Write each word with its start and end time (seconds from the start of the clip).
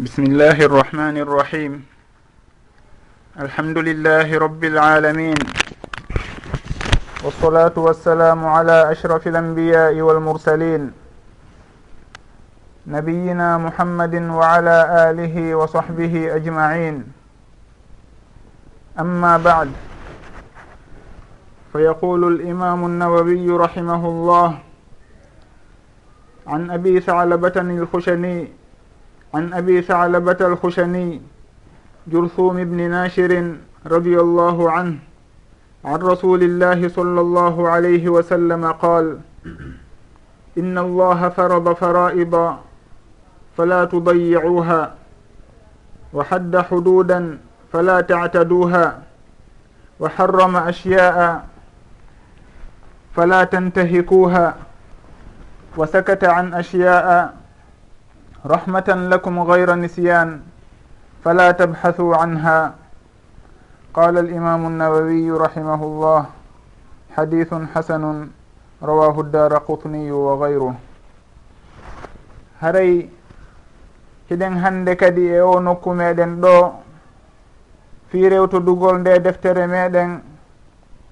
بسم 0.00 0.22
الله 0.22 0.58
الرحمن 0.58 1.16
الرحيم 1.22 1.72
الحمد 3.40 3.78
لله 3.78 4.38
رب 4.38 4.64
العالمين 4.64 5.34
والصلاة 7.24 7.72
والسلام 7.76 8.46
على 8.46 8.90
أشرف 8.90 9.22
الأنبياء 9.28 9.94
والمرسلين 10.00 10.92
نبينا 12.86 13.58
محمد 13.58 14.14
وعلى 14.14 14.76
آله 15.10 15.54
وصحبه 15.54 16.36
أجمعين 16.36 17.04
أما 18.98 19.36
بعد 19.36 19.70
فيقول 21.72 22.22
الإمام 22.34 22.86
النووي 22.86 23.46
رحمه 23.50 24.02
الله 24.08 24.58
عن 26.46 26.70
أبي 26.70 27.00
ثعلبة 27.00 27.56
الخشني 27.56 28.63
عن 29.34 29.52
أبي 29.52 29.82
ثعلبة 29.82 30.36
الخشني 30.40 31.22
جرثوم 32.06 32.64
بن 32.64 32.90
ناشر 32.90 33.56
رضي 33.86 34.20
الله 34.20 34.70
عنه 34.70 34.98
عن 35.84 35.94
رسول 35.96 36.42
الله 36.42 36.88
صلى 36.88 37.20
الله 37.20 37.68
عليه 37.68 38.08
وسلم 38.08 38.72
قال 38.72 39.18
إن 40.58 40.78
الله 40.78 41.28
فرض 41.28 41.72
فرائض 41.72 42.56
فلا 43.56 43.84
تضيعوها 43.84 44.94
وحد 46.12 46.56
حدودا 46.56 47.38
فلا 47.72 48.00
تعتدوها 48.00 49.02
وحرم 50.00 50.56
أشياء 50.56 51.46
فلا 53.16 53.44
تنتهكوها 53.44 54.54
وسكت 55.76 56.24
عن 56.24 56.54
أشياء 56.54 57.34
رحمة 58.46 58.88
لكم 59.12 59.34
غير 59.40 59.74
نسيان 59.74 60.40
فلا 61.24 61.50
تبحثوا 61.50 62.16
عنها 62.16 62.74
قال 63.94 64.18
الإمام 64.18 64.66
النووي 64.66 65.30
رحمه 65.30 65.80
الله 65.84 66.26
حديث 67.16 67.54
حسن 67.74 68.28
رواه 68.82 69.20
الدار 69.20 69.52
قطني 69.58 70.12
وغيره 70.12 70.74
haray 72.64 73.08
hiɗen 74.30 74.54
hande 74.62 74.96
kadi 74.96 75.24
e 75.36 75.40
o 75.40 75.60
nokku 75.60 75.90
meɗen 75.94 76.40
ɗo 76.40 76.72
fi 78.08 78.28
rewtudugol 78.28 78.98
nde 79.00 79.18
deftere 79.20 79.66
meɗen 79.66 80.20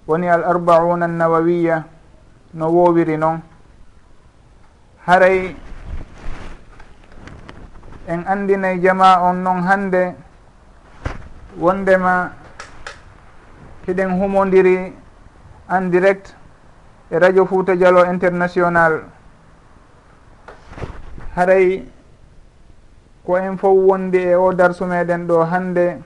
woni 0.09 0.29
al 0.29 0.45
arbauna 0.45 1.05
annawawiya 1.05 1.85
no 2.55 2.67
wowiri 2.73 3.17
noon 3.19 3.41
haray 5.07 5.55
en 8.09 8.25
andinay 8.27 8.81
jama 8.81 9.21
on 9.23 9.43
noon 9.45 9.63
hande. 9.63 10.15
Wondema 11.59 12.33
hiɗen 13.87 14.19
humodiri 14.19 14.93
en 15.71 15.91
direct 15.91 16.35
e 17.11 17.19
radio 17.19 17.45
fouta 17.47 17.77
dialo 17.77 18.05
international. 18.05 19.03
Haray 21.37 21.85
ko 23.27 23.37
en 23.37 23.59
fof 23.59 23.77
wondi 23.77 24.19
e 24.19 24.35
o 24.35 24.53
darsu 24.53 24.85
meɗen 24.87 25.27
ɗo 25.27 25.45
hande. 25.45 26.03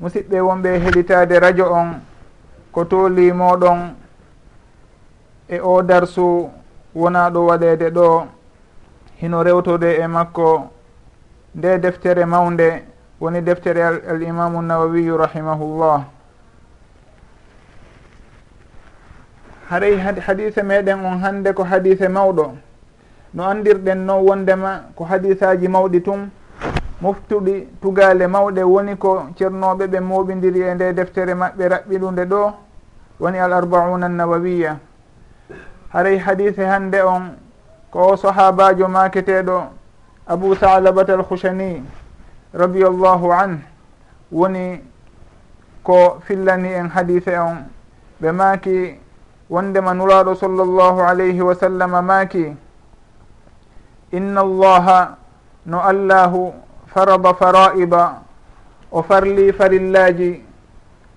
Musidɓe 0.00 0.40
wonɓe 0.40 0.78
heɗitade 0.78 1.38
radio 1.40 1.72
on 1.72 2.00
ko 2.72 2.84
tooli 2.84 3.32
moɗon 3.32 3.94
e 5.48 5.60
o 5.60 5.82
darsu 5.82 6.50
wona 6.94 7.30
ɗo 7.30 7.46
waɗede 7.46 7.90
ɗo 7.90 8.26
hino 9.20 9.42
rewtode 9.42 9.98
e 10.02 10.06
makko. 10.06 10.77
nde 11.58 11.78
deftere 11.78 12.24
mawnde 12.24 12.82
woni 13.20 13.40
deftere 13.42 13.82
al 13.84 14.22
imamu 14.22 14.62
nawawiyu 14.62 15.16
rahimahullah. 15.16 16.04
Haray 19.70 19.96
hadise 19.98 20.62
meɗen 20.62 21.04
on 21.04 21.18
hande 21.18 21.52
ko 21.52 21.64
hadise 21.64 22.08
mawɗo. 22.08 22.52
No 23.34 23.42
andirɗen 23.44 24.06
noon 24.06 24.24
wondema 24.28 24.82
ko 24.96 25.04
hadisaji 25.04 25.68
mawɗi 25.68 26.00
tun. 26.02 26.30
Moftuɗi 27.02 27.66
tugale 27.82 28.26
mawɗe 28.26 28.62
woni 28.62 28.96
ko 28.96 29.26
ceernoɓe 29.36 29.86
ɓe 29.86 30.00
moɓidiri 30.00 30.60
e 30.62 30.74
nde 30.74 30.92
deftere 30.94 31.34
maɓɓe 31.34 31.68
raɓɓiɗunde 31.68 32.24
ɗo 32.24 32.52
woni 33.20 33.38
al 33.38 33.52
arbauna 33.52 34.06
annawawiya 34.06 34.78
haray 35.92 36.18
hadise 36.18 36.64
hande 36.66 37.02
on 37.02 37.34
ko 37.90 37.98
o 38.12 38.16
sahabajo 38.16 38.88
maketeɗo 38.88 39.77
abou 40.28 40.52
al 40.60 41.24
hushani 41.24 41.82
radiallahu 42.52 43.32
an 43.32 43.60
woni 44.30 44.80
ko 45.82 46.20
fillani 46.26 46.68
en 46.68 46.88
hadise 46.90 47.32
on 47.38 47.64
ɓe 48.20 48.32
maaki 48.32 49.00
wondema 49.50 49.94
nuraɗo 49.94 50.34
sallllahu 50.34 51.00
alayhi 51.00 51.40
wa 51.40 51.54
sallam 51.54 51.90
maaki 52.04 52.52
inna 54.12 54.40
allaha 54.40 55.16
no 55.66 55.80
allahu 55.80 56.52
farada 56.92 57.34
faraiba 57.34 58.22
o 58.92 59.02
farli 59.02 59.52
farillaji 59.52 60.42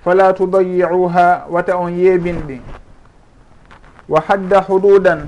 fala 0.03 0.33
tudayi'uha 0.33 1.47
wata 1.51 1.75
on 1.77 1.91
yeebinɗi 1.99 2.61
wa 4.07 4.21
hadda 4.21 4.61
hududan 4.61 5.27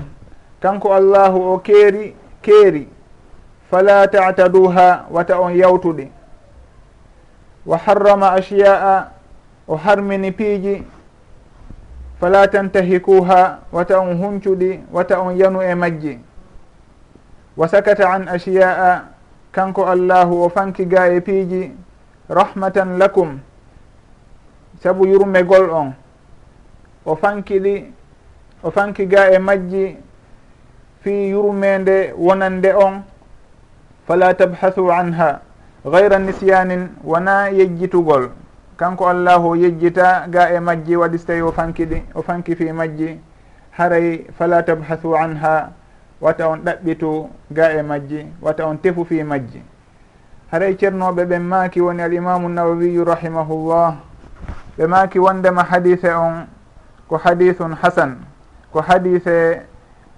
kanko 0.60 0.88
allahu 0.94 1.52
o 1.52 1.58
keeri 1.58 2.16
keeri. 2.42 2.93
fala 3.70 4.08
tataduha 4.08 5.06
wata 5.10 5.38
on 5.40 5.56
yawtuɗi 5.56 6.08
wa 7.66 7.78
harrama 7.78 8.32
ashiya'a 8.32 9.10
o 9.68 9.76
harmini 9.76 10.32
piiji 10.32 10.84
fala 12.20 12.48
tantahikuha 12.48 13.58
wata 13.72 13.98
on 14.00 14.16
huncuɗi 14.18 14.80
wata 14.92 15.20
on 15.20 15.36
yanu 15.36 15.62
e 15.62 15.74
majji 15.74 16.18
wa 17.56 17.68
sakata 17.68 18.10
an 18.12 18.28
ashiya'a 18.28 19.04
kanko 19.52 19.86
allahu 19.86 20.42
o 20.44 20.48
fankiga 20.48 21.08
e 21.14 21.20
piiji 21.20 21.72
rahmatan 22.28 22.98
lakum 22.98 23.40
saabu 24.82 25.06
yurmegol 25.06 25.70
on 25.70 25.94
o 27.06 27.16
fankiɗi 27.16 27.84
o 28.62 28.70
fankiga 28.70 29.30
e 29.32 29.38
majji 29.38 29.96
fi 31.00 31.28
yurmede 31.30 32.12
wonande 32.18 32.72
on 32.74 33.04
fala 34.06 34.34
tabhasu 34.34 34.92
anha 34.92 35.40
gayra 35.84 36.18
nisyanin 36.18 36.88
wona 37.04 37.48
yejjitugol. 37.48 38.30
Kanko 38.76 39.08
allahu 39.08 39.56
yejjita 39.56 40.26
ga 40.28 40.50
e 40.50 40.60
majji 40.60 40.96
waɗi 40.96 41.18
so 41.18 41.26
tawi 41.26 41.42
o 41.42 41.52
fankiɗi 41.52 42.02
o 42.14 42.22
fanki 42.22 42.56
fi 42.56 42.72
majji. 42.72 43.20
Haray 43.70 44.26
fala 44.38 44.62
tabhasu 44.62 45.16
anha 45.16 45.72
wata 46.20 46.48
on 46.48 46.58
ɗaɓɓitu 46.64 47.28
ga 47.50 47.72
e 47.72 47.82
majji 47.82 48.26
wata 48.42 48.66
on 48.66 48.76
tefu 48.78 49.04
fi 49.04 49.22
majji. 49.22 49.62
Haray 50.50 50.74
ceernoɓe 50.76 51.24
ɓen 51.24 51.42
maaki 51.42 51.80
woni 51.80 52.02
alimamu 52.02 52.48
nawawiyu 52.48 53.04
rahimahullah 53.04 53.94
ɓe 54.78 54.86
maaki 54.86 55.18
wondema 55.18 55.62
hadise 55.64 56.10
on 56.14 56.46
ko 57.08 57.16
hadithun 57.16 57.74
hasan 57.82 58.16
ko 58.72 58.80
hadise 58.80 59.62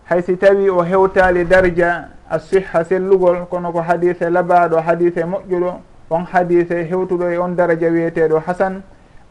hay 0.04 0.22
si 0.22 0.36
tawi 0.36 0.70
o 0.70 0.82
hewtali 0.82 1.44
darja 1.44 2.08
a 2.30 2.34
asiha 2.34 2.84
sellugol 2.84 3.46
kono 3.46 3.72
ko 3.72 3.80
hadise 3.80 4.30
labaɗo 4.30 4.80
hadise 4.80 5.24
moƴƴuɗo 5.24 5.74
on 6.10 6.24
hadise 6.24 6.84
hewtuɗo 6.84 7.30
e 7.30 7.38
on 7.38 7.56
daraja 7.56 7.88
wiyeteɗo 7.90 8.38
hasan 8.46 8.82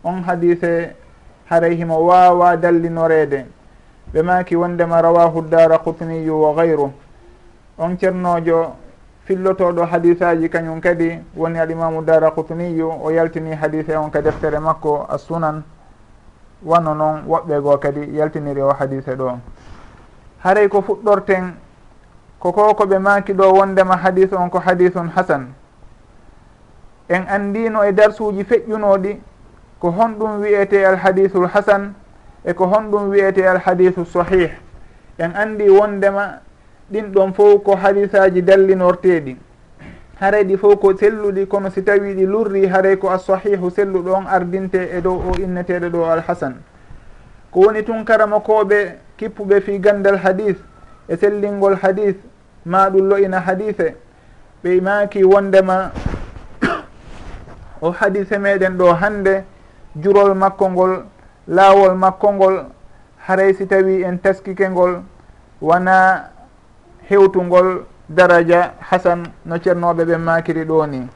on 0.04 0.22
hadise 0.24 0.96
haray 1.50 1.76
himo 1.76 2.06
wawa 2.06 2.58
dallinorede 2.58 3.46
ɓe 4.14 4.22
maki 4.24 4.56
wondema 4.56 5.02
rawahu 5.02 5.42
dara 5.50 5.78
kutniyu 5.78 6.42
wa 6.42 6.54
gayru 6.56 6.92
on 7.78 7.98
ceernojo 7.98 8.76
fillotoɗo 9.26 9.86
hadisaji 9.86 10.50
kañum 10.50 10.80
kadi 10.82 11.20
woni 11.36 11.60
alimamu 11.60 12.02
dara 12.06 12.32
kutniyu 12.32 12.90
o 13.04 13.10
yaltini 13.12 13.56
hadise 13.56 13.96
on 13.98 14.10
ka 14.10 14.22
deftere 14.22 14.60
makko 14.60 15.06
a 15.10 15.18
sunan 15.18 15.64
wano 16.64 16.94
noon 16.94 17.24
woɓɓe 17.28 17.62
goo 17.62 17.78
kadi 17.78 18.16
yaltiniri 18.16 18.62
o 18.62 18.70
hadise 18.74 19.16
ɗo 19.16 19.38
haray 20.44 20.68
ko 20.70 20.82
fuɗɗorten 20.82 21.65
koko 22.52 22.74
koɓe 22.74 23.00
maki 23.00 23.34
ɗo 23.34 23.54
wondema 23.54 23.98
hadis 23.98 24.34
on 24.34 24.50
ko 24.50 24.60
hadisun 24.60 25.10
hasan. 25.16 25.54
En 27.10 27.26
andino 27.28 27.84
e 27.84 27.92
darsuji 27.92 28.44
feƴƴunoɗi 28.44 29.18
ko 29.80 29.92
honɗum 29.92 30.42
wiyete 30.42 30.86
alhadisul 30.86 31.48
hasan 31.48 31.94
e 32.46 32.54
ko 32.54 32.66
honɗum 32.66 33.10
wiyete 33.10 33.48
alhadisu 33.48 34.06
sahih 34.06 34.50
en 35.18 35.32
andi 35.36 35.70
wondema 35.70 36.42
ɗin 36.92 37.12
ɗon 37.12 37.34
fof 37.34 37.64
ko 37.64 37.76
hadisaji 37.76 38.42
dallinorteɗi 38.42 39.38
haray 40.20 40.44
ɗi 40.44 40.58
fof 40.58 40.80
ko 40.80 40.98
selluɗi 40.98 41.48
kono 41.48 41.70
si 41.70 41.82
tawi 41.84 42.14
ɗi 42.14 42.26
lurri 42.26 42.68
haray 42.68 42.98
ko 42.98 43.10
assahihu 43.10 43.70
selluɗo 43.72 44.14
on 44.14 44.28
ardinte 44.28 44.90
e 44.98 45.02
dow 45.02 45.18
o 45.18 45.36
inneteɗo 45.38 45.90
ɗo 45.90 46.06
alhasan. 46.06 46.56
Ko 47.52 47.60
woni 47.60 47.84
tun 47.84 48.06
karamakoɓe 48.06 48.98
kippuɓe 49.18 49.62
fi 49.62 49.80
gandal 49.80 50.18
hadis 50.18 50.58
e 51.08 51.18
sellingol 51.18 51.76
hadis 51.82 52.16
ma 52.66 52.90
ɗum 52.90 53.10
loyina 53.10 53.40
hadise. 53.40 53.96
Ɓe 54.64 54.82
maki 54.82 55.24
wondema 55.24 55.92
o 57.82 57.92
hadise 57.92 58.38
meɗen 58.38 58.78
ɗo 58.78 58.94
hande 58.94 59.44
jurol 59.96 60.34
makko 60.36 60.70
ngol 60.70 61.06
laawol 61.48 61.96
makko 61.96 62.34
ngol 62.34 62.66
haray 63.28 63.54
si 63.54 63.66
tawi 63.68 64.04
en 64.04 64.18
teskike 64.20 64.70
ngol 64.70 65.02
wona 65.62 66.30
hewtungol 67.10 67.86
daraja 68.10 68.74
hasan 68.80 69.24
no 69.46 69.56
ceernoɓe 69.58 70.04
ɓe 70.06 70.18
makiri 70.18 70.66
ɗo 70.66 70.88
ni. 70.88 71.08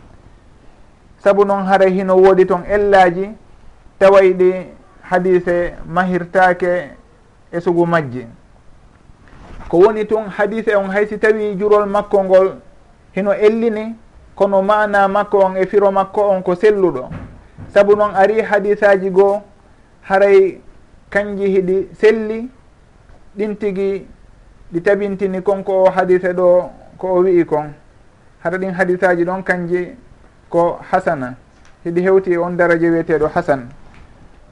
Saabu 1.23 1.45
noon 1.45 1.65
haray 1.65 1.91
hino 1.91 2.15
woodi 2.15 2.45
toon 2.45 2.63
ellaji 2.69 3.29
tawayɗi 3.99 4.51
hadise 5.01 5.73
mahirtake 5.87 6.89
e 7.51 7.59
sugu 7.61 7.85
majji. 7.85 8.27
ko 9.69 9.77
woni 9.77 10.06
tun 10.06 10.25
hadise 10.30 10.75
on 10.75 10.89
haysi 10.89 11.18
tawi 11.18 11.56
jurol 11.56 11.86
makko 11.86 12.24
ngol 12.24 12.56
hino 13.16 13.33
ellini 13.33 13.95
kono 14.36 14.62
mana 14.62 15.07
makko 15.07 15.38
on 15.45 15.57
e 15.57 15.66
firo 15.66 15.92
makko 15.92 16.21
on 16.30 16.42
ko 16.42 16.56
selluɗo. 16.56 17.10
Saabu 17.74 17.95
noon 17.95 18.16
ari 18.16 18.42
hadisaji 18.42 19.10
goo 19.12 19.42
haray 20.01 20.57
kanji 21.10 21.48
hiɗi 21.48 21.89
selli 21.94 22.50
ɗin 23.38 23.56
tigi 23.56 24.07
ɗi 24.74 24.81
tabintini 24.81 25.42
konko 25.42 25.83
o 25.83 25.89
hadise 25.89 26.33
ɗo 26.33 26.69
ko 26.98 27.07
o 27.07 27.19
wi'i 27.21 27.45
kon. 27.45 27.74
Hara 28.44 28.57
ɗin 28.57 28.74
hadisaji 28.74 29.24
ɗon 29.25 29.44
kanji 29.44 29.95
ko 30.50 30.80
hasana. 30.92 31.36
Hiɗi 31.86 32.01
hewti 32.01 32.31
e 32.33 32.38
on 32.38 32.57
daraja 32.57 32.89
wiyeteɗo 32.89 33.27
hasan. 33.36 33.69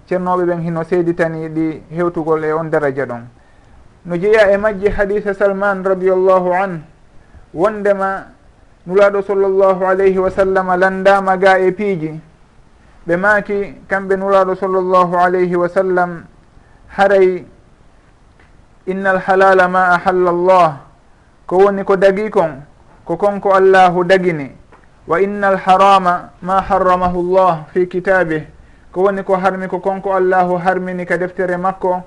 Ceernoɓe 0.08 0.46
ɓen 0.46 0.62
hino 0.62 0.84
seeditani 0.84 1.50
ɗi 1.50 1.82
hewtugol 1.90 2.44
e 2.44 2.54
on 2.54 2.70
daraja 2.70 3.06
ɗon. 3.06 3.24
no 4.08 4.16
jeeya 4.18 4.52
e 4.52 4.58
majje 4.58 4.90
hadisa 4.90 5.34
salman 5.34 5.84
radiallahu 5.84 6.54
an 6.56 6.82
wondema 7.54 8.32
nulaɗo 8.88 9.22
sallllahu 9.22 9.84
alayhi 9.86 10.18
wa 10.18 10.32
sallam 10.32 10.68
landama 10.80 11.38
ga 11.38 11.60
e 11.60 11.72
piiji. 11.72 12.20
Ɓe 13.08 13.18
maaki 13.18 13.76
kamɓe 13.88 14.16
nulaɗo 14.16 14.56
sallllahu 14.56 15.16
alayhi 15.20 15.56
wa 15.56 15.68
sallam 15.70 16.24
haray 16.88 17.44
inna 18.88 19.10
alhalala 19.12 19.68
ma 19.68 19.84
ahalla 20.00 20.32
llah 20.32 20.72
ko 21.46 21.58
woni 21.68 21.84
ko 21.84 21.96
dagi 21.98 22.30
kon 22.32 22.64
ko 23.06 23.18
konko 23.18 23.52
allahu 23.52 24.04
dagini. 24.08 24.52
Wa 25.08 25.20
inna 25.20 25.48
alharama 25.52 26.32
ma 26.42 26.62
harramahu 26.62 27.24
llah 27.36 27.68
fi 27.74 27.88
kitabih 27.88 28.44
ko 28.92 29.04
woni 29.04 29.24
ko 29.24 29.36
harmi 29.36 29.68
ko 29.68 29.80
konko 29.80 30.16
allahu 30.16 30.56
harmini 30.56 31.06
ka 31.06 31.18
deftere 31.18 31.58
makko. 31.60 32.04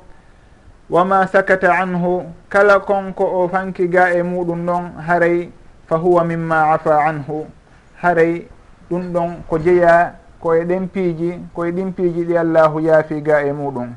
wama 0.90 1.26
sakata 1.26 1.74
anhu 1.78 2.24
kala 2.48 2.80
konko 2.80 3.24
o 3.24 3.48
fanki 3.48 3.88
ga 3.88 4.10
e 4.10 4.22
muɗum 4.22 4.66
ɗon 4.66 4.84
haray 5.06 5.50
fa 5.86 5.96
huwa 5.96 6.24
mimma 6.24 6.72
afa 6.74 7.04
anhu. 7.04 7.46
Haray 8.02 8.46
ɗum 8.90 9.12
ɗon 9.12 9.30
ko 9.48 9.58
jeeya 9.58 10.14
koye 10.40 10.64
ɗen 10.64 10.88
piiji 10.88 11.38
koye 11.54 11.72
ɗin 11.72 11.92
piiji 11.92 12.24
ɗi 12.24 12.36
allahu 12.38 12.80
yaafi 12.80 13.20
ga 13.22 13.42
e 13.42 13.52
muɗum. 13.52 13.94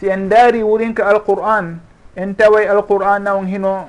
Si 0.00 0.08
en 0.08 0.28
daari 0.28 0.62
wurinka 0.62 1.06
alqur'an 1.06 1.78
en 2.16 2.34
taway 2.34 2.66
alqur'ana 2.68 3.36
on 3.36 3.46
hino 3.46 3.88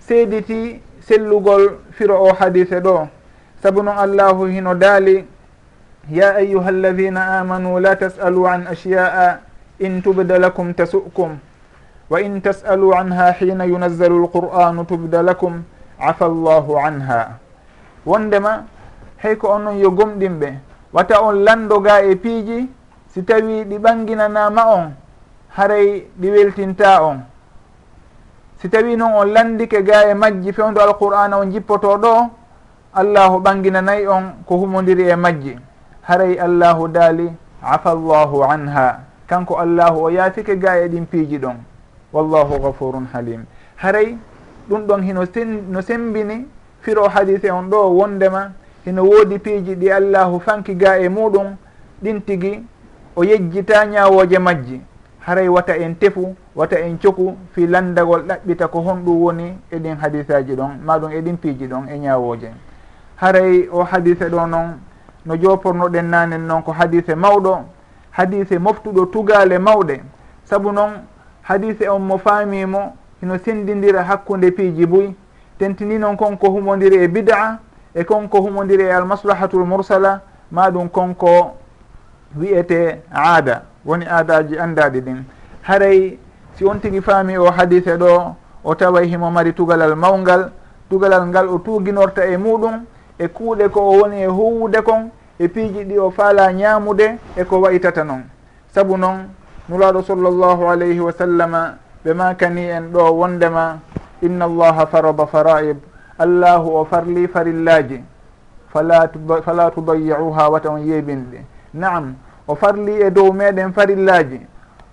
seediti 0.00 0.80
sellugol 1.00 1.78
firo 1.92 2.16
o 2.24 2.32
hadise 2.32 2.80
ɗo. 2.80 3.08
Sabu 3.62 3.82
noon 3.82 3.98
allahu 3.98 4.46
hino 4.46 4.74
daali 4.74 5.24
ya 6.10 6.34
ayuha 6.36 6.68
alladina 6.68 7.40
amanu 7.40 7.78
la 7.80 7.96
tasalu 7.96 8.46
an 8.46 8.66
ashiya'a 8.66 9.40
in 9.78 10.02
tubda 10.02 10.38
lakum 10.38 10.72
tasu'kum 10.74 11.38
wa 12.10 12.20
in 12.20 12.40
tas'alu 12.40 12.94
anha 12.94 13.32
hina 13.32 13.64
yunazzalu 13.64 14.24
lqur'anu 14.24 14.84
tubda 14.86 15.22
lakum 15.22 15.62
afa 15.98 16.28
llahu 16.28 16.78
anha 16.78 17.38
wondema 18.06 18.64
hey 19.18 19.34
ko 19.36 19.48
on 19.56 19.64
noon 19.64 19.78
yo 19.80 19.90
gomɗinɓe 19.90 20.58
wata 20.92 21.20
on 21.20 21.42
landoga 21.44 22.02
e 22.04 22.14
piiji 22.16 22.68
si 23.08 23.22
tawi 23.22 23.64
ɗi 23.64 23.78
ɓanginanama 23.78 24.62
on 24.66 24.92
haray 25.56 26.06
ɗi 26.20 26.30
weltinta 26.30 27.02
on 27.02 27.20
si 28.60 28.68
tawi 28.68 28.96
noon 28.96 29.12
on 29.12 29.26
landike 29.32 29.82
ga 29.84 30.08
e 30.10 30.14
majji 30.14 30.52
fewdo 30.52 30.80
alqur'ana 30.80 31.38
on 31.38 31.50
jippoto 31.52 31.96
ɗo 31.98 32.30
allahu 32.94 33.40
ɓanginanayi 33.40 34.06
on 34.08 34.24
ko 34.46 34.56
humodiri 34.56 35.08
e 35.10 35.16
majji 35.16 35.56
haray 36.02 36.38
allahu 36.38 36.88
daali 36.88 37.28
afa 37.62 37.94
llahu 37.94 38.44
anha 38.44 39.05
kanko 39.26 39.58
allahu 39.58 40.04
o 40.04 40.10
yaafike 40.10 40.56
ga 40.58 40.78
e 40.80 40.88
ɗin 40.88 41.06
piiji 41.06 41.38
ɗon. 41.38 41.56
Wallahu 42.12 42.60
gafurun 42.62 43.06
halim. 43.12 43.44
Haray 43.76 44.16
ɗum 44.68 44.86
ɗon 44.86 45.02
hino 45.02 45.24
sen, 45.26 45.70
no 45.70 45.80
sembini 45.82 46.46
firo 46.80 47.08
hadise 47.08 47.50
on 47.50 47.68
ɗo 47.70 47.90
wondema 47.96 48.52
hino 48.84 49.02
woodi 49.04 49.38
piiji 49.38 49.74
ɗi 49.74 49.90
allahu 49.90 50.40
fanki 50.40 50.74
ga 50.74 50.98
e 50.98 51.08
muɗum 51.08 51.56
ɗin 52.02 52.20
tigi 52.24 52.62
o 53.16 53.24
yejjita 53.24 53.84
ñawoje 53.86 54.38
majji. 54.38 54.80
Haray 55.26 55.48
wata 55.48 55.76
en 55.76 55.94
tefu 55.94 56.34
wata 56.56 56.78
en 56.80 56.96
coku 56.98 57.36
fi 57.52 57.66
landagol 57.66 58.22
ɗaɓɓita 58.22 58.68
ko 58.68 58.80
honɗum 58.80 59.22
woni 59.22 59.58
eɗin 59.72 59.96
hadisaji 60.00 60.54
ɗon 60.56 60.78
maɗum 60.84 61.10
eɗin 61.12 61.36
piiji 61.36 61.66
ɗon 61.66 61.88
e 61.88 61.98
ñawoje 61.98 62.50
haray 63.16 63.68
o 63.72 63.82
hadise 63.84 64.28
ɗo 64.28 64.46
noon 64.46 64.78
no 65.26 65.36
jopornoɗen 65.36 66.04
nanen 66.10 66.46
noon 66.46 66.62
ko 66.62 66.72
hadise 66.72 67.14
mawɗo 67.14 67.58
hadise 68.16 68.58
moftuɗo 68.58 69.06
tugale 69.06 69.58
mawɗe. 69.58 70.00
Saabu 70.44 70.72
noon 70.72 70.92
hadise 71.42 71.88
on 71.88 71.98
mo 72.02 72.18
faamimo 72.18 72.96
hino 73.20 73.38
sendidira 73.38 74.02
hakkude 74.02 74.50
piiji 74.50 74.86
buy. 74.86 75.14
Tentini 75.58 75.98
noon 75.98 76.16
konko 76.16 76.50
humodiri 76.50 76.96
e 76.96 77.08
bid'a 77.08 77.58
e 77.94 78.04
konko 78.04 78.40
humodiri 78.40 78.84
e 78.84 78.92
almaslahatul 78.92 79.64
mursala 79.64 80.20
maɗum 80.52 80.88
konko 80.88 81.56
wiyete 82.38 83.02
aada 83.12 83.62
woni 83.84 84.06
aadaji 84.06 84.58
andaɗi 84.58 85.00
ɗin. 85.00 85.24
Haray 85.62 86.18
si 86.54 86.64
on 86.64 86.80
tigui 86.80 87.00
faami 87.02 87.36
o 87.38 87.50
hadise 87.50 87.96
ɗo 87.96 88.34
o 88.64 88.74
taway 88.74 89.06
himo 89.08 89.30
mari 89.30 89.52
tugalal 89.52 89.94
mawgal 89.96 90.50
tugalal 90.90 91.26
ngal 91.26 91.48
o 91.48 91.58
tuginorta 91.58 92.24
e 92.26 92.36
muɗum 92.36 92.84
e 93.18 93.28
kuuɗe 93.28 93.68
ko 93.68 93.80
o 93.80 93.98
woni 94.00 94.22
e 94.22 94.26
huwude 94.26 94.82
kon 94.82 95.10
e 95.38 95.48
piiji 95.48 95.84
ɗi 95.84 95.98
o 95.98 96.10
faala 96.10 96.52
ñaamude 96.52 97.18
e 97.36 97.44
ko 97.44 97.60
wayitata 97.60 98.04
noon 98.04 98.22
sabu 98.74 98.96
noon 98.96 99.28
nulaaɗo 99.68 100.02
sallllahu 100.02 100.68
alayhi 100.70 101.00
wa 101.00 101.12
sallama 101.12 101.74
ɓe 102.04 102.14
makani 102.14 102.64
en 102.70 102.92
ɗo 102.92 103.10
wondema 103.12 103.78
inna 104.22 104.44
allaha 104.44 104.86
faraba 104.86 105.26
faraib 105.26 105.78
allahu 106.18 106.76
o 106.76 106.84
farli 106.84 107.28
farillaji 107.28 108.02
fala 109.44 109.70
tudayiuha 109.70 110.48
wata 110.50 110.70
on 110.70 110.80
yeeɓinɗe 110.86 111.40
naam 111.74 112.14
o 112.46 112.54
farli 112.54 113.00
e 113.02 113.10
dow 113.10 113.32
meɗen 113.32 113.72
farillaji 113.72 114.40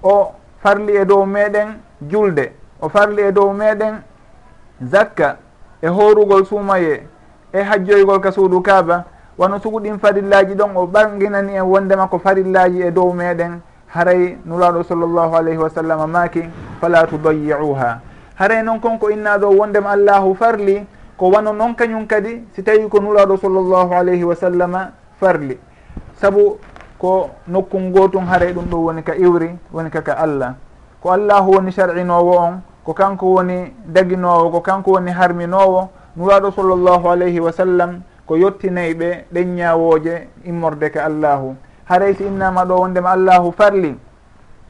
o 0.03 0.31
farli 0.63 0.95
e 0.95 1.05
dow 1.05 1.25
meɗen 1.25 1.77
julde. 2.09 2.51
O 2.81 2.89
farli 2.89 3.21
e 3.21 3.31
dow 3.31 3.53
meɗen 3.53 4.01
zakka. 4.91 5.37
E 5.81 5.87
horugol 5.87 6.45
suumaye 6.45 7.07
e 7.53 7.61
hajjoygol 7.61 8.19
ka 8.21 8.31
suudu 8.31 8.61
kaaba. 8.61 9.05
wano 9.37 9.59
suguɗin 9.59 9.99
farillaji 9.99 10.55
ɗon 10.55 10.75
o 10.75 10.85
ɓanginani 10.87 11.55
en 11.57 11.65
wondema 11.65 12.07
ko 12.07 12.19
farillaji 12.19 12.81
e 12.81 12.91
dow 12.91 13.13
meɗen. 13.13 13.61
Haray 13.93 14.37
nulaɗo 14.45 14.83
sallllahu 14.83 15.35
alayhi 15.37 15.57
wa 15.61 15.69
sallam 15.69 16.09
maaki 16.09 16.41
fala 16.81 17.05
tudayi'uha 17.05 17.99
haray 18.35 18.63
noon 18.63 18.79
kon 18.81 18.97
ko 18.97 19.09
innaɗo 19.13 19.53
wondema 19.53 19.91
allahu 19.93 20.33
farli 20.33 20.81
ko 21.17 21.29
wano 21.29 21.53
noon 21.53 21.75
kañum 21.77 22.07
kadi 22.07 22.41
si 22.55 22.63
tawi 22.63 22.89
ko 22.89 22.97
nulaɗo 22.99 23.37
sallllahu 23.37 23.93
alayhi 23.93 24.23
wa 24.25 24.33
sallama 24.35 24.91
farli. 25.21 25.57
Saabu 26.17 26.57
ko 26.97 27.29
nokkun 27.47 27.91
gotum 27.93 28.25
haray 28.25 28.53
ɗum 28.53 28.65
ɗo 28.65 28.77
woni 28.89 29.03
ka 29.03 29.13
iwri 29.15 29.53
woni 29.71 29.89
kaka 29.91 30.17
allah. 30.17 30.55
Ko 31.01 31.11
allahu 31.11 31.51
woni 31.61 31.71
sar'inowo 31.71 32.33
on 32.37 32.61
ko 32.83 32.93
kanko 32.93 33.25
woni 33.37 33.73
daginowo 33.85 34.49
ko 34.51 34.61
kanko 34.61 34.91
woni 34.97 35.11
harminowo 35.11 35.89
nuraɗo 36.17 36.49
sallllahu 36.51 37.09
alayhi 37.13 37.39
wa 37.39 37.51
sallam 37.51 38.01
ko 38.25 38.35
yettinayi 38.37 38.93
ɓe 38.93 39.25
ɗen 39.31 39.55
ñawoje 39.55 40.27
immorde 40.45 40.89
ka 40.91 41.05
allahu. 41.05 41.55
Haray 41.85 42.15
si 42.15 42.23
innama 42.23 42.63
ɗo 42.65 42.75
wondema 42.79 43.11
allahu 43.11 43.51
farli. 43.51 43.97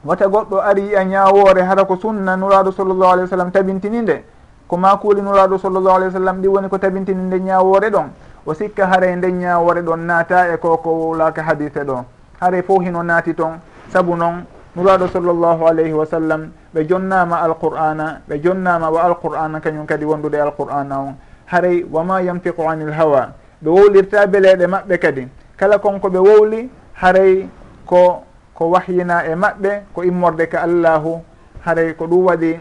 Wata 0.04 0.26
goɗɗo 0.28 0.60
ari 0.60 0.82
yiya 0.82 1.04
ñawore 1.04 1.62
hara 1.62 1.84
ko 1.84 1.96
sunna 1.96 2.36
nuraɗo 2.36 2.72
sallllahu 2.72 3.12
alih 3.12 3.24
w 3.24 3.26
sallam 3.28 3.50
tabintini 3.50 4.02
nde 4.02 4.24
ko 4.68 4.76
ma 4.76 4.96
kuuli 4.98 5.22
nuraɗo 5.22 5.58
sallllahu 5.58 5.96
alih 5.96 6.08
w 6.08 6.12
sallam 6.12 6.42
ɗi 6.42 6.48
woni 6.48 6.68
ko 6.68 6.78
tabintini 6.78 7.22
nde 7.22 7.40
ñawore 7.40 7.90
ɗon? 7.90 8.08
O 8.46 8.54
sikka 8.54 8.86
haray 8.86 9.16
nde 9.16 9.32
ñawore 9.32 9.80
ɗon 9.82 9.96
naata 10.04 10.52
e 10.52 10.56
koko 10.58 11.14
laka 11.16 11.42
hadise 11.42 11.84
ɗo. 11.84 12.04
Haray 12.40 12.62
fo 12.62 12.80
hino 12.80 13.02
naati 13.02 13.34
toon 13.34 13.60
saabu 13.88 14.16
noon 14.16 14.44
nuraɗo 14.76 15.08
sallllahu 15.08 15.66
alayhi 15.66 15.92
wa 15.92 16.04
sallam 16.06 16.50
ɓe 16.74 16.84
jonnama 16.88 17.36
alqur'ana 17.40 18.20
ɓe 18.28 18.42
jonnama 18.42 18.90
wa 18.90 19.02
alqur'ana 19.04 19.60
kañum 19.60 19.86
kadi 19.86 20.04
wondude 20.04 20.34
alqur'ana 20.36 20.98
on. 20.98 21.14
Haray 21.46 21.84
wama 21.90 22.20
yantiqu 22.20 22.60
anil 22.68 22.92
hawa? 22.92 23.32
ɓe 23.62 23.70
wowlirta 23.70 24.26
beleɗe 24.26 24.66
maɓɓe 24.66 24.98
kadi. 24.98 25.28
Kala 25.56 25.78
konko 25.78 26.08
ɓe 26.08 26.18
wowli 26.18 26.70
haray 26.94 27.48
ko 27.86 28.22
ko 28.54 28.70
wahyina 28.70 29.26
e 29.26 29.34
maɓɓe 29.34 29.70
ko 29.94 30.02
immorde 30.04 30.46
ka 30.48 30.60
allahu 30.62 31.20
haray 31.64 31.94
ko 31.94 32.06
ɗum 32.06 32.24
waɗi 32.26 32.58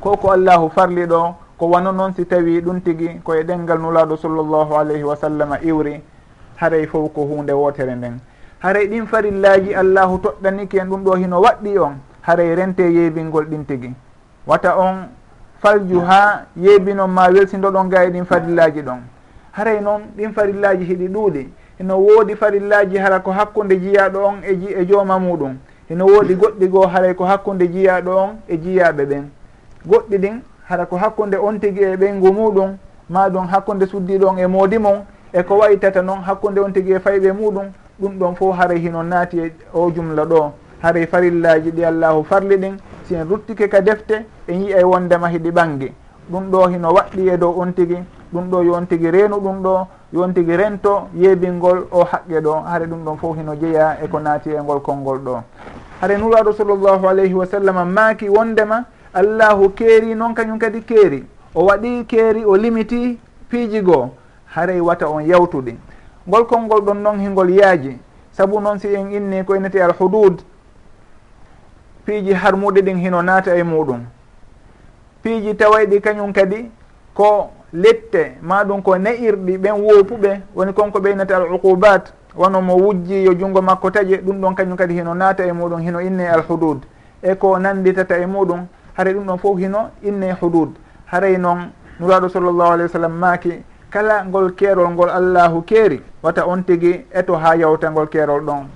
ko 0.00 0.16
ko 0.16 0.30
allahu 0.32 0.70
farli 0.70 1.06
ɗo 1.06 1.34
ko 1.58 1.66
wano 1.68 1.92
noon 1.92 2.12
si 2.14 2.24
tawi 2.26 2.60
ɗum 2.60 2.80
tigi 2.80 3.20
koye 3.24 3.42
ɗengal 3.44 3.78
nulaɗo 3.78 4.16
sallllahu 4.16 4.74
alayhi 4.74 5.02
wa 5.04 5.16
sallam 5.16 5.56
iwri 5.62 6.00
haray 6.56 6.86
fof 6.86 7.12
ko 7.14 7.24
hunde 7.26 7.52
wotere 7.52 7.94
nden. 7.94 8.18
Haray 8.60 8.86
ɗin 8.88 9.06
farillaji 9.06 9.74
allahu 9.74 10.18
toɗɗaniki 10.18 10.78
en 10.80 10.88
ɗum 10.88 11.04
ɗo 11.04 11.14
hino 11.16 11.40
waɗɗi 11.40 11.78
on 11.78 11.94
haray 12.22 12.54
rente 12.54 12.80
yeebingol 12.82 13.44
ɗin 13.46 13.64
tigi. 13.66 13.92
Wata 14.46 14.76
on 14.78 15.08
falju 15.62 16.00
ha 16.00 16.46
yeebinon 16.56 17.08
ma 17.10 17.28
welsindoɗon 17.30 17.88
ga 17.88 18.04
e 18.04 18.10
ɗin 18.10 18.24
farillaji 18.24 18.82
ɗon. 18.82 19.00
haray 19.56 19.80
noon 19.80 20.02
ɗin 20.16 20.32
farillaji 20.32 20.84
hiɗi 20.84 21.08
ɗuuɗi. 21.08 21.48
Ino 21.80 21.98
woodi 21.98 22.36
farillaji 22.36 22.98
hara 22.98 23.20
ko 23.20 23.30
hakkude 23.30 23.76
jiyaɗo 23.76 24.18
on 24.24 24.36
e 24.42 24.54
ji 24.56 24.66
e 24.66 24.84
jooma 24.86 25.18
muɗum. 25.18 25.56
Ino 25.90 26.06
woodi 26.06 26.34
goɗɗi 26.34 26.68
goo 26.68 26.86
haray 26.86 27.14
ko 27.14 27.24
hakkude 27.24 27.68
jiyaɗo 27.68 28.10
on 28.16 28.30
e 28.48 28.56
jiyaɓe 28.56 29.04
ɓen. 29.06 29.24
Goɗɗi 29.86 30.18
ɗin 30.18 30.40
hara 30.68 30.86
ko 30.86 30.96
hakkude 30.96 31.36
on 31.36 31.58
tigi 31.60 31.82
e 31.82 31.96
ɓeyngu 31.96 32.32
muɗum 32.32 32.76
ma 33.08 33.28
ɗum 33.28 33.46
hakkude 33.46 33.86
suddiɗo 33.86 34.26
on 34.28 34.38
e 34.38 34.46
moodi 34.46 34.78
mon 34.78 35.04
e 35.32 35.42
ko 35.42 35.58
waytata 35.58 36.02
noon 36.02 36.22
hakkude 36.26 36.58
on 36.60 36.72
tigi 36.72 36.92
e 36.92 36.98
fayɓe 36.98 37.32
muɗum 37.32 37.66
ɗum 38.00 38.18
ɗon 38.18 38.34
fof 38.34 38.56
haray 38.56 38.78
hino 38.78 39.02
naati 39.02 39.38
e 39.38 39.52
o 39.72 39.90
jumla 39.90 40.24
ɗo. 40.24 40.52
Haray 40.82 41.06
farillaji 41.06 41.70
ɗi 41.70 41.84
allahu 41.84 42.24
farli 42.24 42.56
ɗin 42.56 42.76
si 43.04 43.14
en 43.14 43.24
ruttike 43.24 43.68
ka 43.68 43.80
defte 43.80 44.26
en 44.48 44.60
yiya 44.62 44.80
e 44.80 44.84
wondema 44.84 45.28
hiɗi 45.28 45.50
ɓangi 45.50 45.92
ɗum 46.30 46.50
ɗo 46.50 46.68
hino 46.68 46.88
waɗɗi 46.92 47.28
e 47.28 47.36
dow 47.36 47.54
on 47.60 47.72
tigi. 47.72 47.98
ɗum 48.34 48.50
ɗo 48.50 48.62
yon 48.62 48.86
tigui 48.86 49.10
reenu 49.10 49.36
ɗum 49.40 49.62
ɗo 49.62 49.86
yon 50.12 50.32
tigui 50.34 50.56
rento 50.56 51.08
yeebingol 51.14 51.86
o 51.92 52.04
haqqe 52.04 52.40
ɗo. 52.40 52.52
Haare 52.66 52.86
ɗum 52.86 53.04
ɗon 53.04 53.16
fof 53.18 53.36
hino 53.36 53.54
jeeya 53.54 53.98
eko 54.02 54.18
naati 54.20 54.50
e 54.50 54.60
ngol 54.60 54.80
konngol 54.82 55.18
ɗo. 55.18 55.42
Haare 56.00 56.18
nuraɗo 56.18 56.52
sallllahu 56.52 57.06
alayhi 57.08 57.34
wa 57.34 57.46
sallam 57.46 57.92
maaki 57.92 58.28
wondema 58.28 58.84
allahu 59.14 59.70
keeri 59.70 60.14
noon 60.14 60.34
kañum 60.34 60.58
kadi 60.58 60.82
keeri? 60.82 61.24
O 61.54 61.64
waɗi 61.66 62.04
keeri 62.06 62.44
o 62.44 62.56
limiti 62.56 63.18
piiji 63.48 63.80
goo? 63.82 64.10
Haray 64.46 64.80
wata 64.80 65.08
on 65.08 65.20
yawtude. 65.24 65.76
Ngol 66.28 66.46
konngol 66.46 66.80
ɗon 66.82 67.02
noon 67.02 67.20
hingol 67.20 67.50
yaaji. 67.50 67.98
Sabu 68.32 68.60
noon 68.60 68.78
si 68.78 68.88
en 68.94 69.12
inni 69.12 69.44
ko 69.44 69.54
enete 69.54 69.80
al 69.80 69.92
hudud 69.92 70.42
piiji 72.04 72.32
harmuɗe 72.34 72.82
ɗin 72.82 72.98
hino 72.98 73.22
naata 73.22 73.54
e 73.56 73.62
muɗum. 73.62 74.00
Piiji 75.22 75.54
tawayɗi 75.54 76.00
kañum 76.00 76.32
kadi 76.32 76.70
ko 77.14 77.50
lette 77.74 78.38
ma 78.40 78.64
ɗum 78.64 78.82
ko 78.82 78.96
neirɗi 78.98 79.58
ɓen 79.58 79.72
woopuɓe 79.82 80.40
woni 80.54 80.72
konko 80.72 80.98
ɓeynata 81.00 81.36
al 81.36 81.52
uqubat 81.54 82.14
wono 82.36 82.60
mo 82.60 82.74
wujji 82.76 83.24
yo 83.24 83.34
junngo 83.34 83.60
makko 83.62 83.90
taƴe 83.90 84.22
ɗum 84.22 84.40
ɗon 84.40 84.54
kañum 84.54 84.76
kadi 84.76 84.94
hino 84.94 85.14
naata 85.14 85.44
e 85.44 85.52
muɗum 85.52 85.80
hino 85.80 86.00
inne 86.00 86.28
al 86.28 86.42
hudud 86.48 86.82
e 87.22 87.34
ko 87.34 87.58
nanditata 87.58 88.18
e 88.18 88.26
muɗum 88.26 88.66
haray 88.96 89.14
ɗum 89.14 89.26
ɗon 89.26 89.38
fof 89.38 89.58
hino 89.58 89.90
inne 90.02 90.32
hudud. 90.40 90.74
Haray 91.06 91.36
noon 91.38 91.70
nuraɗo 92.00 92.28
sallllahu 92.28 92.72
alayhi 92.72 92.82
wa 92.82 92.88
sallam 92.88 93.12
maaki 93.18 93.52
kala 93.90 94.24
ngol 94.24 94.54
keerol 94.54 94.90
ngol 94.90 95.10
allahu 95.10 95.62
keeri 95.62 96.02
wata 96.22 96.46
on 96.46 96.62
tigi 96.64 97.04
eto 97.12 97.34
ha 97.34 97.54
yawta 97.56 97.90
ngol 97.90 98.06
keerol 98.08 98.40
ɗon. 98.42 98.66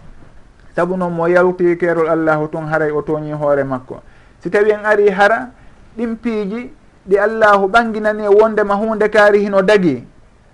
Saabu 0.75 0.97
noon 0.97 1.13
mo 1.13 1.27
yawti 1.27 1.77
keerol 1.79 2.09
allahu 2.09 2.49
tun 2.49 2.67
haray 2.67 2.91
o 2.91 3.03
tooñi 3.03 3.33
hoore 3.33 3.65
makko. 3.65 4.01
Si 4.41 4.51
tawi 4.51 4.71
en 4.71 4.85
ari 4.85 5.11
hara 5.11 5.51
ɗin 5.97 6.17
piiji 6.17 6.73
ɗi 7.09 7.17
allahu 7.19 7.69
ɓanginani 7.69 8.25
e 8.25 8.29
wondema 8.29 8.75
hunde 8.75 9.09
kaari 9.09 9.41
hino 9.45 9.63
dagi. 9.63 10.05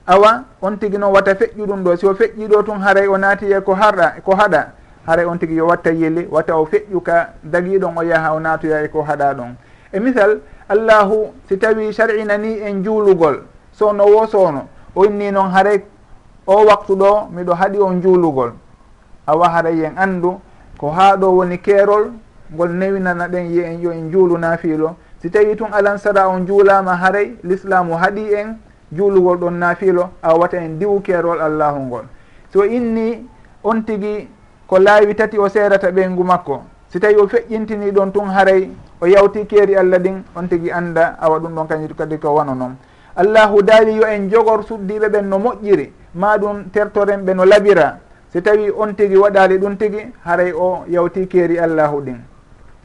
Awa 0.06 0.44
on 0.62 0.76
tigi 0.78 0.98
noon 0.98 1.12
wata 1.12 1.34
feƴƴu 1.34 1.66
ɗum 1.66 1.82
ɗo 1.84 1.96
si 1.96 2.06
o 2.06 2.14
feƴƴi 2.14 2.48
ɗo 2.48 2.62
tun 2.64 2.78
haray 2.80 3.06
o 3.08 3.16
naati 3.18 3.46
e 3.52 3.60
ko 3.60 3.74
harɗa 3.74 4.20
ko 4.24 4.34
haɗa. 4.34 4.66
Haray 5.06 5.24
on 5.24 5.38
tigi 5.38 5.54
yo 5.56 5.66
watta 5.66 5.90
yeli 5.90 6.26
wata 6.30 6.56
o 6.56 6.64
feƴƴu 6.66 7.02
ka 7.02 7.28
dagiɗon 7.42 7.96
o 7.96 8.02
yaha 8.02 8.34
o 8.34 8.40
naatoya 8.40 8.84
e 8.84 8.88
ko 8.88 9.02
haɗa 9.02 9.34
ɗon. 9.34 9.54
E 9.92 10.00
misal 10.00 10.40
allahu 10.68 11.32
si 11.48 11.56
tawi 11.58 11.92
sar'inani 11.92 12.60
en 12.62 12.82
juulugol 12.84 13.42
sowno 13.72 14.04
wo 14.06 14.26
sowno 14.26 14.68
o 14.94 15.04
inni 15.04 15.30
noon 15.32 15.50
haray 15.50 15.82
o 16.46 16.64
waktu 16.66 16.96
ɗo 16.96 17.28
miɗo 17.32 17.54
haɗi 17.54 17.78
on 17.80 18.00
juulugol 18.02 18.52
awa 19.26 19.48
haray 19.48 19.84
en 19.84 19.96
anndu 19.98 20.40
ko 20.78 20.90
haa 20.90 21.16
ɗo 21.16 21.26
woni 21.36 21.58
keerol 21.58 22.12
ngol 22.52 22.70
newinana 22.70 23.28
ɗen 23.28 23.50
yi 23.50 23.60
en 23.60 23.80
yo 23.80 23.90
en 23.92 24.10
juulu 24.10 24.38
naafiilo 24.38 24.96
si 25.24 25.30
tawi 25.32 25.56
tun 25.56 25.72
alan 25.72 25.96
sara 25.96 26.28
on 26.28 26.44
juulama 26.44 26.92
haray 27.00 27.32
l'islamu 27.48 27.96
haaɗi 27.96 28.24
en 28.36 28.48
juulugol 28.92 29.38
ɗon 29.40 29.54
naafilo 29.56 30.10
a 30.22 30.34
wata 30.36 30.58
en 30.60 30.76
diwu 30.78 31.00
keerol 31.00 31.40
allahu 31.40 31.80
ngol. 31.80 32.04
So 32.52 32.60
inni 32.64 33.24
on 33.64 33.80
tigi 33.88 34.28
ko 34.68 34.78
laawi 34.78 35.14
tati 35.14 35.38
o 35.38 35.48
seerata 35.48 35.88
ɓeyngu 35.90 36.24
makko. 36.24 36.60
Si 36.92 37.00
tawi 37.00 37.16
o 37.16 37.26
feƴƴintini 37.26 37.90
ɗon 37.90 38.12
tun 38.12 38.28
haray 38.28 38.68
o 39.00 39.06
yawti 39.06 39.46
keeri 39.46 39.76
allah 39.76 39.98
ɗin 39.98 40.20
on 40.36 40.46
tigi 40.46 40.70
anda 40.70 41.16
awa 41.18 41.38
ɗum 41.40 41.54
ɗon 41.54 41.66
kañum 41.68 41.94
kadi 41.96 42.18
ko 42.18 42.34
wano 42.34 42.54
noon 42.54 42.76
allahu 43.16 43.62
daali 43.62 43.96
yo 43.96 44.06
en 44.06 44.28
jogor 44.28 44.62
suddiɓe 44.68 45.08
ɓen 45.08 45.22
no 45.24 45.38
moƴƴiri 45.38 45.90
ma 46.16 46.36
ɗum 46.36 46.64
tertoren 46.70 47.24
ɓe 47.24 47.34
no 47.34 47.44
labira. 47.46 47.96
Si 48.30 48.42
tawi 48.42 48.70
on 48.70 48.92
tigi 48.92 49.16
waɗali 49.16 49.56
ɗum 49.56 49.76
tigi 49.78 50.04
haray 50.26 50.52
o 50.52 50.84
yawti 50.86 51.26
keeri 51.28 51.58
allahu 51.58 52.02
ɗin. 52.04 52.20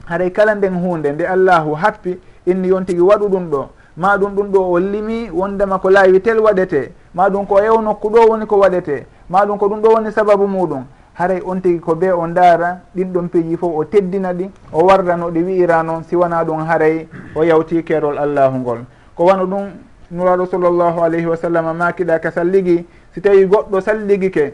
Haray 0.07 0.31
kala 0.31 0.55
nden 0.55 0.73
hunde 0.79 1.11
nde 1.11 1.25
allahu 1.27 1.75
happi 1.75 2.17
inni 2.45 2.67
yon 2.69 2.85
tigi 2.85 3.01
waɗu 3.01 3.27
ɗum 3.29 3.49
ɗo. 3.49 3.69
Ma 3.97 4.17
ɗum 4.17 4.35
ɗum 4.35 4.51
ɗo 4.51 4.59
o 4.71 4.79
limi 4.79 5.29
wondema 5.31 5.79
ko 5.79 5.89
lawitel 5.89 6.39
waɗete. 6.39 6.91
Ma 7.13 7.29
ɗum 7.29 7.45
ko 7.47 7.59
ew 7.61 7.81
nokku 7.81 8.09
ɗo 8.09 8.27
woni 8.29 8.45
ko 8.45 8.57
waɗete. 8.57 9.05
Ma 9.29 9.45
ɗum 9.45 9.57
ko 9.57 9.67
ɗum 9.69 9.81
ɗo 9.81 9.89
woni 9.93 10.11
sababu 10.11 10.47
muɗum. 10.47 10.83
Haray 11.13 11.41
on 11.45 11.59
tigi 11.61 11.79
ko 11.79 11.95
be 11.95 12.11
o 12.11 12.27
ndaara 12.27 12.79
ɗin 12.95 13.11
ɗon 13.13 13.27
piiji 13.29 13.57
fof 13.57 13.73
o 13.75 13.83
teddina 13.83 14.33
ɗi 14.33 14.49
o 14.71 14.85
warda 14.85 15.17
no 15.17 15.29
ɗi 15.29 15.43
wi'ira 15.43 15.83
noon 15.83 16.03
siwana 16.03 16.43
ɗum 16.45 16.65
haray 16.65 17.07
o 17.35 17.43
yawti 17.43 17.83
keerol 17.83 18.17
allahu 18.17 18.57
ngol. 18.57 18.77
Ko 19.15 19.25
wano 19.25 19.45
ɗum 19.45 19.67
nuraɗo 20.11 20.45
sallllahu 20.45 21.03
alayhi 21.03 21.25
wa 21.25 21.35
sallam 21.37 21.75
makiɗa 21.77 22.19
ka 22.21 22.31
salligi 22.31 22.85
si 23.13 23.21
tawi 23.21 23.45
goɗɗo 23.45 23.81
salligike 23.81 24.53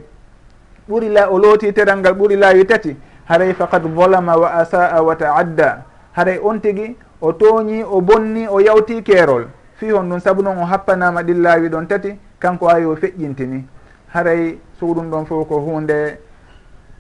ɓuri 0.89 1.10
la 1.10 1.30
o 1.30 1.38
looti 1.38 1.72
teral 1.74 2.00
ngal 2.00 2.13
ɓuri 2.13 2.36
laawi 2.36 2.65
tati 2.65 2.96
haray 3.25 3.54
faqad 3.54 3.84
volama 3.94 4.38
wa 4.38 4.50
asaa 4.54 5.01
wa 5.01 5.15
taadda. 5.15 5.84
Haray 6.13 6.39
on 6.44 6.60
tigi 6.60 6.96
o 7.25 7.34
tooñi 7.34 7.84
o 7.84 8.01
bonni 8.01 8.48
o 8.48 8.60
yawti 8.60 9.01
keerol. 9.03 9.48
Fi 9.77 9.89
hon 9.91 10.03
ɗum 10.10 10.20
sabu 10.20 10.41
noon 10.44 10.58
o 10.58 10.65
happanama 10.65 11.24
ɗillawi 11.24 11.70
ɗon 11.70 11.88
tati 11.88 12.15
kanko 12.39 12.70
awi 12.70 12.86
o 12.86 12.96
feƴƴintini. 12.96 13.63
Haray 14.13 14.58
suuɗum 14.79 15.10
ɗon 15.10 15.25
fof 15.25 15.48
ko 15.48 15.60
hunde 15.60 16.20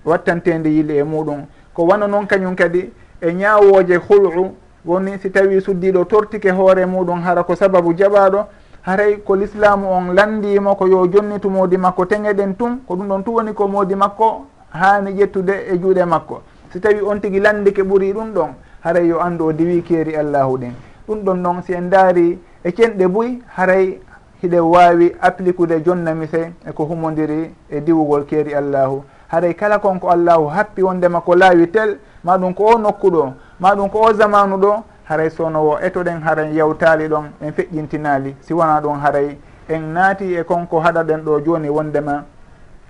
wattantede 0.05 0.67
yili 0.69 0.97
e 0.97 1.03
muɗum 1.03 1.45
ko 1.73 1.83
wano 1.85 2.07
noon 2.07 2.25
kañum 2.27 2.55
kadi 2.55 2.91
e 3.21 3.31
ñawoje 3.33 3.95
hul'u 4.09 4.51
woni 4.85 5.17
si 5.21 5.29
tawi 5.31 5.61
suddiɗo 5.61 6.05
tortike 6.05 6.49
hoore 6.51 6.85
muɗum 6.85 7.21
hara 7.21 7.43
ko 7.43 7.55
sababu 7.55 7.93
jaɓaɗo 7.93 8.45
haray 8.81 9.17
ko 9.23 9.35
l'islamu 9.35 9.87
on 9.87 10.13
landimo 10.15 10.75
ko 10.75 10.87
yo 10.87 11.07
jonnitu 11.07 11.49
moodi 11.49 11.77
makko 11.77 12.05
teŋeɗen 12.05 12.55
tun 12.57 12.79
ko 12.87 12.95
ɗum 12.95 13.07
ɗon 13.07 13.23
tu 13.23 13.31
woni 13.33 13.53
ko 13.53 13.67
moodi 13.67 13.95
makko 13.95 14.45
haani 14.73 15.11
ƴettude 15.11 15.53
e 15.71 15.77
juuɗe 15.77 16.05
makko. 16.05 16.41
Si 16.73 16.79
tawi 16.79 17.01
on 17.01 17.19
tigui 17.19 17.39
landike 17.39 17.81
ɓuuri 17.83 18.13
ɗum 18.13 18.33
ɗon 18.33 18.49
haray 18.85 19.07
yo 19.07 19.19
anndu 19.21 19.45
o 19.47 19.51
diwi 19.53 19.81
keeri 19.81 20.15
allahu 20.15 20.57
ɗin. 20.57 20.73
Ɗum 21.07 21.19
ɗon 21.23 21.35
noon 21.41 21.61
si 21.63 21.73
en 21.73 21.89
daari 21.89 22.39
e 22.63 22.71
cenɗe 22.71 23.07
boyi 23.07 23.41
haray 23.57 23.99
hiɗe 24.43 24.59
waawi 24.59 25.15
appliquede 25.21 25.81
jonna 25.83 26.13
mise 26.13 26.53
eko 26.69 26.85
humodiri 26.85 27.49
e 27.69 27.81
diwugol 27.81 28.25
keeri 28.25 28.53
allahu. 28.53 29.03
Haray 29.27 29.53
kala 29.55 29.79
konko 29.79 30.09
allahu 30.11 30.45
happi 30.47 30.83
wondema 30.83 31.21
ko 31.21 31.35
laawi 31.35 31.67
tel 31.71 31.97
ma 32.23 32.37
ɗum 32.37 32.53
ko 32.53 32.63
o 32.63 32.77
nokkuɗo 32.77 33.33
ma 33.59 33.75
ɗum 33.75 33.89
ko 33.89 33.99
o 34.01 34.13
zamanu 34.13 34.57
ɗo 34.57 34.83
haray 35.09 35.29
sownowo 35.29 35.79
etoɗen 35.81 36.21
haray 36.21 36.53
yawtali 36.53 37.07
ɗon 37.07 37.25
en 37.41 37.51
feƴƴintinali 37.51 38.35
si 38.41 38.53
wona 38.53 38.79
ɗum 38.81 38.99
haray 39.01 39.37
en 39.67 39.81
naati 39.93 40.35
e 40.35 40.43
konko 40.43 40.79
haɗaɗen 40.79 41.23
ɗo 41.25 41.39
joni 41.43 41.69
wondema 41.69 42.23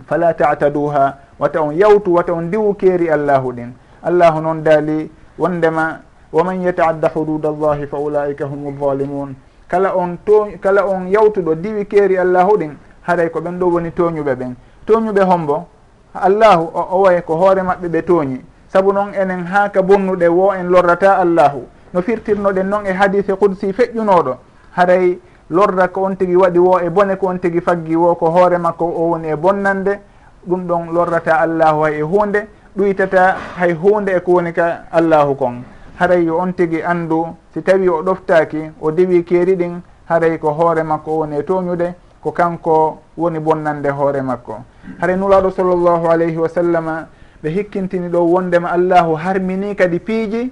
fala 0.05 0.33
tataduha 0.33 1.17
wata 1.39 1.61
on 1.61 1.71
yawtu 1.73 2.13
wata 2.13 2.33
on 2.33 2.51
diwu 2.51 2.73
keeri 2.75 3.09
allahu 3.09 3.51
ɗin. 3.53 3.71
Allahu 4.03 4.41
noon 4.41 4.61
daali 4.63 5.09
wondema 5.37 5.99
waman 6.31 6.61
yataadda 6.61 7.09
hudud 7.13 7.45
allahi 7.45 7.87
fa 7.87 7.97
ulaika 7.97 8.45
hum 8.45 8.75
lzalimun 8.75 9.35
kala 9.67 9.93
on 9.95 10.17
to 10.25 10.47
kala 10.61 10.85
on 10.85 11.07
yawtuɗo 11.07 11.55
diwi 11.55 11.85
keeri 11.85 12.17
allahu 12.17 12.57
ɗin 12.57 12.71
haray 13.07 13.29
ko 13.29 13.39
ɓen 13.39 13.59
ɗo 13.59 13.65
woni 13.67 13.91
toñuɓe 13.91 14.35
ɓen. 14.35 14.55
Toñuɓe 14.85 15.21
hombo 15.21 15.67
allahu 16.13 16.69
o 16.73 16.81
o 16.91 17.01
way 17.01 17.21
ko 17.21 17.35
hoore 17.35 17.61
maɓɓe 17.61 17.87
ɓe 17.87 18.01
tooñi. 18.01 18.41
Saabu 18.67 18.93
noon 18.93 19.13
enen 19.13 19.45
haa 19.45 19.69
ka 19.69 19.81
bonnuɗe 19.81 20.27
wo 20.27 20.53
en 20.53 20.69
lorrata 20.69 21.17
allahu. 21.17 21.63
No 21.93 22.01
firtirnoɗen 22.01 22.63
noon 22.69 22.85
e 22.85 22.91
hadise 22.93 23.33
kudsi 23.35 23.73
feƴƴunoɗo 23.73 24.35
haray 24.75 25.19
lorra 25.49 25.87
ko 25.87 26.03
on 26.03 26.15
tigi 26.15 26.35
waɗi 26.35 26.59
wo 26.59 26.79
e 26.79 26.89
bone 26.89 27.15
ko 27.17 27.27
on 27.27 27.37
tigi 27.39 27.61
faggi 27.61 27.95
wo 27.95 28.15
ko 28.15 28.29
hoore 28.29 28.57
makko 28.57 28.85
o 28.85 29.09
woni 29.11 29.29
e 29.29 29.35
bonnande. 29.35 29.99
Ɗum 30.47 30.67
ɗon 30.67 30.93
lorrata 30.93 31.39
allahu 31.41 31.83
hay 31.83 31.99
e 31.99 32.01
hunde 32.01 32.47
ɗuytata 32.77 33.35
hay 33.57 33.73
hunde 33.73 34.09
e 34.15 34.19
ko 34.19 34.31
woni 34.33 34.51
ka 34.53 34.85
allahu 34.91 35.35
kon. 35.35 35.63
Haray 35.99 36.25
yo 36.25 36.37
on 36.39 36.51
tigui 36.53 36.81
andu 36.83 37.27
si 37.53 37.61
tawi 37.61 37.87
o 37.89 38.01
ɗoftaki 38.03 38.71
o 38.81 38.91
dewi 38.91 39.23
keeri 39.23 39.55
ɗin 39.55 39.79
haray 40.09 40.37
ko 40.37 40.49
hoore 40.51 40.83
makko 40.83 41.11
o 41.11 41.17
woni 41.19 41.37
e 41.37 41.43
toñude 41.43 41.93
ko 42.21 42.31
kanko 42.31 42.99
woni 43.17 43.39
bonnande 43.39 43.87
hoore 43.89 44.21
makko. 44.21 44.57
Haray 44.99 45.15
nulaɗo 45.15 45.51
sallllahu 45.51 46.07
alayhi 46.09 46.37
wa 46.37 46.49
sallama 46.49 47.07
ɓe 47.43 47.49
hikkintini 47.49 48.09
ɗo 48.09 48.19
wondema 48.19 48.69
allahu 48.71 49.15
harmini 49.15 49.75
kadi 49.75 49.99
piiji 49.99 50.51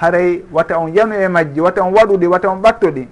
haray 0.00 0.42
wata 0.52 0.78
on 0.78 0.88
yanu 0.94 1.14
e 1.14 1.28
majji 1.28 1.60
wata 1.60 1.82
on 1.82 1.92
waɗuɗi 1.92 2.26
wata 2.26 2.48
on 2.48 2.62
ɓattoɗi 2.62 3.06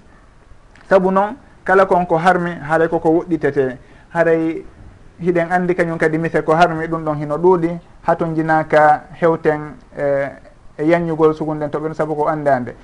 saabu 0.89 1.11
noon 1.11 1.37
kala 1.65 1.85
kon 1.87 2.07
ko 2.07 2.17
harmi 2.17 2.51
haray 2.63 2.89
koko 2.89 3.09
woɗɗitete. 3.11 3.77
Haray 4.15 4.65
hiɗen 5.21 5.51
andi 5.53 5.75
kañum 5.75 5.99
kadi 5.99 6.19
mise 6.19 6.43
ko 6.43 6.53
harmi 6.55 6.87
ɗum 6.87 7.05
ɗon 7.05 7.17
hino 7.17 7.37
ɗuuɗi 7.39 7.79
haton 8.03 8.35
jinaka 8.35 9.05
hewten 9.21 9.75
eh, 9.97 10.31
e 10.79 10.85
yanñugol 10.85 11.35
sugunden 11.35 11.71
to 11.71 11.79
ɓen 11.81 11.95
saabu 11.95 12.15
ko 12.15 12.27
anndande 12.29 12.75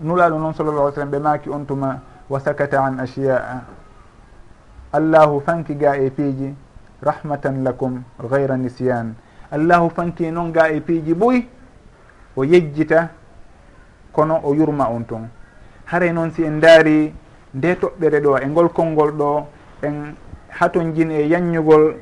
nulaɗo 0.00 0.38
noon 0.38 0.54
sallallah 0.54 0.82
alih 0.84 0.94
sallam 0.94 1.10
ɓe 1.10 1.18
maki 1.18 1.50
on 1.50 1.64
tuma 1.66 2.00
wa 2.28 2.38
sakata 2.40 2.82
an 2.84 2.98
ashiya'a 3.00 3.62
allahu 4.92 5.40
fanki 5.40 5.74
ga 5.76 5.96
e 5.96 6.10
piiji 6.10 6.54
rahmatan 7.02 7.64
lakum 7.64 8.02
gayra 8.30 8.56
nisyan 8.56 9.14
allahu 9.50 9.90
fanki 9.90 10.30
noon 10.30 10.52
ga 10.52 10.68
e 10.70 10.80
piiji 10.80 11.14
ɓuy 11.14 11.46
o 12.36 12.44
yejjita 12.44 13.10
kono 14.12 14.40
o 14.44 14.54
yurma 14.54 14.88
on 14.88 15.04
tun. 15.04 15.28
Haray 15.86 16.12
noon 16.12 16.30
si 16.30 16.44
en 16.44 16.60
daari 16.60 17.12
nde 17.54 17.74
toɓɓere 17.80 18.20
ɗo 18.20 18.38
e 18.38 18.46
ngol 18.46 18.68
konngol 18.72 19.10
ɗo 19.12 19.46
en 19.82 20.14
haton 20.50 20.92
jin 20.94 21.10
e 21.10 21.28
yanñugol 21.28 21.94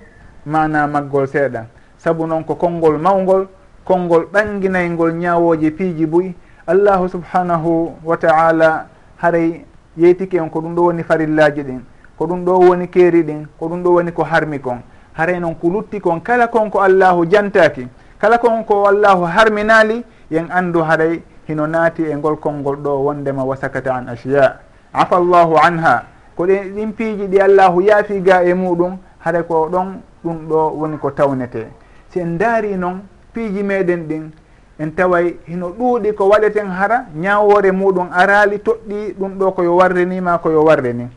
mana 0.47 0.87
maggol 0.87 1.26
seeɗa. 1.26 1.67
Saabu 1.99 2.26
noon 2.26 2.45
ko 2.45 2.55
konngol 2.55 2.99
mawgol 2.99 3.47
konngol 3.85 4.26
ɓanginaygol 4.33 5.12
ñaawoji 5.12 5.71
piiji 5.71 6.07
buyi 6.07 6.35
allahu 6.67 7.09
subhanahu 7.09 7.93
wa 8.05 8.17
taala 8.17 8.87
haray 9.17 9.64
yeytiki 9.97 10.38
on 10.40 10.49
ko 10.50 10.61
ɗum 10.61 10.75
ɗo 10.75 10.83
woni 10.85 11.02
farillaji 11.02 11.62
ɗin 11.62 11.81
ko 12.19 12.26
ɗum 12.26 12.45
ɗo 12.45 12.52
woni 12.59 12.88
keeri 12.88 13.23
ɗin 13.23 13.47
ko 13.59 13.67
ɗum 13.69 13.83
ɗo 13.83 13.90
woni 13.95 14.12
ko 14.12 14.23
harmi 14.25 14.59
kon. 14.61 14.81
Haray 15.14 15.40
noon 15.40 15.55
ko 15.55 15.69
lutti 15.69 16.00
kon 16.00 16.21
kala 16.21 16.47
konko 16.49 16.78
allahu 16.81 17.26
jantaki 17.26 17.88
kala 18.21 18.38
konko 18.38 18.87
allahu 18.87 19.25
harminali 19.26 20.05
yen 20.31 20.47
andu 20.50 20.83
haray 20.83 21.23
hino 21.49 21.67
naati 21.67 22.02
e 22.05 22.14
ngol 22.14 22.37
konngol 22.37 22.76
ɗo 22.76 23.05
wondema 23.05 23.45
wasakata 23.45 23.95
an 23.95 24.09
asiya 24.09 24.61
afa 24.93 25.19
llahu 25.21 25.57
anha. 25.57 26.17
ko 26.38 26.47
ɗen 26.47 26.75
ɗin 26.75 26.92
piiji 26.92 27.26
ɗi 27.26 27.40
allahu 27.40 27.80
yaafi 27.83 28.21
ga 28.23 28.42
e 28.45 28.54
muɗum 28.54 28.97
haɗa 29.18 29.42
ko 29.42 29.68
ɗon 29.73 30.00
ɗum 30.25 30.49
ɗo 30.49 30.71
woni 30.78 30.97
ko 30.99 31.11
tawnete. 31.11 31.66
Si 32.11 32.21
en 32.21 32.38
daari 32.38 32.76
noon 32.76 33.02
piiji 33.35 33.62
meɗen 33.64 34.07
ɗin 34.09 34.30
en 34.78 34.90
taway 34.95 35.37
hino 35.49 35.71
ɗuuɗi 35.71 36.14
ko 36.14 36.28
waɗeten 36.28 36.68
hara 36.71 37.07
ñawore 37.14 37.73
muɗum 37.73 38.09
araali 38.12 38.59
toɗɗi 38.61 39.14
ɗum 39.18 39.33
ɗo 39.38 39.50
koyo 39.52 39.75
warrenima 39.76 40.38
koyo 40.38 40.62
warreni. 40.62 41.09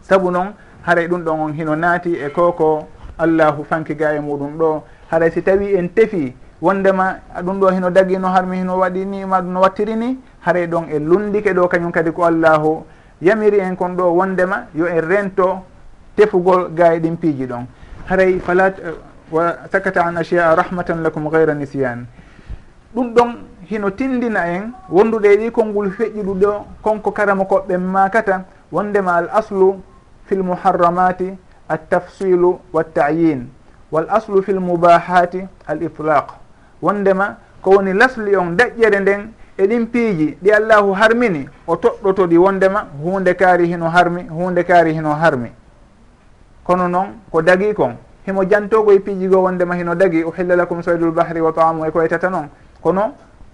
Saabu 0.00 0.30
noon 0.32 0.54
haray 0.86 1.06
ɗum 1.06 1.22
ɗon 1.22 1.40
on 1.40 1.52
hino 1.52 1.76
naati 1.76 2.12
e 2.18 2.28
ko 2.30 2.52
ko 2.52 2.88
allahu 3.18 3.62
fanki 3.64 3.94
ga 3.94 4.12
e 4.16 4.18
muɗum 4.20 4.58
ɗo. 4.58 4.82
Haray 5.10 5.30
si 5.30 5.42
tawi 5.42 5.76
en 5.76 5.86
tefi 5.88 6.34
wondema 6.60 7.20
ɗum 7.44 7.60
ɗo 7.60 7.70
hino 7.70 7.90
dagino 7.90 8.26
harmi 8.28 8.56
hino 8.56 8.76
waɗi 8.76 9.04
waɗinima 9.06 9.40
no 9.42 9.60
wattiri 9.60 9.94
ni 9.94 10.18
haray 10.40 10.66
ɗon 10.66 10.90
e 10.90 10.98
lundike 10.98 11.54
ɗo 11.54 11.68
kañum 11.68 11.92
kadi 11.92 12.10
ko 12.10 12.24
allahu 12.24 12.82
yamiri 13.22 13.60
en 13.60 13.76
kon 13.76 13.94
ɗo 13.96 14.12
wondema 14.14 14.66
yo 14.74 14.86
en 14.86 15.00
rento 15.00 15.60
tefugol 16.16 16.68
gaye 16.74 17.00
ɗin 17.00 17.16
piiji 17.16 17.46
ɗon. 17.46 17.64
Haray 18.08 18.38
fala 18.40 18.66
eh, 18.68 18.92
wa 19.30 19.56
sakata 19.72 20.04
an 20.04 20.16
achia 20.18 20.54
rahmatan 20.54 21.02
lakum 21.02 21.30
gayra 21.30 21.54
nisiyan 21.54 22.04
ɗum 22.94 23.14
ɗon 23.14 23.30
hino 23.70 23.90
tindina 23.90 24.46
en 24.52 24.72
wonduɗe 24.90 25.36
ɗi 25.36 25.50
konngol 25.50 25.90
feƴƴiɗu 25.90 26.34
ɗo 26.40 26.66
konko 26.82 27.10
karama 27.12 27.44
koɓɓe 27.44 27.78
makata 27.78 28.44
wondema 28.72 29.12
al 29.16 29.28
aslu 29.32 29.80
fi 30.26 30.34
lmuharramati 30.36 31.32
altafsilu 31.68 32.58
waltayin 32.72 33.48
wal 33.90 34.06
aslu 34.10 34.42
fi 34.42 34.52
lmubahati 34.52 35.46
al 35.66 35.82
itlaq 35.82 36.28
wondema 36.82 37.36
ko 37.62 37.70
woni 37.70 37.92
lasli 37.94 38.36
on 38.36 38.56
daƴƴere 38.56 39.00
nden 39.00 39.32
eɗin 39.58 39.86
piiji 39.86 40.36
ɗi 40.42 40.50
allahu 40.50 40.92
harmini 40.92 41.48
o 41.66 41.76
toɗɗoto 41.76 42.26
ɗi 42.26 42.38
wondema 42.38 42.86
hunde 43.02 43.34
kaari 43.34 43.66
hino 43.66 43.88
harmi 43.88 44.22
hunde 44.28 44.64
kaari 44.64 44.92
hino 44.94 45.12
harmi. 45.14 45.50
Kono 46.64 46.88
noon 46.88 47.06
ko 47.30 47.42
dagi 47.42 47.74
kon 47.74 47.96
himo 48.26 48.44
jantogo 48.44 48.92
e 48.92 49.00
piiji 49.00 49.28
go 49.28 49.42
wondema 49.42 49.74
hino 49.76 49.94
dagi 49.94 50.24
uhilla 50.24 50.56
lakum 50.56 50.82
saydul 50.82 51.10
bahri 51.10 51.40
wa 51.40 51.52
taamu 51.52 51.84
e 51.86 51.90
ko 51.90 51.98
waytata 51.98 52.30
noon. 52.30 52.48
Kono 52.80 53.12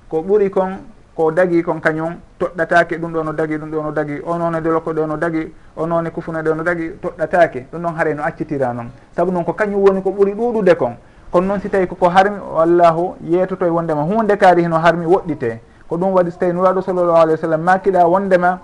ko 0.08 0.22
ɓuri 0.22 0.50
kon 0.50 0.78
ko 1.16 1.32
dagi 1.32 1.62
kon 1.62 1.80
kañum 1.80 2.14
toɗɗatake 2.38 2.98
ɗum 2.98 3.12
ɗo 3.12 3.22
no 3.24 3.32
dagi 3.32 3.56
ɗum 3.58 3.70
ɗo 3.70 3.82
no 3.82 3.90
dagi 3.90 4.20
o 4.24 4.38
noon 4.38 4.54
e 4.54 4.60
ɗo 4.60 5.06
no 5.06 5.16
dagi 5.16 5.52
o 5.76 5.86
noon 5.86 6.06
e 6.06 6.10
ɗo 6.10 6.54
no 6.54 6.62
dagi 6.62 6.90
toɗɗatake 7.02 7.66
ɗum 7.72 7.82
ɗon 7.82 7.94
haare 7.96 8.14
no 8.14 8.22
accitira 8.22 8.72
noon. 8.72 8.90
Saabu 9.16 9.32
noon 9.32 9.44
ko 9.44 9.52
kañum 9.52 9.82
woni 9.82 10.00
ko 10.02 10.10
ɓuri 10.10 10.32
ɗuɗude 10.34 10.76
kon. 10.76 10.94
Kono 11.32 11.46
noon 11.46 11.60
si 11.60 11.68
tawi 11.68 11.86
koko 11.88 12.08
harmi 12.08 12.38
wallahu 12.38 13.16
yeetoto 13.24 13.66
e 13.66 13.68
wondema 13.68 14.02
hunde 14.02 14.36
kaari 14.36 14.62
hino 14.62 14.78
harmi 14.78 15.06
woɗɗite. 15.06 15.60
ko 15.88 15.96
ɗum 15.96 16.12
waɗi 16.12 16.30
so 16.30 16.38
tawi 16.38 16.52
nuraɗo 16.52 16.82
sallllahu 16.82 17.16
alih 17.16 17.32
wa 17.34 17.40
sallam 17.40 17.62
makiɗa 17.62 18.06
wondema 18.06 18.58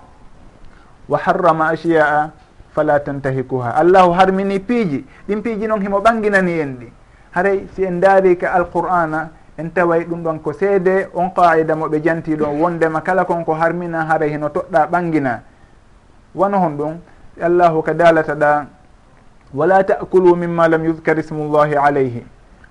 wa 1.09 1.17
harrama 1.17 1.67
achiya'a 1.73 2.31
fala 2.73 2.99
tantahikuha. 2.99 3.75
Allahu 3.75 4.11
harmini 4.13 4.59
piiji. 4.59 5.05
Ɗin 5.27 5.41
piiji 5.41 5.67
noon 5.67 5.81
himo 5.81 5.99
ɓanginani 5.99 6.59
en 6.59 6.71
ɗi 6.79 6.87
haray 7.31 7.67
si 7.75 7.83
en 7.85 7.99
daari 7.99 8.37
ka 8.37 8.51
alqur'ana 8.53 9.29
en 9.57 9.69
taway 9.73 10.05
ɗum 10.05 10.23
ɗon 10.23 10.39
ko 10.41 10.53
seede 10.53 11.09
on 11.15 11.29
qaida 11.31 11.75
mo 11.75 11.87
ɓe 11.87 12.01
janti 12.03 12.35
ɗon 12.35 12.59
wondema 12.61 13.01
kala 13.01 13.25
kon 13.25 13.43
ko 13.43 13.53
harmina 13.53 14.05
haray 14.05 14.29
hino 14.29 14.49
toɗɗa 14.49 14.87
ɓangina. 14.91 15.41
Wano 16.35 16.57
hon 16.59 16.77
ɗum? 16.77 16.93
Allahu 17.41 17.81
ka 17.81 17.93
dalata 17.93 18.35
ɗa 18.35 18.65
wala 19.53 19.83
takulu 19.83 20.35
mimma 20.35 20.67
lam 20.67 20.85
yudkar 20.85 21.17
ismullahi 21.19 21.75
alayhi. 21.75 22.23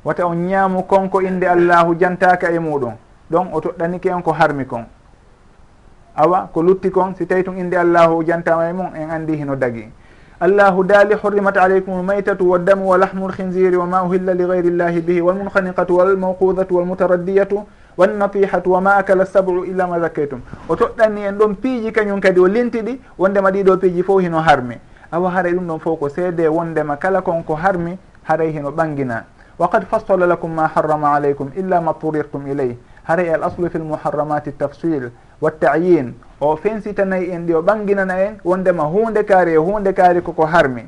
Wata 0.04 0.26
on 0.26 0.36
ñaamu 0.46 0.82
konko 0.86 1.20
inde 1.22 1.44
allahu 1.48 1.94
jantaka 1.98 2.52
e 2.52 2.58
muɗum. 2.58 2.92
ɗon 3.30 3.48
o 3.52 3.60
toɗɗanike 3.60 4.12
on 4.14 4.22
ko 4.22 4.32
harmi 4.32 4.66
kon. 4.66 4.84
Awa 6.16 6.48
ko 6.52 6.62
lutti 6.62 6.90
kon 6.90 7.14
si 7.16 7.26
tawi 7.26 7.42
tun 7.44 7.56
inde 7.58 7.74
allahu 7.76 8.24
jantama 8.24 8.68
e 8.68 8.72
mum 8.72 8.94
en 8.94 9.10
andi 9.10 9.37
hino 9.37 9.56
dagi. 9.56 9.88
Allahu 10.40 10.84
daali 10.84 11.14
hurrimat 11.14 11.56
aleykum 11.56 12.00
lmaytatu 12.02 12.44
waddamu 12.50 12.88
wa 12.88 12.98
lahmu 12.98 13.28
lhinziri 13.28 13.76
wa 13.76 13.87
ma 13.87 14.02
uhilla 14.04 14.34
li 14.34 14.44
gayri 14.46 14.68
illahi 14.68 15.00
bihi 15.00 15.20
walmunhaniqatu 15.20 15.96
walmawqudatu 15.96 16.74
walmutaraddiyatu 16.76 17.62
wannatihatu 17.96 18.70
wa 18.70 18.80
ma 18.80 18.94
akala 18.96 19.26
sabu 19.26 19.64
illa 19.64 19.87
ma 19.87 20.00
zakkaytum 20.00 20.40
o 20.68 20.74
toɗɗanni 20.76 21.26
en 21.26 21.32
ɗon 21.38 21.54
piiji 21.56 21.92
kañum 21.92 22.20
kadi 22.20 22.40
o 22.40 22.46
lintiɗi 22.48 23.00
wondema 23.18 23.50
ɗiɗo 23.50 23.78
piiji 23.78 24.02
fof 24.02 24.20
hino 24.20 24.38
harmi. 24.38 24.76
Awa 25.12 25.30
haray 25.30 25.52
ɗum 25.54 25.66
ɗon 25.66 25.78
fof 25.80 25.98
ko 25.98 26.08
seede 26.08 26.48
wondema 26.48 26.96
kala 26.96 27.22
kon 27.22 27.42
ko 27.42 27.54
harmi 27.54 27.96
haray 28.24 28.52
hino 28.52 28.70
ɓangina 28.70 29.24
wa 29.58 29.68
qad 29.68 29.84
fassala 29.87 30.26
lakum 30.26 30.50
ma 30.52 30.66
harrama 30.66 31.14
aleykum 31.14 31.50
illa 31.56 31.80
ma 31.80 31.92
turirtum 31.94 32.46
ileyh 32.46 32.76
haray 33.04 33.26
e 33.28 33.32
al 33.34 33.44
aslu 33.44 33.70
fi 33.70 33.78
lmuharramati 33.78 34.52
tafsil 34.52 35.10
wa 35.40 35.50
tayin. 35.50 36.14
O 36.40 36.56
fensitanayi 36.56 37.30
en 37.30 37.46
ɗi 37.46 37.54
o 37.54 37.62
ɓanginana 37.62 38.18
en 38.18 38.34
wondema 38.44 38.82
hunde 38.84 39.24
kaari 39.24 39.52
e 39.52 39.56
hunde 39.56 39.92
kaari 39.92 40.20
koko 40.22 40.44
harmi. 40.46 40.82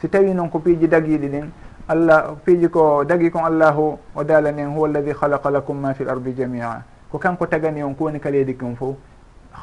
Si 0.00 0.08
tawi 0.08 0.34
noon 0.34 0.50
ko 0.50 0.58
piiji 0.58 0.88
dagiɗi 0.88 1.28
ɗin 1.28 1.50
allah 1.88 2.36
piiji 2.44 2.68
ko 2.68 3.04
dagi 3.04 3.30
kon 3.30 3.44
allahu 3.44 3.98
o 4.14 4.24
dalani 4.24 4.62
en 4.62 4.74
huwa 4.74 4.88
alladi 4.88 5.12
halaqa 5.20 5.50
lakum 5.50 5.80
ma 5.80 5.92
fi 5.94 6.04
l 6.04 6.10
ardi 6.10 6.34
jamia 6.34 6.82
ko 7.10 7.18
kanko 7.18 7.46
tagani 7.46 7.82
on 7.82 7.94
ko 7.94 8.04
woni 8.04 8.20
ka 8.20 8.30
leydi 8.30 8.56
kin 8.56 8.76
fof 8.76 8.96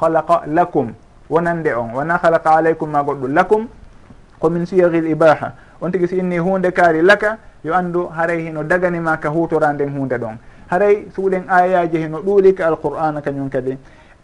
halaqa 0.00 0.42
lakum 0.46 0.92
wonande 1.30 1.74
on. 1.74 1.92
Wona 1.94 2.18
halaqa 2.22 2.50
aleykum 2.56 2.90
ma 2.90 3.02
goɗɗo 3.02 3.28
lakum 3.28 3.68
komin 4.40 4.64
l 4.70 5.06
ibaha. 5.08 5.52
On 5.80 5.90
tigui 5.90 6.08
si 6.08 6.16
inni 6.18 6.38
hunde 6.38 6.72
kaari 6.72 7.02
laka 7.02 7.38
yo 7.64 7.74
andu 7.74 8.08
haray 8.08 8.42
hino 8.46 8.62
daganima 8.64 9.16
ka 9.18 9.28
hutoranden 9.28 9.90
hunde 9.90 10.18
ɗon. 10.18 10.36
haray 10.70 11.06
suuɗen 11.14 11.44
ayaji 11.48 11.98
heno 11.98 12.18
ɗuuli 12.22 12.54
ka 12.54 12.66
alqur'ana 12.68 13.20
kañum 13.20 13.48
kadi. 13.50 13.76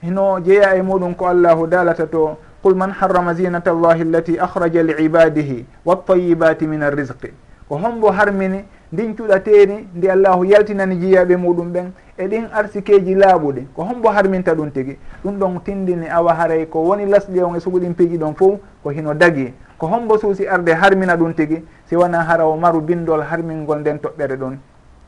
Hino 0.03 0.41
jeeya 0.41 0.77
e 0.77 0.83
muɗum 0.83 1.15
ko 1.17 1.27
allahu 1.27 1.67
dalata 1.67 2.07
to 2.07 2.37
qul 2.63 2.75
man 2.75 2.91
harrama 2.93 3.35
zinata 3.35 3.71
allahi 3.71 4.03
allati 4.03 4.39
ahraja 4.39 4.83
li 4.83 4.95
ibadihi 5.05 5.65
waltayibati 5.85 6.67
min 6.67 6.83
arrisqi 6.83 7.31
ko 7.69 7.77
hombo 7.79 8.11
harmini 8.11 8.65
ndin 8.93 9.15
cuɗateni 9.17 9.89
ndi 9.95 10.09
allahu 10.11 10.45
yaltinani 10.45 10.97
jeeyaɓe 11.01 11.37
muɗum 11.37 11.73
ɓen 11.73 11.93
e 12.17 12.29
ɗin 12.29 12.45
arsikeji 12.53 13.15
laaɓuɗi. 13.15 13.67
Ko 13.75 13.83
hombo 13.83 14.09
harminta 14.09 14.55
ɗum 14.55 14.71
tigi. 14.71 14.99
Ɗum 15.25 15.39
ɗon 15.39 15.61
tindini 15.65 16.07
awa 16.09 16.35
haray 16.35 16.67
ko 16.67 16.79
woni 16.85 17.07
lasɗi 17.07 17.43
on 17.43 17.57
e 17.57 17.61
suguɗin 17.61 17.95
piiji 17.95 18.19
ɗon 18.19 18.35
fo 18.37 18.61
ko 18.83 18.91
hino 18.91 19.15
dagi. 19.15 19.53
Ko 19.79 19.87
hombo 19.87 20.19
suusi 20.19 20.47
arde 20.47 20.69
harmina 20.75 21.17
ɗum 21.17 21.35
tigi 21.35 21.65
si 21.87 21.97
wona 21.97 22.23
hara 22.23 22.47
o 22.47 22.57
maru 22.57 22.81
bindol 22.81 23.23
harmingol 23.23 23.81
nden 23.81 23.99
toɓɓere 23.99 24.37
ɗon 24.37 24.59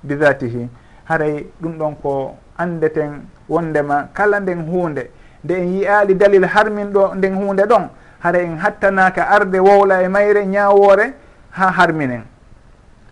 bidatihi 0.02 0.68
haray 1.08 1.46
ɗum 1.62 1.78
ɗon 1.78 1.94
ko 2.02 2.36
andeten 2.58 3.22
wondema 3.48 4.08
kala 4.12 4.40
nden 4.40 4.60
hunde 4.68 5.10
nde 5.44 5.52
en 5.54 5.68
yiyali 5.74 6.14
dalil 6.14 6.44
harmin 6.44 6.90
ɗo 6.92 7.14
nden 7.14 7.34
hunde 7.34 7.62
ɗon 7.66 7.88
hara 8.20 8.38
en 8.42 8.56
hattanaka 8.58 9.22
arde 9.30 9.58
wowla 9.58 10.02
e 10.02 10.08
mayre 10.08 10.46
ñawore 10.46 11.12
ha 11.50 11.70
harminen 11.70 12.22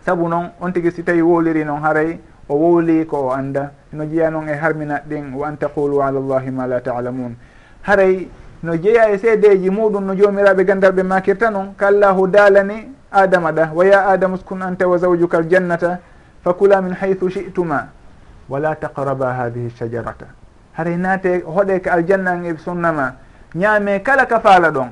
saabu 0.05 0.27
noon 0.27 0.49
on 0.61 0.71
tigui 0.73 0.91
si 0.91 1.03
tawi 1.03 1.21
wowliri 1.21 1.63
noon 1.65 1.81
haray 1.81 2.19
o 2.49 2.55
wowli 2.55 3.05
ko 3.05 3.27
o 3.27 3.31
anda 3.31 3.71
no 3.93 4.05
jeeya 4.05 4.29
noon 4.29 4.49
e 4.49 4.53
harminat 4.53 5.03
ɗin 5.07 5.33
wa 5.33 5.47
an 5.47 5.55
taqulu 5.57 6.01
ala 6.01 6.19
llahi 6.19 6.51
ma 6.51 6.67
la 6.67 6.79
talamun 6.81 7.35
haray 7.83 8.27
no 8.63 8.75
jeeya 8.77 9.09
e 9.11 9.17
seedeji 9.17 9.69
muɗum 9.69 10.03
no 10.05 10.13
jomiraɓe 10.15 10.63
gandarɓe 10.65 11.03
makirta 11.03 11.49
noon 11.49 11.73
kallahu 11.77 12.27
daalani 12.27 12.91
adama 13.11 13.51
ɗa 13.51 13.71
wa 13.73 13.85
ya 13.85 14.05
adama 14.07 14.35
uskun 14.35 14.61
anta 14.61 14.87
wa 14.87 14.97
zawjuka 14.97 15.37
aljannata 15.37 15.99
fakula 16.45 16.77
min 16.81 16.93
haythu 16.93 17.25
chituma 17.33 17.89
wala 18.49 18.75
taqraba 18.77 19.33
hadihi 19.33 19.69
shajarata. 19.73 20.27
Haray 20.77 20.97
naate 20.97 21.41
hoɗe 21.41 21.79
ka 21.81 21.93
aljanna 21.97 22.31
an 22.31 22.45
e 22.45 22.53
sunna 22.57 23.15
ñaame 23.55 24.03
kala 24.03 24.25
ka 24.27 24.39
faala 24.39 24.69
ɗon. 24.71 24.89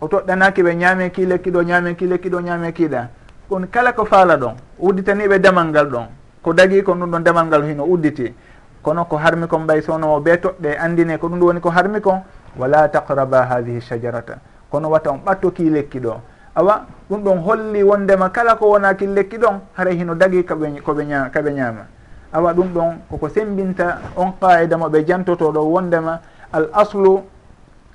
O 0.00 0.06
toɗɗanaki 0.08 0.62
ɓe 0.62 0.74
ñaame 0.74 1.10
ki 1.10 1.26
lekkiɗo 1.26 1.62
ñaame 1.62 1.94
ki 1.96 2.06
lekkiɗo 2.06 2.40
ñaame 2.40 2.72
kiɗa 2.72 3.08
kon 3.48 3.66
kala 3.70 3.92
ko 3.92 4.04
faala 4.04 4.36
ɗon. 4.36 4.54
Udditaniɓe 4.78 5.38
damal 5.38 5.68
ngal 5.68 5.86
ɗon. 5.88 6.06
Ko 6.42 6.52
dagi 6.52 6.82
kon 6.82 6.96
ɗum 7.00 7.10
ɗon 7.10 7.22
damal 7.24 7.46
ngal 7.46 7.62
hino 7.64 7.84
udditi. 7.84 8.34
Kono 8.82 9.04
ko 9.04 9.16
harmi 9.16 9.46
kon 9.46 9.64
ɓay 9.66 9.80
sownowo 9.82 10.20
ɓe 10.20 10.36
toɗɗe 10.40 10.76
andine 10.78 11.16
ko 11.18 11.28
ɗum 11.28 11.38
ɗo 11.38 11.46
woni 11.46 11.60
ko 11.60 11.70
harmi 11.70 12.00
kon 12.00 12.20
wala 12.58 12.88
taqraba 12.88 13.46
hadihi 13.46 13.80
shajarata. 13.80 14.36
Kono 14.70 14.90
wata 14.90 15.10
on 15.12 15.20
ɓatto 15.24 15.50
ki 15.54 15.70
lekki 15.70 16.00
ɗo. 16.00 16.20
Awa 16.54 16.84
ɗum 17.12 17.24
ɗon 17.24 17.38
holli 17.44 17.82
wondema 17.82 18.30
kala 18.30 18.54
ko 18.56 18.68
wona 18.70 18.94
killekki 18.94 19.36
ɗon 19.38 19.60
haray 19.76 19.96
hino 19.96 20.14
dagi 20.14 20.42
kaɓe 20.44 20.80
koɓe 20.80 21.04
kaɓe 21.32 21.52
ñaama 21.52 21.84
awa 22.32 22.52
ɗum 22.54 22.68
ɗon 22.72 22.96
koko 23.10 23.28
sembinta 23.28 23.98
on 24.16 24.32
qaida 24.40 24.78
mo 24.78 24.88
ɓe 24.88 25.04
jantoto 25.06 25.52
ɗo 25.52 25.60
wondema 25.60 26.20
al 26.52 26.68
aslu 26.72 27.20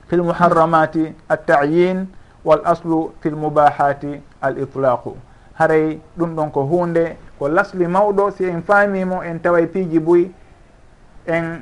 fi 0.08 0.15
l 0.15 0.21
muharramati 0.21 1.13
attayin 1.30 2.06
wal 2.45 2.62
aslu 2.63 3.12
fi 3.19 3.30
l 3.30 3.36
mubahati 3.36 4.21
al 4.41 4.58
itlaqu. 4.60 5.15
Haray 5.58 5.99
ɗum 6.17 6.36
ɗon 6.36 6.51
ko 6.51 6.62
hunde 6.62 7.17
ko 7.39 7.47
lasli 7.49 7.88
mawɗo 7.88 8.32
si 8.38 8.45
en 8.45 8.62
faamimo 8.62 9.23
en 9.23 9.39
taway 9.39 9.65
piiji 9.65 9.99
boyi 9.99 10.32
en 11.25 11.62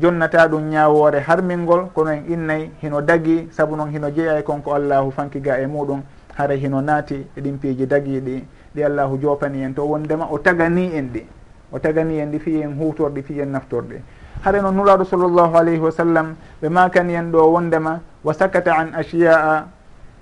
jonnata 0.00 0.48
ɗum 0.48 0.70
ñawore 0.70 1.20
harmingol 1.20 1.90
kono 1.94 2.10
en 2.12 2.24
innay 2.32 2.70
hino 2.82 3.02
dagi 3.02 3.48
saabu 3.52 3.76
noon 3.76 3.90
hino 3.90 4.08
jeeyay 4.10 4.40
e 4.40 4.42
konko 4.42 4.72
allahu 4.74 5.10
fankiga 5.12 5.58
e 5.60 5.66
muɗum 5.66 6.00
haray 6.36 6.58
hino 6.58 6.80
naati 6.80 7.26
eɗin 7.36 7.58
piiji 7.58 7.86
dagiiɗi 7.86 8.44
ɗi 8.74 8.82
allahu 8.84 9.18
jopani 9.18 9.62
en. 9.62 9.74
To 9.74 9.84
wondema 9.86 10.26
o 10.30 10.38
tagani 10.38 10.90
en 10.94 11.08
ɗi 11.12 11.22
o 11.72 11.78
tagani 11.78 12.18
en 12.20 12.30
ɗi 12.32 12.38
fi 12.38 12.60
en 12.62 12.74
hutorɗi 12.78 13.22
fi 13.22 13.40
en 13.40 13.46
naftorɗi. 13.52 13.96
Hare 14.44 14.60
noon 14.62 14.74
nuraaɗo 14.74 15.04
sallllahu 15.04 15.54
alayhi 15.56 15.78
wa 15.80 15.90
sallam 15.90 16.34
ɓe 16.62 16.68
makani 16.68 17.14
en 17.14 17.30
ɗo 17.32 17.52
wondema 17.52 18.00
wa 18.24 18.32
sakata 18.34 18.74
an 18.76 18.92
ashiya'a 18.94 19.66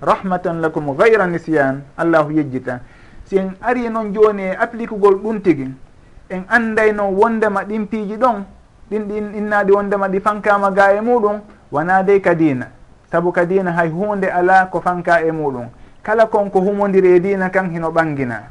rahmatan 0.01 0.61
lakum 0.61 0.95
gayra 0.97 1.27
nisyan 1.27 1.81
allahu 1.97 2.31
yejjita. 2.31 2.79
Si 3.25 3.37
en 3.37 3.55
ari 3.61 3.89
noon 3.89 4.13
joni 4.13 4.43
e 4.43 4.55
appliquegol 4.55 5.15
ɗum 5.21 5.41
tigi 5.41 5.67
en 6.29 6.43
andayno 6.49 7.09
wondema 7.11 7.63
ɗin 7.63 7.87
piiji 7.87 8.17
ɗon 8.17 8.45
ɗin 8.91 9.03
ɗin 9.07 9.33
innaɗi 9.35 9.71
wondema 9.71 10.07
ɗi 10.07 10.19
fankama 10.21 10.71
ga 10.71 10.93
e 10.93 11.01
muɗum 11.01 11.41
wona 11.71 12.03
dey 12.03 12.19
kadina 12.21 12.67
saabu 13.11 13.31
kadina 13.31 13.71
hay 13.71 13.89
hunde 13.89 14.25
ala 14.29 14.65
ko 14.71 14.79
fanka 14.81 15.21
e 15.25 15.31
muɗum. 15.31 15.67
kala 16.03 16.27
konko 16.27 16.59
humodiri 16.59 17.15
e 17.15 17.19
dina 17.19 17.49
kan 17.49 17.71
hino 17.71 17.89
ɓangina 17.91 18.43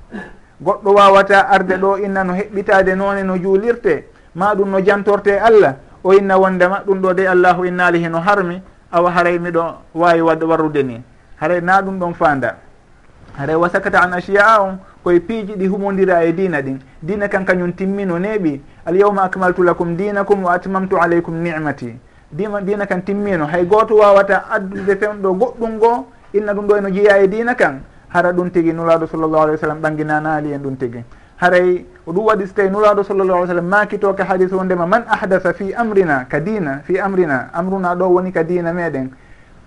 goɗɗo 0.62 0.90
wawata 0.94 1.48
arde 1.48 1.76
ɗo 1.76 1.98
inna 1.98 2.24
no 2.24 2.32
heɓɓitade 2.34 2.94
none 2.96 3.22
no 3.22 3.36
juulirte 3.36 4.04
ma 4.34 4.54
ɗum 4.54 4.70
no 4.70 4.80
jantorte 4.80 5.38
allah. 5.38 5.76
O 6.04 6.12
inna 6.12 6.38
wondema 6.38 6.82
ɗum 6.86 7.00
ɗo 7.00 7.14
de 7.14 7.26
allahu 7.28 7.64
innali 7.64 7.98
hino 7.98 8.18
harmi 8.20 8.62
awa 8.90 9.10
haray 9.10 9.38
miɗo 9.38 9.64
wawi 9.94 10.20
warrude 10.20 10.82
ni. 10.82 11.02
Haray 11.40 11.60
na 11.60 11.80
ɗum 11.82 11.98
ɗon 11.98 12.14
fanda 12.14 12.56
haray 13.38 13.54
wasakata 13.56 14.02
an 14.02 14.12
achiya 14.14 14.62
on 14.62 14.78
koye 15.04 15.20
piiji 15.20 15.54
ɗi 15.54 15.66
humodira 15.68 16.24
e 16.24 16.32
dina 16.32 16.60
ɗin. 16.60 16.78
Dina 17.02 17.28
kan 17.28 17.44
kañum 17.44 17.72
timmino 17.72 18.18
neeɓi. 18.18 18.60
Alyawma 18.86 19.22
akmaltu 19.22 19.62
lakum 19.62 19.96
dinakum 19.96 20.42
wa 20.44 20.54
atmamtu 20.54 20.96
aleykum 20.96 21.34
nicmati 21.42 21.94
dima 22.32 22.60
dina 22.60 22.86
kan 22.86 23.00
timmino. 23.02 23.46
Hay 23.46 23.64
goto 23.66 23.96
wawata 23.96 24.44
addude 24.50 24.96
fewnɗo 24.96 25.34
goɗɗum 25.38 25.78
goo 25.78 26.06
inna 26.32 26.52
ɗum 26.54 26.66
ɗo 26.66 26.76
eno 26.78 26.90
jeeya 26.90 27.22
e 27.22 27.28
dina 27.28 27.54
kan. 27.54 27.80
Hara 28.08 28.32
ɗum 28.32 28.50
tigi 28.50 28.72
nulaaɗo 28.72 29.06
sallllahu 29.06 29.42
alih 29.42 29.54
w 29.54 29.58
sallam 29.58 29.80
ɓanginanaali 29.80 30.52
en 30.52 30.58
ɗum 30.62 30.76
tigi. 30.76 31.04
Haray 31.40 31.84
o 32.06 32.12
ɗum 32.12 32.24
waɗi 32.26 32.46
so 32.46 32.52
tawi 32.54 32.70
nulaaɗo 32.70 33.02
sallllahu 33.04 33.38
alih 33.38 33.42
w 33.42 33.46
sallam 33.48 33.68
maakitoka 33.68 34.24
hadis 34.24 34.52
ndema 34.52 34.86
man 34.86 35.04
ahdasa 35.08 35.52
fi 35.54 35.72
amrina 35.74 36.26
ka 36.28 36.38
dina 36.40 36.80
fi 36.84 36.98
amrina 37.00 37.48
amruna 37.54 37.94
ɗo 37.94 38.04
woni 38.12 38.32
ka 38.32 38.42
dina 38.44 38.72
meɗen 38.72 39.10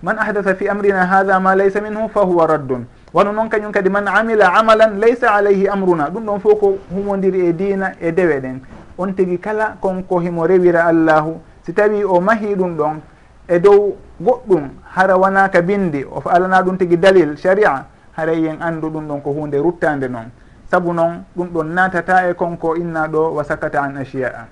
man 0.02 0.16
ahdasa 0.18 0.54
fi 0.54 0.68
amrina 0.68 1.06
hada 1.06 1.40
ma 1.40 1.54
laysa 1.54 1.80
minhu 1.80 2.08
fa 2.08 2.20
huwa 2.20 2.46
raddun. 2.46 2.86
Wano 3.12 3.32
noon 3.32 3.48
kañum 3.48 3.72
kadi 3.72 3.90
man 3.90 4.06
amila 4.06 4.52
amalan 4.54 5.00
laysa 5.00 5.34
alayhi 5.34 5.68
amruna. 5.68 6.08
Ɗum 6.10 6.24
ɗon 6.24 6.40
fof 6.40 6.60
ko 6.60 6.78
humodiri 6.94 7.48
e 7.48 7.52
dina 7.52 7.92
e 8.00 8.12
dewe 8.12 8.40
ɗen 8.40 8.60
on 8.98 9.12
tigi 9.12 9.38
kala 9.38 9.76
konko 9.80 10.20
himo 10.20 10.46
rewira 10.46 10.86
allahu. 10.86 11.40
Si 11.64 11.72
tawi 11.72 12.04
o 12.04 12.20
mahi 12.20 12.54
ɗum 12.54 12.76
ɗon 12.76 13.00
e 13.48 13.58
dow 13.58 13.96
goɗɗum 14.20 14.68
hara 14.94 15.16
wonaka 15.16 15.62
bindi 15.62 16.04
o 16.04 16.22
alana 16.28 16.62
ɗum 16.62 16.76
tigui 16.78 16.96
dalil 16.96 17.36
sharia 17.36 17.84
haray 18.16 18.40
yen 18.40 18.56
andu 18.60 18.88
ɗum 18.90 19.06
ɗon 19.08 19.20
ko 19.22 19.30
hunde 19.32 19.56
ruttande 19.58 20.08
noon 20.08 20.30
saabu 20.70 20.92
noon 20.92 21.24
ɗum 21.36 21.48
ɗon 21.52 21.64
natata 21.74 22.28
e 22.30 22.34
konko 22.34 22.76
inna 22.76 23.06
ɗo 23.08 23.34
wa 23.34 23.44
sakata 23.44 23.82
an 23.82 23.96
achiya'a 23.96 24.46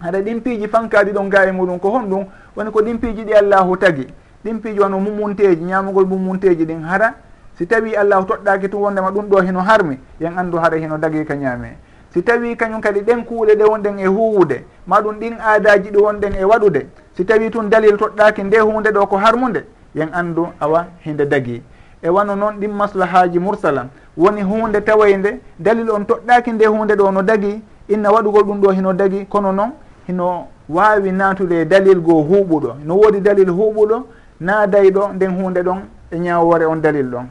haɗa 0.00 0.20
ɗimpiiji 0.20 0.68
fankaɗi 0.68 1.12
ɗon 1.12 1.28
ga 1.30 1.46
e 1.46 1.52
muɗum 1.52 1.78
ko 1.78 1.90
honɗum 1.90 2.24
woni 2.56 2.70
ko 2.70 2.80
ɗimpiiji 2.82 3.24
ɗi 3.24 3.32
allahu 3.34 3.76
tagi. 3.76 4.06
Ɗimpiiji 4.44 4.80
wono 4.80 4.98
mumunteji 5.00 5.64
ñamugol 5.64 6.06
mumunteji 6.06 6.64
ɗin 6.66 6.82
hara 6.84 7.14
si 7.58 7.66
tawi 7.66 7.96
allahu 7.96 8.26
toɗɗaki 8.26 8.68
tum 8.70 8.82
wondema 8.82 9.10
ɗum 9.10 9.26
ɗo 9.28 9.40
hino 9.42 9.60
harmi 9.60 9.98
yen 10.20 10.38
andu 10.38 10.58
haɗa 10.58 10.76
hino 10.76 10.98
dagui 10.98 11.24
ka 11.24 11.34
ñaame. 11.34 11.76
Si 12.12 12.22
tawi 12.22 12.56
kañum 12.56 12.80
kadi 12.80 13.00
ɗen 13.00 13.24
kuuɗe 13.24 13.56
ɗe 13.56 13.64
wonɗen 13.64 13.98
e 13.98 14.06
huwude 14.06 14.64
ma 14.86 15.00
ɗum 15.00 15.18
ɗin 15.18 15.36
aadaji 15.40 15.90
ɗi 15.90 15.98
wonɗen 15.98 16.34
e 16.34 16.44
waɗude 16.44 16.86
si 17.16 17.24
tawi 17.24 17.50
tun 17.50 17.68
dalil 17.70 17.96
toɗɗaki 17.96 18.42
nde 18.44 18.58
hunde 18.60 18.90
ɗo 18.92 19.06
ko 19.06 19.16
harmude 19.16 19.64
yen 19.94 20.08
andu 20.12 20.48
awa 20.60 20.86
hinde 21.04 21.24
dagi. 21.26 21.62
E 22.02 22.08
wano 22.08 22.36
noon 22.36 22.60
ɗin 22.60 22.68
maslahaji 22.72 23.38
mursala 23.38 23.88
woni 24.16 24.42
hunde 24.42 24.80
tawayde 24.84 25.40
dalil 25.58 25.90
on 25.90 26.04
toɗɗaki 26.04 26.52
nde 26.52 26.66
hunde 26.66 26.94
ɗo 26.94 27.10
no 27.12 27.22
dagi 27.22 27.62
inna 27.88 28.10
waɗugol 28.12 28.44
ɗum 28.44 28.60
ɗo 28.60 28.70
hino 28.72 28.92
dagi. 28.92 29.26
Kono 29.26 29.52
noon 29.52 29.70
hino 30.06 30.48
wawi 30.68 31.10
natude 31.12 31.64
dalil 31.64 32.00
goo 32.00 32.22
huuɓuɗo 32.22 32.76
no 32.84 32.94
woodi 32.96 33.20
dalil 33.20 33.48
huuɓuɗo 33.50 34.06
naadayɗo 34.40 35.12
nden 35.14 35.30
hunde 35.40 35.62
ɗon 35.62 35.78
e 36.12 36.18
ñawore 36.18 36.66
on 36.66 36.76
dalil 36.80 37.06
ɗon. 37.10 37.26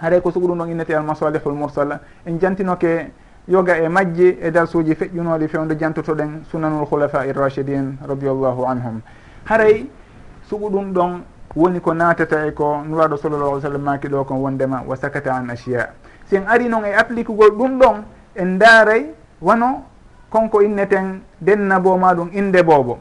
Haray 0.00 0.20
ko 0.22 0.30
sugu 0.30 0.46
ɗum 0.48 0.58
ɗon 0.58 0.70
innete 0.70 0.94
almasalihul 0.94 1.52
mursala. 1.54 2.00
En 2.26 2.38
jantinoke 2.40 3.10
yoga 3.48 3.76
e 3.76 3.88
majji 3.88 4.38
e 4.40 4.50
darsuji 4.50 4.94
feƴƴunoɗi 4.94 5.48
fewde 5.48 5.74
jantotoɗen 5.78 6.44
sunanul 6.50 6.86
hulafa 6.86 7.26
irrachidin 7.26 7.98
radiallahu 8.06 8.64
anhum. 8.66 9.00
Haray 9.44 9.86
suɓu 10.48 10.70
ɗum 10.70 10.92
ɗon 10.92 11.22
woni 11.56 11.80
ko 11.80 11.94
natata 11.94 12.46
e 12.46 12.52
ko 12.52 12.82
nuraɗo 12.86 13.16
sallallah 13.16 13.52
alih 13.52 13.62
sallam 13.62 13.82
maki 13.82 14.08
ɗo 14.08 14.24
kon 14.24 14.38
wondema 14.40 14.82
wa 14.86 14.96
sakata 14.96 15.34
an 15.34 15.50
achiya 15.50 15.90
si 16.26 16.36
en 16.36 16.46
ari 16.46 16.68
noon 16.68 16.84
e 16.84 16.94
appliquegol 16.94 17.50
ɗum 17.50 17.78
ɗon 17.78 18.04
en 18.36 18.58
daaray 18.58 19.06
wano 19.40 19.84
konko 20.30 20.62
inneten 20.62 21.20
dennabo 21.40 21.98
maɗum 21.98 22.30
inde 22.32 22.62
bobo 22.62 22.98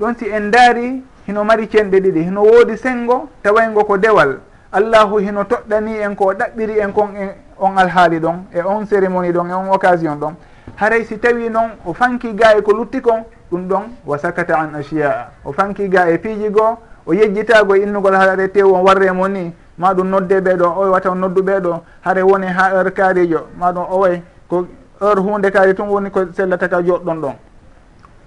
ɗon 0.00 0.14
si 0.18 0.26
en 0.28 0.50
daari 0.50 1.02
hino 1.26 1.44
mari 1.44 1.68
cenɗe 1.68 2.00
ɗiɗi 2.00 2.22
hino 2.24 2.42
woodi 2.42 2.76
sengo 2.76 3.28
tawaygo 3.42 3.84
ko 3.84 3.96
dewal. 3.98 4.40
allahu 4.72 5.18
hino 5.18 5.44
toɗɗani 5.44 5.98
en 5.98 6.14
ko 6.16 6.32
ɗaɓɓiri 6.32 6.80
en 6.80 6.92
kon 6.92 7.14
e 7.16 7.28
on 7.58 7.76
alhaali 7.78 8.18
ɗon 8.20 8.44
e 8.54 8.62
on 8.62 8.86
cérémonie 8.86 9.32
ɗon 9.32 9.50
e 9.50 9.54
on 9.54 9.70
occasion 9.72 10.16
ɗon. 10.16 10.34
Haray 10.76 11.04
si 11.04 11.18
tawi 11.18 11.50
noon 11.50 11.70
o 11.84 11.92
fanki 11.92 12.32
ga 12.34 12.56
e 12.56 12.62
ko 12.62 12.72
lutti 12.72 13.00
kon 13.00 13.24
ɗum 13.50 13.68
ɗon 13.68 13.82
wa 14.06 14.18
sakata 14.18 14.56
an 14.58 14.74
achiyaa 14.74 15.28
o 15.44 15.52
fanki 15.52 15.88
ga 15.88 16.08
e 16.10 16.18
piiji 16.18 16.48
goo 16.50 16.78
o 17.06 17.12
yejjitago 17.12 17.74
e 17.76 17.82
innugol 17.82 18.14
haare 18.14 18.48
tew 18.50 18.72
on 18.74 18.82
warre 18.82 19.12
mo 19.12 19.28
ni 19.28 19.52
ma 19.76 19.92
ɗum 19.92 20.08
nodde 20.08 20.40
ɓeeɗo 20.40 20.64
o 20.64 20.90
wata 20.90 21.10
o 21.10 21.14
noddu 21.14 21.42
ɓeeɗo 21.42 21.80
haare 22.04 22.22
woni 22.22 22.46
ha 22.46 22.70
heure 22.70 22.90
kaarijo 22.90 23.46
ma 23.58 23.72
ɗum 23.72 23.86
oway 23.90 24.22
ko 24.48 24.66
heure 25.00 25.20
hunde 25.20 25.50
kaari 25.50 25.74
tun 25.74 25.88
woni 25.88 26.10
ko 26.10 26.20
sellata 26.32 26.68
ka 26.68 26.80
joɗɗon 26.82 27.20
ɗon. 27.20 27.34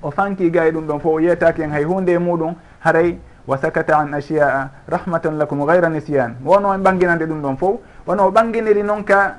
O 0.04 0.12
fanki 0.12 0.52
ga 0.52 0.68
e 0.68 0.72
ɗum 0.72 0.86
ɗon 0.88 1.00
fo 1.00 1.10
o 1.14 1.20
yetaki 1.20 1.64
en 1.64 1.72
hay 1.72 1.84
hunde 1.84 2.10
e 2.14 2.18
muɗum 2.20 2.54
haray 2.80 3.18
wa 3.48 3.58
sakata 3.58 3.98
an 4.00 4.14
achia 4.14 4.48
a 4.48 4.70
rahmatan 4.90 5.38
lakum 5.38 5.66
gayra 5.66 5.90
nisyan. 5.90 6.36
Wono 6.44 6.74
en 6.74 6.82
ɓanginande 6.84 7.26
ɗum 7.26 7.42
ɗon 7.42 7.58
fof. 7.58 7.80
Wono 8.08 8.28
o 8.28 8.32
ɓanginiri 8.32 8.84
noon 8.84 9.04
ka 9.04 9.38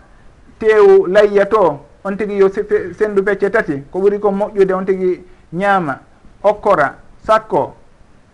tewu 0.59 1.07
layya 1.07 1.47
to 1.47 1.81
on 2.05 2.17
tigi 2.17 2.37
yo 2.39 2.49
sendu 2.49 3.23
pecce 3.23 3.51
tati 3.51 3.83
ko 3.91 3.99
ɓuri 4.01 4.19
ko 4.21 4.31
moƴƴude 4.31 4.73
on 4.75 4.85
tigi 4.85 5.25
ñaama 5.53 5.99
okkora 6.43 6.95
sakko 7.27 7.75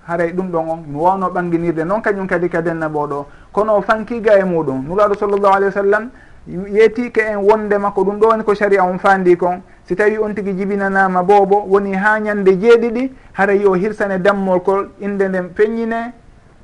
haray 0.07 0.33
ɗum 0.33 0.51
ɗon 0.51 0.69
on. 0.69 0.85
Mi 0.87 0.97
wawno 0.99 1.31
ɓanginirde 1.31 1.85
noon 1.85 2.01
kañum 2.03 2.27
kadi 2.27 2.49
ka 2.49 2.61
denna 2.61 2.89
ɓoɗo 2.89 3.25
kono 3.53 3.77
o 3.77 3.83
fankiga 3.83 4.39
e 4.39 4.45
muɗum. 4.45 4.85
Nuraɗo 4.89 5.15
sallllahu 5.15 5.55
alayhi 5.55 5.75
wa 5.75 5.83
sallam 5.83 6.11
yeetike 6.47 7.19
en 7.21 7.37
wondema 7.39 7.91
ko 7.93 8.03
ɗum 8.05 8.19
ɗo 8.21 8.27
woni 8.29 8.45
ko 8.45 8.55
sari 8.55 8.77
a 8.77 8.85
on 8.85 8.99
fandi 8.99 9.37
kon. 9.37 9.63
si 9.93 9.97
tawi 9.97 10.17
on 10.19 10.33
tigui 10.35 10.55
jibinanama 10.55 11.23
boobo 11.23 11.65
woni 11.69 11.93
ha 11.95 12.19
ñande 12.19 12.57
jeeɗiɗi 12.57 13.11
haray 13.35 13.61
yo 13.61 13.75
hirsane 13.75 14.19
dammol 14.23 14.61
kol 14.63 14.89
inde 15.01 15.29
nden 15.29 15.51
feññine 15.55 16.13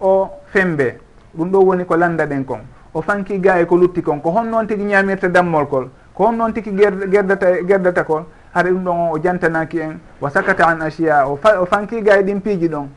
o 0.01 0.31
fembe. 0.47 0.97
Ɗum 1.37 1.51
ɗo 1.51 1.59
woni 1.61 1.85
ko 1.85 1.97
landa 1.97 2.25
ɗen 2.27 2.45
kon. 2.47 2.61
O 2.95 3.03
fanki 3.03 3.39
ga 3.39 3.61
e 3.61 3.67
ko 3.67 3.77
lutti 3.77 4.01
kon. 4.03 4.21
Ko 4.21 4.31
honnoon 4.31 4.67
tigui 4.67 4.85
ñamirta 4.87 5.29
dammol 5.29 5.67
kol? 5.69 5.91
Ko 6.15 6.25
honnoon 6.29 6.53
tigui 6.55 6.73
gerdata 7.11 7.47
gerdata 7.67 8.05
kol? 8.05 8.25
Haɗa 8.55 8.71
ɗum 8.71 8.85
ɗon 8.85 8.97
o 8.97 9.13
o 9.13 9.19
jantanaki 9.23 9.79
en. 9.81 9.99
Wa 10.21 10.31
sakata 10.31 10.67
an 10.67 10.81
achiya 10.81 11.29
o 11.29 11.37
fanki 11.67 12.01
ga 12.03 12.17
e 12.19 12.23
ɗin 12.23 12.41
piiji 12.41 12.69
ɗon. 12.69 12.89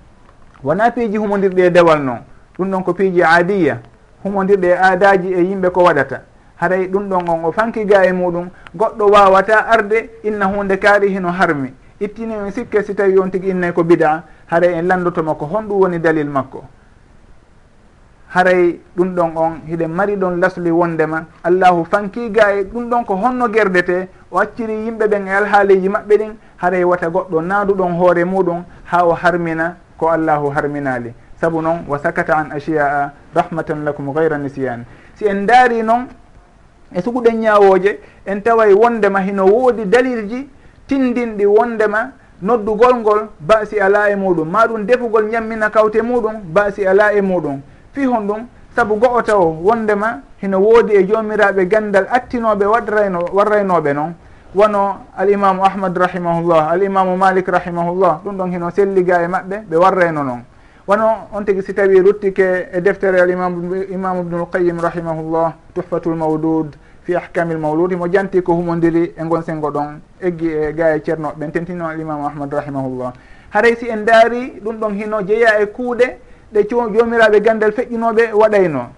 Wona 0.63 0.91
piiji 0.91 1.17
humodirɗe 1.17 1.65
e 1.65 1.69
dewal 1.71 1.99
noon 2.03 2.19
ɗum 2.57 2.69
ɗon 2.71 2.83
ko 2.83 2.93
piiji 2.93 3.21
aadiya. 3.21 3.79
Humodirɗe 4.23 4.67
e 4.67 4.77
aadaji 4.77 5.33
e 5.33 5.41
yimɓe 5.43 5.69
ko 5.71 5.83
waɗata. 5.83 6.21
haray 6.61 6.87
ɗum 6.87 7.09
ɗon 7.09 7.29
on 7.29 7.45
o 7.45 7.51
fanki 7.51 7.85
ga 7.85 8.05
e 8.05 8.11
muɗum 8.13 8.49
goɗɗo 8.75 9.05
wawata 9.11 9.65
arde 9.67 10.09
inna 10.23 10.45
hunde 10.45 10.77
kaari 10.77 11.09
hino 11.09 11.29
harmi. 11.31 11.73
Ittini 11.99 12.33
sikke 12.51 12.83
si 12.83 12.93
tawi 12.95 13.17
on 13.19 13.29
tigui 13.29 13.49
innay 13.49 13.73
ko 13.73 13.83
bida 13.83 14.23
haray 14.47 14.73
en 14.77 14.83
landotoma 14.87 15.35
ko 15.35 15.45
honɗum 15.45 15.79
woni 15.81 15.99
dalil 15.99 16.27
makko. 16.29 16.63
Haray 18.33 18.79
ɗum 18.95 19.15
ɗon 19.15 19.31
on 19.35 19.53
hiɗen 19.67 19.87
mari 19.91 20.15
ɗon 20.15 20.39
lasli 20.39 20.69
wondema 20.71 21.25
allahu 21.43 21.83
fanki 21.85 22.29
ga 22.31 22.53
e 22.55 22.63
ɗum 22.63 22.89
ɗon 22.89 23.05
ko 23.05 23.15
honno 23.15 23.47
gerdete 23.49 24.07
o 24.31 24.37
acciri 24.39 24.85
yimɓe 24.85 25.07
ɓen 25.07 25.27
e 25.27 25.31
alhaaliji 25.31 25.89
maɓɓe 25.89 26.17
ɗin 26.17 26.33
haray 26.57 26.83
wata 26.83 27.09
goɗɗo 27.09 27.41
naaduɗon 27.41 27.97
hoore 27.97 28.23
muɗum 28.23 28.63
ha 28.85 29.05
o 29.05 29.13
harmina 29.13 29.75
ko 29.97 30.09
allahu 30.09 30.49
harminali 30.55 31.13
saabu 31.41 31.61
noon 31.61 31.85
wa 31.87 31.97
sakata 31.99 32.37
an 32.37 32.51
achia 32.53 32.85
a 32.85 33.11
rahmatan 33.35 33.83
lakum 33.83 34.13
gayra 34.13 34.37
nisiyan 34.37 34.85
si 35.15 35.25
en 35.25 35.45
daari 35.45 35.83
noon 35.83 36.07
e 36.93 37.01
suguɗen 37.01 37.39
ñawoje 37.39 37.99
en 38.25 38.41
taway 38.41 38.73
wondema 38.73 39.19
hino 39.21 39.45
woodi 39.45 39.85
dalil 39.85 40.27
ji 40.29 40.49
tindinɗi 40.87 41.45
wondema 41.45 42.11
noddugol 42.41 42.95
ngol 42.95 43.27
basi 43.39 43.79
ala 43.79 44.09
e 44.09 44.15
muɗum. 44.15 44.49
Ma 44.49 44.67
ɗum 44.67 44.85
defugol 44.85 45.25
ñammina 45.29 45.69
kawte 45.69 46.01
muɗum 46.01 46.41
basi 46.53 46.85
ala 46.85 47.13
e 47.13 47.21
muɗum. 47.21 47.61
Fi 47.93 48.05
hon 48.05 48.27
ɗum 48.27 48.45
saabu 48.75 48.95
go'o 48.95 49.21
taw 49.21 49.41
wondema 49.63 50.21
hino 50.41 50.59
woodi 50.59 50.93
e 50.95 51.03
jomiraɓe 51.07 51.65
gandal 51.67 52.07
attinoɓe 52.09 52.65
waɗrayno 52.65 53.19
warraynoɓe 53.33 53.93
noon 53.93 54.13
wono 54.55 54.97
alimamu 55.17 55.63
ahmad 55.63 55.97
rahimahullah 55.97 56.71
alimamu 56.71 57.17
malik 57.17 57.47
rahimahullah 57.47 58.19
ɗum 58.23 58.37
ɗon 58.37 58.51
hino 58.51 58.69
selliga 58.71 59.21
e 59.23 59.27
maɓɓe 59.27 59.55
ɓe 59.69 59.75
warrayno 59.77 60.23
noon 60.23 60.41
wono 60.87 61.27
on 61.33 61.43
tigui 61.45 61.63
si 61.63 61.73
tawi 61.73 61.99
ruttike 61.99 62.69
e 62.71 62.81
deftere 62.81 63.19
al 63.21 63.29
imamu 63.29 64.21
ibnul 64.21 64.47
qayim 64.49 64.79
rahimahullah 64.79 65.53
tuhfatul 65.73 66.15
mawdud 66.15 66.75
fi 67.03 67.15
ahkamil 67.15 67.57
mawlud 67.57 67.93
mo 67.97 68.07
janti 68.07 68.41
ko 68.41 68.53
humodiri 68.53 69.13
e 69.17 69.23
gon 69.27 69.43
sengo 69.43 69.69
ɗon 69.71 69.99
eggi 70.21 70.47
e 70.47 70.73
ga 70.73 70.95
e 70.95 71.01
ceernoɓe 71.01 71.35
ɓen 71.39 71.51
tentino 71.51 71.85
al 71.87 71.99
ahmad 72.01 72.53
rahimahullah. 72.53 73.13
Haray 73.49 73.75
si 73.75 73.87
en 73.89 74.05
daari 74.05 74.59
ɗum 74.63 74.79
ɗon 74.79 74.93
hino 74.93 75.21
jeeya 75.21 75.59
e 75.61 75.65
kuuɗe 75.65 76.17
ɗe 76.53 76.67
jomiraɓe 76.69 77.41
gandal 77.41 77.71
feƴƴinoɓe 77.71 78.33
waɗayno. 78.33 78.89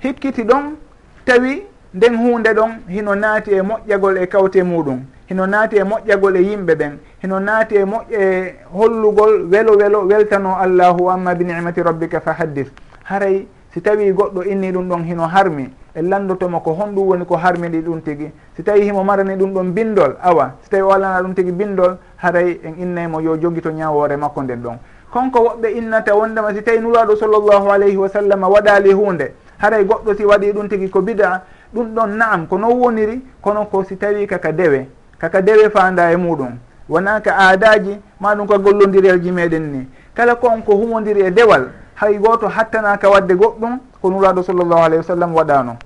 Hikkiti 0.00 0.44
ɗon 0.44 0.76
tawi 1.24 1.62
nden 1.94 2.16
hunde 2.16 2.52
ɗon 2.54 2.70
hino 2.88 3.14
naati 3.14 3.50
e 3.50 3.62
moƴƴagol 3.62 4.18
e 4.22 4.26
kawte 4.26 4.62
muɗum. 4.62 5.00
hino 5.28 5.46
naati 5.46 5.76
e 5.76 5.82
moƴƴagol 5.84 6.36
e 6.36 6.42
yimɓe 6.42 6.74
ɓen 6.74 6.98
hino 7.22 7.40
naati 7.40 7.74
e 7.76 7.84
moƴƴe 7.84 8.20
e 8.20 8.54
hollugol 8.72 9.48
welo 9.50 9.76
welo 9.76 10.06
weltano 10.06 10.56
allahu 10.56 11.10
amma 11.10 11.34
bi 11.34 11.44
nicmati 11.44 11.82
rabbika 11.82 12.20
fa 12.20 12.32
haddis 12.32 12.68
haray 13.04 13.46
si 13.72 13.80
tawi 13.80 14.12
goɗɗo 14.12 14.44
inni 14.44 14.70
ɗum 14.72 14.88
ɗon 14.88 15.04
hino 15.04 15.26
harmi 15.26 15.70
e 15.94 16.02
landotomo 16.02 16.60
ko 16.60 16.72
honɗum 16.72 17.06
woni 17.08 17.24
ko 17.24 17.36
harmiɗi 17.36 17.80
ɗum 17.82 18.00
tigi. 18.02 18.30
Si 18.56 18.62
tawi 18.62 18.82
himo 18.84 19.04
marani 19.04 19.34
ɗum 19.36 19.52
ɗon 19.54 19.72
bindol 19.72 20.16
awa 20.22 20.54
si 20.62 20.70
tawi 20.70 20.82
o 20.82 20.90
alana 20.90 21.22
ɗum 21.22 21.34
tigi 21.34 21.52
bindol 21.52 21.96
haray 22.16 22.60
en 22.64 22.74
innaymo 22.82 23.20
yo 23.20 23.36
jogito 23.36 23.70
ñawore 23.70 24.16
makko 24.16 24.42
nden 24.42 24.62
ɗon. 24.62 24.76
Konko 25.10 25.38
woɓɓe 25.38 25.72
innata 25.76 26.14
wondema 26.14 26.54
si 26.54 26.62
tawi 26.62 26.80
nuraɗo 26.80 27.16
sallllahu 27.16 27.70
alayhi 27.70 27.96
wa 27.96 28.08
sallam 28.08 28.42
waɗali 28.42 28.92
hunde 28.92 29.32
haray 29.58 29.84
goɗɗo 29.84 30.16
si 30.16 30.24
waɗi 30.24 30.52
ɗum 30.52 30.68
tigi 30.68 30.88
ko 30.90 31.00
bida 31.00 31.42
ɗum 31.74 31.94
ɗon 31.94 32.16
naam 32.16 32.46
ko 32.46 32.58
non 32.58 32.72
woniri 32.72 33.22
kono 33.40 33.64
ko 33.66 33.84
si 33.84 33.96
tawi 33.96 34.26
kaka 34.26 34.52
dewe. 34.52 34.86
kaka 35.22 35.40
dewe 35.42 35.70
fanda 35.70 36.10
e 36.10 36.16
muɗum. 36.16 36.58
Wona 36.88 37.20
ka 37.20 37.30
aadaji 37.38 37.94
maɗum 38.20 38.46
ko 38.46 38.58
gollodirelji 38.58 39.30
meɗen 39.30 39.62
ni. 39.72 39.88
Kala 40.14 40.34
kon 40.34 40.62
ko 40.62 40.74
humodiri 40.74 41.22
e 41.22 41.30
dewal 41.30 41.70
hay 41.94 42.18
goto 42.18 42.48
hattanaka 42.48 43.08
wadde 43.08 43.34
goɗɗum 43.34 43.78
ko 44.02 44.10
nuraɗo 44.10 44.42
sallllahu 44.42 44.82
alayhi 44.82 44.98
wa 44.98 45.08
sallam 45.14 45.34
waɗano. 45.34 45.76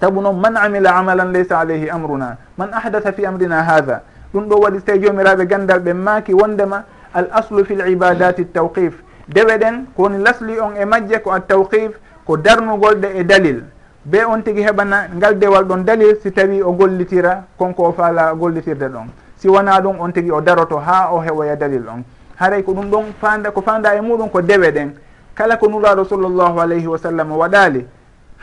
Saabu 0.00 0.22
noon 0.22 0.40
man 0.40 0.56
amila 0.56 0.94
amalan 0.94 1.32
laysa 1.32 1.58
alayhi 1.58 1.90
amruna 1.90 2.36
man 2.56 2.70
ahdatha 2.72 3.12
fi 3.12 3.26
amrina 3.26 3.62
hada 3.62 4.02
ɗum 4.32 4.46
ɗo 4.48 4.56
waɗi 4.62 4.78
so 4.78 4.84
tawi 4.86 5.00
jomiraɓe 5.02 5.46
gandal 5.46 5.80
ɓe 5.80 5.92
maaki 5.92 6.32
wondema 6.34 6.84
al 7.12 7.26
aslu 7.32 7.64
fi 7.64 7.74
l 7.74 7.88
ibadati 7.90 8.44
tawqif. 8.46 9.02
Dewe 9.28 9.58
ɗen 9.58 9.86
ko 9.96 10.02
woni 10.02 10.22
lasli 10.22 10.60
on 10.60 10.76
e 10.76 10.84
majje 10.84 11.18
ko 11.22 11.32
a 11.32 11.40
tawqif 11.40 11.98
ko 12.24 12.36
darnugolɗe 12.36 13.18
e 13.18 13.24
dalil. 13.24 13.64
be 14.04 14.24
on 14.24 14.42
tigui 14.42 14.62
heɓana 14.62 15.08
ngal 15.16 15.38
dewal 15.38 15.64
ɗon 15.64 15.84
dalil 15.84 16.16
si 16.22 16.30
tawi 16.32 16.62
o 16.62 16.72
gollitira 16.72 17.44
konko 17.58 17.88
o 17.88 17.92
faala 17.92 18.34
gollitirde 18.34 18.88
ɗon. 18.88 19.08
Si 19.36 19.48
wona 19.48 19.80
ɗum 19.80 20.00
on 20.00 20.10
tigui 20.12 20.30
o 20.30 20.40
daroto 20.40 20.76
ha 20.78 21.10
o 21.12 21.20
heɓoya 21.20 21.56
dalil 21.56 21.84
on. 21.88 22.02
Haray 22.36 22.62
ko 22.62 22.72
ɗum 22.72 22.90
ɗon 22.90 23.04
fanda 23.20 23.50
ko 23.50 23.60
fanda 23.62 23.94
e 23.94 24.00
muɗum 24.00 24.30
ko 24.30 24.40
dewe 24.42 24.70
ɗen. 24.72 24.92
Kala 25.34 25.56
ko 25.56 25.68
nuraɗo 25.68 26.04
sallllahu 26.04 26.60
alayhi 26.60 26.86
wa 26.86 26.98
sallam 26.98 27.30
waɗali 27.32 27.86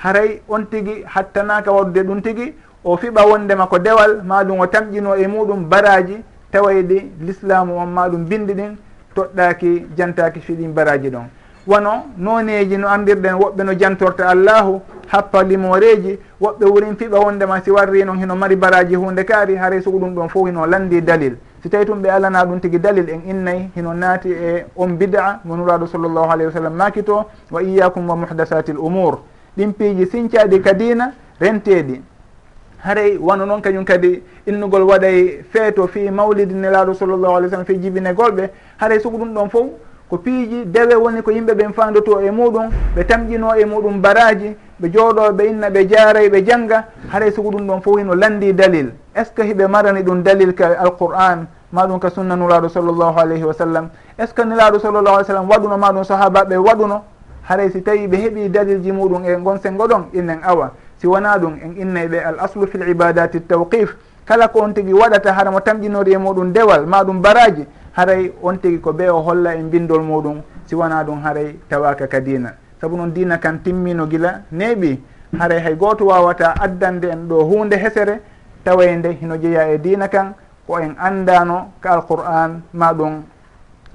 haray 0.03 0.41
on 0.47 0.65
tigui 0.65 1.03
hattanaka 1.05 1.71
waɗude 1.71 2.03
ɗum 2.03 2.21
tigui 2.21 2.53
o 2.83 2.97
fiɓa 2.97 3.25
wondema 3.25 3.67
ko 3.67 3.79
dewal 3.79 4.21
maɗum 4.23 4.59
o 4.59 4.67
tamƴino 4.67 5.15
e 5.15 5.27
muɗum 5.27 5.65
baraji 5.69 6.23
tawayɗi 6.51 7.11
l'islamu 7.21 7.73
on 7.77 7.87
maɗum 7.87 8.25
bindi 8.25 8.53
ɗin 8.53 8.75
toɗɗaki 9.15 9.87
jantaki 9.97 10.39
fiɗin 10.39 10.73
baraji 10.73 11.09
ɗon. 11.09 11.27
wono 11.67 12.05
noneji 12.17 12.77
no 12.77 12.87
andirɗen 12.87 13.35
woɓɓe 13.35 13.63
no 13.63 13.73
jantorta 13.73 14.29
allahu 14.29 14.81
happa 15.07 15.43
limoreji 15.43 16.19
woɓɓe 16.41 16.65
wurin 16.65 16.95
fiɓa 16.95 17.19
wondema 17.19 17.61
si 17.61 17.71
warri 17.71 18.03
noon 18.05 18.17
hino 18.19 18.35
mari 18.35 18.55
baraji 18.55 18.95
hunde 18.95 19.23
kaari 19.25 19.55
haray 19.55 19.81
sugu 19.81 19.99
ɗum 19.99 20.13
ɗon 20.15 20.29
fof 20.29 20.47
hino 20.47 20.65
landi 20.65 21.01
dalil. 21.01 21.35
So 21.63 21.69
tawi 21.69 21.85
tum 21.85 22.01
ɓe 22.01 22.09
alana 22.09 22.45
ɗum 22.45 22.59
tigui 22.59 22.79
dalil 22.79 23.09
en 23.09 23.21
innayyi 23.29 23.69
hino 23.75 23.93
naati 23.93 24.29
e 24.31 24.65
on 24.75 24.89
bida 24.97 25.39
mo 25.43 25.55
nuraɗo 25.57 25.87
sallllahu 25.87 26.31
alayhi 26.31 26.45
wa 26.45 26.51
sallam 26.51 26.73
makito 26.75 27.25
wa 27.51 27.61
iyakum 27.61 28.07
wa 28.09 28.15
muhdasati 28.15 28.71
l 28.71 28.77
umour 28.79 29.19
ɗin 29.57 29.73
piiji 29.73 30.05
sincaɗi 30.05 30.61
kadina 30.61 31.11
renteɗi 31.39 32.01
haray 32.79 33.17
wano 33.17 33.45
noon 33.45 33.61
kañum 33.61 33.83
kadi 33.85 34.21
innugol 34.45 34.83
waɗay 34.83 35.43
feeto 35.51 35.87
fi 35.87 36.09
mawlidi 36.11 36.53
nelaɗo 36.53 36.93
sallllahu 36.93 37.35
alih 37.35 37.47
w 37.47 37.49
sallam 37.49 37.65
fi 37.65 37.75
jibinegolɓe. 37.77 38.49
Haray 38.77 38.99
sugu 38.99 39.17
ɗum 39.17 39.33
ɗon 39.33 39.49
fof 39.49 39.65
ko 40.09 40.17
piiji 40.17 40.65
dewe 40.65 40.95
woni 40.95 41.21
ko 41.21 41.31
yimɓe 41.31 41.53
ɓen 41.53 41.73
fandoto 41.73 42.19
e 42.21 42.31
muɗum 42.31 42.69
ɓe 42.95 43.03
tamƴino 43.03 43.55
e 43.55 43.65
muɗum 43.65 44.01
baraji 44.01 44.55
ɓe 44.81 44.89
jooɗo 44.93 45.31
ɓe 45.33 45.43
inna 45.49 45.69
ɓe 45.69 45.87
jaaray 45.89 46.29
ɓe 46.29 46.45
jangga 46.45 46.85
haray 47.11 47.31
sugu 47.31 47.51
ɗum 47.51 47.67
ɗon 47.67 47.81
fof 47.81 47.97
hino 47.99 48.15
landi 48.15 48.53
dalil. 48.53 48.91
Est 49.15 49.25
ce 49.25 49.31
que 49.33 49.41
hiɓe 49.43 49.67
marani 49.67 50.03
ɗum 50.03 50.23
dalil 50.23 50.53
ka 50.53 50.67
alqur'an 50.79 51.47
maɗum 51.73 51.99
ka 51.99 52.09
sunna 52.09 52.35
nuraɗo 52.35 52.69
sallllahu 52.69 53.19
alayhi 53.19 53.43
wa 53.43 53.53
sallam? 53.53 53.89
Est 54.17 54.27
ce 54.27 54.33
que 54.33 54.41
nelaɗo 54.43 54.79
sallllahu 54.79 55.15
alih 55.15 55.23
w 55.23 55.25
sallam 55.27 55.49
waɗuno 55.49 55.77
maɗum 55.77 56.03
sahabaɓe 56.03 56.55
waɗuno? 56.57 57.03
Haray 57.49 57.69
si 57.71 57.81
tawi 57.81 58.07
ɓe 58.07 58.15
heeɓi 58.17 58.49
dalilji 58.49 58.91
muɗum 58.91 59.25
e 59.25 59.35
gon 59.43 59.57
sengo 59.59 59.87
ɗon 59.87 60.05
innen 60.13 60.39
awa 60.43 60.71
si 60.97 61.07
wona 61.07 61.37
ɗum 61.37 61.53
en 61.63 61.81
innay 61.81 62.07
ɓe 62.07 62.23
al 62.23 62.39
aslu 62.39 62.67
fi 62.67 62.77
l 62.77 62.89
ibadati 62.89 63.41
tawqif 63.41 63.95
kala 64.25 64.47
ko 64.47 64.61
on 64.63 64.73
tigui 64.73 64.93
waɗata 64.93 65.31
hara 65.33 65.51
mo 65.51 65.59
tamƴinori 65.59 66.13
e 66.13 66.17
muɗum 66.17 66.51
dewal 66.53 66.85
maɗum 66.85 67.21
baraji 67.21 67.65
haray 67.97 68.31
on 68.43 68.57
tigi 68.61 68.79
ko 68.79 68.91
ɓe 68.93 69.09
o 69.09 69.21
holla 69.21 69.55
e 69.55 69.63
mbindol 69.63 70.01
muɗum 70.01 70.41
si 70.65 70.75
wona 70.75 71.03
ɗum 71.03 71.19
haray 71.23 71.57
tawaka 71.69 72.07
ka 72.07 72.19
dina 72.21 72.53
saabu 72.79 72.95
noon 72.97 73.11
dina 73.13 73.37
kan 73.39 73.57
timmino 73.63 74.05
gila 74.07 74.41
neeɓi 74.51 74.99
haray 75.39 75.59
hay 75.59 75.75
goto 75.75 76.05
wawata 76.05 76.53
addande 76.61 77.05
en 77.09 77.27
ɗo 77.27 77.43
hunde 77.49 77.73
hesere 77.75 78.21
tawayde 78.63 79.17
hino 79.19 79.37
jeeya 79.37 79.73
e 79.73 79.77
dina 79.79 80.07
kan 80.07 80.33
ko 80.67 80.77
en 80.79 80.95
andano 80.99 81.71
ka 81.81 81.91
alqur'an 81.95 82.61
maɗum 82.73 83.23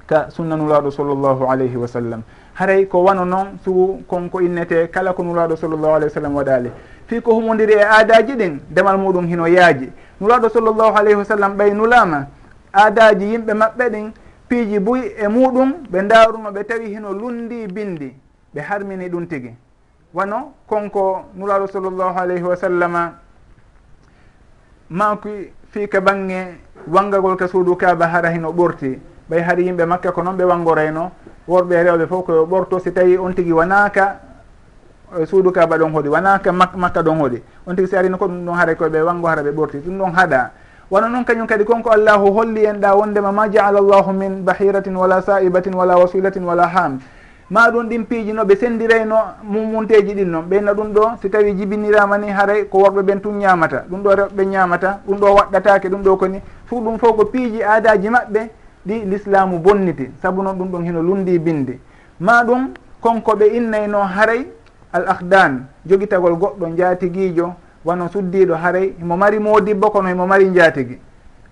ka 0.07 0.27
sunnanulaɗo 0.29 0.91
sallllahu 0.91 1.45
alayhi 1.49 1.77
wa 1.77 1.87
sallam. 1.87 2.21
Haray 2.55 2.85
ko 2.87 3.03
wano 3.03 3.25
noon 3.25 3.57
sugu 3.63 4.03
konko 4.07 4.41
innete 4.41 4.89
kala 4.91 5.13
ko 5.13 5.23
nulaɗo 5.23 5.55
sallllahu 5.55 5.93
alayhi 5.95 6.11
wa 6.11 6.15
sallam 6.21 6.35
waɗali 6.35 6.69
fi 7.07 7.21
ko 7.21 7.33
humodiri 7.39 7.73
e 7.73 7.83
aadaji 7.83 8.33
ɗin 8.35 8.59
ndemal 8.71 8.97
muɗum 8.97 9.25
hino 9.27 9.47
yaaji. 9.47 9.89
Nulaɗo 10.21 10.49
sallllahu 10.49 10.97
alayhi 10.97 11.15
wa 11.17 11.23
sallam 11.25 11.55
ɓay 11.57 11.71
nulama 11.73 12.27
aadaji 12.73 13.25
yimɓe 13.31 13.53
maɓɓe 13.53 13.89
ɗin 13.89 14.11
piiji 14.49 14.79
buy 14.79 14.99
e 15.17 15.27
muɗum 15.27 15.69
ɓe 15.91 16.01
daaruno 16.07 16.51
ɓe 16.51 16.63
tawi 16.63 16.85
hino 16.93 17.13
lundi 17.13 17.67
bindi 17.67 18.13
ɓe 18.53 18.61
harmini 18.61 19.09
ɗum 19.09 19.27
tigi. 19.27 19.55
Wano 20.13 20.53
konko 20.67 21.25
nuraɗo 21.35 21.67
sallllahu 21.67 22.17
alayhi 22.19 22.43
wa 22.43 22.55
sallama 22.55 23.13
manki 24.89 25.51
fiika 25.71 26.01
bange 26.01 26.57
wangagol 26.87 27.35
ka 27.37 27.47
suudu 27.47 27.75
kaaba 27.75 28.07
hara 28.07 28.29
hino 28.31 28.51
ɓorti 28.51 28.99
ɓay 29.29 29.41
hari 29.41 29.65
yimɓe 29.65 29.85
makka 29.85 30.11
ko 30.11 30.21
noon 30.23 30.37
ɓe 30.37 30.43
wangorayno 30.43 31.11
worɓe 31.47 31.83
rewɓe 31.83 32.07
fof 32.07 32.25
koyo 32.25 32.45
ɓorto 32.45 32.79
si 32.79 32.91
tawi 32.91 33.17
on 33.17 33.33
tigi 33.33 33.51
wonaka 33.53 34.19
e 35.21 35.25
suudu 35.25 35.51
kaaba 35.51 35.77
ɗon 35.77 35.91
hoɗi 35.93 36.09
wonaka 36.09 36.51
makka 36.51 37.01
ɗon 37.01 37.17
hoɗi 37.19 37.41
on 37.65 37.75
tigi 37.75 37.87
si 37.87 37.95
arino 37.95 38.17
ko 38.17 38.27
ɗum 38.27 38.45
ɗon 38.45 38.55
haara 38.55 38.75
koyeɓe 38.75 39.01
wango 39.01 39.27
hara 39.27 39.41
ɓe 39.43 39.51
ɓorti 39.51 39.77
ɗum 39.77 39.97
ɗon 39.97 40.11
haɗa 40.13 40.51
wona 40.91 41.07
noon 41.09 41.23
kañum 41.25 41.47
kadi 41.47 41.63
konko 41.65 41.89
allahu 41.91 42.31
holli 42.33 42.65
en 42.65 42.79
ɗa 42.79 42.95
wondema 42.95 43.31
ma 43.31 43.47
jaala 43.49 43.79
llahu 43.81 44.11
min 44.13 44.43
bahiratin 44.43 44.95
wala 44.95 45.21
saibatin 45.21 45.73
wala 45.75 45.97
wasilatin 45.97 46.43
wala 46.43 46.67
ham 46.67 46.99
ma 47.49 47.69
ɗum 47.71 47.87
ɗin 47.89 48.05
piiji 48.05 48.33
no 48.33 48.43
ɓe 48.45 48.55
sendirayno 48.55 49.15
mumunteji 49.43 50.13
ɗin 50.15 50.25
noon 50.31 50.45
ɓeyna 50.49 50.73
ɗum 50.73 50.93
ɗo 50.93 51.11
si 51.21 51.29
tawi 51.29 51.53
jibinirama 51.55 52.17
ni 52.17 52.29
haaray 52.29 52.65
ko 52.65 52.79
worɓe 52.79 53.01
ɓen 53.03 53.21
tun 53.21 53.37
ñamata 53.39 53.85
ɗum 53.89 54.01
ɗo 54.03 54.15
rewɓe 54.15 54.45
ñamata 54.45 54.99
ɗum 55.07 55.17
ɗo 55.19 55.27
waɗɗatake 55.35 55.89
ɗum 55.89 56.01
ɗo 56.03 56.17
koni 56.17 56.41
fo 56.65 56.79
ɗum 56.81 56.97
fof 56.97 57.15
ko 57.15 57.25
piiji 57.25 57.61
aadaji 57.63 58.09
maɓɓe 58.09 58.49
ɗi 58.85 59.05
l'islamu 59.05 59.59
bonniti. 59.59 60.09
Saabu 60.21 60.41
noon 60.43 60.57
ɗum 60.57 60.67
ɗon 60.71 60.83
hino 60.85 61.01
lundi 61.01 61.39
bindi 61.39 61.79
ma 62.19 62.43
ɗum 62.43 62.69
konko 63.01 63.35
ɓe 63.35 63.45
innayno 63.57 63.99
haray 64.01 64.47
al 64.93 65.05
ahdan 65.07 65.65
jogitagol 65.85 66.35
goɗɗo 66.37 66.75
jaatiguijo 66.77 67.53
wano 67.85 68.09
suddiɗo 68.09 68.55
haray 68.55 68.93
himo 68.99 69.17
mari 69.17 69.39
modibbo 69.39 69.89
kono 69.89 70.09
himo 70.09 70.27
mari 70.27 70.49
jatigui 70.53 70.99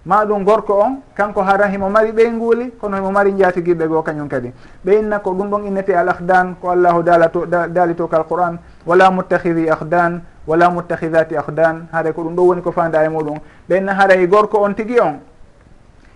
ma 0.06 0.26
ɗum 0.26 0.44
gorko 0.44 0.74
on 0.74 1.02
kanko 1.16 1.42
hara 1.42 1.68
himo 1.68 1.90
mari 1.90 2.12
ɓeynguli 2.12 2.72
kono 2.80 2.98
himo 2.98 3.12
mari 3.12 3.34
jatiguiɓe 3.38 3.88
goo 3.88 4.02
kañum 4.02 4.28
kadi. 4.28 4.52
Ɓeynna 4.86 5.20
ko 5.20 5.32
ɗum 5.32 5.50
ɗon 5.50 5.68
innete 5.68 5.92
al 5.96 6.10
ahdan 6.10 6.56
ko 6.60 6.70
allahu 6.72 7.04
daala 7.04 7.30
to 7.30 7.46
daali 7.46 7.94
to 7.96 8.08
kal 8.08 8.26
qouran 8.28 8.58
wala 8.86 9.12
muttahidi 9.12 9.70
ahdan 9.70 10.22
wala 10.48 10.70
muttahidati 10.72 11.38
ahdan 11.38 11.88
haray 11.92 12.14
ko 12.14 12.24
ɗum 12.24 12.36
ɗo 12.36 12.42
woni 12.42 12.62
ko 12.62 12.72
fanda 12.72 13.04
e 13.06 13.10
muɗum 13.10 13.38
ɓeynna 13.70 13.94
haaray 13.94 14.28
gorko 14.28 14.58
on 14.58 14.74
tigui 14.74 15.00
on 15.00 15.20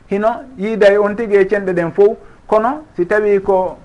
hino 0.09 0.29
yiida 0.57 0.91
e 0.91 0.97
on 0.97 1.15
tigui 1.15 1.35
e 1.37 1.45
cenɗe 1.47 1.73
ɗen 1.73 1.91
fo 1.91 2.17
kono 2.47 2.85
si 2.95 3.05
tawi 3.05 3.39
ko 3.41 3.77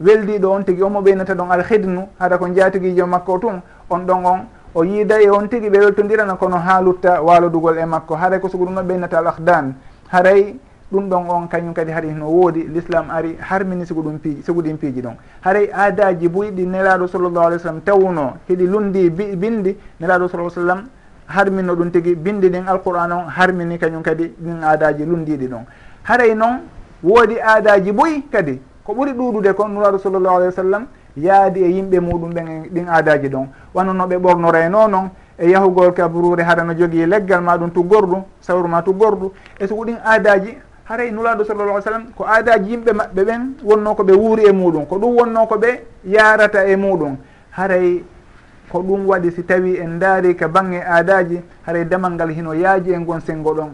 weldiɗo 0.00 0.50
on 0.50 0.64
tigui 0.64 0.82
omo 0.82 1.00
ɓeynata 1.02 1.34
ɗon 1.34 1.50
alhidnu 1.52 2.08
haɗa 2.18 2.38
ko 2.38 2.48
jatiguijo 2.52 3.06
makko 3.06 3.32
o 3.32 3.38
tum 3.38 3.60
on 3.90 3.98
ɗon 4.00 4.26
on 4.26 4.38
o 4.76 4.84
yiida 4.84 5.22
e 5.22 5.30
on 5.30 5.48
tigi 5.48 5.70
ɓe 5.70 5.78
weltodirana 5.78 6.34
kono 6.36 6.56
ha 6.58 6.80
lutta 6.82 7.22
walodugol 7.22 7.78
e 7.78 7.84
makko. 7.86 8.14
Haray 8.14 8.38
ko 8.40 8.48
sugo 8.48 8.66
ɗum 8.66 8.74
ɗon 8.74 8.86
ɓeynata 8.86 9.18
al 9.18 9.26
ahdan 9.28 9.74
haray 10.12 10.54
ɗum 10.92 11.08
ɗon 11.08 11.30
on 11.30 11.46
kañum 11.48 11.72
kadi 11.72 11.92
hari 11.92 12.12
no 12.12 12.26
woodi. 12.26 12.68
L'islam 12.68 13.10
ari 13.10 13.38
harmini 13.40 13.86
sigo 13.86 14.02
ɗum 14.02 14.18
piiji 14.18 14.42
sigo 14.42 14.60
ɗin 14.60 14.76
piiji 14.76 15.00
ɗon. 15.00 15.16
Haray 15.40 15.70
aadaji 15.72 16.28
buyɗi 16.28 16.66
nelaɗo 16.66 17.06
sallllahu 17.08 17.46
alih 17.46 17.56
w 17.56 17.58
sallam 17.60 17.80
tawno 17.80 18.34
hiɗi 18.48 18.66
lundi 18.66 19.08
bindi 19.10 19.76
nelaɗo 19.98 20.28
sa 20.28 20.50
sallam 20.50 20.84
harminno 21.26 21.74
ɗum 21.74 21.90
tigi. 21.90 22.14
Bindi 22.14 22.50
ɗin 22.50 22.68
alqouran 22.68 23.10
on 23.12 23.28
harmini 23.34 23.78
kañum 23.78 24.02
kadi 24.02 24.34
ɗin 24.38 24.62
aadaji 24.62 25.06
lundiɗi 25.06 25.48
ɗon. 25.48 25.64
Haray 26.04 26.34
noon 26.34 26.60
woodi 27.02 27.40
aadaji 27.40 27.92
boyi 27.92 28.24
kadi 28.30 28.60
ko 28.84 28.92
ɓuri 28.92 29.12
ɗuɗude 29.14 29.54
kon 29.54 29.68
nuraɗo 29.72 29.98
sallllahu 29.98 30.36
alih 30.36 30.46
wa 30.48 30.52
sallam 30.52 30.86
yaadi 31.16 31.62
e 31.64 31.68
yimɓe 31.68 32.00
muɗum 32.00 32.30
ɓen 32.34 32.68
ɗin 32.70 32.88
aadaji 32.88 33.28
ɗon. 33.28 33.46
Wanonoɓe 33.74 34.16
ɓornoreno 34.18 34.88
noon 34.88 35.10
e 35.38 35.50
yahugol 35.50 35.92
kabrure 35.92 36.42
harano 36.42 36.74
jogii 36.74 37.02
e 37.02 37.06
leggal 37.06 37.42
ma 37.42 37.56
ɗum 37.56 37.70
tuggordu 37.70 38.22
sawru 38.40 38.68
ma 38.68 38.82
tuggordu 38.82 39.32
e 39.58 39.66
soko 39.66 39.84
ɗin 39.84 39.98
aadaji 40.04 40.58
haray 40.84 41.08
e 41.08 41.10
nulaɗo 41.10 41.44
sallallah 41.44 41.82
sallam 41.82 42.06
ko 42.16 42.24
aadaji 42.24 42.70
yimɓe 42.70 42.92
maɓɓe 42.92 43.24
ɓen 43.24 43.42
wonno 43.64 43.94
ko 43.94 44.02
ɓe 44.04 44.12
wuuri 44.12 44.44
e 44.46 44.52
muɗum 44.52 44.86
ko 44.86 44.96
ɗum 44.98 45.16
wonno 45.16 45.46
ko 45.46 45.56
ɓe 45.56 45.80
yarata 46.04 46.66
e 46.66 46.76
muɗum. 46.76 47.16
Haray 47.50 48.04
ko 48.70 48.78
ɗum 48.82 49.06
waɗi 49.06 49.30
si 49.32 49.42
tawi 49.42 49.76
en 49.78 49.98
daari 49.98 50.34
ka 50.36 50.48
bange 50.48 50.80
aadaji 50.80 51.40
haray 51.66 51.84
damal 51.84 52.12
ngal 52.12 52.30
hino 52.30 52.52
yaaji 52.54 52.90
e 52.92 52.98
ngon 52.98 53.20
sengo 53.20 53.54
ɗon. 53.54 53.70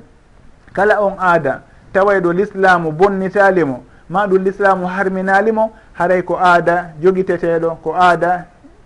Kala 0.73 1.01
on 1.03 1.17
aada 1.19 1.63
tawayɗo 1.93 2.33
l'islamu 2.33 2.93
bonnitalimo 2.93 3.85
ma 4.13 4.27
ɗum 4.27 4.45
l'islamu 4.45 4.87
harminalimo 4.87 5.73
haray 5.99 6.23
ko 6.23 6.37
aada 6.37 6.93
jogiteteɗo 7.01 7.79
ko 7.83 7.95
aada 7.97 8.45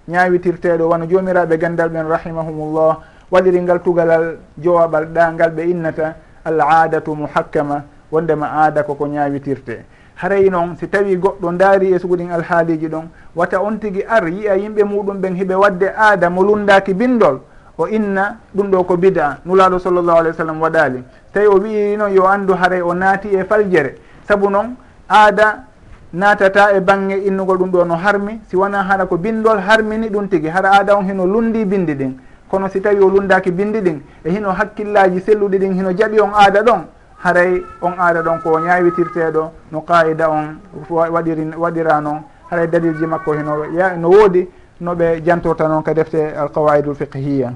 ñawitirteɗo. 0.08 0.88
Wano 0.88 1.06
jomiraɓe 1.06 1.58
gandal 1.58 1.88
ɓen 1.90 2.06
rahimahumullah. 2.08 2.98
Waɗiri 3.30 3.60
ngal 3.62 3.80
tugalal 3.82 4.36
jowaɓal 4.56 5.06
ɗa 5.06 5.32
ngal 5.32 5.50
ɓe 5.50 5.62
innata 5.70 6.14
al 6.44 6.60
adatu 6.60 7.14
muhakkama 7.16 7.82
wondema 8.12 8.46
aada 8.46 8.84
koko 8.84 9.06
ñawitirte. 9.08 9.84
Haray 10.14 10.48
noon 10.48 10.76
si 10.78 10.86
tawi 10.88 11.16
goɗɗo 11.16 11.52
daari 11.58 11.92
e 11.92 11.98
suguɗin 11.98 12.30
alhaaliji 12.30 12.86
ɗon 12.88 13.08
wata 13.34 13.60
on 13.60 13.78
tigui 13.78 14.04
ar 14.08 14.28
yiya 14.28 14.54
yimɓe 14.56 14.84
muɗum 14.84 15.18
ɓen 15.20 15.34
hiɓe 15.34 15.54
wadde 15.54 15.86
aada 15.96 16.30
mo 16.30 16.42
lundaki 16.42 16.94
bindol 16.94 17.40
o 17.76 17.86
inna 17.88 18.36
ɗum 18.54 18.70
ɗo 18.70 18.84
ko 18.86 18.96
bida. 18.96 19.38
Nulaɗo 19.44 19.78
sallllahu 19.80 20.18
alih 20.18 20.30
w 20.30 20.36
sallam 20.36 20.60
waɗali 20.62 21.02
tawi 21.32 21.46
o 21.46 21.58
wii 21.58 21.96
noon 21.96 22.12
yo 22.14 22.26
andu 22.26 22.54
haray 22.54 22.80
o 22.80 22.94
naati 22.94 23.34
e 23.34 23.42
faljere. 23.44 23.96
Saabu 24.28 24.48
noon 24.50 24.76
aada 25.08 25.64
natata 26.12 26.72
e 26.76 26.80
bangge 26.80 27.16
innugo 27.26 27.56
ɗum 27.56 27.70
ɗo 27.70 27.84
no 27.84 27.94
harmi. 27.96 28.40
Si 28.48 28.56
wona 28.56 28.82
hara 28.82 29.06
ko 29.06 29.16
bindol 29.16 29.58
harmini 29.58 30.08
ɗum 30.08 30.28
tigi. 30.28 30.48
Hara 30.48 30.70
aada 30.72 30.96
on 30.96 31.04
hino 31.04 31.24
lundi 31.26 31.64
bindi 31.64 31.94
ɗin. 31.94 32.14
Kono 32.48 32.68
si 32.68 32.80
tawi 32.80 33.00
o 33.00 33.08
lundaki 33.08 33.50
bindi 33.50 33.80
ɗin 33.80 34.00
e 34.24 34.30
hino 34.30 34.50
hakkillaji 34.52 35.20
selluɗi 35.20 35.58
ɗin 35.58 35.72
hino 35.74 35.90
jaɓi 35.92 36.20
on 36.20 36.30
aada 36.34 36.62
ɗon 36.62 36.86
haray 37.24 37.62
on 37.82 37.94
aada 37.98 38.22
ɗon 38.22 38.38
ko 38.42 38.58
ñawitirteɗo 38.60 39.50
no 39.72 39.80
qaida 39.80 40.28
on 40.30 40.58
waɗiri 40.88 41.50
waɗira 41.56 42.00
noon 42.00 42.22
haray 42.50 42.68
dalilji 42.68 43.06
makko 43.06 43.32
hino 43.32 43.56
no 43.98 44.08
woodi 44.08 44.48
noɓe 44.80 45.22
jantorta 45.24 45.66
noon 45.68 45.82
ka 45.82 45.92
defte 45.94 46.14
alqawaidul 46.36 46.94
fiqhiya 46.94 47.52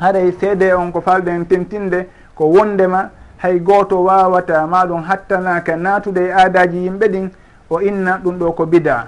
haray 0.00 0.32
seede 0.40 0.72
on 0.74 0.90
ko 0.90 1.00
falɗen 1.00 1.46
tentinde 1.46 2.08
ko 2.34 2.46
wondema 2.46 3.10
hay 3.42 3.58
goto 3.58 4.04
wawata 4.04 4.66
maɗum 4.66 5.02
hattanaka 5.02 5.76
natude 5.76 6.20
e 6.28 6.32
aadaji 6.32 6.78
yimɓe 6.84 7.08
ɗin 7.08 7.30
o 7.70 7.80
inna 7.80 8.18
ɗum 8.22 8.38
ɗo 8.38 8.52
ko 8.52 8.66
bida. 8.66 9.06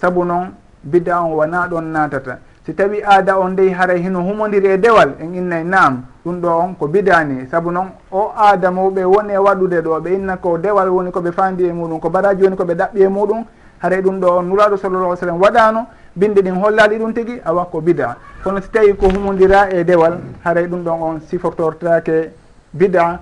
Saabu 0.00 0.24
noon 0.24 0.50
bida 0.82 1.20
on 1.22 1.32
wona 1.32 1.68
ɗon 1.68 1.82
natata. 1.92 2.38
Si 2.66 2.72
tawi 2.74 3.02
aada 3.04 3.38
on 3.38 3.50
dey 3.54 3.70
haray 3.70 4.00
hino 4.02 4.22
humodiri 4.22 4.68
e 4.68 4.78
dewal 4.78 5.14
en 5.20 5.34
innay 5.34 5.64
naam 5.64 6.02
ɗum 6.24 6.40
ɗo 6.40 6.48
on 6.48 6.74
ko 6.74 6.88
bidani 6.88 7.46
saabu 7.50 7.70
noon 7.70 7.88
o 8.10 8.32
aada 8.36 8.70
mawɓe 8.70 9.04
woni 9.04 9.32
e 9.34 9.36
waɗude 9.36 9.82
ɗo 9.82 10.00
ɓe 10.00 10.14
inna 10.14 10.36
ko 10.36 10.56
dewal 10.58 10.88
woni 10.88 11.10
koɓe 11.10 11.32
fandi 11.32 11.64
e 11.64 11.72
muɗum 11.72 12.00
ko 12.00 12.08
baraji 12.10 12.42
woni 12.42 12.56
koɓe 12.56 12.74
ɗaɓɓi 12.74 13.02
e 13.02 13.08
muɗum 13.08 13.44
haray 13.82 14.00
ɗum 14.00 14.20
ɗo 14.20 14.38
on 14.38 14.42
nuraɗo 14.48 14.76
sallallah 14.76 15.12
ah 15.12 15.16
sallam 15.16 15.40
waɗano 15.40 15.86
binde 16.16 16.40
ɗin 16.42 16.56
hollali 16.56 16.98
ɗum 16.98 17.12
tigui 17.12 17.40
awa 17.44 17.66
ko 17.70 17.80
bida. 17.80 18.16
Kono 18.42 18.60
si 18.62 18.68
tawi 18.70 18.96
ko 18.96 19.08
humodira 19.08 19.68
e 19.70 19.84
dewal 19.84 20.18
haray 20.42 20.66
ɗum 20.66 20.82
ɗon 20.84 21.02
on 21.02 21.20
sifortortake 21.20 22.30
bida 22.74 23.20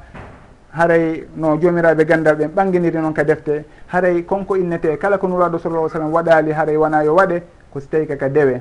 haray 0.73 1.25
no 1.37 1.57
jomiraɓe 1.61 2.05
gandal 2.05 2.37
ɓen 2.37 2.49
ɓanginiri 2.49 2.99
noon 2.99 3.13
ka 3.13 3.25
defte 3.25 3.65
haray 3.89 4.23
konko 4.25 4.57
innete 4.57 4.97
kala 4.99 5.19
ko 5.19 5.29
nuraɗo 5.29 5.59
sallah 5.59 5.89
sallam 5.91 6.13
waɗali 6.13 6.53
haray 6.53 6.77
wona 6.77 7.05
yo 7.05 7.15
waɗe 7.15 7.43
ko 7.73 7.81
si 7.81 7.89
tawi 7.89 8.07
kaka 8.07 8.29
dewe. 8.29 8.61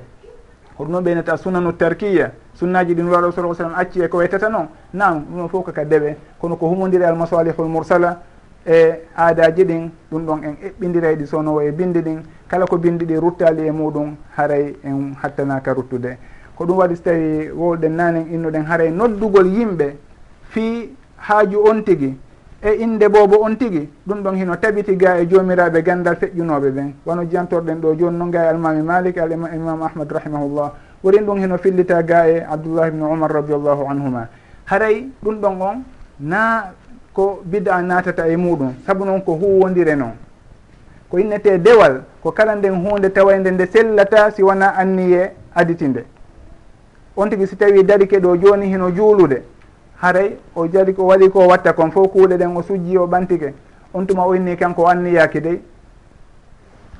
Ko 0.77 0.83
ɗum 0.83 0.91
noon 0.91 1.03
ɓeynata 1.03 1.37
sunanu 1.37 1.73
tarkiya 1.73 2.31
sunnaji 2.53 2.93
ɗi 2.95 3.01
nuraɗo 3.01 3.31
sallah 3.31 3.55
sallam 3.55 3.75
acci 3.75 4.01
e 4.01 4.07
ko 4.09 4.17
waytata 4.17 4.49
noon 4.49 4.67
nam 4.93 5.23
ɗum 5.23 5.37
ɗon 5.39 5.49
fof 5.49 5.65
kaka 5.65 5.85
dewe. 5.85 6.17
Kono 6.39 6.55
ko 6.57 6.67
humodiri 6.67 7.03
almasalihul 7.03 7.67
mursala 7.67 8.19
e 8.65 9.07
aadaji 9.15 9.63
ɗin 9.63 9.89
ɗum 10.11 10.25
ɗon 10.25 10.43
en 10.43 10.55
eɓɓidira 10.67 11.15
ɗi 11.15 11.25
sownowo 11.27 11.61
e 11.61 11.71
bindi 11.71 12.01
ɗin 12.01 12.23
kala 12.47 12.65
ko 12.65 12.77
bindi 12.77 13.05
ɗi 13.05 13.15
ruttali 13.19 13.67
e 13.67 13.71
muɗum 13.71 14.15
haray 14.35 14.75
en 14.83 15.13
hattanaka 15.21 15.73
ruttude. 15.73 16.17
Ko 16.57 16.65
ɗum 16.65 16.77
waɗi 16.77 16.95
so 16.97 17.03
tawi 17.03 17.49
wowɗen 17.55 17.95
nanen 17.95 18.27
innuɗen 18.33 18.65
haray 18.65 18.91
noddugol 18.91 19.47
yimɓe 19.47 19.95
fi 20.51 20.89
haaju 21.17 21.57
on 21.69 21.83
tigi 21.83 22.11
e 22.61 22.71
inde 22.83 23.09
boobo 23.09 23.41
on 23.43 23.55
tigi 23.57 23.89
ɗum 24.07 24.21
ɗon 24.23 24.35
hino 24.35 24.55
tabiti 24.55 24.95
ga 24.95 25.17
e 25.17 25.25
joomiraaɓe 25.27 25.81
gandal 25.81 26.15
feƴƴunoɓe 26.15 26.69
ɓen. 26.71 26.93
Wano 27.05 27.23
jiyantorɗen 27.23 27.79
ɗo 27.81 27.95
joni 27.97 28.17
noon 28.17 28.31
ga 28.31 28.43
e 28.43 28.47
almami 28.49 28.81
malik 28.83 29.17
al 29.17 29.31
imam 29.31 29.81
ahmad 29.81 30.11
rahimahullah. 30.11 30.71
Worin 31.03 31.25
ɗum 31.25 31.39
hino 31.39 31.57
fillita 31.57 32.03
ga 32.03 32.27
e 32.27 32.43
abdoullah 32.43 32.87
ibnu 32.87 33.05
umar 33.05 33.31
radiallahu 33.33 33.83
anhuma. 33.89 34.27
Haray 34.65 35.07
ɗum 35.23 35.39
ɗon 35.41 35.61
on 35.61 35.83
na 36.19 36.71
ko 37.13 37.41
bida 37.45 37.81
natata 37.81 38.27
e 38.27 38.35
muɗum 38.35 38.73
saabu 38.85 39.05
noon 39.05 39.21
ko 39.23 39.33
huwodire 39.33 39.95
noon. 39.95 40.13
Ko 41.09 41.17
innete 41.17 41.57
dewal 41.57 42.03
ko 42.21 42.31
kala 42.31 42.55
nden 42.55 42.75
hunde 42.75 43.09
tawayde 43.11 43.51
nde 43.51 43.65
sellata 43.71 44.31
si 44.31 44.43
wona 44.43 44.75
anniye 44.77 45.31
aditi 45.55 45.87
nde 45.87 46.05
on 47.15 47.27
tigi 47.29 47.47
si 47.47 47.55
tawi 47.55 47.83
darike 47.83 48.19
ɗo 48.19 48.37
joni 48.37 48.67
hino 48.67 48.91
juulude. 48.91 49.43
haray 50.01 50.37
o 50.55 50.67
jari 50.67 50.93
ko 50.93 51.03
waɗi 51.05 51.29
ko 51.29 51.47
watta 51.47 51.73
kon 51.73 51.91
fof 51.91 52.07
kuuɗe 52.11 52.37
ɗen 52.37 52.57
o 52.57 52.61
sujji 52.63 52.97
o 52.97 53.05
ɓantike 53.07 53.53
on 53.93 54.05
tuma 54.05 54.25
o 54.25 54.33
inni 54.35 54.55
kanko 54.57 54.81
o 54.83 54.87
anniyaki 54.87 55.41
dey. 55.41 55.61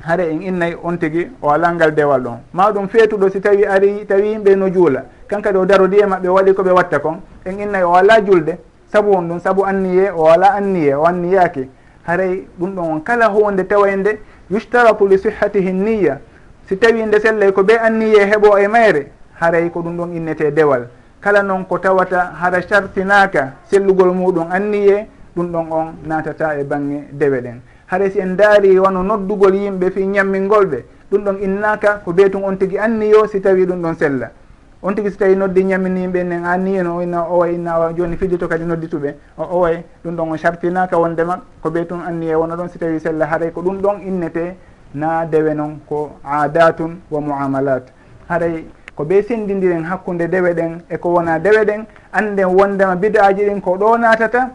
Hare 0.03 0.21
en 0.31 0.41
innayi 0.41 0.75
on 0.83 0.97
tigi 0.97 1.27
o 1.41 1.49
alangal 1.49 1.91
dewal 1.95 2.21
ɗon. 2.21 2.37
Maɗum 2.53 2.87
feetuɗo 2.87 3.29
si 3.29 3.39
tawi 3.41 3.65
ari 3.65 4.05
tawi 4.07 4.29
yimɓe 4.33 4.55
no 4.55 4.69
juula. 4.69 5.03
Kankadi 5.27 5.57
o 5.57 5.65
darodi 5.65 5.97
e 5.99 6.05
maɓɓe 6.05 6.27
waɗi 6.29 6.53
koɓe 6.53 6.71
watta 6.71 6.99
kon. 6.99 7.21
En 7.45 7.59
innayi 7.59 7.83
o 7.83 7.93
ala 7.93 8.21
julde. 8.25 8.57
Saabu 8.91 9.11
on 9.15 9.21
ɗum 9.29 9.39
saabu 9.39 9.63
anniye 9.65 10.11
o 10.11 10.25
ala 10.27 10.53
anniye 10.55 10.93
o 10.95 11.05
anniyaki 11.05 11.69
haray 12.03 12.45
ɗum 12.59 12.75
ɗon 12.75 12.91
on 12.91 12.99
kala 13.01 13.27
hunde 13.29 13.63
tawa 13.67 13.95
nde 13.95 14.19
yustaratu 14.49 15.07
li 15.07 15.17
sihhatihi 15.17 15.71
niya 15.73 16.19
si 16.67 16.75
tawi 16.77 17.05
nde 17.05 17.19
sellay 17.19 17.51
ko 17.51 17.61
ɓe 17.63 17.77
anniye 17.79 18.25
heɓo 18.25 18.57
e 18.59 18.67
mayre 18.67 19.11
haray 19.39 19.69
ko 19.69 19.79
ɗum 19.81 19.97
ɗon 19.97 20.13
innete 20.15 20.51
dewal. 20.51 20.87
kala 21.21 21.43
noon 21.43 21.65
ko 21.65 21.77
tawata 21.77 22.33
hara 22.41 22.61
sartinaka 22.61 23.53
sellugol 23.69 24.11
muɗum 24.13 24.51
anniye 24.51 25.07
ɗum 25.35 25.51
ɗon 25.51 25.65
on 25.71 25.87
natata 26.05 26.59
e 26.59 26.63
bange 26.63 27.07
dewe 27.11 27.41
ɗen 27.41 27.61
hara 27.87 28.09
si 28.09 28.19
en 28.19 28.35
daari 28.35 28.79
wano 28.79 29.03
noddugol 29.03 29.53
yimɓe 29.55 29.91
fi 29.91 30.05
ñammingolɓe 30.05 30.83
ɗum 31.11 31.23
ɗon 31.23 31.37
innaka 31.43 32.01
ko 32.05 32.13
beetum 32.13 32.43
on 32.43 32.55
tigui 32.57 32.77
anniyo 32.79 33.27
si 33.27 33.41
tawi 33.41 33.65
ɗum 33.65 33.81
ɗon 33.81 33.95
sella. 33.95 34.31
On 34.81 34.93
tigui 34.95 35.11
so 35.11 35.17
tawi 35.17 35.35
noddi 35.35 35.63
ñamminimɓe 35.65 36.23
nen 36.23 36.45
anniyeno 36.45 37.01
inna 37.01 37.27
oway 37.29 37.53
inna 37.55 37.77
owa 37.77 37.93
joni 37.93 38.15
fidito 38.15 38.47
kadi 38.47 38.63
noddituɓe 38.63 39.15
o 39.37 39.43
oway 39.57 39.83
ɗum 40.05 40.15
ɗon 40.15 40.31
on 40.31 40.37
sartinaka 40.37 40.97
wondema 40.97 41.41
ko 41.61 41.69
beetum 41.69 41.99
anniye 42.07 42.33
wona 42.35 42.55
ɗon 42.55 42.69
si 42.69 42.79
tawi 42.79 42.99
sella. 42.99 43.25
Haray 43.27 43.51
ko 43.51 43.61
ɗum 43.61 43.81
ɗon 43.81 44.01
innete 44.07 44.55
na 44.95 45.25
dewe 45.25 45.53
noon 45.53 45.79
ko 45.85 46.11
adatun 46.23 47.01
wa 47.11 47.19
muamalat. 47.21 47.83
Haray 48.29 48.65
ko 49.01 49.05
ɓe 49.05 49.21
sendidiren 49.23 49.83
hakkude 49.83 50.27
dewe 50.27 50.53
ɗen 50.53 50.81
eko 50.89 51.09
wona 51.09 51.39
dewe 51.39 51.65
ɗen 51.65 51.85
anden 52.13 52.45
wondema 52.45 52.95
bidaji 52.95 53.45
ɗin 53.45 53.59
ko 53.61 53.75
ɗo 53.77 53.97
natata 53.97 54.51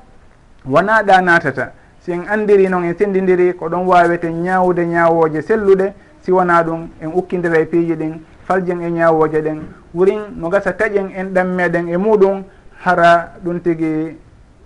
wona 0.64 1.03
ɗa 1.03 1.20
natata. 1.20 1.72
Si 2.01 2.12
en 2.12 2.22
andiri 2.30 2.68
noon 2.68 2.84
en 2.84 2.94
sendidiri 2.97 3.55
ko 3.57 3.66
ɗon 3.68 3.86
wawete 3.86 4.26
ñawde 4.30 4.86
ñawoje 4.86 5.42
selluɗe 5.42 5.92
si 6.22 6.30
wona 6.30 6.62
ɗum 6.62 6.88
en 7.03 7.11
ukkidira 7.14 7.59
e 7.59 7.64
piiji 7.66 7.94
ɗin 7.97 8.20
faljen 8.47 8.80
e 8.82 8.90
ñawoje 8.90 9.42
ɗen. 9.42 9.59
Wurin 9.94 10.20
no 10.36 10.49
gasa 10.49 10.72
taƴen 10.72 11.11
en 11.16 11.24
ɗam 11.34 11.49
meɗen 11.57 11.88
e 11.88 11.97
muɗum 11.97 12.44
hara 12.84 13.32
ɗum 13.44 13.61
tigi 13.61 14.16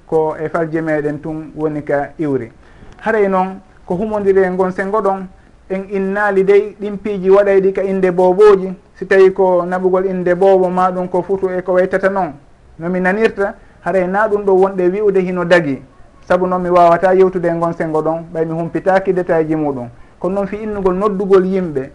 ko 0.07 0.37
e 0.37 0.49
falje 0.51 0.81
meɗen 0.83 1.21
tun 1.23 1.53
woni 1.57 1.83
ka 1.83 2.11
iwri. 2.19 2.53
Haray 3.01 3.29
noon 3.29 3.61
ko 3.87 3.95
humodiri 3.95 4.43
e 4.45 4.51
gon 4.57 4.73
sengo 4.73 5.01
ɗon 5.01 5.27
en 5.71 5.85
innali 5.91 6.45
dey 6.45 6.77
ɗin 6.79 6.99
piiji 6.99 7.31
waɗay 7.31 7.61
ɗi 7.63 7.73
ka 7.73 7.83
inde 7.83 8.11
boboji 8.11 8.75
si 9.01 9.07
tawi 9.09 9.33
ko 9.33 9.65
naɓugol 9.65 10.05
inde 10.05 10.35
boowo 10.35 10.69
ma 10.69 10.91
ɗum 10.93 11.09
ko 11.09 11.23
futu 11.23 11.49
e 11.49 11.63
ko 11.63 11.73
waytata 11.73 12.11
noon 12.11 12.35
nomi 12.79 13.01
nanirta 13.01 13.55
haray 13.81 14.07
na 14.07 14.29
ɗum 14.29 14.45
ɗo 14.45 14.53
wonɗe 14.53 14.89
wi'ude 14.93 15.21
hino 15.21 15.45
dagi. 15.45 15.83
Saabu 16.29 16.47
noon 16.47 16.61
mi 16.63 16.69
wawata 16.69 17.15
yewtude 17.15 17.47
e 17.49 17.59
gon 17.59 17.73
sengo 17.73 18.03
ɗon 18.03 18.25
ɓay 18.31 18.45
mi 18.45 18.53
humpitaki 18.53 19.13
détail 19.15 19.47
ji 19.49 19.55
muɗum. 19.57 19.89
Kono 20.19 20.35
noon 20.35 20.47
fi 20.47 20.57
innugol 20.57 20.95
noddugol 20.97 21.47
yimɓe 21.47 21.91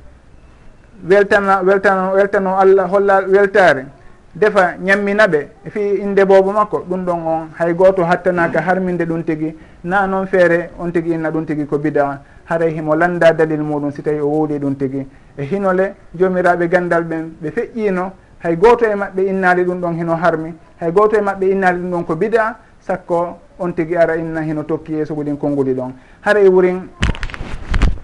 weltana 1.07 1.61
weltano 1.61 2.13
weltano 2.15 2.57
allah 2.57 2.87
holla 2.89 3.21
weltare 3.27 3.85
defa 4.33 4.73
ñamminaɓe 4.81 5.47
fi 5.69 5.79
inde 6.01 6.25
boobo 6.25 6.51
makko 6.53 6.85
ɗum 6.89 7.05
ɗon 7.05 7.19
on 7.27 7.47
hay 7.59 7.73
goto 7.75 8.03
hattanaka 8.03 8.61
harminde 8.61 9.05
ɗum 9.05 9.23
tigui 9.23 9.55
na 9.83 10.07
noon 10.07 10.25
feere 10.25 10.71
on 10.79 10.89
tigui 10.91 11.13
inna 11.13 11.29
ɗum 11.29 11.45
tigui 11.45 11.67
ko 11.67 11.77
bida. 11.77 12.19
haray 12.45 12.73
himo 12.73 12.95
landa 12.95 13.33
dalil 13.33 13.61
muɗum 13.61 13.91
si 13.91 14.01
tawi 14.01 14.19
o 14.19 14.27
wowli 14.27 14.59
ɗum 14.59 14.75
tigi. 14.75 15.05
E 15.37 15.43
hinole 15.43 15.95
jomiraɓe 16.15 16.67
gandal 16.69 17.03
ɓen 17.03 17.31
ɓe 17.41 17.51
feƴƴino 17.51 18.11
hay 18.39 18.55
goto 18.55 18.85
e 18.85 18.95
maɓɓe 18.95 19.21
innali 19.27 19.63
ɗum 19.63 19.79
ɗon 19.81 19.93
hino 19.97 20.15
harmi 20.15 20.53
hay 20.79 20.91
goto 20.91 21.17
e 21.17 21.21
maɓɓe 21.21 21.51
innali 21.51 21.79
ɗum 21.81 21.91
ɗon 21.91 22.03
ko 22.05 22.15
bida 22.15 22.55
sakko 22.79 23.37
on 23.59 23.71
tigi 23.73 23.95
ara 23.97 24.15
inna 24.17 24.41
hino 24.41 24.63
tokki 24.63 24.93
e 24.99 25.05
suguɗin 25.05 25.37
konnguli 25.37 25.73
ɗon. 25.73 25.91
Haray 26.21 26.47
wurin 26.47 26.87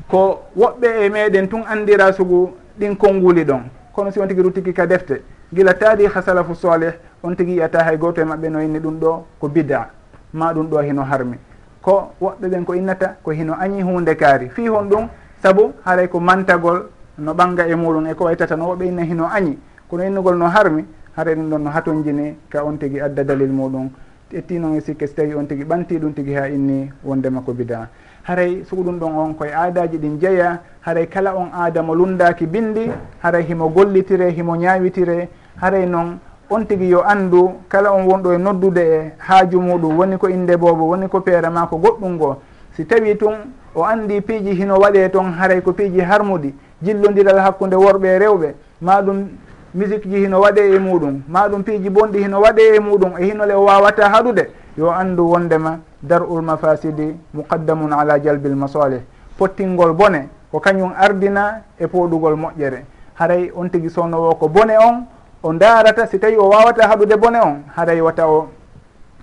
ko 0.08 0.42
woɓɓe 0.58 1.06
e 1.06 1.10
meɗen 1.10 1.48
tun 1.48 1.64
andira 1.68 2.12
sugu 2.14 2.52
ɗin 2.80 2.96
konnguli 2.98 3.44
ɗon. 3.46 3.62
Kono 3.94 4.12
si 4.12 4.20
on 4.20 4.28
tigi 4.28 4.42
ruttiki 4.42 4.74
ka 4.74 4.86
defte. 4.88 5.22
Gila 5.54 5.74
tariha 5.74 6.22
salafu 6.22 6.56
salih 6.56 6.94
on 7.24 7.36
tigi 7.36 7.52
yiyata 7.52 7.84
hay 7.84 7.98
goto 7.98 8.22
e 8.22 8.24
maɓɓe 8.26 8.50
no 8.50 8.60
inni 8.60 8.80
ɗum 8.80 9.00
ɗo 9.00 9.24
ko 9.40 9.48
bida 9.48 9.90
ma 10.34 10.54
ɗum 10.54 10.68
ɗo 10.70 10.82
hino 10.82 11.04
harmi. 11.04 11.38
ko 11.82 12.12
woɓɓe 12.22 12.48
ɓen 12.50 12.66
ko 12.66 12.74
innata 12.76 13.16
ko 13.24 13.32
hino 13.32 13.54
añi 13.60 13.82
hunde 13.82 14.16
kaari. 14.16 14.50
Fi 14.50 14.68
hon 14.68 14.86
ɗum 14.90 15.08
saabu 15.42 15.74
haray 15.86 16.08
ko 16.08 16.20
mantagol 16.20 16.90
no 17.18 17.34
ɓanga 17.34 17.68
e 17.68 17.76
muɗum 17.76 18.08
e 18.08 18.14
ko 18.14 18.26
waytata 18.26 18.56
no 18.56 18.66
woɓɓe 18.74 18.86
inna 18.88 19.04
hino 19.04 19.26
añi. 19.26 19.58
Kono 19.90 20.04
innugol 20.04 20.38
no 20.38 20.46
harmi 20.46 20.86
haray 21.18 21.36
ɗum 21.36 21.50
ɗon 21.50 21.60
no 21.64 21.70
hatonjini 21.70 22.36
ka 22.50 22.64
on 22.64 22.78
tigui 22.78 23.02
adda 23.02 23.24
dalil 23.24 23.50
muɗum. 23.52 23.90
Ettino 24.34 24.76
e 24.76 24.82
sikke 24.82 25.08
so 25.08 25.14
tawi 25.16 25.34
on 25.34 25.46
tigui 25.46 25.66
ɓanti 25.66 25.98
ɗum 26.00 26.14
tigui 26.14 26.34
ha 26.36 26.48
inni 26.48 26.90
wondema 27.04 27.42
ko 27.42 27.54
bida. 27.54 27.90
Haray 28.24 28.64
sugo 28.66 28.84
ɗum 28.84 29.00
ɗon 29.00 29.18
on 29.18 29.34
koye 29.34 29.52
aadaji 29.54 29.98
ɗin 29.98 30.20
jeeya 30.20 30.60
haray 30.82 31.08
kala 31.08 31.36
on 31.36 31.50
aada 31.54 31.82
mo 31.82 31.94
lundaki 31.96 32.46
bindi 32.46 32.92
haray 33.24 33.44
himo 33.44 33.70
gollitire 33.70 34.30
himo 34.32 34.56
ñawitire 34.56 35.30
haray 35.60 35.86
noon 35.86 36.20
on 36.52 36.66
tigi 36.68 36.90
yo 36.90 37.02
anndu 37.08 37.52
kala 37.70 37.92
on 37.94 38.06
wonɗo 38.06 38.34
e 38.34 38.38
noddude 38.38 38.80
e 38.82 39.12
haaju 39.18 39.62
muɗum 39.62 39.98
woni 39.98 40.18
ko 40.18 40.28
inde 40.28 40.58
boobo 40.58 40.84
woni 40.90 41.08
ko 41.08 41.22
peere 41.22 41.50
ma 41.50 41.66
ko 41.68 41.78
goɗɗum 41.78 42.12
ngoo 42.16 42.36
si 42.76 42.86
tawi 42.86 43.16
tun 43.18 43.36
o 43.74 43.84
anndi 43.84 44.22
piiji 44.22 44.54
hino 44.54 44.76
waɗee 44.78 45.10
toon 45.10 45.32
haray 45.32 45.62
ko 45.62 45.72
piiji 45.72 46.02
harmudi 46.02 46.54
jillodiral 46.84 47.40
hakkunde 47.40 47.76
worɓe 47.76 48.06
e 48.16 48.20
rewɓe 48.20 48.54
ma 48.82 49.02
ɗum 49.02 49.28
musique 49.74 50.10
ji 50.10 50.18
hino 50.26 50.42
waɗe 50.42 50.76
e 50.76 50.80
muɗum 50.80 51.22
ma 51.28 51.48
ɗum 51.48 51.64
piiji 51.64 51.90
bonɗi 51.90 52.20
hino 52.24 52.42
waɗe 52.42 52.76
e 52.76 52.80
muɗum 52.80 53.14
e 53.18 53.26
hinole 53.26 53.54
o 53.54 53.64
wawata 53.64 54.10
haɗude 54.10 54.50
yo 54.78 54.92
anndu 54.92 55.32
wondema 55.32 55.80
dar 56.04 56.22
ul 56.30 56.42
mafasidi 56.42 57.16
muqaddamun 57.34 57.94
ala 57.94 58.20
jalbil 58.20 58.56
masalih 58.56 59.02
pottingol 59.38 59.94
bone 59.94 60.28
ko 60.52 60.60
kañum 60.60 60.92
ardina 60.98 61.62
e 61.80 61.88
pooɗugol 61.88 62.36
moƴƴere. 62.36 62.84
Haray 63.16 63.52
on 63.56 63.70
tigi 63.70 63.90
sownowo 63.90 64.36
ko 64.36 64.48
bone 64.50 64.76
on 64.78 65.06
o 65.44 65.54
darata 65.54 66.08
si 66.08 66.20
tawi 66.20 66.36
o 66.38 66.50
wawata 66.50 66.88
haɗude 66.88 67.18
bone 67.18 67.40
on 67.40 67.64
haray 67.76 68.02
wata 68.02 68.28
o 68.28 68.50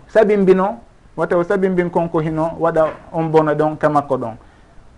sabimbino 0.08 0.78
wata 1.16 1.36
o 1.36 1.44
sabimbin 1.44 1.90
konko 1.90 2.20
hino 2.20 2.52
waɗa 2.58 2.86
on 3.12 3.28
bono 3.30 3.54
ɗon 3.54 3.76
ka 3.78 3.88
makko 3.88 4.16
ɗon. 4.16 4.36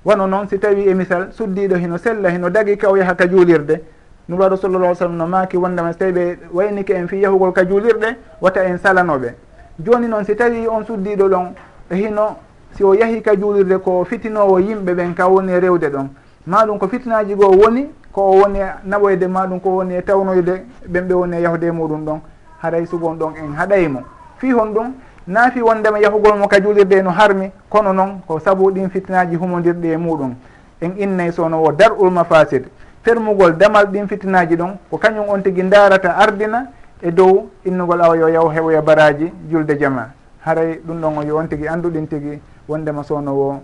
Wano 0.05 0.27
noon 0.27 0.49
si 0.49 0.59
tawi 0.59 0.89
e 0.89 0.95
misal 0.95 1.33
suddiɗo 1.33 1.77
hino 1.77 1.99
sella 1.99 2.31
hino 2.31 2.49
dagi 2.51 2.77
ka 2.77 2.89
o 2.91 2.97
yaha 2.97 3.15
ka 3.15 3.27
juulirde. 3.27 3.83
Nuraɗo 4.29 4.57
sallallah 4.57 4.95
sallam 4.95 5.17
no 5.17 5.27
maaki 5.27 5.57
wondema 5.57 5.93
so 5.93 5.99
tawi 5.99 6.13
ɓe 6.13 6.39
waynike 6.53 6.91
en 6.95 7.07
fi 7.09 7.21
yahugol 7.21 7.53
ka 7.53 7.65
juulirɗe 7.65 8.17
wata 8.41 8.65
en 8.65 8.79
salanoɓe. 8.79 9.35
Joni 9.79 10.09
noon 10.09 10.25
si 10.25 10.35
tawi 10.37 10.67
on 10.69 10.85
suddiɗo 10.85 11.29
ɗon 11.29 11.55
hino 11.91 12.37
si 12.77 12.83
o 12.85 12.95
yahi 12.95 13.21
ka 13.23 13.35
juulirde 13.37 13.79
ko 13.83 14.05
fitinowo 14.05 14.59
yimɓe 14.59 14.95
ɓen 14.95 15.15
ka 15.15 15.29
woni 15.29 15.59
rewde 15.61 15.91
ɗon. 15.91 16.09
Maɗum 16.47 16.79
ko 16.79 16.89
fitinaji 16.89 17.35
goo 17.35 17.53
woni 17.57 17.91
ko 18.13 18.21
o 18.23 18.33
woni 18.41 18.59
e 18.59 18.67
naɓoyde 18.85 19.27
maɗum 19.29 19.61
ko 19.61 19.69
woni 19.71 19.95
e 19.95 20.03
tawnoyde 20.03 20.65
ɓen 20.89 21.05
ɓe 21.09 21.15
woni 21.15 21.37
e 21.37 21.41
yahude 21.43 21.65
e 21.67 21.71
muɗum 21.71 22.05
ɗon 22.05 22.21
haray 22.63 22.87
sugon 22.87 23.15
ɗon 23.19 23.33
en 23.37 23.53
haɗaymo 23.57 24.01
fi 24.39 24.53
hon 24.53 24.73
ɗum 24.75 24.93
naafi 25.27 25.63
wondema 25.63 25.99
yahugol 26.01 26.39
mo 26.39 26.49
ka 26.49 26.61
julirde 26.61 27.03
no 27.03 27.11
harmi 27.11 27.53
kono 27.69 27.93
noon 27.93 28.21
ko 28.27 28.39
sabu 28.41 28.71
ɗin 28.73 28.89
fitinaji 28.91 29.37
humodirɗi 29.37 29.89
e 29.93 29.97
muɗum. 29.97 30.35
En 30.81 30.93
innay 30.99 31.31
sono 31.33 31.59
wo 31.63 31.73
dar 31.73 31.93
ul 31.99 32.11
mafasid 32.11 32.65
fermugol 33.03 33.57
damal 33.57 33.87
ɗin 33.87 34.09
fitinaji 34.09 34.57
ɗon 34.57 34.77
ko 34.91 34.99
kañum 34.99 35.29
on 35.29 35.41
tigui 35.43 35.63
darata 35.69 36.17
ardina 36.17 36.67
e 37.03 37.11
dow 37.13 37.49
innugol 37.65 38.01
awa 38.01 38.17
yo 38.17 38.29
yaw 38.29 38.49
heɓoya 38.51 38.79
e 38.79 38.83
baraji 38.83 39.33
julde 39.51 39.79
jama. 39.79 40.09
Haray 40.45 40.81
ɗum 40.85 41.01
ɗon 41.01 41.19
o 41.19 41.23
yo 41.23 41.37
on 41.39 41.47
tigui 41.47 41.69
anduɗin 41.69 42.07
tigui 42.09 42.41
wondema 42.69 43.03
sowno 43.05 43.63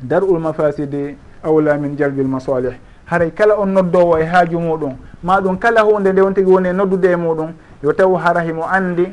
dar 0.00 0.22
ul 0.24 0.38
mafasidi 0.38 1.16
awla 1.42 1.76
min 1.76 1.96
jalbil 1.96 2.26
masalih. 2.26 2.74
haray 3.10 3.30
kala 3.30 3.56
on 3.58 3.66
noddowo 3.72 4.18
e 4.18 4.24
haaju 4.24 4.58
muɗum. 4.60 4.96
Maɗum 5.24 5.58
kala 5.58 5.82
hunde 5.82 6.12
nde 6.12 6.20
on 6.20 6.34
tigi 6.34 6.50
woni 6.50 6.68
e 6.68 6.72
noddude 6.72 7.04
e 7.12 7.16
muɗum. 7.16 7.52
Yo 7.82 7.92
taw 7.92 8.14
hara 8.14 8.40
himo 8.40 8.62
andi 8.64 9.06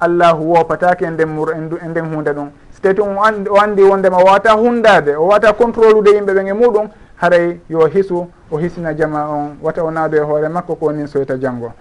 allahu 0.00 0.52
wopatake 0.52 1.02
e 1.04 1.10
nden 1.10 1.28
mur 1.28 1.50
e, 1.50 1.56
e 1.56 1.88
nden 1.88 2.04
hunde 2.14 2.30
ɗum. 2.32 2.48
So 2.72 2.80
tawi 2.82 2.94
tun 2.94 3.16
o 3.16 3.56
andi 3.60 3.82
wondema 3.82 4.16
o 4.18 4.24
wawata 4.24 4.52
hundade 4.56 5.16
o 5.16 5.26
wawata 5.26 5.52
contrôle 5.52 5.94
ude 5.94 6.10
yimɓe 6.10 6.32
ɓen 6.34 6.48
e 6.48 6.52
muɗum 6.52 6.88
haray 7.16 7.60
yo 7.68 7.86
hisu 7.86 8.26
o 8.50 8.56
hisina 8.58 8.94
jama 8.94 9.28
on. 9.28 9.56
Wata 9.62 9.82
o 9.84 9.90
naado 9.90 10.16
e 10.16 10.20
hoore 10.20 10.48
makko 10.48 10.76
ko 10.76 10.92
nin 10.92 11.06
soyta 11.06 11.36
janggo 11.38 11.72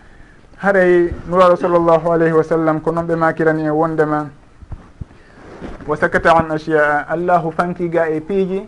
haray 0.60 1.14
nuraɗo 1.28 1.56
sallllahu 1.56 2.12
alayhi 2.12 2.34
wa 2.36 2.44
sallam 2.44 2.82
ko 2.82 2.92
noon 2.92 3.08
ɓe 3.08 3.16
makirani 3.16 3.64
e 3.66 3.70
wondema 3.70 4.28
wa 5.88 5.96
sakata 5.96 6.36
an 6.36 6.52
achiya 6.52 7.08
allahu 7.08 7.52
fankiga 7.52 8.10
e 8.10 8.20
piiji 8.20 8.68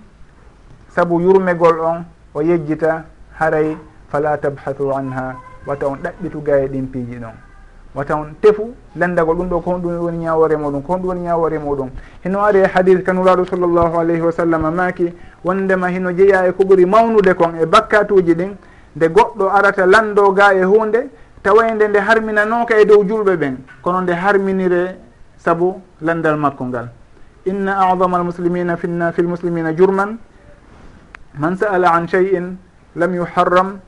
saabu 0.96 1.20
yurmegol 1.20 1.80
on 1.80 2.06
o 2.34 2.42
yejjita 2.42 3.04
haray 3.40 3.78
fala 4.10 4.38
tabhathu 4.38 4.92
anha 4.94 5.36
wata 5.66 5.88
on 5.88 5.98
ɗaɓɓituga 6.04 6.64
e 6.64 6.68
ɗin 6.68 6.88
piiji 6.92 7.18
ɗon 7.20 7.36
wata 7.96 8.16
on 8.16 8.34
tefu 8.42 8.74
landagol 8.96 9.36
ɗum 9.38 9.50
ɗo 9.50 9.60
ko 9.62 9.72
honɗum 9.72 10.00
woni 10.00 10.18
ñawore 10.18 10.56
muɗum 10.56 10.82
ko 10.82 10.94
honɗum 10.94 11.08
woni 11.10 11.22
ñawore 11.22 11.58
muɗum 11.60 11.90
hino 12.24 12.40
ari 12.42 12.60
e 12.60 12.68
hadis 12.68 13.04
kanuraɗo 13.04 13.46
sallllahu 13.46 14.00
alayhi 14.00 14.22
wa 14.22 14.32
sallam 14.32 14.74
maaki 14.76 15.14
wondema 15.44 15.90
hino 15.90 16.12
jeeya 16.12 16.48
e 16.48 16.52
ko 16.54 16.64
ɓuri 16.64 16.86
mawnude 16.86 17.34
kon 17.36 17.56
e 17.62 17.66
bakkatuji 17.66 18.34
ɗin 18.36 18.56
nde 18.96 19.08
goɗɗo 19.10 19.50
arata 19.50 19.86
lando 19.86 20.32
ga 20.32 20.54
e 20.54 20.64
hunde 20.64 21.10
tawayde 21.44 21.88
nde 21.88 22.00
harminanoka 22.00 22.80
e 22.80 22.86
dow 22.86 23.04
julɓe 23.04 23.36
ɓen 23.36 23.56
kono 23.82 24.02
nde 24.02 24.12
harminire 24.14 24.96
saabu 25.38 25.82
landal 26.02 26.38
makko 26.38 26.66
ngal 26.66 26.88
inna 27.46 27.90
adama 27.92 28.18
almuslimina 28.18 28.78
finna 28.78 29.12
fi 29.12 29.22
lmuslimina 29.22 29.74
jurman 29.76 30.18
man 31.38 31.58
sa'ala 31.58 31.94
an 31.94 32.08
cheyin 32.08 32.58
lam 32.96 33.14
yuharram 33.16 33.80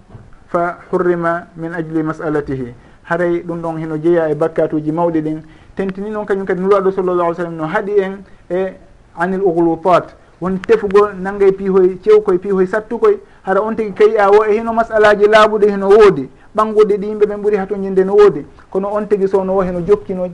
fa 0.48 0.78
hurrima 0.92 1.48
min 1.58 1.74
ajli 1.74 2.04
masalatihi. 2.04 2.74
Haray 3.04 3.44
ɗum 3.44 3.62
ɗon 3.62 3.78
heno 3.80 3.98
jeeya 3.98 4.30
e 4.30 4.36
bakkatuji 4.36 4.92
mawɗi 4.92 5.22
ɗin 5.22 5.42
tentini 5.76 6.10
noon 6.10 6.26
kañum 6.26 6.46
kadi 6.46 6.62
nuraɗo 6.62 6.92
sallallah 6.92 7.26
alih 7.26 7.36
sallam 7.38 7.56
no 7.56 7.68
haaɗi 7.68 8.00
en 8.00 8.24
e 8.50 8.74
anil 9.18 9.42
oglutat 9.44 10.16
won 10.40 10.58
tefugol 10.60 11.14
nangga 11.20 11.48
e 11.48 11.52
piihoye 11.52 11.98
cewkoye 12.02 12.38
piihoye 12.38 12.68
sattukoye 12.68 13.20
hara 13.44 13.62
on 13.62 13.76
tigui 13.76 13.94
kayi 13.94 14.18
a 14.18 14.30
wo 14.32 14.46
e 14.46 14.58
hino 14.58 14.74
masalaji 14.74 15.28
laaɓuɗe 15.28 15.70
heno 15.70 15.90
woodi. 15.90 16.30
Ɓangude 16.56 16.98
ɗi 16.98 17.08
yimɓe 17.08 17.26
ɓen 17.26 17.42
ɓuuri 17.42 17.58
hatoñinde 17.58 18.06
no 18.06 18.14
woodi. 18.14 18.46
Kono 18.70 18.88
on 18.94 19.06
tigui 19.08 19.28
sowno 19.28 19.54
wo 19.54 19.62
heno 19.64 19.82
jokki 19.82 20.14
no 20.14 20.30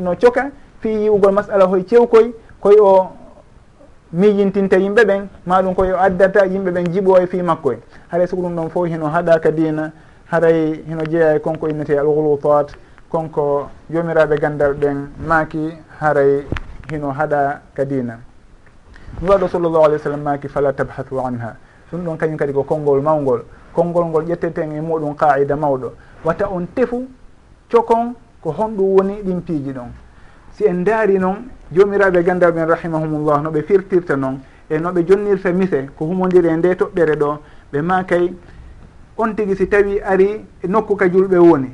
no 0.00 0.14
coka 0.16 0.50
fi 0.80 0.88
yiwugol 0.88 1.32
masala 1.32 1.64
hoye 1.66 1.84
cewkoye 1.84 2.32
koye 2.60 2.80
o 2.80 3.08
miijintinta 4.14 4.76
yimɓe 4.76 5.04
ɓen 5.04 5.28
maɗum 5.46 5.74
koyo 5.74 5.98
addata 5.98 6.46
yimɓe 6.46 6.70
ɓen 6.70 6.92
jiɓoye 6.92 7.26
fi 7.26 7.42
makko 7.42 7.72
en. 7.72 7.78
Haray 8.10 8.26
so 8.26 8.36
ɗum 8.36 8.54
ɗon 8.56 8.70
fof 8.70 8.86
heno 8.86 9.06
haɗaka 9.06 9.50
dina 9.50 9.92
haray 10.30 10.84
heno 10.86 11.04
jeeya 11.10 11.34
e 11.34 11.38
konko 11.40 11.68
innete 11.68 11.98
alghulutat 11.98 12.76
konko 13.10 13.68
jomiraɓe 13.90 14.38
gandal 14.40 14.74
ɓen 14.74 15.08
maaki 15.26 15.72
haray 16.00 16.46
hino 16.90 17.10
haɗa 17.10 17.60
ka 17.74 17.84
dina 17.84 18.18
ɗum 19.20 19.28
waɗo 19.28 19.48
sallllahu 19.48 19.84
alih 19.84 19.96
w 19.96 20.02
sallam 20.02 20.22
maaki 20.22 20.48
fala 20.48 20.72
tabhathu 20.72 21.18
anha. 21.18 21.56
Ɗum 21.90 22.04
ɗon 22.04 22.16
kañum 22.16 22.36
kadi 22.36 22.52
ko 22.52 22.62
konngol 22.62 23.02
mawgol 23.02 23.42
konngol 23.74 24.04
ngol 24.06 24.24
ƴetteten 24.26 24.72
e 24.72 24.80
muɗum 24.80 25.16
qaida 25.16 25.56
mawɗo. 25.56 25.92
Wata 26.24 26.48
on 26.48 26.66
tefu 26.74 27.08
cokon 27.70 28.14
ko 28.40 28.50
honɗum 28.50 28.94
woni 28.96 29.22
ɗin 29.22 29.40
piiji 29.42 29.72
ɗon. 29.72 29.90
Si 30.52 30.64
en 30.66 30.84
daari 30.84 31.18
noon 31.18 31.50
jomiraɓe 31.74 32.22
gandaɓe 32.22 32.58
en 32.60 32.66
rahimahumullah 32.68 33.42
no 33.42 33.50
ɓe 33.50 33.62
firtirta 33.62 34.16
noon 34.16 34.38
e 34.70 34.78
no 34.78 34.90
ɓe 34.92 35.04
jonnirta 35.06 35.52
mise 35.52 35.88
ko 35.96 36.04
humodiri 36.06 36.48
e 36.48 36.56
nde 36.56 36.74
toɓɓere 36.74 37.16
ɗo 37.16 37.38
ɓe 37.72 37.82
makay 37.82 38.32
on 39.16 39.34
tigui 39.34 39.56
si 39.56 39.66
tawi 39.68 40.00
ari 40.00 40.44
e 40.62 40.66
nokku 40.68 40.96
ka 40.96 41.06
julɓe 41.08 41.36
woni. 41.38 41.70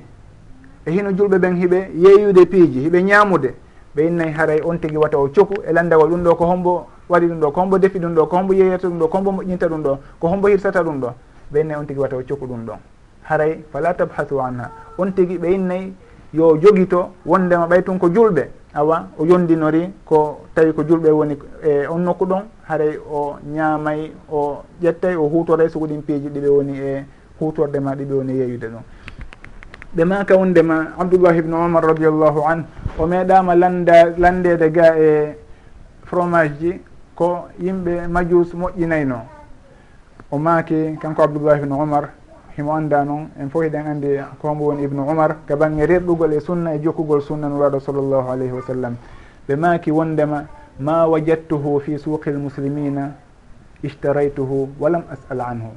E 0.87 0.91
hino 0.91 1.11
julɓe 1.13 1.39
ɓen 1.39 1.55
hiɓe 1.57 1.91
yeeyude 1.95 2.47
piiji 2.47 2.81
hiɓe 2.89 3.03
ñamude 3.03 3.55
ɓe 3.95 4.07
innayi 4.07 4.33
haray 4.33 4.61
on 4.65 4.79
tigui 4.79 4.97
wata 4.97 5.19
o 5.19 5.29
coku 5.29 5.55
e 5.67 5.73
landawal 5.73 6.09
ɗum 6.11 6.23
ɗo 6.25 6.35
ko 6.37 6.45
hombo 6.47 6.87
waɗi 7.09 7.27
ɗum 7.27 7.41
ɗo 7.41 7.51
ko 7.53 7.61
hombo 7.61 7.79
defi 7.79 7.99
ɗum 7.99 8.15
ɗo 8.15 8.27
ko 8.27 8.37
hombo 8.37 8.53
yeeyata 8.55 8.89
ɗum 8.89 8.99
ɗo 8.99 9.09
ko 9.09 9.17
hombo 9.19 9.31
moƴƴinta 9.33 9.67
ɗum 9.69 9.83
ɗo 9.83 9.99
ko 10.21 10.29
hombo 10.29 10.49
hirsata 10.49 10.83
ɗum 10.83 11.01
ɗo. 11.01 11.13
Ɓe 11.53 11.61
innayi 11.61 11.81
on 11.81 11.85
tigui 11.87 12.03
wata 12.03 12.17
o 12.17 12.23
coku 12.29 12.47
ɗum 12.47 12.65
ɗon 12.67 12.79
haray 13.23 13.65
fala 13.73 13.95
tabhasu 13.95 14.39
anha. 14.41 14.71
On 14.99 15.11
tigui 15.13 15.39
ɓe 15.39 15.53
innayi 15.55 15.93
yo 16.33 16.57
jogito 16.59 17.11
wondema 17.27 17.67
ɓay 17.67 17.83
tun 17.85 17.99
ko 17.99 18.09
julɓe. 18.09 18.49
awa 18.75 19.09
o 19.19 19.25
yondinori 19.27 19.91
ko 20.05 20.41
tawi 20.55 20.73
ko 20.73 20.83
julɓe 20.83 21.11
woni 21.11 21.37
e 21.63 21.87
on 21.87 21.99
nokku 22.03 22.25
ɗon 22.27 22.43
haray 22.69 22.97
o 23.11 23.37
ñaamay 23.55 24.13
o 24.31 24.63
ƴettay 24.83 25.15
o 25.17 25.29
hutoray 25.29 25.69
soko 25.69 25.87
ɗin 25.87 26.03
piiji 26.03 26.29
ɗiɓe 26.29 26.49
woni 26.49 26.79
e 26.79 27.05
hutorde 27.41 27.79
ma 27.81 27.95
ɗiɓe 27.95 28.13
woni 28.15 28.33
yeeyude 28.39 28.67
ɗon 28.69 28.83
ɓe 29.97 30.05
maka 30.05 30.37
wondema 30.37 30.87
abdoullah 30.99 31.37
ibnu 31.37 31.57
omar 31.57 31.85
radiallahu 31.87 32.41
an 32.47 32.65
o 32.99 33.07
meeɗama 33.07 33.55
landa 33.55 34.11
landede 34.19 34.71
ga 34.71 34.95
e 34.99 35.37
fromage 36.05 36.59
ji 36.61 36.81
ko 37.15 37.49
yimɓe 37.61 38.09
majus 38.09 38.55
moƴƴinayno. 38.55 39.19
O 40.31 40.39
maaki 40.39 40.97
kanko 41.01 41.23
abdoullah 41.23 41.59
ibnu 41.59 41.75
omar 41.81 42.09
himo 42.61 42.75
annda 42.75 43.05
noon 43.05 43.29
en 43.41 43.49
fof 43.49 43.63
hiɗen 43.65 43.87
anndi 43.87 44.09
ko 44.41 44.49
hombo 44.49 44.65
woni 44.67 44.85
ibnu 44.85 45.03
umar 45.03 45.37
ka 45.47 45.57
bange 45.57 45.87
rerɗugol 45.87 46.33
e 46.33 46.41
sunna 46.41 46.75
e 46.75 46.81
jokkugol 46.83 47.23
sunna 47.23 47.49
nuraɗo 47.49 47.81
sallllahu 47.81 48.31
alayhi 48.31 48.53
wa 48.53 48.63
sallam. 48.63 48.97
Ɓe 49.49 49.57
maaki 49.57 49.91
wondema 49.91 50.45
ma 50.79 51.07
wajadtuhu 51.07 51.81
fi 51.81 51.99
suqi 51.99 52.31
lmuslimina 52.31 53.13
ishtaraytuhu 53.83 54.69
walam 54.79 55.03
asal 55.11 55.41
anhu. 55.41 55.71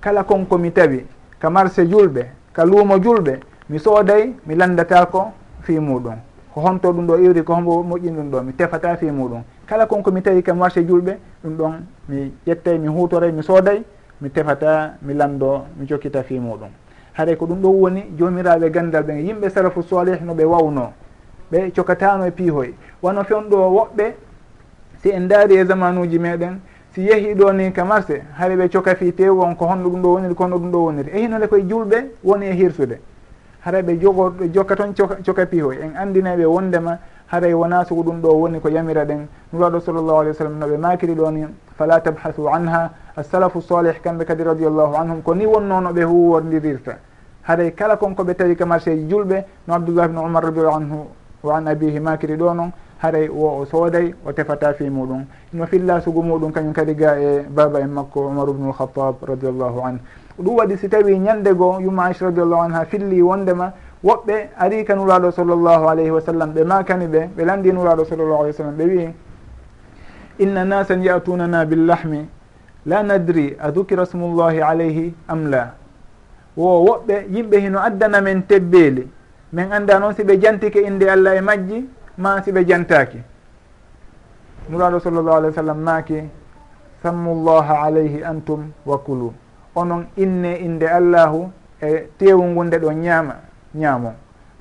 Kala 0.00 0.24
konko 0.24 0.58
mi 0.58 0.70
tawi 0.72 1.04
ka 1.38 1.50
marché 1.50 1.84
julɓe 1.86 2.26
ka 2.52 2.64
luumo 2.64 2.96
julɓe 2.98 3.40
mi 3.68 3.78
sooday 3.78 4.34
mi 4.46 4.54
landatako 4.54 5.32
fi 5.62 5.78
muɗum. 5.78 6.16
Ko 6.54 6.60
honto 6.60 6.92
ɗum 6.92 7.06
ɗo 7.06 7.18
iwri 7.18 7.42
ko 7.42 7.54
hombo 7.54 7.82
moƴƴin 7.82 8.14
ɗum 8.14 8.30
ɗo 8.30 8.42
mi 8.42 8.52
tefata 8.52 8.96
fi 8.96 9.06
muɗum. 9.10 9.42
Kala 9.66 9.86
konko 9.86 10.10
mi 10.12 10.22
tawi 10.22 10.42
ka 10.42 10.54
marché 10.54 10.84
julɓe 10.86 11.18
ɗum 11.44 11.56
ɗon 11.56 11.72
mi 12.08 12.32
ƴettay 12.46 12.78
mi 12.78 12.86
hutoray 12.88 13.32
mi 13.32 13.42
sooday 13.42 13.82
mi 14.24 14.30
tefata 14.30 14.96
mi 15.02 15.12
lando 15.12 15.66
mi 15.76 15.84
jokkita 15.86 16.22
fi 16.22 16.38
muɗum. 16.40 16.70
Haɗay 17.12 17.36
ko 17.36 17.46
ɗum 17.46 17.60
ɗo 17.60 17.68
woni 17.68 18.04
jomiraɓe 18.16 18.70
gandal 18.70 19.02
ɓen 19.04 19.18
yimɓe 19.20 19.50
salafu 19.50 19.82
salih 19.82 20.18
no 20.22 20.32
ɓe 20.34 20.44
wawno 20.44 20.92
ɓe 21.52 21.70
cokatano 21.76 22.24
e 22.24 22.30
piihoy. 22.30 22.72
Wano 23.02 23.22
fewn 23.24 23.50
ɗo 23.50 23.56
woɓɓe 23.68 24.14
si 25.02 25.10
en 25.10 25.28
daari 25.28 25.56
e 25.56 25.64
zaman 25.66 25.98
uji 25.98 26.18
meɗen 26.18 26.58
si 26.94 27.02
yeehi 27.02 27.34
ɗo 27.34 27.52
ni 27.52 27.70
ka 27.70 27.84
marché 27.84 28.22
haɗa 28.38 28.56
ɓe 28.56 28.68
coka 28.72 28.94
fi 28.94 29.12
tew 29.12 29.34
won 29.34 29.54
ko 29.56 29.66
honno 29.66 29.90
ɗum 29.90 30.00
ɗo 30.02 30.08
woniri 30.14 30.34
ko 30.34 30.44
honno 30.44 30.56
ɗum 30.56 30.70
ɗo 30.70 30.78
woniri 30.84 31.10
e 31.12 31.18
hinode 31.20 31.46
koye 31.48 31.62
julɓe 31.68 32.10
woni 32.24 32.46
e 32.46 32.52
hirsude. 32.54 32.98
Haɗa 33.60 33.82
ɓe 33.82 34.00
jogoɗo 34.00 34.44
jokka 34.54 34.76
toon 34.76 34.94
coka 35.22 35.46
piihoy. 35.46 35.76
En 35.82 35.96
andinaɓe 35.96 36.46
wondema 36.46 36.98
haray 37.34 37.52
wona 37.52 37.84
sugu 37.84 38.02
ɗum 38.02 38.20
ɗo 38.20 38.28
woni 38.32 38.60
ko 38.60 38.68
yamira 38.68 39.04
ɗen. 39.04 39.26
Nuraɗo 39.52 39.80
sallllahu 39.80 40.18
alih 40.20 40.30
w 40.30 40.34
sallam 40.34 40.58
noɓe 40.58 40.76
makiri 40.78 41.14
ɗo 41.14 41.30
ni 41.32 41.46
fala 41.76 42.00
tabhasu 42.00 42.48
anha. 42.48 42.90
Assalafu 43.16 43.60
salih 43.60 43.94
kamɓe 44.02 44.24
kadi 44.24 44.42
radiallahu 44.42 44.94
anhum 44.96 45.22
ko 45.22 45.34
ni 45.34 45.46
wonnono 45.46 45.92
ɓe 45.92 46.02
huwordirirta 46.02 46.98
haray 47.42 47.72
kala 47.74 47.96
konko 47.96 48.24
ɓe 48.24 48.34
tawi 48.34 48.56
ka 48.56 48.66
marché 48.66 48.96
ji 48.96 49.06
julɓe 49.08 49.44
no 49.68 49.74
abdoullah 49.74 50.08
bne 50.08 50.18
umar 50.18 50.42
radiallahu 50.44 50.76
anhu 50.76 51.06
wa 51.42 51.56
an 51.56 51.66
abihi 51.68 52.00
makiri 52.00 52.36
ɗo 52.36 52.54
noon 52.54 52.72
haray 52.98 53.28
wo 53.28 53.60
o 53.60 53.64
sooday 53.66 54.14
o 54.26 54.32
tefata 54.32 54.72
fi 54.74 54.90
muɗum. 54.90 55.24
No 55.52 55.66
filla 55.66 56.00
sugu 56.00 56.22
muɗum 56.22 56.50
kañum 56.52 56.72
kadi 56.72 56.94
ga 56.94 57.16
e 57.20 57.46
baba 57.48 57.80
en 57.80 57.88
makko 57.90 58.26
omar 58.26 58.48
ubnu 58.48 58.72
lhatab 58.72 59.16
radiallahu 59.22 59.80
anhu. 59.84 60.00
Ɗum 60.38 60.56
waɗi 60.56 60.76
si 60.78 60.88
tawi 60.88 61.18
ñande 61.18 61.54
goo 61.54 61.78
yumma 61.80 62.06
aicha 62.06 62.24
radiallahu 62.26 62.62
anha 62.62 62.84
filli 62.86 63.22
wondema 63.22 63.72
woɓɓe 64.04 64.48
ari 64.58 64.84
ka 64.84 64.94
nuraɗo 64.94 65.30
sallllahu 65.32 65.88
alayhi 65.88 66.10
wa 66.10 66.20
sallam 66.20 66.50
ɓe 66.52 66.64
makani 66.64 67.06
ɓe 67.06 67.20
ɓe 67.36 67.44
landi 67.44 67.72
nuraɗo 67.72 68.04
sallllahu 68.04 68.40
alayh 68.42 68.52
wa 68.52 68.58
sallam 68.58 68.76
ɓe 68.76 68.84
wii 68.84 69.10
inna 70.38 70.64
nasan 70.64 71.02
yatunana 71.02 71.64
billahmi 71.64 72.26
la 72.86 73.02
nadri 73.02 73.56
a 73.58 73.70
dukira 73.72 74.04
smullahi 74.06 74.60
alayhi 74.60 75.14
am 75.28 75.50
la? 75.50 75.72
Wo 76.56 76.84
woɓɓe 76.84 77.26
yimɓe 77.32 77.56
hino 77.60 77.78
addana 77.80 78.20
men 78.20 78.42
tebbeeli 78.46 79.08
min 79.52 79.72
annda 79.72 79.98
noon 79.98 80.12
siɓe 80.14 80.38
jantike 80.40 80.76
innde 80.84 81.08
allah 81.08 81.36
e 81.36 81.40
majji 81.40 81.88
ma 82.18 82.40
siɓe 82.42 82.64
jantaki 82.66 83.18
nuraɗo 84.70 85.00
sallllahu 85.00 85.36
alah 85.36 85.48
w 85.50 85.54
sallam 85.54 85.78
maaki 85.80 86.20
sammullaha 87.02 87.82
alayhi 87.86 88.22
antum 88.24 88.70
wa 88.86 88.98
kulu. 88.98 89.32
Onon 89.74 90.06
inne 90.16 90.56
innde 90.60 90.84
allahu 90.88 91.50
e 91.82 92.08
tewu 92.18 92.42
ngu 92.44 92.64
nde 92.64 92.76
ɗon 92.78 92.94
ñaama 93.00 93.34
ñaamo. 93.74 94.12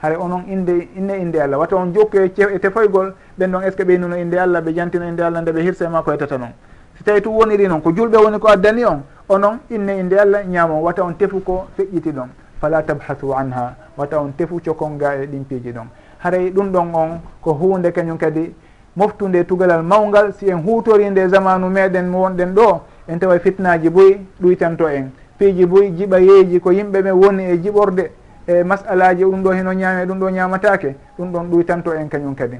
Hare 0.01 0.16
onon 0.18 0.43
inde 0.49 0.89
inne 0.97 1.14
inde 1.22 1.38
allah. 1.41 1.57
Wata 1.59 1.76
on 1.78 1.93
jokku 1.93 2.18
e, 2.18 2.32
e 2.55 2.59
tefoygol 2.59 3.14
ɓen 3.39 3.51
ɗon 3.51 3.61
est 3.64 3.72
ce 3.72 3.76
que 3.78 3.84
ɓeynuno 3.84 4.16
inde 4.18 4.36
allah 4.38 4.61
ɓe 4.61 4.74
jantino 4.76 5.05
inde 5.07 5.22
allah 5.24 5.41
nde 5.41 5.51
ɓe 5.51 5.61
hirse 5.61 5.88
ma 5.88 6.01
ko 6.01 6.11
yetata 6.11 6.38
noon 6.38 6.51
so 6.97 7.03
tawi 7.05 7.22
tu 7.22 7.30
woniri 7.32 7.68
noon 7.68 7.82
ko 7.82 7.91
julɓe 7.91 8.18
woni 8.18 8.39
ko 8.39 8.47
addani 8.49 8.84
on 8.86 9.01
onon 9.30 9.59
inne 9.70 9.99
inde 9.99 10.14
allah 10.20 10.43
ñaamo. 10.45 10.82
Wata 10.82 11.03
on 11.03 11.14
tefu 11.16 11.39
ko 11.41 11.68
feƴƴiti 11.78 12.11
ɗon. 12.11 12.28
Fala 12.59 12.82
tabhasu 12.84 13.34
anha. 13.34 13.76
Wata 13.97 14.20
on 14.20 14.32
tefu 14.36 14.59
cokon 14.59 14.97
ga 14.97 15.16
e 15.16 15.26
ɗimpiiji 15.26 15.72
ɗon. 15.72 15.88
Haray 16.20 16.51
ɗum 16.51 16.72
ɗon 16.72 16.93
on 16.93 17.20
ko 17.41 17.53
hunde 17.53 17.91
kañum 17.93 18.18
kadi 18.18 18.53
moftude 18.95 19.45
tugalal 19.47 19.84
mawgal 19.84 20.34
si 20.34 20.49
en 20.49 20.57
hutori 20.61 21.09
nde 21.09 21.20
e 21.22 21.28
zamanu 21.30 21.70
meɗen 21.70 22.07
mo 22.09 22.22
wonɗen 22.28 22.53
ɗo 22.53 22.82
en 23.07 23.18
tawa 23.20 23.39
fitnaji 23.39 23.89
boyi 23.89 24.18
ɗuytanto 24.41 24.88
en. 24.89 25.11
Piiji 25.38 25.66
boyi 25.66 25.91
jiɓayeeji 25.97 26.59
ko 26.59 26.72
yimɓe 26.72 27.01
ɓe 27.01 27.11
woni 27.11 27.43
e 27.43 27.57
jiɓorde. 27.57 28.11
e 28.47 28.63
masalaji 28.63 29.23
ɗum 29.23 29.43
ɗo 29.43 29.51
heno 29.51 29.73
ñaame 29.73 30.05
ɗum 30.05 30.19
ɗo 30.19 30.29
ñamatake 30.29 30.95
ɗum 31.17 31.31
ɗon 31.31 31.49
ɗuytanto 31.49 31.93
en 31.93 32.07
kañum 32.09 32.35
kadi. 32.35 32.57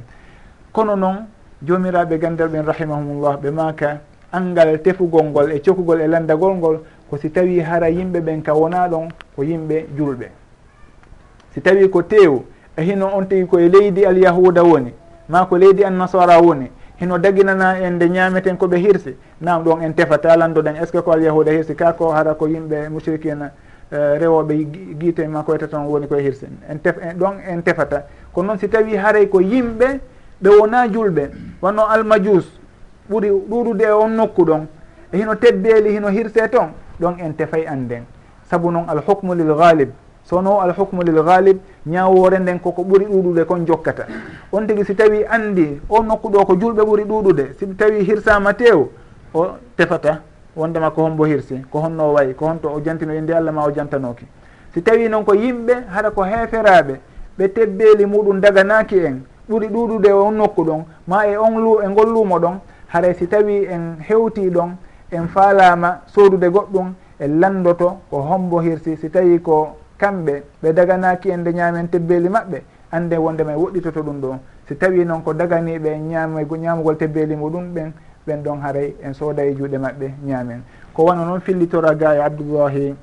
Kono 0.72 0.96
noon 0.96 1.26
jomiraɓe 1.62 2.18
gandal 2.20 2.50
ɓen 2.50 2.66
rahimahumullah 2.66 3.38
ɓe 3.42 3.52
maka 3.52 4.00
angal 4.32 4.82
tefugol 4.82 5.26
ngol 5.26 5.52
e 5.52 5.60
cokugol 5.62 6.02
e 6.02 6.08
landagol 6.08 6.54
ngol 6.56 6.80
ko 7.10 7.18
si 7.18 7.30
tawi 7.32 7.60
hara 7.60 7.90
yimɓe 7.90 8.20
ɓen 8.22 8.42
ka 8.42 8.54
wona 8.54 8.88
ɗon 8.88 9.10
ko 9.36 9.44
yimɓe 9.44 9.86
julɓe. 9.98 10.28
Si 11.54 11.62
tawi 11.62 11.90
ko 11.90 12.02
tew 12.04 12.44
e 12.78 12.82
hino 12.82 13.08
on 13.16 13.26
tigi 13.28 13.46
koye 13.46 13.70
leydi 13.70 14.06
alyahuda 14.06 14.64
woni 14.64 14.94
ma 15.30 15.46
ko 15.46 15.58
leydi 15.58 15.84
annasara 15.84 16.40
woni 16.42 16.72
hino 17.00 17.18
daginana 17.18 17.78
en 17.80 17.92
nde 17.96 18.10
ñameten 18.10 18.56
koɓe 18.58 18.78
hirsi 18.78 19.16
nam 19.42 19.64
ɗon 19.64 19.82
en 19.84 19.94
tefata 19.94 20.36
landoɗen 20.38 20.76
est 20.78 20.86
ce 20.88 20.92
que 20.92 21.02
ko 21.02 21.12
alyahuda 21.12 21.52
hirsi 21.52 21.76
ka 21.76 21.94
ko 21.94 22.10
hara 22.12 22.34
ko 22.34 22.48
yimɓe 22.48 22.90
mushrikina 22.90 23.52
Eh, 23.94 24.18
rewoɓe 24.20 24.56
guite 25.00 25.20
ma 25.28 25.44
koyta 25.44 25.66
e 25.66 25.68
toon 25.70 25.86
woni 25.86 26.08
koye 26.08 26.24
hirsen 26.24 26.58
en 26.68 26.80
tef 26.80 26.96
ɗon 27.16 27.36
en 27.48 27.62
tefata. 27.62 28.08
Kono 28.34 28.48
noon 28.48 28.58
si 28.58 28.68
tawi 28.68 28.96
haaray 28.98 29.28
ko 29.30 29.40
yimɓe 29.40 30.00
ɓe 30.42 30.50
wona 30.50 30.88
julɓe. 30.88 31.30
Wonno 31.62 31.84
almajus 31.86 32.60
ɓuuri 33.08 33.30
ɗuɗude 33.30 33.84
e 33.84 33.92
on 33.92 34.10
nokku 34.16 34.46
ɗon 34.46 34.66
e 35.12 35.18
hino 35.18 35.36
tebbeeli 35.36 35.92
hino 35.92 36.08
hirse 36.10 36.50
toon 36.52 36.70
ɗon 37.00 37.20
en 37.20 37.34
tefay 37.36 37.68
anden 37.68 38.04
saabu 38.50 38.72
noon 38.72 38.90
alhukmu 38.90 39.36
lil 39.36 39.54
galib 39.54 39.90
sono 40.24 40.60
alhukmu 40.62 41.04
lil 41.04 41.22
galib 41.24 41.60
ñawore 41.86 42.40
nden 42.40 42.60
koko 42.60 42.82
ɓuuri 42.84 43.06
ɗuɗude 43.06 43.46
kon 43.46 43.64
jokkata. 43.68 44.08
On 44.52 44.66
tigui 44.66 44.86
si 44.86 44.96
tawi 44.96 45.24
andi 45.30 45.80
o 45.88 46.02
nokku 46.02 46.30
ɗo 46.30 46.46
ko 46.46 46.56
julɓe 46.56 46.82
ɓuuri 46.82 47.04
ɗuɗude 47.06 47.54
si 47.60 47.68
tawi 47.76 48.04
hirsama 48.04 48.54
tew 48.56 48.90
o 49.36 49.48
tefata. 49.78 50.33
wondema 50.56 50.92
ko 50.92 51.02
hombo 51.04 51.26
hirsi 51.26 51.66
ko 51.72 51.80
honno 51.80 52.14
wayi 52.14 52.34
ko 52.34 52.46
honto 52.48 52.70
o 52.74 52.80
jantino 52.82 53.14
inde 53.16 53.32
allah 53.36 53.52
ma 53.54 53.66
o 53.66 53.72
jantanoki. 53.72 54.26
Si 54.74 54.82
tawi 54.82 55.10
noon 55.10 55.24
ko 55.24 55.34
yimɓe 55.34 55.74
haɗa 55.90 56.12
ko 56.12 56.24
heeferaɓe 56.24 57.00
ɓe 57.38 57.48
tebbeeli 57.54 58.06
muɗum 58.06 58.40
daganaki 58.42 58.98
en 59.06 59.24
ɓuri 59.50 59.68
ɗuɗude 59.68 60.08
e 60.10 60.14
on 60.14 60.32
nokku 60.38 60.64
ɗon 60.64 60.84
ma 61.08 61.28
e 61.28 61.38
on 61.38 61.58
lu 61.64 61.82
e 61.82 61.88
ngol 61.88 62.10
luumo 62.14 62.40
ɗon 62.40 62.60
haray 62.88 63.14
si 63.14 63.28
tawi 63.28 63.66
en 63.66 63.98
hewti 64.08 64.50
ɗon 64.50 64.76
en 65.12 65.28
faalama 65.28 66.02
sodude 66.08 66.48
goɗɗum 66.50 66.94
en 67.20 67.40
landoto 67.40 67.98
ko 68.10 68.18
hombo 68.22 68.60
hirsi 68.62 68.98
si 68.98 69.10
tawi 69.10 69.40
ko 69.42 69.76
kamɓe 69.98 70.44
ɓe 70.62 70.74
daganaki 70.74 71.30
en 71.30 71.38
nde 71.42 71.54
ñaamen 71.54 71.88
tebbeeli 71.90 72.30
maɓɓe 72.30 72.62
ande 72.92 73.16
wondema 73.18 73.54
e 73.54 73.56
woɗɗitoto 73.56 74.02
ɗum 74.02 74.22
ɗo 74.22 74.36
si 74.68 74.76
tawi 74.76 75.06
noon 75.06 75.22
ko 75.24 75.34
daganiɓe 75.34 75.88
en 75.94 76.08
ñaama 76.10 76.42
ñaamugol 76.44 76.98
tebbeeli 76.98 77.36
muɗum 77.36 77.74
ɓen 77.74 77.92
ɓen 78.28 78.44
ɗon 78.44 78.60
haaray 78.62 78.96
en 79.04 79.14
sooda 79.14 79.44
e 79.44 79.54
juuɗe 79.56 79.78
maɓɓe 79.78 80.12
ñaamen. 80.26 80.62
Ko 80.94 81.04
wano 81.06 81.26
noon 81.26 81.42
fillitora 81.42 81.94
ga 81.96 82.16
e 82.16 82.20
abdoullahi 82.20 82.96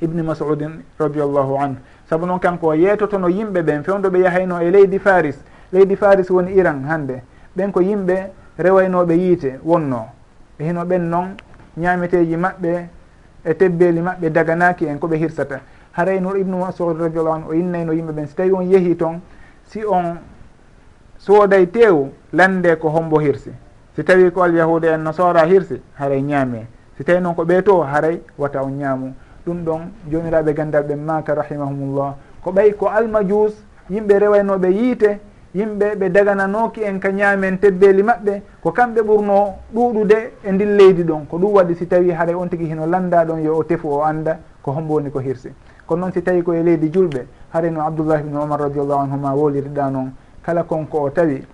ibni 0.00 0.22
masudin 0.22 0.82
radiallahu 0.98 1.56
anhu. 1.58 1.76
Saabu 2.08 2.26
noon 2.26 2.38
kanko 2.38 2.74
yeetotono 2.74 3.28
yimɓe 3.28 3.62
ɓen 3.62 3.82
fewdo 3.82 4.10
ɓe 4.10 4.18
yahayno 4.20 4.60
e 4.60 4.70
leydi 4.70 4.98
faris. 4.98 5.36
Leydi 5.72 5.96
faris 5.96 6.30
woni 6.30 6.52
iran 6.52 6.84
hande 6.84 7.22
ɓen 7.56 7.72
ko 7.72 7.80
yimɓe 7.80 8.30
rewaynoɓe 8.58 9.14
yiite 9.16 9.58
wonno. 9.64 10.06
E 10.58 10.64
hino 10.64 10.84
ɓen 10.84 11.08
noon 11.10 11.36
ñaameteji 11.76 12.36
maɓɓe 12.36 12.86
e 13.44 13.54
tebbeli 13.54 14.00
maɓɓe 14.00 14.30
daganaki 14.30 14.86
en 14.86 14.98
koɓe 14.98 15.16
hirsata. 15.16 15.60
Haray 15.92 16.20
no 16.20 16.34
ibnu 16.36 16.58
masud 16.58 16.98
radiallahu 17.00 17.34
anu 17.34 17.46
o 17.48 17.52
innayno 17.54 17.92
yimɓe 17.92 18.12
ɓen 18.12 18.26
si 18.26 18.34
tawi 18.34 18.52
on 18.52 18.62
yehi 18.62 18.96
toon 18.96 19.20
si 19.66 19.84
on 19.84 20.18
sooday 21.18 21.66
tew 21.66 22.10
lande 22.32 22.76
ko 22.78 22.88
hombo 22.90 23.18
hirsi. 23.18 23.50
si 23.96 24.02
tawi 24.04 24.30
ko 24.30 24.42
alyahuda 24.42 24.94
en 24.94 25.02
nasara 25.02 25.44
hirsi 25.46 25.80
haray 25.98 26.22
ñaame 26.22 26.66
si 26.96 27.04
tawi 27.04 27.20
noon 27.20 27.34
ko 27.34 27.42
ɓeeto 27.44 27.82
haray 27.82 28.20
wata 28.38 28.62
on 28.62 28.70
ñaamu. 28.78 29.14
Ɗum 29.46 29.64
ɗon 29.64 29.80
jomiraɓe 30.10 30.54
gandal 30.54 30.84
ɓe 30.84 30.94
maka 30.96 31.34
rahimahumullah. 31.34 32.14
Ko 32.42 32.50
ɓay 32.52 32.72
ko 32.76 32.86
almajus 32.88 33.52
yimɓe 33.90 34.18
rewaynoɓe 34.18 34.68
yiite 34.72 35.18
yimɓe 35.54 35.94
ɓe 35.96 36.08
dagananoki 36.10 36.82
en 36.82 36.98
ka 36.98 37.10
ñaamen 37.12 37.58
tebbeli 37.58 38.02
maɓɓe 38.02 38.42
ko 38.62 38.70
kamɓe 38.72 39.02
ɓurno 39.02 39.54
ɗuɗude 39.74 40.32
e 40.44 40.52
ndin 40.52 40.76
leydi 40.76 41.02
ɗon. 41.04 41.26
Ko 41.28 41.36
ɗum 41.38 41.52
waɗi 41.52 41.74
si 41.74 41.86
tawi 41.86 42.10
haray 42.10 42.34
on 42.34 42.48
tigui 42.48 42.66
hino 42.70 42.86
landa 42.86 43.24
ɗon 43.24 43.42
yo 43.42 43.56
o 43.58 43.64
tefu 43.64 43.88
o 43.88 44.02
anda 44.02 44.38
ko 44.62 44.70
hombo 44.72 44.94
woni 44.94 45.10
ko 45.10 45.18
hirsi. 45.18 45.50
Kono 45.86 46.00
noon 46.00 46.12
si 46.12 46.22
tawi 46.22 46.42
koye 46.42 46.62
leydi 46.62 46.88
julɓe 46.90 47.26
haray 47.52 47.70
no 47.70 47.80
abdoullah 47.82 48.20
ibnu 48.20 48.38
omar 48.40 48.60
radiallahu 48.60 49.00
anhuma 49.02 49.34
woliriɗa 49.34 49.90
noon 49.90 50.12
kala 50.42 50.62
konko 50.62 50.98
o 51.02 51.10
tawi 51.10 51.44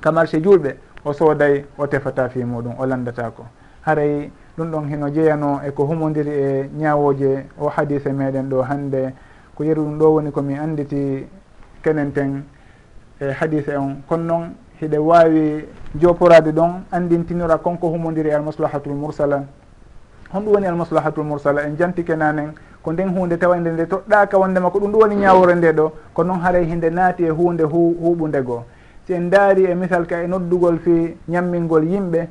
ka 0.00 0.12
marché 0.12 0.38
julɓe 0.40 0.76
o 1.06 1.12
sooday 1.12 1.64
o 1.78 1.86
tefata 1.86 2.28
fi 2.28 2.42
muɗum 2.44 2.74
o 2.78 2.86
landata 2.86 3.30
ko. 3.30 3.46
Haray 3.86 4.28
ɗum 4.58 4.70
ɗon 4.70 4.88
heno 4.90 5.08
jeeyano 5.10 5.60
eko 5.64 5.84
humodiri 5.86 6.30
e, 6.30 6.60
e 6.60 6.70
ñawoje 6.78 7.46
o 7.60 7.68
hadise 7.68 8.08
meɗen 8.12 8.48
ɗo 8.50 8.62
hande 8.62 9.14
ko 9.54 9.62
yeru 9.64 9.82
ɗum 9.84 9.98
ɗo 9.98 10.04
woni 10.14 10.30
komi 10.32 10.54
anditi 10.58 11.26
kenen 11.82 12.12
ten 12.12 12.42
e 13.20 13.30
hadise 13.30 13.76
on. 13.78 14.02
Kono 14.08 14.24
noon 14.24 14.54
hiɗe 14.82 14.98
wawi 14.98 15.64
joporade 15.94 16.50
ɗon 16.52 16.82
andintinora 16.90 17.58
konko 17.58 17.88
humodiri 17.88 18.30
e 18.30 18.34
almaslahatul 18.34 18.94
mursala. 18.94 19.44
Honɗum 20.34 20.54
woni 20.54 20.66
almaslahatul 20.66 21.24
mursala 21.24 21.62
en 21.68 21.76
janti 21.78 22.02
kenanen 22.02 22.50
ko 22.82 22.92
nden 22.92 23.14
hunde 23.14 23.38
tawande 23.38 23.68
nde 23.70 23.86
toɗɗaka 23.86 24.36
wondema 24.38 24.70
ko 24.70 24.78
ɗum 24.80 24.90
ɗum 24.90 25.00
woni 25.02 25.16
ñawore 25.16 25.54
nde 25.54 25.72
ɗo. 25.72 25.92
Ko 26.14 26.24
noon 26.24 26.40
haaray 26.40 26.64
hinde 26.66 26.90
naati 26.90 27.22
e 27.24 27.30
hunde 27.30 27.62
hu 27.62 27.94
huɓude 28.02 28.42
goo. 28.42 28.64
si 29.06 29.14
en 29.14 29.30
daari 29.30 29.64
e 29.66 29.74
misal 29.74 30.04
ka 30.06 30.20
e 30.22 30.26
noddugol 30.26 30.78
fi 30.78 31.16
ñammingol 31.28 31.84
yimɓe 31.84 32.28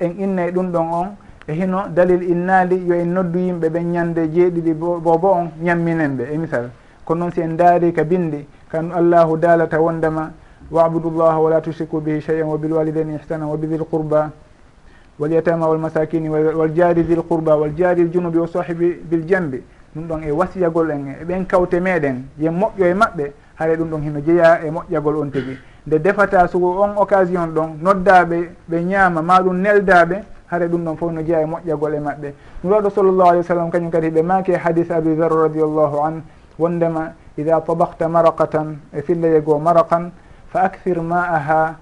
en 0.00 0.12
innay 0.18 0.50
ɗum 0.52 0.70
ɗon 0.70 0.88
on 0.92 1.08
e 1.48 1.52
hino 1.54 1.88
dalil 1.88 2.22
innaali 2.22 2.84
yo 2.86 2.94
en 2.94 3.06
noddu 3.14 3.38
yimɓe 3.38 3.68
ɓen 3.70 3.92
ñande 3.92 4.28
jeeɗiɗi 4.30 4.74
bo 4.74 5.10
on 5.22 5.50
ñamminen 5.62 6.16
ɓe 6.16 6.24
e 6.34 6.36
misal. 6.38 6.70
Kono 7.04 7.20
noon 7.20 7.32
si 7.32 7.40
en 7.40 7.56
daari 7.56 7.92
ka 7.92 8.04
bindi 8.04 8.46
kan 8.68 8.90
allahu 8.92 9.38
daalata 9.38 9.80
wondema 9.80 10.30
wabudu 10.70 11.10
llaha 11.10 11.38
wala 11.40 11.60
tushriku 11.62 12.00
bihi 12.00 12.20
cheyan 12.20 12.46
wa 12.48 12.58
bilwalidaine 12.58 13.14
ihsana 13.16 13.46
wa 13.46 13.56
bidil 13.56 13.84
qurba 13.90 14.30
walyatama 15.18 15.66
walmasakini 15.66 16.28
waljaari 16.28 17.04
dil 17.04 17.22
qurba 17.22 17.56
waljari 17.56 18.04
ljunubi 18.04 18.38
wa 18.38 18.46
sahibi 18.48 19.00
bil 19.02 19.24
jambi. 19.26 19.62
Ɗum 19.96 20.06
ɗon 20.08 20.22
e 20.24 20.30
wasiyagol 20.30 20.90
en 20.90 21.06
e 21.20 21.24
ɓen 21.24 21.46
kawte 21.46 21.80
meɗen 21.80 22.24
yen 22.38 22.52
moƴƴo 22.54 22.84
e 22.84 22.94
maɓɓe 22.94 23.32
haara 23.56 23.76
ɗum 23.76 23.88
ɗon 23.90 24.02
hino 24.02 24.20
jeeya 24.20 24.60
e 24.64 24.70
moƴƴagol 24.70 25.16
on 25.16 25.30
tigi. 25.30 25.56
nde 25.86 25.98
defata 25.98 26.48
sugo 26.48 26.80
on 26.82 26.94
occasion 26.96 27.46
ɗon 27.54 27.78
noddaɓe 27.82 28.50
ɓe 28.70 28.82
ñaama 28.84 29.22
ma 29.22 29.40
ɗum 29.42 29.56
neldaɓe 29.62 30.22
hare 30.46 30.68
ɗum 30.68 30.84
ɗon 30.84 30.96
fof 30.96 31.12
no 31.12 31.22
jeeya 31.22 31.40
e 31.42 31.46
moƴƴagol 31.46 31.94
e 31.94 32.00
maɓɓe. 32.00 32.34
Nuraɗo 32.64 32.82
ɗo 32.88 32.90
sallllahu 32.94 33.28
alih 33.30 33.40
w 33.40 33.44
sallam 33.44 33.70
kañum 33.70 33.90
kadi 33.90 34.10
ɓe 34.10 34.22
maake 34.22 34.52
hadis 34.56 34.90
abi 34.90 35.16
dar 35.16 35.30
radiallahu 35.32 35.98
an 36.06 36.22
wondema 36.58 37.12
ida 37.36 37.60
tabakta 37.60 38.08
maraqatan 38.08 38.78
e 38.92 39.02
fillayego 39.02 39.58
maraqan 39.58 40.12
fa 40.52 40.60
acthir 40.62 41.00
ma 41.02 41.22
aha 41.34 41.76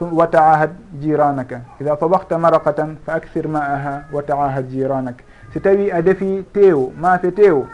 wa 0.00 0.26
taahad 0.26 0.70
jiranaka. 1.00 1.60
Ida 1.80 1.96
tabakta 1.96 2.38
maraqatan 2.38 2.96
fa 3.06 3.12
acthir 3.14 3.46
ma 3.48 3.60
aha 3.60 4.02
wa 4.10 4.22
taahad 4.22 4.66
jiranaka. 4.68 5.22
Si 5.52 5.60
tawi 5.60 5.90
a 5.92 6.02
defi 6.02 6.44
teewo 6.52 6.92
maafe 6.98 7.30
teewo 7.32 7.66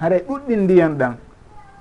haray 0.00 0.20
ɗuɗɗin 0.28 0.60
ndiyan 0.64 0.98
ɗan 0.98 1.14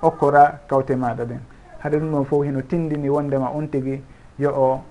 okkora 0.01 0.59
kawte 0.69 0.95
maɗa 0.95 1.25
ɗen. 1.25 1.54
haɗa 1.85 1.99
ɗum 1.99 2.11
ɗon 2.11 2.25
fof 2.25 2.45
heno 2.45 2.61
tindini 2.61 3.09
wondema 3.09 3.51
on 3.53 3.67
tigui 3.67 4.01
yo 4.39 4.49
o 4.49 4.81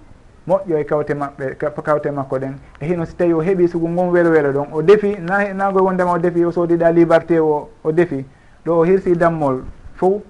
moƴƴo 0.47 0.79
e 0.79 0.85
kawte 0.85 1.15
maɓɓe 1.15 1.57
kawte 1.83 2.11
makko 2.11 2.39
ɗen. 2.39 2.55
E 2.81 2.87
hino 2.87 3.05
si 3.05 3.17
tawi 3.17 3.33
o 3.33 3.41
heeɓi 3.41 3.69
sugu 3.69 3.89
ngon 3.89 4.11
welo 4.11 4.31
welo 4.31 4.53
ɗon 4.53 4.67
o 4.73 4.83
defi 4.83 5.17
nagoy 5.21 5.83
e 5.83 5.85
wondema 5.85 6.13
o 6.13 6.19
defi 6.19 6.45
o 6.45 6.51
soodiɗa 6.53 6.93
liberté 6.93 7.41
o 7.41 7.69
o 7.83 7.93
defi 7.93 8.25
ɗo 8.65 8.73
o 8.79 8.85
hirsi 8.85 9.17
dammol 9.17 9.65
fof 9.95 10.23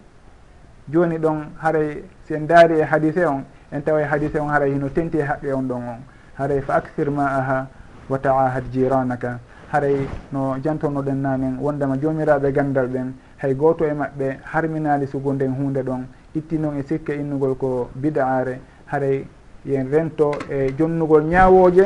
joni 0.88 1.18
ɗon 1.18 1.36
haray 1.60 2.02
si 2.24 2.34
en 2.34 2.46
daari 2.46 2.78
e 2.80 2.84
hadise 2.84 3.26
on 3.26 3.44
en 3.72 3.80
tawa 3.82 4.00
e 4.00 4.04
hadise 4.04 4.36
on 4.40 4.48
haray 4.48 4.72
hino 4.72 4.88
tenti 4.88 5.18
e 5.18 5.22
haqqe 5.22 5.52
on 5.52 5.62
ɗon 5.68 5.82
on. 5.88 5.98
Haray 6.38 6.60
fa 6.62 6.74
actir 6.76 7.10
ma 7.10 7.26
aha 7.26 7.66
wa 8.08 8.18
taahad 8.18 8.64
jiranaka. 8.72 9.38
Haray 9.72 10.08
no 10.32 10.56
jantonoɗen 10.62 11.20
nanen 11.20 11.58
wondema 11.60 11.96
jomiraɓe 12.00 12.52
gandal 12.52 12.86
ɓen 12.86 13.12
hay 13.38 13.54
goto 13.54 13.84
e 13.84 13.92
maɓɓe 13.92 14.38
harminali 14.52 15.06
sugu 15.06 15.32
nden 15.32 15.52
hunde 15.52 15.82
ɗon. 15.82 16.06
itti 16.34 16.58
noon 16.58 16.78
e 16.78 16.82
sikke 16.82 17.10
innugol 17.14 17.54
ko 17.56 17.88
bidaare 17.94 18.60
haray 18.86 19.24
yen 19.64 19.88
rento 19.90 20.32
e 20.50 20.72
jonnugol 20.78 21.24
ñaawooje 21.24 21.84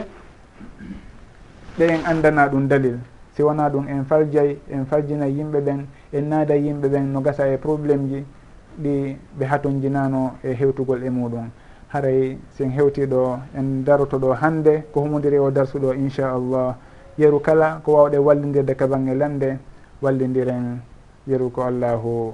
ɗe 1.78 1.84
en 1.86 2.01
anndana 2.07 2.49
ɗum 2.49 2.66
dalil. 2.68 2.99
Si 3.34 3.42
wona 3.42 3.68
ɗum 3.70 3.86
en 3.88 4.05
faljay 4.05 4.59
en 4.70 4.84
faljina 4.86 5.26
yimɓe 5.28 5.61
ɓen 5.61 5.86
en 6.12 6.22
naada 6.28 6.55
yimɓe 6.57 6.88
ɓen 6.88 7.12
no 7.12 7.20
gasa 7.20 7.46
e 7.49 7.57
probléme 7.57 8.09
ji 8.09 8.24
ɗi 8.82 9.16
ɓe 9.38 9.44
hatonjinano 9.46 10.32
e 10.42 10.53
hewtugol 10.55 11.03
e 11.05 11.11
muɗum 11.11 11.46
haray 11.92 12.36
sen 12.57 12.70
hewtiɗo 12.70 13.38
en 13.57 13.84
daroto 13.84 14.18
ɗo 14.18 14.32
hannde 14.34 14.84
ko 14.92 15.01
humodiri 15.03 15.36
e 15.36 15.38
o 15.38 15.51
darsuɗo 15.51 15.94
inchallah 15.94 16.74
yeru 17.16 17.40
kala 17.40 17.80
ko 17.84 17.92
wawɗe 17.92 18.18
wallidirde 18.18 18.74
ka 18.76 18.86
bange 18.86 19.14
lande 19.14 19.59
wallidiren 20.03 20.80
yeru 21.26 21.51
ko 21.51 21.62
allahu 21.62 22.32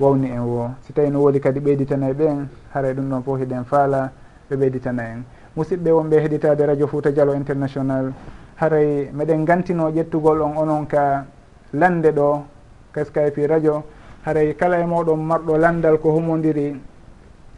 wawni 0.00 0.30
en 0.30 0.40
wo. 0.40 0.70
Si 0.82 0.92
tawi 0.92 1.10
no 1.10 1.20
woodi 1.20 1.40
kadi 1.40 1.60
ɓeyditana 1.60 2.10
e 2.10 2.12
ɓen 2.14 2.48
haray 2.74 2.94
ɗum 2.94 3.08
ɗon 3.10 3.22
fof 3.22 3.38
hiɗen 3.40 3.64
faala 3.64 4.10
ɓe 4.50 4.56
ɓeyditana 4.56 5.02
en. 5.02 5.24
Musidɓe 5.56 5.90
wonɓe 5.90 6.20
heɗitade 6.20 6.66
radio 6.66 6.86
fouta 6.86 7.10
dialo 7.12 7.34
international. 7.34 8.12
Haray 8.56 9.10
meɗen 9.12 9.44
gantino 9.44 9.90
ƴettugol 9.90 10.42
on 10.42 10.56
onon 10.56 10.86
ka 10.86 11.24
lande 11.72 12.10
ɗo 12.12 12.44
ka 12.92 13.04
skype 13.04 13.46
radio. 13.46 13.84
Haray 14.24 14.54
kala 14.56 14.80
e 14.80 14.84
moɗon 14.84 15.16
marɗo 15.18 15.56
landal 15.58 15.98
ko 15.98 16.10
humodiri 16.10 16.74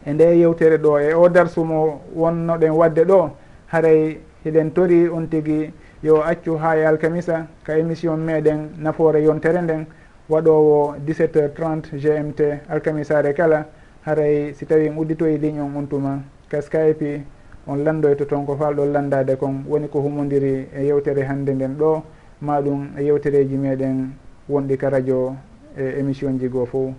e 0.05 0.13
nde 0.13 0.37
yewtere 0.37 0.77
ɗo 0.77 0.99
e 0.99 1.13
o 1.13 1.29
darsu 1.29 1.63
mo 1.63 2.01
wonnoɗen 2.15 2.71
wadde 2.71 3.03
ɗo. 3.05 3.29
Haray 3.71 4.19
hiɗen 4.45 4.71
tori 4.73 5.07
on 5.09 5.27
tigui 5.27 5.71
yo 6.03 6.21
accu 6.21 6.55
ha 6.57 6.75
e 6.77 6.85
alkamisa 6.85 7.47
ka 7.63 7.77
émission 7.77 8.17
meɗen 8.17 8.69
nafoore 8.77 9.23
yontere 9.23 9.61
nden. 9.61 9.85
waɗowo 10.29 10.95
17 11.05 11.39
heures 11.39 11.51
30 11.55 11.97
gmt 11.97 12.41
alkamisare 12.69 13.33
kala. 13.33 13.65
Haray 14.05 14.53
si 14.53 14.65
tawi 14.65 14.89
udditoyi 14.89 15.37
ligne 15.37 15.59
on 15.61 15.75
on 15.75 15.87
tuma 15.87 16.19
ka 16.49 16.61
skype 16.61 17.21
on 17.67 17.77
landoyto 17.83 18.25
toon 18.25 18.45
ko 18.45 18.55
falɗo 18.55 18.85
landade 18.91 19.35
kon. 19.37 19.63
Woni 19.67 19.87
ko 19.87 19.99
humodiri 20.01 20.67
e 20.75 20.83
yewtere 20.85 21.23
hande 21.23 21.49
nden 21.53 21.75
ɗo. 21.77 22.03
Maɗum 22.41 22.97
e 22.97 23.03
yewtereji 23.03 23.57
meɗen 23.57 24.11
wonɗi 24.49 24.77
ka 24.77 24.89
radio 24.89 25.35
e 25.77 25.99
émission 25.99 26.37
ji 26.39 26.47
goo 26.49 26.65
fo 26.65 26.93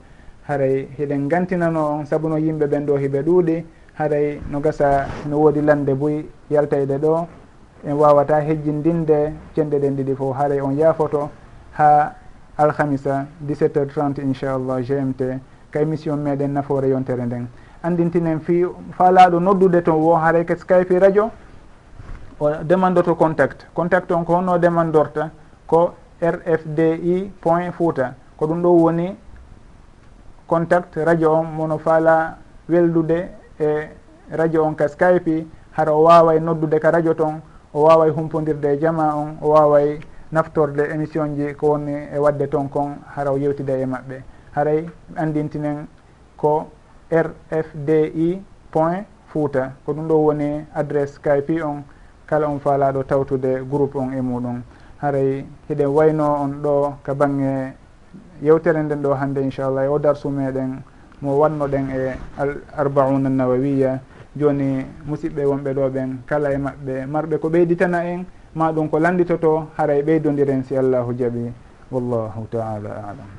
haray 0.48 0.88
hiɗen 0.98 1.28
gantinano 1.28 1.98
on 2.00 2.06
sabu 2.06 2.28
no 2.28 2.36
yimɓe 2.38 2.66
ɓen 2.66 2.86
ɗo 2.86 2.96
hiɓe 2.96 3.22
ɗuuɗi. 3.22 3.64
Haray 3.94 4.40
no 4.50 4.60
gasa 4.60 5.06
no 5.28 5.38
woodi 5.38 5.60
lande 5.60 5.94
boyi 5.94 6.24
yaltayde 6.50 6.98
ɗo. 6.98 7.26
En 7.86 7.92
wawata 7.94 8.40
hejjindinde 8.40 9.32
cenɗe 9.54 9.78
ɗen 9.78 9.96
ɗiɗi 9.96 10.14
fof 10.16 10.36
haray 10.36 10.60
on 10.60 10.72
yaafoto. 10.76 11.30
Ha 11.72 12.14
alhamisa 12.58 13.26
17 13.46 13.76
heures 13.78 13.94
30 13.94 14.22
inchallah 14.22 14.82
gmt 14.82 15.22
ka 15.70 15.80
émission 15.80 16.16
meɗen 16.16 16.52
nafoore 16.52 16.88
yontere 16.88 17.26
nden. 17.26 17.46
Andintinen 17.82 18.40
fi 18.40 18.64
falaɗo 18.92 19.40
noddude 19.40 19.82
to 19.82 19.92
wo 19.92 20.14
haray 20.16 20.44
ke 20.44 20.56
skype 20.56 20.98
radio. 20.98 21.30
O 22.40 22.50
demandoto 22.64 23.14
contact. 23.14 23.66
Contact 23.74 24.10
on 24.10 24.24
ko 24.24 24.34
honno 24.34 24.58
demandorta 24.58 25.30
ko 25.66 25.94
rfdi 26.20 27.30
point 27.40 27.72
fouta. 27.72 28.14
Ko 28.36 28.46
ɗum 28.46 28.62
ɗo 28.62 28.68
woni 28.68 29.16
contact 30.46 30.96
radio 30.96 31.32
on 31.32 31.44
mono 31.44 31.78
faala 31.78 32.38
weldude 32.68 33.28
e 33.60 33.88
radio 34.30 34.64
on 34.64 34.74
ka 34.74 34.88
skype. 34.88 35.46
Hara 35.76 35.92
o 35.92 36.02
waway 36.02 36.40
noddude 36.40 36.80
ka 36.80 36.90
radio 36.90 37.14
ton 37.14 37.40
o 37.72 37.82
waway 37.82 38.10
humpodirde 38.10 38.64
e 38.74 38.78
jama 38.80 39.14
on 39.14 39.36
o 39.42 39.50
waway 39.50 40.00
naftorde 40.32 40.80
émission 40.92 41.34
ji 41.36 41.54
ko 41.54 41.68
woni 41.72 41.94
e 42.14 42.18
wadde 42.18 42.48
toon 42.48 42.68
kon 42.68 42.96
haraw 43.14 43.36
yewtida 43.38 43.74
e 43.78 43.86
maɓɓe 43.86 44.22
haray 44.54 44.86
andintinen 45.16 45.86
ko 46.36 46.68
rfdi 47.10 48.42
point 48.70 49.06
fouta. 49.28 49.72
Ko 49.84 49.92
ɗum 49.92 50.08
ɗo 50.08 50.14
woni 50.26 50.64
adresse 50.74 51.14
skype 51.14 51.62
on. 51.62 51.82
Kala 52.26 52.48
on 52.48 52.58
faalaɗo 52.58 53.04
tawtude 53.04 53.62
groupe 53.70 53.96
on 53.96 54.12
e 54.12 54.20
muɗum. 54.20 54.62
Haray 55.00 55.44
hiɗen 55.68 55.86
wayno 55.88 56.24
on 56.42 56.48
ɗo 56.62 56.94
ka 57.02 57.14
bange 57.14 57.72
yewtere 58.42 58.82
nden 58.82 59.02
ɗo 59.02 59.14
hannde 59.14 59.38
inchallah 59.42 59.84
e 59.84 59.88
o 59.88 59.98
darsu 59.98 60.28
meɗen 60.28 60.82
mo 61.22 61.38
wannoɗen 61.38 61.90
e 61.90 62.14
al 62.38 62.60
arbauna 62.76 63.28
nawawiya. 63.28 64.00
Joni 64.36 64.84
musidɓe 65.06 65.44
wonɓe 65.46 65.72
ɗo 65.74 65.88
ɓen 65.90 66.18
kala 66.26 66.52
e 66.52 66.58
maɓɓe 66.58 67.06
marɓe 67.06 67.38
ko 67.38 67.48
ɓeyditana 67.48 68.04
en. 68.04 68.24
ma 68.58 68.72
ɗum 68.72 68.88
ko 68.90 68.98
landitoto 68.98 69.70
haray 69.76 70.02
ɓeydodiren 70.02 70.64
si 70.64 70.74
allahu 70.76 71.14
jaaɓi 71.14 71.52
allahu 71.94 72.46
taala 72.50 72.90
alam. 72.90 73.30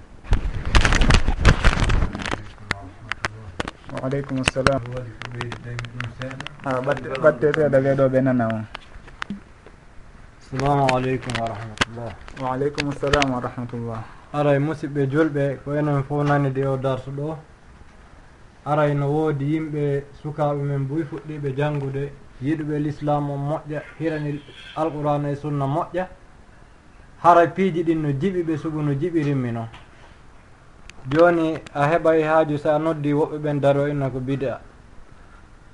Waaleykum 4.01 4.37
aleykum 4.37 4.43
salam 4.53 4.81
ɓatte 7.21 7.47
ah, 7.47 7.53
seeɗa 7.55 7.79
ɓeɗo 7.83 8.03
ɓe 8.11 8.21
nana 8.21 8.47
on. 8.47 8.63
Assalamu 10.39 10.87
aleykum 10.95 11.33
wa 11.41 11.47
rahmatullah. 11.51 12.11
Wa 12.41 12.53
aleykum 12.53 12.91
salam 12.93 13.31
wa 13.33 13.39
rahmatullah. 13.41 13.99
Aray 14.33 14.59
musidɓe 14.59 15.07
julɓe 15.11 15.57
ko 15.65 15.73
enen 15.75 16.03
fof 16.03 16.23
nani 16.27 16.49
de 16.51 16.63
o 16.65 16.77
darsu 16.77 17.11
ɗo. 17.11 17.35
Aray 18.65 18.93
no 18.95 19.07
woodi 19.11 19.45
yimɓe 19.53 20.03
sukaɓe 20.23 20.61
men 20.63 20.87
buy 20.87 21.03
fuɗɗiɓe 21.03 21.55
janngude. 21.57 22.09
yiɗuɓe 22.41 22.79
l'islam 22.79 23.29
o 23.29 23.35
moƴƴa 23.37 23.81
hirani 23.99 24.41
alqurana 24.75 25.29
e 25.29 25.35
sunna 25.35 25.65
moƴƴa. 25.65 26.07
Hara 27.23 27.47
piiji 27.47 27.83
ɗin 27.83 28.01
no 28.01 28.09
jiɓi 28.11 28.43
ɓe 28.43 28.57
sugu 28.57 28.81
no 28.81 28.93
jiɓirinmi 28.93 29.51
noon 29.51 29.67
jooni 31.07 31.57
a 31.73 31.85
heɓay 31.87 32.23
haaju 32.23 32.57
so 32.57 32.69
a 32.75 32.79
noddi 32.79 33.13
woɓɓe 33.13 33.37
ɓen 33.39 33.59
daro 33.61 33.87
inna 33.87 34.09
ko 34.09 34.19
bida. 34.19 34.61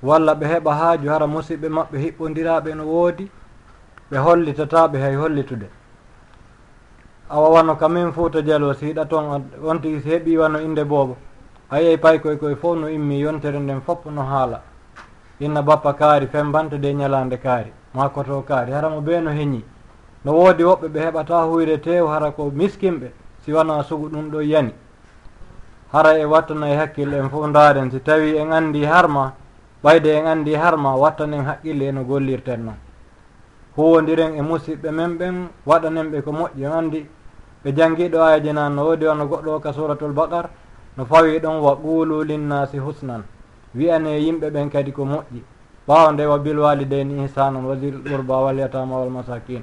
Walla 0.02 0.34
ɓe 0.34 0.46
heɓa 0.46 0.74
haaju 0.74 1.08
hara 1.08 1.26
musidɓe 1.26 1.68
maɓɓe 1.68 1.96
hiɓɓodiraɓe 1.98 2.74
no 2.74 2.84
woodi 2.84 3.30
ɓe 4.10 4.16
hollitataɓe 4.18 4.98
hay 5.00 5.14
hollitude. 5.14 5.68
A 7.28 7.40
wawano 7.40 7.76
kamin 7.76 8.12
fouta 8.12 8.42
dialo 8.42 8.72
si 8.74 8.86
hiɗa 8.86 9.04
toon 9.08 9.44
on 9.64 9.80
tigi 9.80 10.00
si 10.00 10.08
heeɓi 10.08 10.38
wano 10.38 10.58
inde 10.60 10.84
boobo. 10.84 11.16
A 11.70 11.80
yiyay 11.80 11.96
pay 11.98 12.18
koye 12.20 12.36
koye 12.38 12.56
fof 12.56 12.76
no 12.78 12.86
immi 12.88 13.18
yontere 13.20 13.58
nden 13.58 13.80
fof 13.80 14.04
no 14.06 14.22
haala. 14.22 14.62
inna 15.40 15.62
bappa 15.62 15.92
kaari 15.94 16.26
fembantude 16.26 16.94
ñalande 16.94 17.36
kaari. 17.38 17.72
Ma 17.94 18.08
koto 18.08 18.42
kaari 18.42 18.72
haramo 18.72 19.00
ɓe 19.00 19.20
no 19.22 19.30
heñi 19.30 19.64
no 20.24 20.32
woodi 20.32 20.62
woɓɓe 20.64 20.88
ɓe 20.88 21.00
heɓata 21.00 21.42
huyre 21.48 21.78
tew 21.80 22.06
hara 22.06 22.30
ko 22.30 22.50
miskinɓe 22.54 23.12
si 23.44 23.52
wona 23.52 23.82
sugu 23.82 24.08
ɗum 24.08 24.30
ɗo 24.30 24.40
yani. 24.42 24.72
Hara 25.92 26.18
e 26.18 26.24
wattana 26.24 26.68
e 26.70 26.76
hakkille 26.76 27.16
en 27.18 27.28
fof 27.30 27.46
ndaaren 27.48 27.90
si 27.90 28.00
tawi 28.00 28.36
en 28.36 28.52
anndi 28.52 28.84
harma 28.84 29.32
ɓayde 29.84 30.06
en 30.18 30.26
anndi 30.26 30.54
harma 30.54 30.94
wattan 30.96 31.32
en 31.34 31.44
haqqille 31.44 31.88
eno 31.88 32.02
gollirten 32.04 32.64
noon 32.64 32.76
huwondiren 33.76 34.34
e 34.34 34.42
musidɓe 34.42 34.90
men 34.90 35.16
ɓen 35.18 35.48
waɗanen 35.66 36.10
ɓe 36.10 36.22
ko 36.22 36.32
moƴƴi 36.32 36.64
en 36.64 36.72
anndi. 36.72 37.06
Ɓe 37.64 37.72
janngiɗo 37.76 38.18
ayaji 38.22 38.52
nan 38.52 38.74
no 38.74 38.84
woodi 38.84 39.06
ono 39.06 39.26
goɗɗo 39.26 39.50
o 39.54 39.60
ka 39.60 39.72
suratul 39.72 40.12
bakar 40.12 40.48
no 40.96 41.04
fawi 41.04 41.38
ɗon 41.40 41.60
wa 41.60 41.76
qulu 41.76 42.22
linnasi 42.24 42.78
husnan. 42.78 43.22
wiyane 43.74 44.18
yimɓe 44.20 44.50
ɓen 44.50 44.70
kadi 44.70 44.92
ko 44.92 45.04
moƴƴi. 45.04 45.42
Ɓawa 45.88 46.12
nde 46.12 46.26
wa 46.26 46.38
bilwalidayni 46.38 47.24
ihsanan 47.24 47.64
wa 47.64 47.74
dil 47.74 48.02
qurba 48.02 48.36
wal 48.44 48.56
yatama 48.58 48.96
wal 48.98 49.10
masakin. 49.10 49.62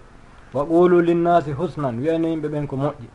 Wa 0.54 0.66
qulu 0.66 1.01
linnasi 1.01 1.51
husnan 1.51 1.99
wiyane 1.99 2.26
yimɓe 2.30 2.47
ɓen 2.49 2.68
ko 2.68 2.76
moƴƴi. 2.76 3.08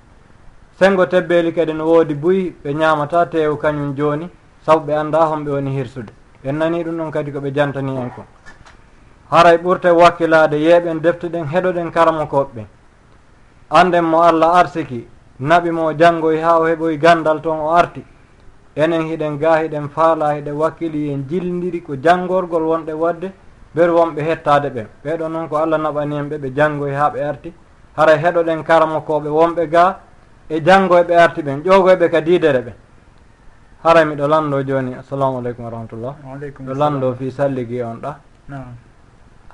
Sengo 0.79 1.07
tebbeli 1.07 1.53
kadi 1.53 1.73
no 1.73 1.85
woodi 1.87 2.15
buyi 2.15 2.55
ɓe 2.65 2.73
ñamata 2.75 3.27
tew 3.31 3.57
kañum 3.57 3.95
joni 3.97 4.31
sabu 4.65 4.87
ɓe 4.87 4.95
anda 4.97 5.19
homɓe 5.27 5.51
woni 5.51 5.71
hirsude. 5.71 6.13
En 6.45 6.53
nani 6.59 6.85
ɗum 6.85 6.97
ɗon 6.97 7.11
kadi 7.11 7.31
koɓe 7.33 7.53
jantani 7.55 7.97
en 7.97 8.11
ko 8.11 8.25
haray 9.31 9.59
ɓurte 9.59 9.91
wakkilade 9.91 10.57
yeeɓen 10.57 11.01
deftuɗen 11.01 11.45
heɗoɗen 11.53 11.91
karamokoɓe 11.93 12.51
ɓen 12.55 12.67
anden 13.71 14.05
mo 14.05 14.23
allah 14.23 14.57
arsiki 14.57 15.07
naɓi 15.41 15.71
mo 15.71 15.93
janggoy 15.93 16.39
ha 16.41 16.59
o 16.61 16.65
heɓoy 16.67 16.97
gandal 16.99 17.41
toon 17.43 17.59
o 17.61 17.71
arti. 17.71 18.05
enen 18.83 19.03
hiɗen 19.11 19.39
ga 19.39 19.53
hiɗen 19.63 19.89
faala 19.89 20.35
hiɗen 20.37 20.55
wakkili 20.55 21.11
en 21.13 21.27
jillidiri 21.29 21.81
ko 21.83 21.97
janngorgol 21.97 22.63
wonɗe 22.63 22.93
wadde 22.93 23.29
ber 23.75 23.89
wonɓe 23.91 24.21
hettade 24.23 24.69
ɓen. 24.71 24.87
Ɓeɗo 25.05 25.29
noon 25.29 25.49
ko 25.49 25.57
allah 25.57 25.79
naɓani 25.79 26.15
en 26.17 26.29
ɓe 26.31 26.37
ɓe 26.39 26.49
janngoy 26.57 26.93
haa 26.95 27.11
ɓe 27.11 27.21
arti. 27.31 27.53
Hara 27.97 28.13
heɗoɗen 28.17 28.63
karamakoɓe 28.63 29.29
wonɓe 29.29 29.69
ga 29.69 30.01
e 30.49 30.61
janngoyɓe 30.63 31.15
arti 31.17 31.43
ɓen 31.43 31.63
ƴogoyɓe 31.65 32.09
ka 32.11 32.21
diidere 32.21 32.61
ɓen. 32.67 32.75
Hara 33.83 34.05
miɗo 34.05 34.27
lanndo 34.29 34.63
jooni 34.63 34.95
assalamu 34.95 35.39
aleykum 35.39 35.65
wa 35.65 35.71
rahmatullah. 35.71 36.15
Ɗo 36.67 36.75
lanndo 36.75 37.15
fi 37.15 37.31
salligi 37.31 37.83
on 37.83 37.99
ɗa 38.01 38.17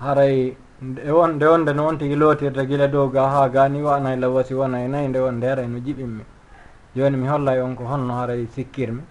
haray 0.01 0.57
nde 0.83 1.11
won 1.11 1.33
nde 1.37 1.47
wonde 1.47 1.73
no 1.73 1.87
on 1.89 1.97
tigi 1.99 2.15
lootirta 2.17 2.65
gila 2.67 2.89
dow 2.89 3.09
ga 3.09 3.29
haa 3.29 3.49
ga 3.49 3.69
ni 3.69 3.81
wanay 3.81 4.17
la 4.19 4.29
wasi 4.29 4.53
wanay 4.55 4.87
nayi 4.89 5.09
nde 5.09 5.19
won 5.19 5.37
ndeeray 5.37 5.67
no 5.67 5.79
jiɓinmi. 5.79 6.25
Jooni 6.95 7.17
mi 7.17 7.27
hollay 7.27 7.61
on 7.61 7.75
ko 7.75 7.85
honno 7.85 8.13
haray 8.21 8.47
sikkirmi. 8.55 9.03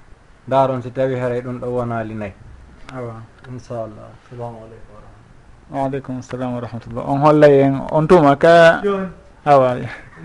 daron 0.47 0.81
si 0.81 0.91
tawi 0.91 1.15
haray 1.15 1.41
ɗum 1.41 1.59
ɗo 1.59 1.67
wonali 1.67 2.13
nayyi. 2.13 2.33
Awa. 2.93 3.21
Inchallah. 3.49 4.11
Assalamu 4.25 4.57
aleykum 4.67 4.93
waaleykum 5.71 6.21
salam 6.21 6.53
wa 6.55 6.59
rahmatullah. 6.61 7.03
On 7.09 7.17
hollay 7.19 7.61
en 7.63 7.81
on 7.91 8.05
tuma 8.07 8.35
ka? 8.35 8.81
Joni. 8.83 9.07
Awa. 9.45 9.75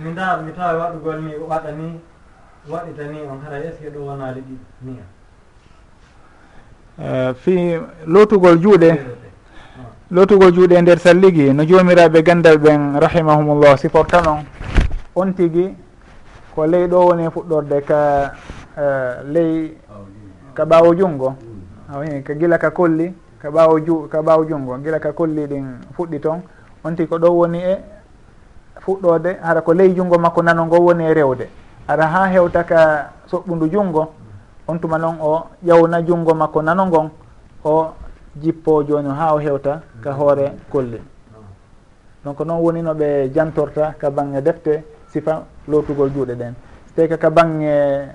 Mi 0.03 0.12
dar 0.14 0.43
mi 0.43 0.53
tawi 0.53 0.79
waɗugol 0.79 1.19
ni 1.25 1.33
waɗa 1.39 1.71
ni 1.73 2.01
waɗita 2.69 3.05
ni 3.11 3.19
on 3.23 3.39
haray 3.45 3.62
est 3.66 3.73
ce 3.79 3.85
que 3.85 3.91
ɗo 3.91 4.05
wonali 4.07 4.41
ɗi? 4.41 4.57
Ni 4.83 4.99
eh, 7.01 7.33
fi 7.35 7.79
lotugol 8.07 8.59
juuɗe 8.61 8.91
lotugol 10.11 10.53
juuɗe. 10.53 10.75
E 10.77 10.83
nder 10.83 10.99
salligi 10.99 11.53
no 11.55 11.64
joomiraɓe 11.64 12.19
e 12.19 12.23
gandal 12.23 12.59
ɓen 12.59 12.99
rahimahumullah 13.01 13.79
sifortan 13.79 14.23
noon 14.25 14.45
on 15.14 15.33
tigi 15.33 15.75
ko 16.55 16.66
ley 16.66 16.87
ɗo 16.87 17.07
woni 17.09 17.25
e 17.25 17.31
fuɗɗorde 17.31 17.81
ka 17.87 18.33
eh, 18.77 19.23
ley 19.25 19.77
ka 20.59 20.64
ɓaawo 20.64 20.94
junngo. 20.98 21.34
Awi 21.94 22.22
ka 22.22 22.34
gila 22.34 22.59
ka 22.59 22.70
kolli 22.70 23.14
ka 23.38 23.48
ɓaawo 23.50 23.78
ju 23.86 24.09
ka 24.11 24.18
ɓaawo 24.22 24.44
junngo. 24.48 24.78
Gila 24.82 24.98
ka 24.98 25.12
kolli 25.12 25.46
ɗin 25.46 25.66
fuɗɗi 25.94 26.20
toon 26.20 26.34
on 26.34 26.90
onti 26.90 27.06
ko 27.06 27.18
ɗo 27.18 27.28
woni 27.30 27.59
e 27.62 27.74
fuɗɗode 28.82 29.38
hara 29.42 29.61
ko 29.61 29.72
ley 29.72 29.94
junngo 29.94 30.18
makko 30.18 30.42
nano 30.42 30.66
ngo 30.66 30.76
woni 30.76 31.04
e 31.04 31.14
rewde. 31.14 31.46
Ara 31.86 32.06
ha 32.06 32.26
hewta 32.26 32.64
ka 32.64 33.11
soɓɓundu 33.30 33.70
junngo 33.70 34.12
on 34.66 34.78
tuma 34.78 34.98
noon 34.98 35.16
o 35.20 35.46
ƴawna 35.64 36.02
junngo 36.02 36.34
makko 36.34 36.62
nano 36.62 36.86
ngon 36.86 37.11
o 37.64 37.94
jippo 38.36 38.82
jooni 38.82 39.09
ha 39.09 39.34
o 39.34 39.38
hewta 39.38 39.82
ka 40.02 40.12
hoore 40.12 40.52
kolli. 40.70 41.00
Donc 42.24 42.40
noon 42.40 42.61
woni 42.61 42.82
no 42.82 42.94
ɓe 42.94 43.30
jantorta 43.32 43.94
ka 43.96 44.11
bange 44.11 44.42
defte 44.42 44.82
sifa 45.06 45.44
lotugol 45.68 46.11
juuɗe 46.11 46.34
ɗen. 46.34 46.54
So 46.88 46.94
tawi 46.96 47.09
kaka 47.09 47.30
bange 47.30 48.09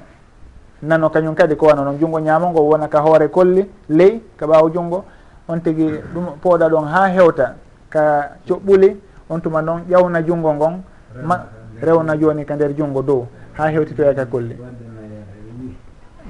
nano 0.84 1.10
kañum 1.10 1.34
kadi 1.36 1.56
ko 1.56 1.66
wana 1.68 1.84
noon 1.84 1.98
junngo 2.00 2.20
ñaamo 2.20 2.50
ngo 2.52 2.62
wona 2.62 2.88
ka 2.88 3.00
hoore 3.02 3.28
kolli 3.30 3.66
ley 3.90 4.22
ka 4.38 4.46
ɓaawo 4.46 4.70
junngo. 4.74 5.04
On 5.48 5.60
tigi 5.60 5.86
ɗum 6.14 6.26
pooɗa 6.42 6.70
ɗon 6.70 6.86
ha 6.88 7.08
hewta 7.10 7.56
ka 7.90 8.30
coɓɓuli 8.48 8.96
on 9.30 9.40
tuma 9.42 9.62
noon 9.62 9.82
ƴawna 9.90 10.22
junngo 10.26 10.54
ngon 10.54 10.82
ma 11.24 11.36
rewna 11.82 12.16
jooni 12.18 12.46
ka 12.46 12.56
nder 12.56 12.72
junngo 12.78 13.02
dow 13.02 13.28
ha 13.58 13.68
hewtitoya 13.70 14.14
ka 14.14 14.26
kolli. 14.26 14.56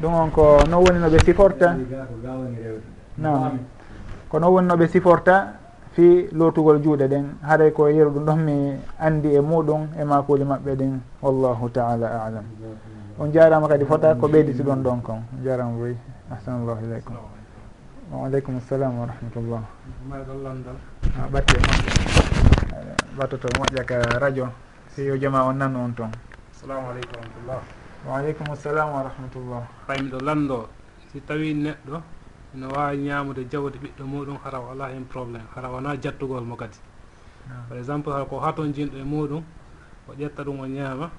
Ɗum 0.01 0.13
on 0.13 0.29
ko 0.31 0.57
non 0.69 0.81
woni 0.83 0.99
no 0.99 1.09
ɓe 1.09 1.19
siforta. 1.25 1.75
Nam 3.17 3.59
ko 4.29 4.39
non 4.39 4.49
woni 4.51 4.67
no 4.67 4.75
ɓe 4.75 4.87
siforta 4.87 5.53
fi 5.93 6.27
lotugol 6.31 6.81
juuɗe 6.81 7.07
ɗen 7.07 7.25
haray 7.43 7.71
ko 7.71 7.87
yeru 7.89 8.09
ɗum 8.11 8.25
ɗon 8.25 8.37
mi 8.43 8.73
anndi 8.99 9.29
e 9.35 9.39
muɗum 9.39 9.87
e 9.99 10.03
makuji 10.03 10.43
maɓɓe 10.43 10.75
ɗin 10.75 10.99
wallahu 11.21 11.69
taala 11.69 12.07
alam. 12.25 12.45
on 13.19 13.31
jarama 13.31 13.67
kadi 13.67 13.85
fota 13.85 14.15
ko 14.15 14.27
ɓeyditi 14.27 14.63
ɗon 14.63 14.83
ɗon 14.83 15.01
kon. 15.01 15.21
On 15.33 15.43
jarama 15.43 15.77
boyi. 15.77 15.97
Ahsanallahu 16.31 16.85
ileykum 16.85 17.15
waaleykum 18.11 18.59
salam 18.61 18.99
wa 18.99 19.05
rahmatullah. 19.05 19.61
Maɗallandal 20.09 20.77
a 21.17 21.27
ɓatte 21.31 21.57
ɓattoto 23.17 23.47
moƴƴa 23.57 23.83
ka 23.85 23.95
radio. 24.19 24.49
Si 24.93 25.03
yo 25.05 25.17
jama 25.17 25.43
on 25.45 25.53
nan 25.57 25.75
on 25.75 25.93
toon 25.93 26.11
salamu 26.51 26.89
aleykum 26.89 27.17
rahmatullah. 27.21 27.61
Waaleykum 28.07 28.55
salam 28.55 28.89
wa 28.93 29.01
rahmatullah. 29.03 29.63
Hay 29.87 29.97
miɗo 30.01 30.19
lanndo 30.21 30.69
si 31.11 31.21
tawi 31.21 31.53
neɗɗo 31.53 32.01
ene 32.55 32.65
wawi 32.67 32.97
ñamude 32.97 33.45
jawdi 33.49 33.77
ɓiɗɗo 33.79 34.03
muɗum 34.05 34.37
hara 34.43 34.59
wala 34.59 34.87
hen 34.89 35.05
probléme 35.05 35.45
hara 35.55 35.69
wona 35.69 35.97
jattugol 36.01 36.43
mo 36.43 36.55
kadi. 36.55 36.77
Ah. 37.49 37.65
Par 37.69 37.77
exemple 37.77 38.11
hara 38.13 38.25
ko 38.25 38.39
haton 38.39 38.73
jinɗo 38.73 38.97
e 38.97 39.03
muɗum 39.03 39.43
o 40.07 40.13
ƴetta 40.13 40.43
ɗum 40.43 40.59
o 40.59 40.65
ñaama 40.67 41.09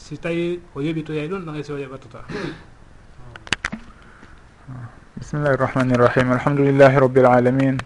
si 0.00 0.16
tawi 0.16 0.60
o 0.74 0.80
yoɓitoyay 0.80 1.28
ɗum 1.28 1.44
ɗon 1.44 1.56
esi 1.60 1.72
o 1.72 1.76
yoɓatata 1.78 2.24
bisimillahi 5.16 5.54
irrahmani 5.54 5.92
irrahim 5.92 6.32
alhamdulillahi 6.32 6.96
rabbil 6.98 7.26
alamin. 7.26 7.76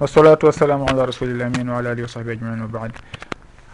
Wassalatu 0.00 0.46
wassalamu 0.46 0.88
ala 0.88 1.06
rasulillah 1.06 1.46
amin 1.52 1.68
wa 1.68 1.78
ala 1.78 1.90
alihi 1.90 2.02
wa 2.02 2.08
sahbi 2.08 2.30
ajmain 2.32 2.60
wa 2.60 2.66
bad. 2.68 2.92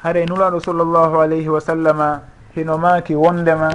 Haray 0.03 0.27
nulaɗo 0.27 0.59
sallllahu 0.59 1.23
alayhi 1.23 1.49
wa 1.49 1.61
sallama 1.61 2.23
hino 2.57 2.77
maaki 2.79 3.15
wondema 3.15 3.71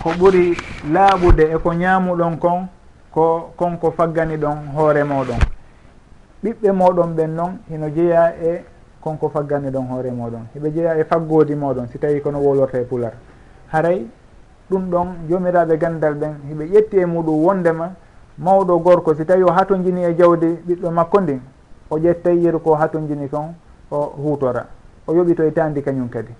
ko 0.00 0.10
ɓuri 0.16 0.56
laaɓude 0.90 1.52
e 1.52 1.58
ko 1.60 1.74
ñaamuɗon 1.74 2.38
kon 2.38 2.68
ko 3.12 3.52
konko 3.56 3.92
faggani 3.92 4.36
ɗon 4.40 4.72
hoore 4.74 5.04
moɗon. 5.04 5.40
Ɓiɓɓe 6.42 6.72
moɗon 6.72 7.12
ɓen 7.14 7.30
noon 7.36 7.58
hino 7.68 7.90
jeeya 7.90 8.32
e 8.40 8.64
konko 9.02 9.28
faggani 9.28 9.68
ɗon 9.70 9.86
hoore 9.92 10.10
moɗon. 10.10 10.48
Hiɓe 10.56 10.72
jeeya 10.72 10.96
e 10.98 11.04
faggodi 11.04 11.54
moɗon 11.54 11.88
si 11.92 11.98
tawi 11.98 12.22
kono 12.22 12.38
wolorta 12.40 12.80
e 12.80 12.84
pular. 12.84 13.12
haray 13.72 14.06
ɗum 14.70 14.90
ɗon 14.90 15.08
jomiraɓe 15.28 15.76
gandal 15.78 16.14
ɓen 16.14 16.34
hiɓe 16.48 16.64
ƴetti 16.72 16.96
e 16.98 17.06
muɗum 17.06 17.44
wondema 17.44 17.92
mawɗo 18.38 18.78
gorko 18.78 19.14
si 19.14 19.24
tawi 19.24 19.42
o 19.42 19.50
hatojini 19.52 20.04
e 20.04 20.14
jawdi 20.14 20.46
ɓiɗɗo 20.66 20.90
makko 20.90 21.20
ndin 21.20 21.40
o 21.90 21.98
ƴettay 21.98 22.38
yeru 22.42 22.60
ko 22.60 22.74
hatojini 22.74 23.28
kon 23.28 23.54
o 23.90 24.12
hutora 24.16 24.66
o 25.06 25.14
yoɓito 25.14 25.42
e 25.44 25.52
tandi 25.52 25.82
kañum 25.82 26.08
kadi. 26.08 26.32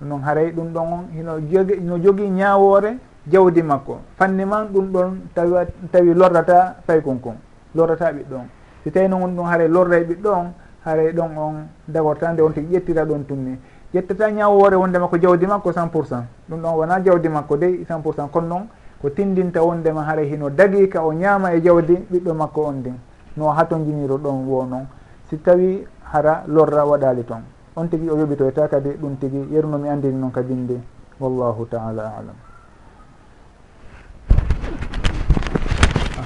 Ɗum 0.00 0.08
noon 0.08 0.22
haray 0.22 0.50
ɗum 0.52 0.72
ɗon 0.72 0.92
on 0.92 1.04
hino 1.12 1.40
jogi 1.50 1.80
no 1.80 1.98
jogui 1.98 2.28
ñawore 2.30 2.98
jawdi 3.30 3.62
makko. 3.62 3.98
Fanni 4.16 4.44
man 4.44 4.68
ɗum 4.72 4.92
ɗon 4.92 5.20
tawi 5.34 5.66
tawi 5.90 6.14
lordata 6.14 6.76
faykon 6.86 7.18
kon 7.20 7.36
lordata 7.74 8.12
ɓiɗɗo 8.12 8.34
on. 8.34 8.48
Si 8.84 8.90
tawi 8.90 9.08
noon 9.08 9.34
ɗum 9.36 9.46
haray 9.46 9.68
lorda 9.68 9.98
e 9.98 10.04
ɓiɗɗo 10.04 10.28
on 10.28 10.52
haray 10.84 11.12
ɗon 11.12 11.36
on 11.36 11.54
dagortande 11.88 12.40
on 12.42 12.52
tigi 12.52 12.74
ƴettira 12.76 13.04
ɗon 13.04 13.24
tumni 13.26 13.58
ƴettata 13.96 14.30
ñawore 14.30 14.76
wondema 14.76 15.08
ko 15.08 15.16
jawdi 15.16 15.46
makko 15.46 15.72
cent 15.72 15.88
pour 15.88 16.04
cent. 16.06 16.26
Ɗum 16.50 16.60
ɗon 16.60 16.74
wona 16.76 17.00
jawdi 17.02 17.28
makko 17.28 17.56
dey 17.56 17.84
cent 17.88 18.00
pour 18.02 18.14
cent 18.14 18.28
kono 18.30 18.46
noon 18.46 18.68
ko 19.00 19.08
tindinta 19.10 19.62
wondema 19.62 20.02
haara 20.04 20.20
hino 20.22 20.50
dagi 20.50 20.86
ka 20.88 21.00
o 21.02 21.12
ñaama 21.12 21.54
e 21.54 21.62
jawdi 21.62 21.94
ɓiɗɗo 22.12 22.34
makko 22.34 22.60
on 22.66 22.72
ndin 22.80 22.98
no 23.36 23.48
hato 23.52 23.76
jiniro 23.78 24.18
ɗon 24.18 24.44
wo 24.46 24.64
noon 24.66 24.86
si 25.30 25.38
tawi 25.40 25.86
hara 26.12 26.44
lorra 26.46 26.84
waɗali 26.84 27.24
toon. 27.24 27.42
On 27.76 27.86
tigui 27.88 28.10
o 28.10 28.16
yoɓitoyta 28.18 28.68
kadi 28.68 28.90
ɗum 29.00 29.16
tigui 29.18 29.48
yerunomi 29.50 29.88
andini 29.88 30.18
noon 30.18 30.30
kadi 30.30 30.52
nde 30.54 30.80
wallahu 31.18 31.64
taala 31.66 32.12
alam. 32.18 32.36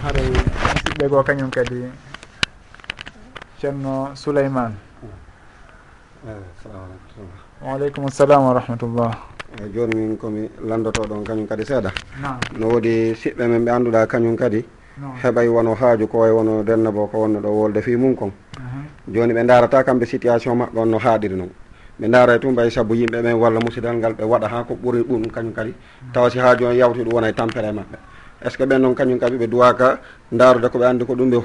Haray 0.03 0.27
musidɓe 0.27 1.09
goo 1.09 1.23
kañum 1.23 1.51
kadi 1.51 1.85
ceerno 3.59 4.11
souleymane. 4.15 4.75
Hmm. 5.03 6.31
Eh, 6.31 6.43
Salamu 6.63 6.85
aleykum 6.85 7.50
waaleykum 7.61 8.09
salam 8.09 8.43
wa 8.49 8.53
rahmatullah. 8.57 9.11
Eyyi 9.61 9.73
joni 9.75 9.95
min 9.95 10.17
komi 10.17 10.49
landoto 10.65 11.03
ɗon 11.05 11.25
kañum 11.25 11.47
kadi 11.47 11.65
seeɗa. 11.65 11.91
No 12.59 12.69
woodi 12.69 13.13
siɓɓe 13.15 13.45
men 13.49 13.65
ɓe 13.65 13.71
annduɗa 13.71 14.07
kañum 14.07 14.37
kadi 14.37 14.65
heɓay 15.23 15.49
wono 15.49 15.75
haaju 15.75 16.07
ko 16.09 16.19
way 16.19 16.31
wono 16.31 16.63
renna 16.63 16.91
bo 16.91 17.07
ko 17.07 17.19
wonno 17.21 17.41
ɗo 17.41 17.49
wolde 17.49 17.83
fi 17.83 17.97
mum 17.97 18.15
kon. 18.17 18.33
Joni 19.09 19.35
ɓe 19.35 19.45
darata 19.47 19.83
kamɓe 19.85 20.07
situation 20.07 20.55
maɓɓe 20.57 20.79
on 20.79 20.87
no 20.91 20.99
haaɗiri 20.99 21.37
noon 21.37 21.51
ɓe 22.01 22.09
daara 22.09 22.39
tum 22.39 22.53
mbay 22.53 22.71
saabu 22.71 22.95
yimɓe 22.95 23.21
ɓen 23.23 23.35
walla 23.37 23.61
musidal 23.61 23.97
ngal 23.97 24.15
ɓe 24.15 24.25
waɗa 24.25 24.49
ha 24.49 24.65
ko 24.65 24.75
ɓuuri 24.75 25.03
ɗum 25.05 25.23
kañum 25.31 25.53
kadi. 25.53 25.75
Tawa 26.13 26.31
si 26.31 26.39
haaju 26.39 26.65
on 26.67 26.73
yawti 26.75 27.05
ɗum 27.05 27.13
wona 27.13 27.29
e 27.29 27.33
tampere 27.33 27.73
maɓɓe. 27.73 27.97
Est 28.43 28.51
ce 28.51 28.57
que 28.57 28.65
ɓen 28.65 28.79
noon 28.81 28.95
kañum 28.95 29.19
kadi 29.19 29.37
ɓe 29.37 29.47
duwaka 29.49 29.99
darude 30.33 30.69
koɓe 30.71 30.85
andi 30.87 31.05
ko 31.05 31.15
ɗum 31.15 31.31
ɓe 31.31 31.43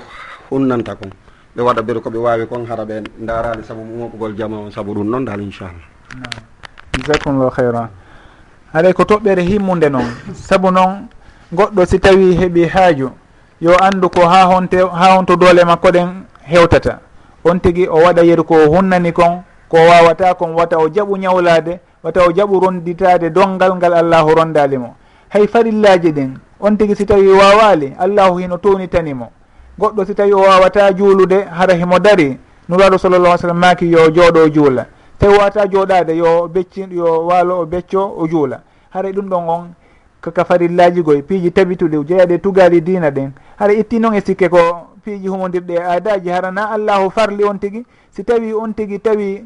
hunnanta 0.49 0.95
kon. 0.95 1.09
Ɓe 1.55 1.61
waɗa 1.61 1.81
ɓeɗo 1.81 1.99
koɓe 2.01 2.17
wawi 2.17 2.47
kon 2.47 2.65
hara 2.65 2.85
ɓe 2.85 3.03
darani 3.19 3.63
saabu 3.63 3.81
moɓugol 3.83 4.35
jama 4.37 4.57
on 4.59 4.71
saabu 4.71 4.93
ɗum 4.93 5.09
noon 5.09 5.25
dal 5.25 5.41
inchallah. 5.41 5.94
jasakumllahu 6.97 7.51
hayra 7.55 7.89
alay 8.73 8.93
ko 8.93 9.03
toɓɓere 9.03 9.41
himmude 9.41 9.89
noon 9.89 10.05
saabu 10.33 10.71
noon 10.71 11.07
goɗɗo 11.53 11.85
si 11.85 11.99
tawi 11.99 12.35
heeɓi 12.35 12.67
haaju 12.67 13.11
yo 13.61 13.71
anndu 13.77 14.09
ko 14.09 14.27
ha 14.27 14.43
honte 14.45 14.75
ha 14.77 15.15
honto 15.15 15.35
doole 15.35 15.63
makko 15.65 15.89
ɗen 15.91 16.09
hewtata. 16.43 16.99
On 17.43 17.59
tigi 17.59 17.87
o 17.87 17.97
waɗa 18.03 18.23
yeru 18.23 18.43
ko 18.43 18.55
hunnani 18.67 19.11
kon 19.13 19.43
ko 19.69 19.77
wawata 19.77 20.33
kon 20.33 20.53
wata 20.53 20.77
o 20.79 20.89
jaɓu 20.89 21.17
ñawlade 21.17 21.79
wata 22.03 22.23
o 22.27 22.31
jaɓu 22.31 22.59
ronditade 22.59 23.29
dongal 23.29 23.75
ngal 23.75 23.93
allahu 23.93 24.35
rondali 24.35 24.77
mo. 24.77 24.95
Hay 25.29 25.47
farillaji 25.47 26.11
ɗin 26.11 26.33
on 26.59 26.75
tigi 26.77 26.95
si 26.95 27.05
tawi 27.05 27.27
wawali 27.27 27.93
allahu 27.99 28.37
hino 28.39 28.57
townitanimo 28.57 29.29
goɗɗo 29.79 30.05
si 30.05 30.13
tawi 30.15 30.33
o 30.33 30.39
wawata 30.41 30.91
juulude 30.93 31.45
hara 31.51 31.73
himo 31.73 31.99
dari 31.99 32.37
nuraɗo 32.69 32.97
sallallah 32.97 33.31
ai 33.31 33.37
sallam 33.37 33.57
maki 33.59 33.91
yo 33.91 34.09
jooɗo 34.09 34.49
juula. 34.49 34.85
tawi 35.19 35.37
wata 35.37 35.67
jooɗade 35.67 36.15
yo 36.17 36.47
becci 36.47 36.87
yo 36.91 37.25
waalo 37.27 37.59
o 37.61 37.65
becco 37.65 38.13
o 38.17 38.27
juula 38.27 38.61
haray 38.89 39.11
ɗum 39.11 39.29
ɗon 39.29 39.49
on 39.49 39.73
kaka 40.21 40.45
farillaji 40.45 41.01
goye 41.01 41.21
piiji 41.21 41.51
tabitude 41.51 41.97
jeeyaɗe 42.03 42.37
tugali 42.37 42.81
dina 42.81 43.09
ɗen. 43.11 43.31
Hara 43.59 43.73
itti 43.73 43.99
noon 43.99 44.15
e 44.15 44.21
sikke 44.21 44.49
ko 44.49 44.57
piiji 45.03 45.27
humodirɗe 45.27 45.77
aadaji 45.79 46.29
harana 46.29 46.69
allahu 46.71 47.09
farli 47.11 47.43
on 47.43 47.59
tigui 47.59 47.85
si 48.11 48.23
tawi 48.23 48.53
on 48.53 48.73
tigui 48.73 48.99
tawi 48.99 49.45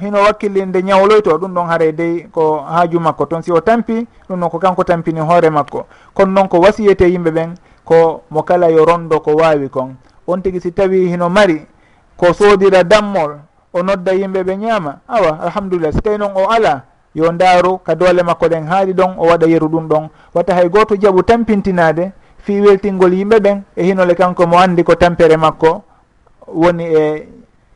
hino 0.00 0.18
wakkillinde 0.18 0.82
ñawloyto 0.82 1.38
ɗum 1.38 1.54
ɗon 1.54 1.66
haara 1.66 1.92
dey 1.92 2.26
ko 2.32 2.60
haaju 2.60 3.00
makko. 3.00 3.26
Toon 3.26 3.42
si 3.42 3.52
o 3.52 3.60
tampi 3.60 4.06
ɗum 4.28 4.40
ɗon 4.40 4.50
ko 4.50 4.58
kanko 4.58 4.84
tampini 4.84 5.20
hoore 5.20 5.50
makko. 5.50 5.86
Kono 6.14 6.32
noon 6.32 6.48
ko 6.48 6.60
wasiyete 6.60 7.08
yimɓe 7.08 7.30
ɓen 7.30 7.54
ko 7.84 8.22
mo 8.30 8.42
kala 8.42 8.68
yo 8.70 8.84
rondo 8.84 9.20
ko 9.20 9.32
wawi 9.34 9.68
kon. 9.70 9.96
On 10.26 10.40
tigui 10.42 10.60
si 10.60 10.72
tawi 10.72 11.08
hino 11.08 11.28
mari 11.30 11.66
ko 12.16 12.32
soodira 12.34 12.84
dammol 12.84 13.38
o 13.72 13.82
nodda 13.82 14.12
yimɓe 14.12 14.42
ɓe 14.42 14.56
ñaama. 14.56 14.98
Awa 15.08 15.38
alhamdulillah 15.42 15.92
si 15.92 16.00
tawi 16.00 16.18
noon 16.18 16.32
o 16.34 16.46
ala 16.50 16.82
yo 17.14 17.32
ndaaru 17.32 17.78
ka 17.78 17.94
doole 17.94 18.22
makko 18.22 18.46
ɗen 18.48 18.66
haaɗi 18.66 18.92
ɗon 18.92 19.14
o 19.18 19.26
waɗa 19.26 19.46
yeru 19.46 19.68
ɗum 19.68 19.88
ɗon. 19.88 20.08
Watta 20.34 20.54
hay 20.54 20.68
gooto 20.68 20.94
jaɓu 20.96 21.22
tampintinade 21.22 22.12
fi 22.38 22.60
weltingol 22.60 23.12
yimɓe 23.14 23.38
ɓen 23.40 23.62
e 23.76 23.82
hinole 23.84 24.14
kanko 24.14 24.46
mo 24.46 24.58
anndi 24.58 24.82
ko 24.84 24.94
tampere 24.94 25.36
makko 25.36 25.82
woni 26.46 26.84
e 26.84 27.28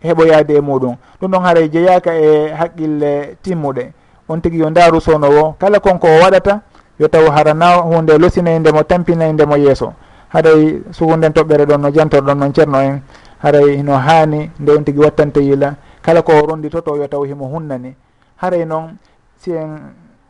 heɓoyaade 0.04 0.50
e 0.56 0.60
muɗum. 0.60 0.96
Ɗum 1.20 1.30
ɗon 1.30 1.42
haray 1.42 1.68
jeyaka 1.70 2.14
e 2.14 2.48
haqqille 2.52 3.36
timmuɗe. 3.42 3.92
On 4.28 4.40
tigi 4.40 4.58
yo 4.58 4.70
ndaaru 4.70 5.00
sownowo 5.00 5.54
kala 5.58 5.80
konko 5.80 6.06
o 6.06 6.20
waɗata 6.22 6.60
yo 6.98 7.08
taw 7.08 7.30
harana 7.30 7.76
hunde 7.82 8.18
losinayndemo 8.18 8.82
tampinayndemo 8.84 9.56
yeeso. 9.56 9.92
Haɗay 10.32 10.82
sugunden 10.92 11.32
toɓɓere 11.32 11.66
ɗon 11.66 11.78
no 11.80 11.90
jantorɗon 11.90 12.38
noon 12.38 12.52
ceerno 12.54 12.78
en. 12.80 13.02
haray 13.42 13.82
no 13.82 13.96
haani 13.98 14.50
nden 14.60 14.84
tigi 14.84 14.98
wattante 14.98 15.40
yila. 15.40 15.74
Kala 16.02 16.22
ko 16.22 16.32
ronditoto 16.46 16.96
yo 16.96 17.06
taw 17.08 17.22
himo 17.24 17.46
hunnani. 17.46 17.94
Haray 18.36 18.64
noon 18.64 18.96
si 19.36 19.52
en 19.52 19.78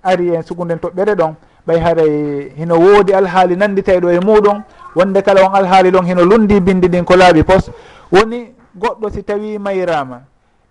ari 0.02 0.34
en 0.34 0.42
sugunden 0.42 0.78
toɓɓere 0.78 1.14
ɗon 1.14 1.34
ɓay 1.66 1.78
haray 1.80 2.48
hino 2.56 2.74
woodi 2.78 3.12
alhaali 3.14 3.56
nanditayɗo 3.56 4.10
e 4.10 4.18
muɗum 4.20 4.62
wonde 4.96 5.22
kala 5.22 5.46
on 5.46 5.54
alhaali 5.54 5.90
ɗon 5.90 6.04
hino 6.06 6.24
lundi 6.24 6.60
bindi 6.60 6.88
ɗin 6.88 7.04
ko 7.04 7.14
laaɓi 7.16 7.42
pos. 7.44 7.70
Woni 8.12 8.52
goɗɗo 8.76 9.10
si 9.12 9.22
tawi 9.22 9.58
mayrama 9.58 10.22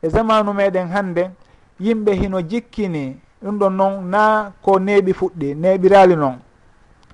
e 0.01 0.09
zamanu 0.09 0.53
meɗen 0.53 0.87
hannde 0.91 1.29
yimɓe 1.79 2.11
hino 2.15 2.41
jikkini 2.41 3.17
ɗum 3.43 3.57
ɗon 3.59 3.69
noon 3.75 4.09
na 4.09 4.51
ko 4.61 4.79
neeɓi 4.79 5.13
fuɗɗi 5.13 5.55
neeɓirali 5.55 6.15
noon. 6.15 6.35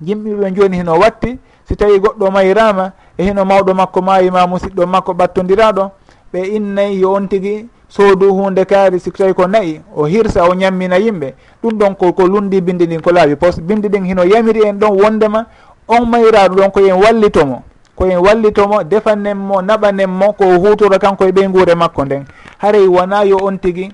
Yimɓeɓe 0.01 0.51
joni 0.55 0.77
hino 0.77 0.99
watti 0.99 1.39
si 1.67 1.75
tawi 1.75 1.99
goɗɗo 1.99 2.31
mayirama 2.31 2.91
e 3.17 3.23
hino 3.23 3.45
mawɗo 3.45 3.73
makko 3.73 4.01
mayima 4.01 4.47
musidɗo 4.47 4.87
makko 4.87 5.11
ɓattodiraɗo 5.13 5.91
ɓe 6.33 6.39
innayi 6.55 6.99
yo 7.01 7.13
on 7.13 7.27
tigui 7.27 7.67
soodu 7.89 8.33
hunde 8.33 8.65
kaari 8.65 8.99
si 8.99 9.11
tawi 9.11 9.33
ko 9.33 9.47
nayi 9.47 9.81
o 9.95 10.05
hirsa 10.05 10.43
o 10.49 10.53
ñammina 10.55 10.97
yimɓe. 10.97 11.33
Ɗum 11.63 11.73
ɗon 11.77 11.95
ko 11.95 12.13
ko 12.13 12.27
lundi 12.27 12.61
bindi 12.61 12.85
ɗin 12.87 13.01
ko 13.01 13.11
laaɓi 13.11 13.35
par 13.35 13.51
ce 13.53 13.57
que 13.59 13.63
bindi 13.67 13.87
ɗin 13.89 14.05
hino 14.05 14.23
yamiri 14.23 14.61
en 14.67 14.73
ɗon 14.79 15.01
wondema 15.01 15.45
on 15.87 16.05
mayiraɗo 16.05 16.55
ɗon 16.55 16.71
koyen 16.71 16.95
wallitomo 17.01 17.63
koyen 17.95 18.19
wallitomo 18.19 18.83
defanen 18.83 19.37
mo 19.37 19.61
naɓanen 19.61 20.07
mo 20.09 20.33
ko 20.33 20.45
hutoro 20.59 20.97
kanko 20.99 21.25
e 21.25 21.31
ɓeyngure 21.31 21.75
makko 21.75 22.05
nden. 22.05 22.25
Haray 22.59 22.87
wona 22.87 23.23
yo 23.25 23.37
on 23.43 23.57
tigui 23.57 23.91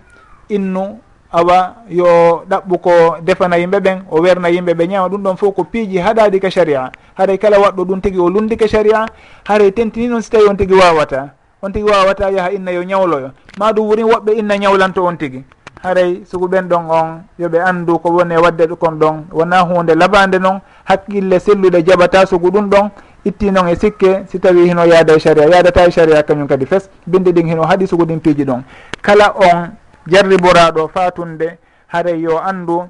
innu 0.50 1.00
awa 1.34 1.76
yo 1.90 2.44
ɗaɓɓu 2.50 2.78
ko 2.82 2.92
defana 3.26 3.58
yimɓe 3.58 3.80
ɓen 3.80 3.98
o 4.12 4.22
werna 4.22 4.50
yimɓe 4.50 4.74
ɓe 4.74 4.88
ñaama 4.88 5.10
ɗum 5.10 5.22
ɗon 5.24 5.36
fof 5.38 5.56
ko 5.56 5.64
piiji 5.64 5.98
haɗadi 5.98 6.40
ka 6.40 6.50
sharia. 6.50 6.92
Haray 7.18 7.38
kala 7.38 7.58
waɗɗo 7.60 7.86
ɗum 7.86 8.02
tigui 8.02 8.20
o 8.22 8.30
lundi 8.30 8.56
ka 8.58 8.68
sharia 8.68 9.06
haray 9.48 9.72
tentini 9.72 10.08
noon 10.08 10.22
si 10.22 10.30
tawi 10.30 10.46
on 10.50 10.56
tigui 10.56 10.78
wawata 10.78 11.34
on 11.62 11.72
tigui 11.72 11.90
wawata 11.92 12.30
yaaha 12.32 12.52
inna 12.54 12.72
yo 12.72 12.84
ñawloyo. 12.84 13.32
Ma 13.58 13.72
ɗum 13.74 13.86
wurin 13.88 14.06
woɓɓe 14.06 14.38
inna 14.38 14.58
ñawlanto 14.58 15.04
on 15.04 15.16
tigui 15.18 15.44
haray 15.84 16.22
sugu 16.26 16.48
ɓen 16.48 16.68
ɗon 16.70 16.86
on 16.90 17.22
yoɓe 17.40 17.60
andu 17.60 17.98
ko 18.00 18.10
woni 18.12 18.36
e 18.36 18.38
wadde 18.38 18.68
kon 18.80 18.92
ɗon. 19.00 19.26
Wona 19.34 19.62
hunde 19.62 19.96
labade 19.96 20.40
noon 20.40 20.60
hakkille 20.86 21.40
sellude 21.40 21.82
jaɓata 21.84 22.26
sugu 22.28 22.52
ɗum 22.52 22.70
ɗon 22.70 22.90
itti 23.26 23.52
noon 23.52 23.68
e 23.70 23.76
sikke 23.76 24.24
si 24.30 24.40
tawi 24.40 24.68
hino 24.70 24.86
yaada 24.86 25.16
e 25.16 25.20
sharia. 25.20 25.50
Yadata 25.50 25.88
e 25.88 25.92
sharia 25.92 26.22
kañum 26.24 26.48
kadi 26.48 26.66
fes. 26.66 26.90
Binde 27.08 27.32
ɗin 27.34 27.48
hino 27.48 27.64
haaɗi 27.64 27.88
sugu 27.88 28.06
ɗin 28.06 28.20
piiji 28.20 28.46
ɗon. 28.46 28.62
Kala 29.02 29.34
on 29.36 29.72
jarriboraɗo 30.08 30.88
fatunde 30.94 31.58
haray 31.88 32.22
yo 32.22 32.40
andu. 32.40 32.84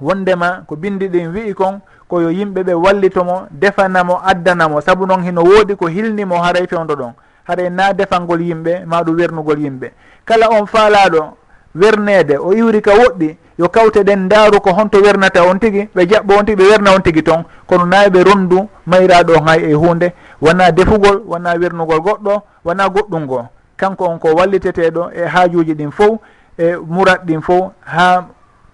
Wondema 0.00 0.64
ko 0.66 0.76
bindi 0.76 1.08
ɗin 1.08 1.32
wi'i 1.32 1.54
kon 1.54 1.80
koyo 2.08 2.30
yimɓe 2.30 2.62
ɓe 2.62 2.74
wallitomo 2.74 3.46
defanamo 3.50 4.20
addanamo. 4.24 4.80
Saabu 4.80 5.06
noon 5.06 5.22
hino 5.22 5.42
woodi 5.42 5.76
ko 5.76 5.86
hilnimo 5.86 6.42
haray 6.42 6.66
fewdo 6.66 6.94
ɗon. 6.94 7.12
Haray 7.44 7.70
na 7.70 7.92
defangol 7.92 8.40
yimɓe 8.40 8.84
maɗum 8.86 9.16
wernugol 9.16 9.58
yimɓe. 9.58 9.92
Kala 10.24 10.48
on 10.50 10.66
faalaɗo 10.66 11.36
wernede 11.74 12.36
o 12.38 12.52
iwri 12.52 12.80
ka 12.82 12.92
woɗɗi 12.92 13.36
yo 13.58 13.68
kawte 13.68 14.02
ɗen 14.04 14.24
ndaaru 14.26 14.60
ko 14.60 14.70
honto 14.72 14.98
wernata 15.00 15.44
on 15.44 15.58
tigui 15.58 15.88
ɓe 15.94 16.06
jaɓɓo 16.06 16.38
on 16.38 16.44
tigui 16.44 16.64
ɓe 16.64 16.70
werna 16.70 16.94
on 16.94 17.02
tigui 17.02 17.22
toon 17.22 17.44
kono 17.66 17.84
na 17.86 18.08
ɓe 18.08 18.22
rondu 18.24 18.68
mayraɗo 18.86 19.40
hay 19.46 19.70
e 19.70 19.74
hunde 19.74 20.12
wona 20.40 20.72
defugol 20.72 21.22
wona 21.26 21.54
wernugol 21.54 22.00
goɗɗo 22.00 22.42
wona 22.64 22.88
goɗɗum 22.88 23.22
ngoo. 23.24 23.46
kanko 23.76 24.04
on 24.04 24.18
ko 24.18 24.28
walliteteɗo 24.34 25.10
e 25.12 25.24
haajuji 25.26 25.74
ɗin 25.74 25.90
fof 25.90 26.18
e 26.58 26.76
murat 26.88 27.24
ɗin 27.26 27.40
fof 27.42 27.72
ha 27.84 28.24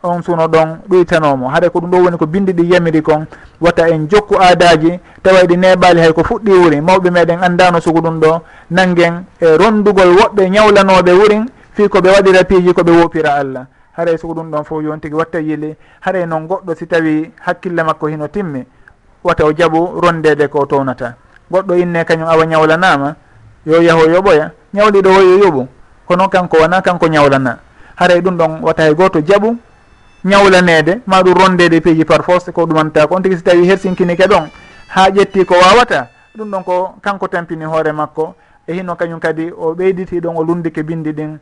on 0.02 0.22
suno 0.22 0.46
ɗon 0.48 0.78
ɗoytanomo 0.88 1.48
haɗa 1.48 1.70
ko 1.70 1.80
ɗum 1.80 1.90
ɗo 1.90 1.96
woni 2.04 2.16
ko 2.18 2.26
bindi 2.26 2.52
ɗi 2.52 2.72
yamiri 2.72 3.02
kon 3.02 3.26
watta 3.60 3.88
en 3.88 4.08
jokku 4.08 4.34
aadaji 4.40 4.98
tawa 5.22 5.42
ɗi 5.44 5.56
neɓali 5.56 6.00
hay 6.00 6.12
ko 6.12 6.22
fuɗɗi 6.24 6.52
wuri 6.52 6.80
mawɓe 6.80 7.10
meɗen 7.10 7.42
andano 7.42 7.80
sugu 7.80 8.00
ɗum 8.00 8.20
ɗo 8.20 8.40
nanguen 8.70 9.24
e 9.40 9.56
rondugol 9.56 10.16
woɓɓe 10.16 10.50
ñawlanoɓe 10.50 11.12
wurin 11.12 11.44
fi 11.72 11.88
koɓe 11.88 12.08
waɗira 12.10 12.44
piiji 12.44 12.72
koɓe 12.72 12.90
wopira 13.00 13.34
allah. 13.34 13.66
Haray 13.96 14.16
sugu 14.18 14.34
ɗum 14.34 14.50
ɗon 14.50 14.64
fof 14.64 14.82
yon 14.82 14.98
tigui 15.00 15.18
watta 15.18 15.40
yili. 15.40 15.76
Haray 16.00 16.26
noon 16.26 16.46
goɗɗo 16.46 16.74
si 16.76 16.86
tawi 16.86 17.30
hakkille 17.44 17.82
makko 17.82 18.06
hino 18.06 18.28
timmi 18.28 18.64
wata 19.24 19.44
o 19.44 19.52
jaaɓu 19.52 20.00
rondede 20.00 20.48
ko 20.48 20.66
townata. 20.66 21.14
Goɗɗo 21.52 21.74
inne 21.76 22.04
kañum 22.04 22.28
awa 22.28 22.46
ñawlanama 22.46 23.14
yo 23.66 23.82
yaaho 23.82 24.06
yoɓoya 24.08 24.50
ñawliɗo 24.74 25.08
o 25.10 25.20
yo 25.20 25.38
yoɓu. 25.44 25.66
Kono 26.06 26.28
kanko 26.28 26.56
wona 26.60 26.82
kanko 26.82 27.06
ñawlana 27.06 27.58
haray 27.96 28.20
ɗum 28.20 28.36
ɗon 28.36 28.60
wata 28.62 28.82
hay 28.82 28.94
goto 28.94 29.20
jaaɓu 29.20 29.56
ñawlanede 30.24 31.00
ma 31.06 31.22
ɗum 31.22 31.34
rondede 31.34 31.76
e 31.76 31.80
piiji 31.80 32.04
par 32.04 32.22
force 32.22 32.50
ko 32.52 32.64
ɗumanta 32.66 33.06
ko 33.06 33.14
on 33.16 33.22
tigui 33.22 33.36
so 33.38 33.42
tawi 33.44 33.66
hersinkinike 33.68 34.26
ɗon 34.26 34.48
ha 34.88 35.10
ƴetti 35.10 35.44
ko 35.44 35.54
wawata 35.54 36.08
ɗum 36.36 36.50
ɗon 36.50 36.64
ko 36.64 36.94
kanko 37.02 37.28
tampini 37.28 37.64
hoore 37.64 37.92
makko. 37.92 38.34
E 38.66 38.72
hino 38.74 38.94
kañum 38.94 39.18
kadi 39.20 39.50
o 39.50 39.74
ɓeyditi 39.74 40.20
ɗon 40.20 40.36
o 40.36 40.42
lundike 40.44 40.82
bindi 40.82 41.12
ɗin 41.12 41.38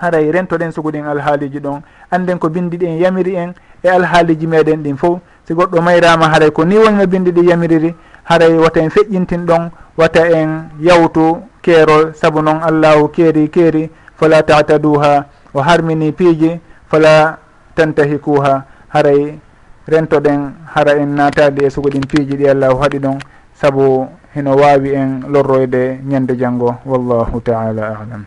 haray 0.00 0.28
e 0.28 0.32
rentoɗen 0.32 0.72
suguɗin 0.72 1.06
alhaaliji 1.06 1.60
ɗon. 1.60 1.80
Anden 2.10 2.38
ko 2.38 2.48
bindi 2.48 2.76
ɗin 2.76 2.98
yamiri 3.00 3.34
en 3.36 3.54
e 3.82 3.88
alhaaliji 3.88 4.46
meɗen 4.46 4.82
ɗin 4.82 4.96
fof 4.96 5.20
si 5.46 5.54
goɗɗo 5.54 5.80
mayrama 5.82 6.28
haray 6.28 6.50
ko 6.50 6.64
ni 6.64 6.76
wonno 6.78 7.06
bindi 7.06 7.32
ɗi 7.32 7.48
yamiriri 7.48 7.94
haray 8.24 8.52
wata 8.54 8.80
en 8.80 8.90
feƴƴintin 8.90 9.46
ɗon 9.46 9.70
wata 10.00 10.24
en 10.32 10.70
yawtu 10.80 11.44
keerol 11.62 12.14
saabu 12.16 12.40
noon 12.42 12.62
allahu 12.64 13.08
keeri 13.12 13.48
keeri 13.52 13.90
fala 14.16 14.42
tataduha 14.42 15.24
o 15.54 15.60
harmini 15.60 16.12
piiji 16.12 16.60
fala 16.88 17.38
tantahikuha. 17.76 18.64
Haray 18.90 19.38
rentoɗen 19.86 20.40
hara 20.74 20.98
en 20.98 21.14
naatade 21.14 21.62
e 21.62 21.70
sugoɗin 21.70 22.02
piiji 22.10 22.34
ɗi 22.36 22.48
allahu 22.50 22.82
haɗi 22.82 22.98
ɗon 22.98 23.18
saabu 23.54 24.08
heno 24.34 24.56
wawi 24.56 24.90
en 24.94 25.22
lorroyde 25.30 26.00
ñande 26.02 26.34
janggo 26.36 26.74
wallahu 26.84 27.40
taala 27.40 27.94
alam. 28.02 28.24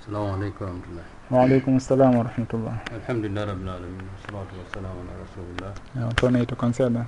Assalamu 0.00 0.32
aleykum 0.40 0.64
warahmatullah 0.64 1.04
waaleykum 1.30 1.80
salam 1.80 2.14
wa 2.16 2.22
rahmatullah. 2.24 2.74
Alhamdulillah 2.96 3.44
rabbil 3.44 3.68
alamin 3.68 4.04
wasalatu 4.16 4.52
wassalamu 4.62 4.98
ala 5.04 5.12
rasulillah. 5.20 5.72
Tonayi 6.16 6.46
to 6.46 6.56
kon 6.56 6.72
seeɗa 6.72 7.04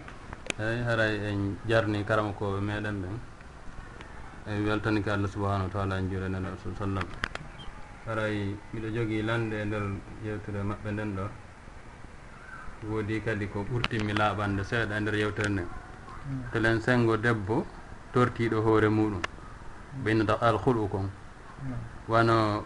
eyyi 0.59 0.83
haray 0.83 1.15
en 1.31 1.41
jarni 1.71 2.03
karama 2.05 2.33
koɓe 2.39 2.59
meɗen 2.69 2.97
ɓen. 3.03 3.17
En 4.51 4.65
weltanike 4.67 5.07
allah 5.11 5.31
subahanahu 5.31 5.69
wa 5.69 5.73
taala 5.75 5.99
en 5.99 6.11
juure 6.11 6.29
nene 6.29 6.51
rasul 6.51 6.75
sallam. 6.75 7.07
Haray 8.07 8.57
mbiɗo 8.73 8.89
jogii 8.97 9.23
lande 9.23 9.55
e 9.63 9.65
nder 9.65 9.83
yewtere 10.25 10.61
maɓɓe 10.69 10.89
nden 10.93 11.11
ɗo. 11.17 11.25
Woodi 12.91 13.21
kadi 13.25 13.47
ko 13.53 13.59
ɓurtinmi 13.71 14.13
laaɓande 14.21 14.63
seeɗa 14.71 14.97
e 14.97 15.01
nder 15.01 15.15
yewtere 15.15 15.49
nden. 15.49 15.69
Hmm. 16.27 16.43
Telen 16.53 16.81
sengo 16.81 17.17
debbo 17.17 17.57
tortiiɗo 18.13 18.59
hoore 18.67 18.89
muɗum 18.89 19.23
ɓeynata 20.05 20.35
alhulu 20.43 20.89
kon 20.91 21.07
hmm. 21.63 21.79
wano 22.09 22.65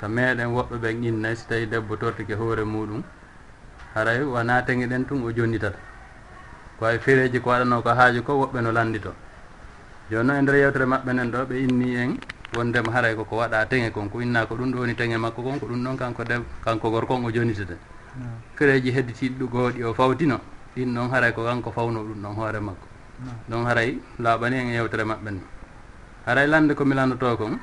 ko 0.00 0.06
meɗen 0.08 0.48
woɓɓe 0.56 0.76
ɓen 0.82 1.04
innayi 1.04 1.36
so 1.36 1.44
tawi 1.48 1.66
debbo 1.66 1.96
tortike 1.96 2.34
hoore 2.40 2.64
muɗum 2.64 3.02
haray 3.94 4.20
wona 4.24 4.32
wonaa 4.32 4.62
teŋeɗen 4.66 5.04
tun 5.06 5.22
o 5.24 5.30
jonnitata. 5.30 5.78
ko 6.78 6.86
ay 6.86 6.98
feereji 6.98 7.40
ko 7.40 7.50
waɗano 7.50 7.82
ko 7.82 7.88
haaju 7.90 8.22
ko 8.22 8.32
woɓɓe 8.40 8.60
no 8.62 8.70
lanndito 8.72 9.12
joni 10.10 10.26
noon 10.26 10.38
e 10.38 10.42
nder 10.42 10.54
yewtere 10.56 10.84
maɓɓe 10.86 11.12
nen 11.12 11.30
ɗo 11.30 11.44
ɓe 11.46 11.54
inni 11.64 11.96
en 11.96 12.16
wondema 12.56 12.92
haray 12.92 13.14
koko 13.16 13.36
waɗa 13.36 13.66
teŋe 13.66 13.90
kon 13.90 14.08
ko 14.08 14.20
inna 14.20 14.46
ko 14.46 14.54
ɗum 14.54 14.70
ɗo 14.72 14.78
woni 14.80 14.94
teŋe 14.94 15.16
makko 15.16 15.42
kon 15.42 15.58
ko 15.58 15.66
ɗum 15.66 15.82
ɗon 15.84 15.96
kanko 15.96 16.24
de 16.24 16.34
kanko 16.64 16.90
gorkon 16.90 17.24
o 17.24 17.30
jonitete 17.30 17.76
feereji 18.56 18.90
hedditiɗi 18.92 19.34
ɗu 19.38 19.46
gooɗi 19.48 19.82
o 19.84 19.94
fawtino 19.94 20.38
ɗin 20.76 20.92
noon 20.92 21.10
haray 21.10 21.32
ko 21.32 21.44
kanko 21.44 21.70
fawno 21.70 22.02
ɗum 22.02 22.22
ɗon 22.22 22.34
hoore 22.34 22.60
makko. 22.60 22.86
Donc 23.48 23.66
haray 23.66 23.98
laaɓani 24.18 24.56
en 24.56 24.68
e 24.68 24.74
yewtere 24.74 25.04
maɓɓe 25.04 25.30
ni. 25.30 25.40
Haray 26.26 26.46
lande 26.46 26.74
ko 26.74 26.84
milandoto 26.84 27.36
kon 27.36 27.58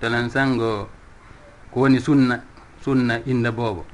telen 0.00 0.28
sango 0.30 0.88
ko 1.70 1.80
woni 1.80 1.98
sunna 2.00 2.42
sunna 2.80 3.18
inde 3.26 3.50
boobo. 3.50 3.84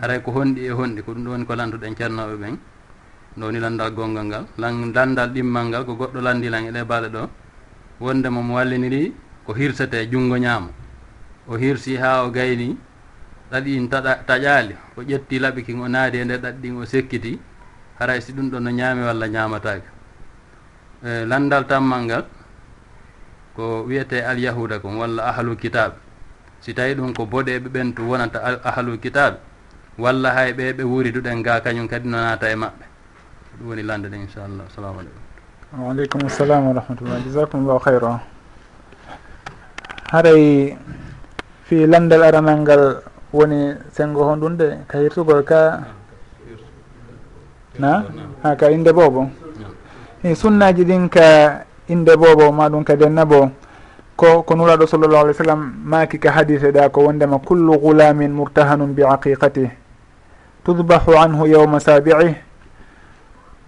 Haray 0.00 0.20
ko 0.22 0.30
honɗi 0.32 0.60
e 0.66 0.70
honɗi 0.70 1.02
ko 1.02 1.12
ɗum 1.12 1.24
ɗo 1.24 1.30
woni 1.30 1.44
ko 1.46 1.54
landuɗen 1.54 1.94
ceernoɓe 1.96 2.36
ɓen. 2.36 2.58
ɗo 3.36 3.40
ɗowni 3.40 3.58
landal 3.60 3.90
gongal 3.94 4.24
ngal. 4.26 4.44
Landal 4.58 5.30
ɗimmal 5.34 5.64
ngal 5.68 5.84
ko 5.84 5.94
goɗɗo 5.94 6.20
landilan 6.20 6.66
e 6.66 6.70
ɗe 6.72 6.84
baale 6.84 7.08
ɗo. 7.08 7.28
Wonde 8.00 8.28
mo 8.30 8.42
mo 8.42 8.54
walliniri 8.54 9.12
ko 9.46 9.52
hirsete 9.54 10.08
junngo 10.10 10.36
ñaamo. 10.36 10.70
O 11.48 11.56
hirsi 11.56 11.96
ha 11.96 12.24
o 12.24 12.30
gayni 12.30 12.76
ɗaɗi 13.50 13.76
in 13.76 13.88
taƴaali 13.90 14.74
o 14.96 15.02
ƴetti 15.02 15.38
laɓi 15.38 15.62
kin 15.64 15.80
o 15.80 15.88
naadi 15.88 16.18
e 16.18 16.24
nde 16.24 16.36
ɗaɗi 16.38 16.58
ɗin 16.62 16.76
o 16.76 16.84
sekkiti. 16.84 17.38
Haray 17.98 18.20
si 18.20 18.32
ɗum 18.32 18.50
ɗon 18.50 18.60
no 18.62 18.70
ñaami 18.70 19.02
walla 19.04 19.26
ñaamataki 19.28 19.88
e 21.02 21.24
landal 21.26 21.66
tammal 21.66 22.02
ngal 22.06 22.24
ko 23.54 23.82
wiyete 23.86 24.22
alyahuda 24.22 24.78
kon 24.78 24.96
walla 25.02 25.22
ahalu 25.34 25.56
kitabe 25.58 25.94
si 26.62 26.74
tawi 26.74 26.94
ɗum 26.94 27.10
ko 27.14 27.26
boɗeɓe 27.26 27.68
ɓen 27.68 27.94
to 27.94 28.02
wonata 28.06 28.38
ahalu 28.64 28.98
kitabe 29.02 29.38
walla 29.98 30.30
hay 30.34 30.52
ɓe 30.54 30.72
ɓe 30.78 30.82
wuriduɗen 30.86 31.42
ga 31.42 31.60
kañum 31.60 31.88
kadi 31.88 32.08
no 32.08 32.18
naata 32.18 32.50
e 32.50 32.54
maɓɓe. 32.56 32.91
ko 33.52 33.58
ɗum 33.60 33.68
woni 33.68 33.82
lande 33.82 34.08
nde 34.08 34.16
inchallah. 34.16 34.64
Assalamu 34.68 34.98
aleykum. 35.00 35.22
Waaleykum 35.72 36.28
salam 36.28 36.66
wa 36.68 36.72
rahmatullah 36.72 37.18
jasakumllahu 37.24 37.80
hayra 37.84 38.20
haray 40.12 40.76
fi 41.64 41.86
landal 41.86 42.22
aranal 42.22 42.60
ngal 42.60 43.02
woni 43.32 43.74
sengo 43.92 44.24
hon 44.24 44.40
ɗum 44.40 44.56
de 44.56 44.78
ka 44.88 44.98
hirtugol 44.98 45.42
ka? 45.44 45.84
Na? 47.78 48.04
Ha 48.42 48.54
ka 48.56 48.70
inde 48.70 48.92
boobo? 48.92 49.30
I 50.24 50.34
sunnaji 50.34 50.84
ɗin 50.84 51.08
ka 51.08 51.64
inde 51.88 52.16
boobo 52.16 52.52
maɗum 52.52 52.84
ka 52.84 52.96
dennabo 52.96 53.50
ko 54.16 54.42
ko 54.42 54.54
nuraɗo 54.54 54.86
sallllahu 54.86 55.24
alih 55.24 55.34
w 55.36 55.40
sallam 55.44 55.72
maaki 55.84 56.18
ka 56.18 56.30
hadise 56.30 56.70
ɗa 56.72 56.88
ko 56.92 57.04
wondema 57.08 57.38
kullu 57.38 57.78
gulamin 57.80 58.30
murtahanum 58.32 58.92
bi 58.94 59.02
aqiqatih 59.02 59.70
tudbahu 60.64 61.16
anhu 61.16 61.46
yawma 61.48 61.80
sabi'ih 61.80 62.51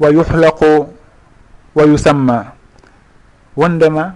wa 0.00 0.08
yuhlaqu 0.10 0.86
wa 1.74 1.84
yusamma. 1.84 2.52
Wondema 3.56 4.14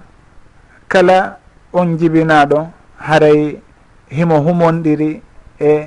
kala 0.89 1.39
on 1.73 1.97
jibinaɗo 1.99 2.67
haray 2.99 3.59
himo 4.11 4.41
humonɗiri 4.41 5.23
e 5.61 5.87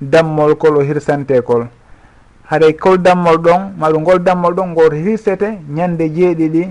dammol 0.00 0.56
kol 0.56 0.76
o 0.76 0.80
hirsante 0.82 1.40
kol 1.42 1.66
haɗay 2.50 2.72
kol 2.76 2.98
dammol 2.98 3.38
ɗon 3.38 3.72
maɗum 3.78 4.02
ngol 4.02 4.18
dammol 4.18 4.54
ɗon 4.54 4.68
ngol 4.72 4.92
hirsete 4.94 5.58
ñande 5.68 6.08
jeeɗiɗi 6.10 6.68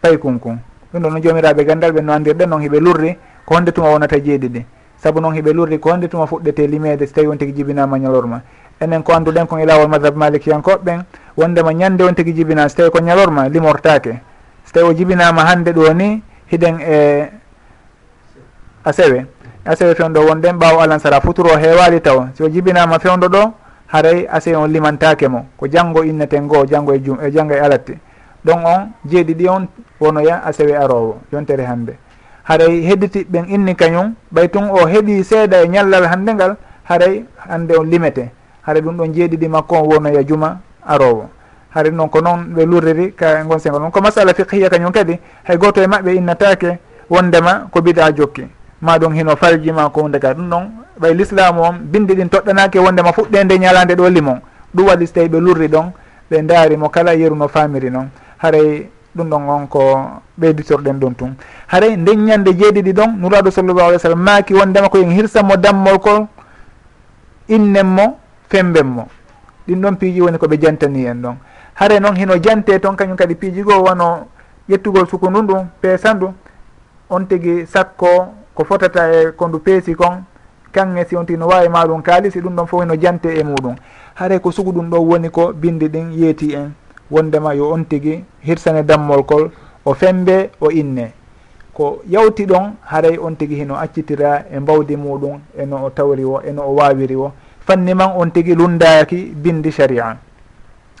paykunkun 0.00 0.58
ɗum 0.92 1.02
ɗo 1.02 1.10
no 1.10 1.18
jomiraɓe 1.20 1.64
gandal 1.64 1.92
ɓe 1.92 2.00
no 2.00 2.12
andirɗen 2.12 2.48
noon 2.48 2.62
hiɓe 2.62 2.80
lurri 2.80 3.16
ko 3.44 3.54
honde 3.54 3.72
tuma 3.72 3.90
wonata 3.90 4.16
jeeɗiɗi. 4.18 4.64
Saabu 5.02 5.20
noon 5.20 5.34
hiɓe 5.34 5.52
lurri 5.52 5.78
ko 5.80 5.90
honde 5.90 6.08
tuma 6.08 6.26
fuɗɗete 6.26 6.66
limede 6.68 7.06
so 7.06 7.12
tawi 7.14 7.26
won 7.26 7.38
tigui 7.38 7.52
jibinama 7.54 7.98
ñalorma 7.98 8.40
enen 8.80 9.02
ko 9.02 9.12
anduɗen 9.12 9.46
kon 9.46 9.58
e 9.58 9.66
lawol 9.66 9.88
madhabe 9.88 10.16
malikiyankoɓeɓen 10.16 11.02
wondema 11.36 11.72
ñande 11.72 12.02
on 12.04 12.14
tigui 12.14 12.32
jibina 12.32 12.68
so 12.68 12.76
tawi 12.76 12.90
ko 12.90 12.98
ñalorma 13.00 13.48
limortake 13.48 14.20
so 14.64 14.72
tawi 14.72 14.88
o 14.90 14.92
jibinama 14.94 15.44
hande 15.44 15.72
ɗo 15.72 15.92
ni 15.94 16.22
hiɗen 16.50 16.80
e 16.80 17.30
a 18.84 18.92
sewe. 18.92 19.26
A 19.64 19.76
sewe 19.76 19.94
fewdo 19.94 20.20
wonɗen 20.26 20.56
ɓawo 20.58 20.80
alansara 20.80 21.20
futuro 21.20 21.56
hewali 21.56 22.00
taw. 22.00 22.26
Si 22.34 22.42
o 22.42 22.48
jibinama 22.48 22.98
fewɗo 22.98 23.28
ɗo 23.28 23.52
haray 23.86 24.26
asewe 24.30 24.56
on 24.56 24.68
limantake 24.72 25.28
mo. 25.28 25.46
Ko 25.56 25.66
janggo 25.68 26.02
inneten 26.04 26.46
goo 26.48 26.64
janggo 26.66 26.94
e 26.94 26.98
jum 27.00 27.18
e 27.22 27.30
janggo 27.30 27.54
e 27.54 27.60
alatti. 27.60 27.94
Ɗon 28.44 28.64
on 28.64 28.88
jeeɗiɗi 29.06 29.48
on 29.48 29.66
wonoya 30.00 30.42
asewe 30.44 30.74
arowo 30.76 31.20
yontere 31.32 31.64
hande 31.64 31.92
haray 32.44 32.80
hedditiɓɓen 32.88 33.44
inni 33.48 33.74
kañum 33.76 34.14
ɓay 34.34 34.48
tun 34.48 34.70
o 34.70 34.86
heeɓi 34.86 35.24
seeɗa 35.24 35.62
e 35.64 35.68
ñallal 35.68 36.04
hande 36.06 36.30
ngal 36.34 36.56
haray 36.84 37.24
hande 37.48 37.72
on 37.78 37.84
limete. 37.90 38.30
Haray 38.62 38.82
ɗum 38.82 38.96
ɗon 38.96 39.12
jeeɗiɗi 39.14 39.48
makko 39.48 39.76
on 39.76 39.86
wonoya 39.88 40.22
juma. 40.26 40.60
arowo. 40.90 41.30
Hari 41.70 41.90
noon 41.90 42.08
ko 42.10 42.20
noon 42.20 42.50
ɓe 42.54 42.66
lurdiri 42.66 43.12
ka 43.14 43.40
e 43.40 43.44
gon 43.46 43.58
sengo 43.58 43.78
noon 43.78 43.90
ko 43.90 44.00
masala 44.00 44.34
fiqhiya 44.34 44.68
kañum 44.68 44.92
kadi 44.92 45.18
hay 45.46 45.56
goto 45.56 45.80
e 45.80 45.86
maɓɓe 45.86 46.14
innatake 46.16 46.78
wondema 47.08 47.68
ko 47.70 47.80
bida 47.80 48.10
jokki. 48.12 48.44
Ma 48.82 48.98
ɗum 48.98 49.12
hino 49.14 49.36
farji 49.36 49.72
ma 49.72 49.88
ko 49.90 50.02
hunde 50.02 50.18
ka. 50.18 50.34
Ɗum 50.34 50.48
ɗon 50.50 50.64
ɓay 51.00 51.14
l'islamu 51.14 51.60
on 51.62 51.74
bindi 51.92 52.14
ɗin 52.14 52.28
toɗɗanake 52.28 52.78
wondema 52.78 53.12
fuɗɗende 53.12 53.58
ñalade 53.58 53.94
ɗo 53.94 54.08
limon. 54.10 54.40
Ɗum 54.74 54.86
waɗi 54.86 55.06
so 55.06 55.12
tawi 55.14 55.28
ɓe 55.28 55.40
lurri 55.40 55.68
ɗon 55.68 55.92
ɓe 56.30 56.42
daari 56.42 56.76
mo 56.76 56.88
kala 56.88 57.14
yeru 57.14 57.36
no 57.36 57.46
famiri 57.48 57.90
noon 57.90 58.08
haray 58.38 58.88
ɗum 59.16 59.28
ɗon 59.30 59.48
on 59.48 59.66
ko 59.68 59.80
ɓeyditorɗen 60.40 60.98
ɗon 60.98 61.14
tun. 61.14 61.34
Haray 61.68 61.96
nden 61.96 62.24
ñande 62.26 62.50
jeeɗiɗi 62.58 62.92
ɗon 62.92 63.16
nuraɗo 63.20 63.50
sallllahu 63.50 63.78
alih 63.80 63.96
w 63.96 64.00
sallam 64.00 64.22
maaki 64.22 64.54
wondema 64.54 64.88
koyen 64.88 65.10
hirsanmo 65.12 65.56
dammol 65.56 65.98
ko 66.00 66.26
innenmo 67.48 68.18
fembenmo 68.48 69.06
ɗin 69.70 69.80
ɗon 69.80 69.96
piiji 69.96 70.20
woni 70.20 70.38
koɓe 70.38 70.58
jantani 70.60 71.06
en 71.06 71.22
ɗon. 71.22 71.36
Hare 71.74 72.00
noon 72.00 72.16
hino 72.16 72.34
jante 72.42 72.78
toon 72.80 72.96
kañum 72.96 73.16
kadi 73.16 73.34
piiji 73.34 73.62
goo 73.62 73.82
wono 73.82 74.26
ƴettugol 74.68 75.06
suku 75.08 75.30
ndu 75.30 75.40
ɗum 75.42 75.66
peesandu 75.80 76.34
on 77.08 77.26
tigi 77.26 77.66
sakko 77.66 78.34
ko 78.54 78.64
fotata 78.64 79.12
e 79.12 79.32
ko 79.36 79.48
ndu 79.48 79.58
peesi 79.58 79.94
kon 79.94 80.24
kange 80.72 81.04
si 81.08 81.16
on 81.16 81.24
tigi 81.24 81.38
no 81.38 81.46
wawi 81.46 81.68
ma 81.68 81.86
ɗum 81.86 82.02
kaalisi 82.02 82.40
ɗum 82.40 82.54
ɗon 82.56 82.66
fof 82.66 82.82
hino 82.82 82.96
jante 82.96 83.26
e 83.28 83.42
muɗum. 83.44 83.76
Haray 84.14 84.40
ko 84.40 84.50
sugu 84.50 84.72
ɗum 84.72 84.90
ɗo 84.90 84.98
woni 84.98 85.30
ko 85.30 85.52
bindi 85.52 85.88
ɗin 85.88 86.12
yeeti 86.12 86.54
en. 86.54 86.72
Wondema 87.10 87.54
yo 87.54 87.70
on 87.72 87.84
tigi 87.84 88.24
hirsane 88.40 88.82
dammol 88.82 89.24
kol 89.24 89.50
o 89.84 89.94
fembe 89.94 90.50
o 90.60 90.70
inne. 90.70 91.12
Ko 91.72 92.02
yawti 92.08 92.46
ɗon 92.46 92.72
haray 92.82 93.18
on 93.18 93.34
tigi 93.36 93.54
hino 93.54 93.76
accitira 93.76 94.44
e 94.52 94.58
mbawdi 94.58 94.96
muɗum 94.96 95.38
eno 95.56 95.84
o 95.86 95.90
tawri 95.90 96.22
e 96.22 96.24
o 96.24 96.40
eno 96.42 96.62
o 96.62 96.74
wawiri 96.74 97.14
o 97.16 97.32
fanni 97.70 97.94
man 97.94 98.10
on 98.18 98.30
tigui 98.30 98.54
lundaki 98.54 99.30
bindi 99.30 99.70
sharia. 99.70 100.16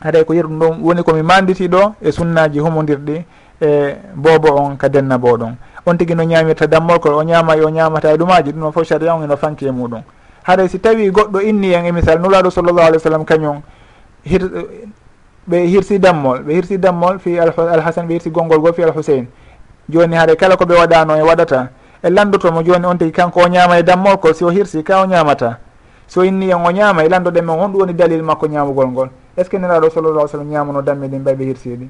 Haɗay 0.04 0.24
ko 0.24 0.32
yerɗum 0.34 0.58
ɗon 0.58 0.74
woni 0.82 1.02
komi 1.02 1.22
manditi 1.22 1.68
ɗo 1.68 1.94
e 2.00 2.12
sunnaji 2.12 2.60
humodirɗi 2.60 3.24
e 3.60 3.94
bobo 4.14 4.54
on 4.54 4.76
ka 4.76 4.88
denna 4.88 5.18
bo 5.18 5.36
ɗon 5.36 5.54
on 5.86 5.96
tigui 5.98 6.14
no 6.14 6.22
ñamirta 6.22 6.66
dammolkol 6.66 7.14
o 7.14 7.22
ñama 7.24 7.54
o 7.66 7.68
ñamata 7.70 8.12
e 8.14 8.16
ɗumaji 8.16 8.52
ɗum 8.52 8.60
ɗon 8.62 8.72
fof 8.72 8.86
sharia 8.86 9.14
on 9.14 9.22
eno 9.24 9.36
fanki 9.36 9.66
e 9.66 9.70
muɗum. 9.70 10.02
Haɗay 10.46 10.68
si 10.68 10.78
tawi 10.78 11.10
goɗɗo 11.10 11.40
inni 11.42 11.72
en 11.74 11.84
e 11.86 11.92
misal 11.92 12.20
nulaɗo 12.20 12.50
sallllahu 12.50 12.86
alih 12.86 12.98
w 12.98 13.02
sallam 13.02 13.24
kañum 13.24 13.60
hir 14.24 14.42
ɓe 15.50 15.66
hirsi 15.66 15.98
dammol 15.98 16.38
ɓe 16.38 16.52
hirsi 16.54 16.78
dammol 16.78 17.18
fi 17.18 17.38
alhasan 17.38 18.06
ɓe 18.06 18.12
hirsi 18.12 18.30
gongol 18.30 18.60
goo 18.60 18.72
fi 18.72 18.82
alhusein 18.84 19.26
joni 19.88 20.14
haɗa 20.16 20.36
kala 20.36 20.54
koɓe 20.56 20.74
waɗano 20.78 21.16
e 21.18 21.22
waɗata. 21.22 21.68
E 22.02 22.10
landotomo 22.10 22.62
joni 22.62 22.86
on 22.86 22.96
tigui 22.96 23.12
kanko 23.12 23.40
o 23.42 23.48
ñama 23.48 23.78
e 23.78 23.82
dammol 23.82 24.16
ko 24.18 24.32
si 24.32 24.44
o 24.44 24.50
hirsi 24.50 24.82
ka 24.84 25.02
o 25.02 25.06
ñamata 25.06 25.58
so 26.10 26.24
inni 26.24 26.46
inniyan 26.50 26.66
o 26.66 26.70
ñaama 26.72 27.04
ilandoɗen 27.06 27.44
men 27.44 27.56
honɗum 27.58 27.80
woni 27.80 27.94
dalil 27.94 28.22
makko 28.22 28.46
ñaamugol 28.48 28.86
ngol. 28.88 29.08
Est 29.36 29.44
ce 29.44 29.48
que 29.50 29.56
neraɗo 29.58 29.90
sallallah 29.90 30.26
sallam 30.26 30.48
ñaamuno 30.50 30.82
damme 30.82 31.06
ɗin 31.08 31.20
mbayɓe 31.20 31.44
hirsiɗi 31.44 31.88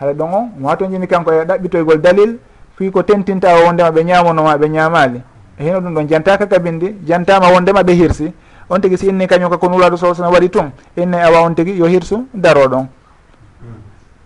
haɗa 0.00 0.12
ɗon 0.14 0.30
o 0.34 0.48
wato 0.62 0.86
jini 0.86 1.06
kanko 1.06 1.30
e 1.32 1.44
ɗaɓɓitoygol 1.44 2.00
dalil 2.00 2.38
fii 2.76 2.90
ko 2.90 3.02
tentinta 3.02 3.52
o 3.54 3.66
wondema 3.66 3.90
ɓe 3.90 4.04
ñaamonoma 4.04 4.56
ɓe 4.56 4.68
ñaamali 4.68 5.20
e 5.58 5.64
hino 5.64 5.80
ɗum 5.80 5.94
ɗon 5.94 6.08
jantaka 6.08 6.46
kabindi 6.46 6.96
jantama 7.06 7.52
wondema 7.52 7.82
ɓe 7.82 7.92
hirsi. 7.92 8.32
On 8.70 8.80
tigui 8.80 8.96
si 8.96 9.08
inni 9.08 9.26
kañum 9.26 9.50
kako 9.50 9.68
nulaɗo 9.68 9.96
sa 9.98 10.14
sallam 10.14 10.32
waɗi 10.32 10.48
tun 10.48 10.72
inni 10.96 11.16
awa 11.16 11.42
on 11.42 11.52
tigui 11.54 11.76
yo 11.76 11.86
hirsu 11.86 12.26
daro 12.32 12.66
ɗon. 12.66 12.86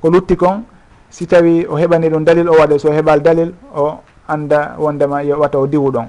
Ko 0.01 0.11
lutti 0.11 0.37
kon 0.37 0.63
si 1.11 1.27
tawi 1.27 1.67
o 1.69 1.75
heɓani 1.77 2.09
ɗum 2.09 2.23
dalil 2.25 2.49
o 2.49 2.53
waɗe 2.53 2.79
so 2.79 2.93
heɓal 2.93 3.21
dalil 3.21 3.53
o 3.75 3.99
anda 4.29 4.77
wondema 4.79 5.25
yo 5.25 5.39
wata 5.41 5.59
o 5.59 5.67
diwu 5.67 5.91
ɗon. 5.91 6.07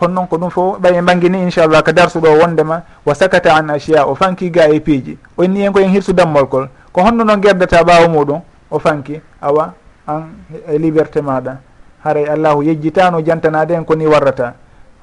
kono 0.00 0.14
noon 0.14 0.26
ko 0.28 0.36
ɗum 0.38 0.50
fof 0.50 0.78
e 0.80 1.02
bangguini 1.02 1.42
inchallah 1.44 1.82
ko 1.84 1.92
darsuɗo 1.92 2.40
wondema 2.40 2.82
wa 3.04 3.14
sakata 3.14 3.54
an 3.54 3.68
achia 3.70 4.06
o 4.08 4.14
fanki 4.14 4.50
ga 4.50 4.66
e 4.72 4.80
piiji. 4.80 5.18
O 5.36 5.44
inni 5.44 5.60
hen 5.60 5.72
koyen 5.72 5.90
hirsu 5.92 6.12
dammolkol 6.14 6.68
ko 6.92 7.02
honno 7.02 7.22
noon 7.22 7.40
gerdata 7.40 7.84
ɓawo 7.84 8.08
muɗum 8.08 8.40
o 8.70 8.78
fanki 8.78 9.20
awa 9.42 9.74
an 10.06 10.32
e 10.72 10.78
liberté 10.78 11.20
maɗa. 11.20 11.60
Haray 12.02 12.24
allahu 12.28 12.62
yejjitano 12.62 13.20
jantanade 13.20 13.72
en 13.74 13.84
koni 13.84 14.06
warrata. 14.06 14.54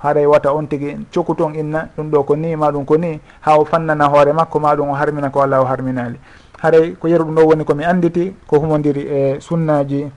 Haray 0.01 0.25
wata 0.25 0.51
on 0.53 0.65
tigui 0.67 0.97
cokutu 1.13 1.43
on 1.45 1.53
inna 1.53 1.89
ɗum 1.95 2.09
ɗo 2.09 2.23
ko 2.25 2.35
ni 2.35 2.55
maɗum 2.55 2.83
ko 2.85 2.97
ni 2.97 3.19
ha 3.41 3.57
o 3.59 3.65
fannana 3.65 4.07
hoore 4.09 4.33
makko 4.33 4.59
maɗum 4.59 4.89
o 4.89 4.93
harmina 4.95 5.29
ko 5.29 5.41
allahu 5.41 5.65
harminali. 5.65 6.17
Haray 6.63 6.95
ko 6.99 7.07
yeru 7.07 7.23
ɗum 7.25 7.35
ɗo 7.35 7.45
woni 7.45 7.63
komi 7.65 7.83
anditi 7.85 8.33
ko 8.47 8.57
humodiri 8.59 9.01
e 9.05 9.39
sunnaji 9.39 10.09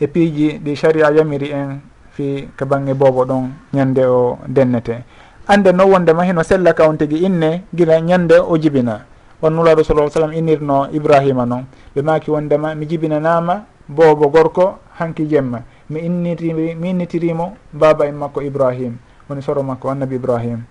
e 0.00 0.06
piiji 0.06 0.58
ɗi 0.58 0.74
sharia 0.76 1.10
yamiri 1.12 1.50
en. 1.52 1.89
fi 2.12 2.48
ko 2.58 2.64
bangge 2.66 2.94
boobo 2.94 3.24
ɗon 3.24 3.50
ñande 3.72 4.04
o 4.06 4.38
dennete. 4.46 5.04
Ande 5.48 5.72
no 5.72 5.86
wondema 5.86 6.24
heno 6.24 6.42
sella 6.42 6.72
ka 6.74 6.88
on 6.88 6.96
tigui 6.96 7.24
inne 7.24 7.64
gila 7.74 8.00
ñande 8.00 8.38
o 8.38 8.56
jibina. 8.58 9.04
Won 9.42 9.50
nulaɗo 9.54 9.82
sala 9.82 10.10
sallam 10.10 10.32
innirno 10.32 10.88
ibrahima 10.92 11.46
noon 11.46 11.64
ɓe 11.94 12.02
maki 12.02 12.30
wondema 12.30 12.74
mi 12.74 12.86
jibinanama 12.86 13.64
boobo 13.88 14.28
gorko 14.28 14.78
hanki 14.98 15.26
jemma. 15.26 15.62
Mi 15.90 16.00
innitiri 16.00 16.74
mi 16.74 16.90
innitirimo 16.90 17.56
baba 17.72 18.06
en 18.06 18.14
makko 18.14 18.40
ibrahim. 18.42 18.98
Woni 19.28 19.42
soro 19.42 19.62
makko 19.62 19.90
annabi 19.90 20.16
ibrahim. 20.16 20.62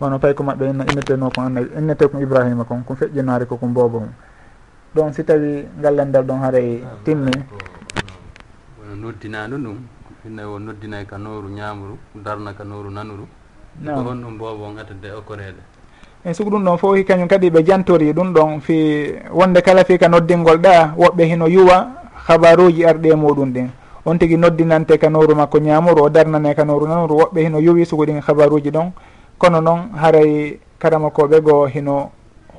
Wono 0.00 0.18
fayi 0.18 0.34
ko 0.34 0.42
maɓɓe 0.42 0.64
inneteno 0.90 1.30
ko 1.30 1.40
annabi 1.40 1.68
innete 1.78 2.08
ko 2.10 2.18
ibrahima 2.18 2.64
kon 2.64 2.82
ko 2.84 2.94
feƴƴinare 2.94 3.46
ko 3.46 3.56
kon 3.56 3.72
bobo 3.72 4.00
mum. 4.00 4.12
Ɗon 4.94 5.12
si 5.14 5.22
tawi 5.24 5.64
ngallandal 5.80 6.24
ɗon 6.26 6.38
haaray 6.42 6.82
ah, 6.84 6.98
timmi. 7.04 7.32
wono 8.80 8.94
noddinaɗo 8.96 9.56
ɗum 9.56 9.78
finnayi 10.24 10.48
e 10.48 10.52
o 10.52 10.58
noddinay 10.58 11.02
e 11.02 11.04
ka 11.06 11.18
nooru 11.18 11.48
ñaamuru 11.48 11.98
darna 12.16 12.54
ka 12.54 12.64
nooru 12.64 12.90
nanuru. 12.90 13.26
Ko 13.84 14.00
on 14.08 14.22
ɗum 14.22 14.38
boobo 14.38 14.64
on 14.64 14.78
atade 14.78 15.12
okkorede 15.12 15.60
eyi 16.24 16.34
sugo 16.34 16.50
ɗum 16.50 16.64
ɗon 16.64 16.78
fof 16.78 16.96
kañum 17.04 17.28
kadi 17.28 17.50
ɓe 17.50 17.62
jantori 17.66 18.12
ɗum 18.12 18.32
ɗon 18.32 18.60
fi 18.60 19.12
wonde 19.30 19.60
kala 19.60 19.84
fi 19.84 19.98
ka 19.98 20.08
noddingol 20.08 20.58
ɗa 20.58 20.94
woɓɓe 20.96 21.24
hino 21.28 21.46
yuwa 21.48 21.88
habaruji 22.26 22.84
arɗi 22.86 23.08
e 23.10 23.14
muɗum 23.14 23.52
ɗin. 23.52 23.68
On 24.06 24.16
tigui 24.18 24.36
noddinante 24.36 24.96
ka 24.98 25.08
nooru 25.10 25.34
makko 25.34 25.58
ñamuru 25.58 26.02
o 26.04 26.08
darnane 26.08 26.54
ka 26.54 26.64
nooru 26.64 26.86
nanuru 26.86 27.14
woɓɓe 27.20 27.40
hino 27.44 27.58
yuwi 27.60 27.84
sugo 27.84 28.04
ɗin 28.06 28.20
habaruji 28.22 28.70
ɗon. 28.70 28.92
Kono 29.38 29.60
noon 29.60 29.90
haray 29.96 30.58
karama 30.78 31.10
koɓe 31.10 31.40
goo 31.42 31.66
hino 31.66 32.10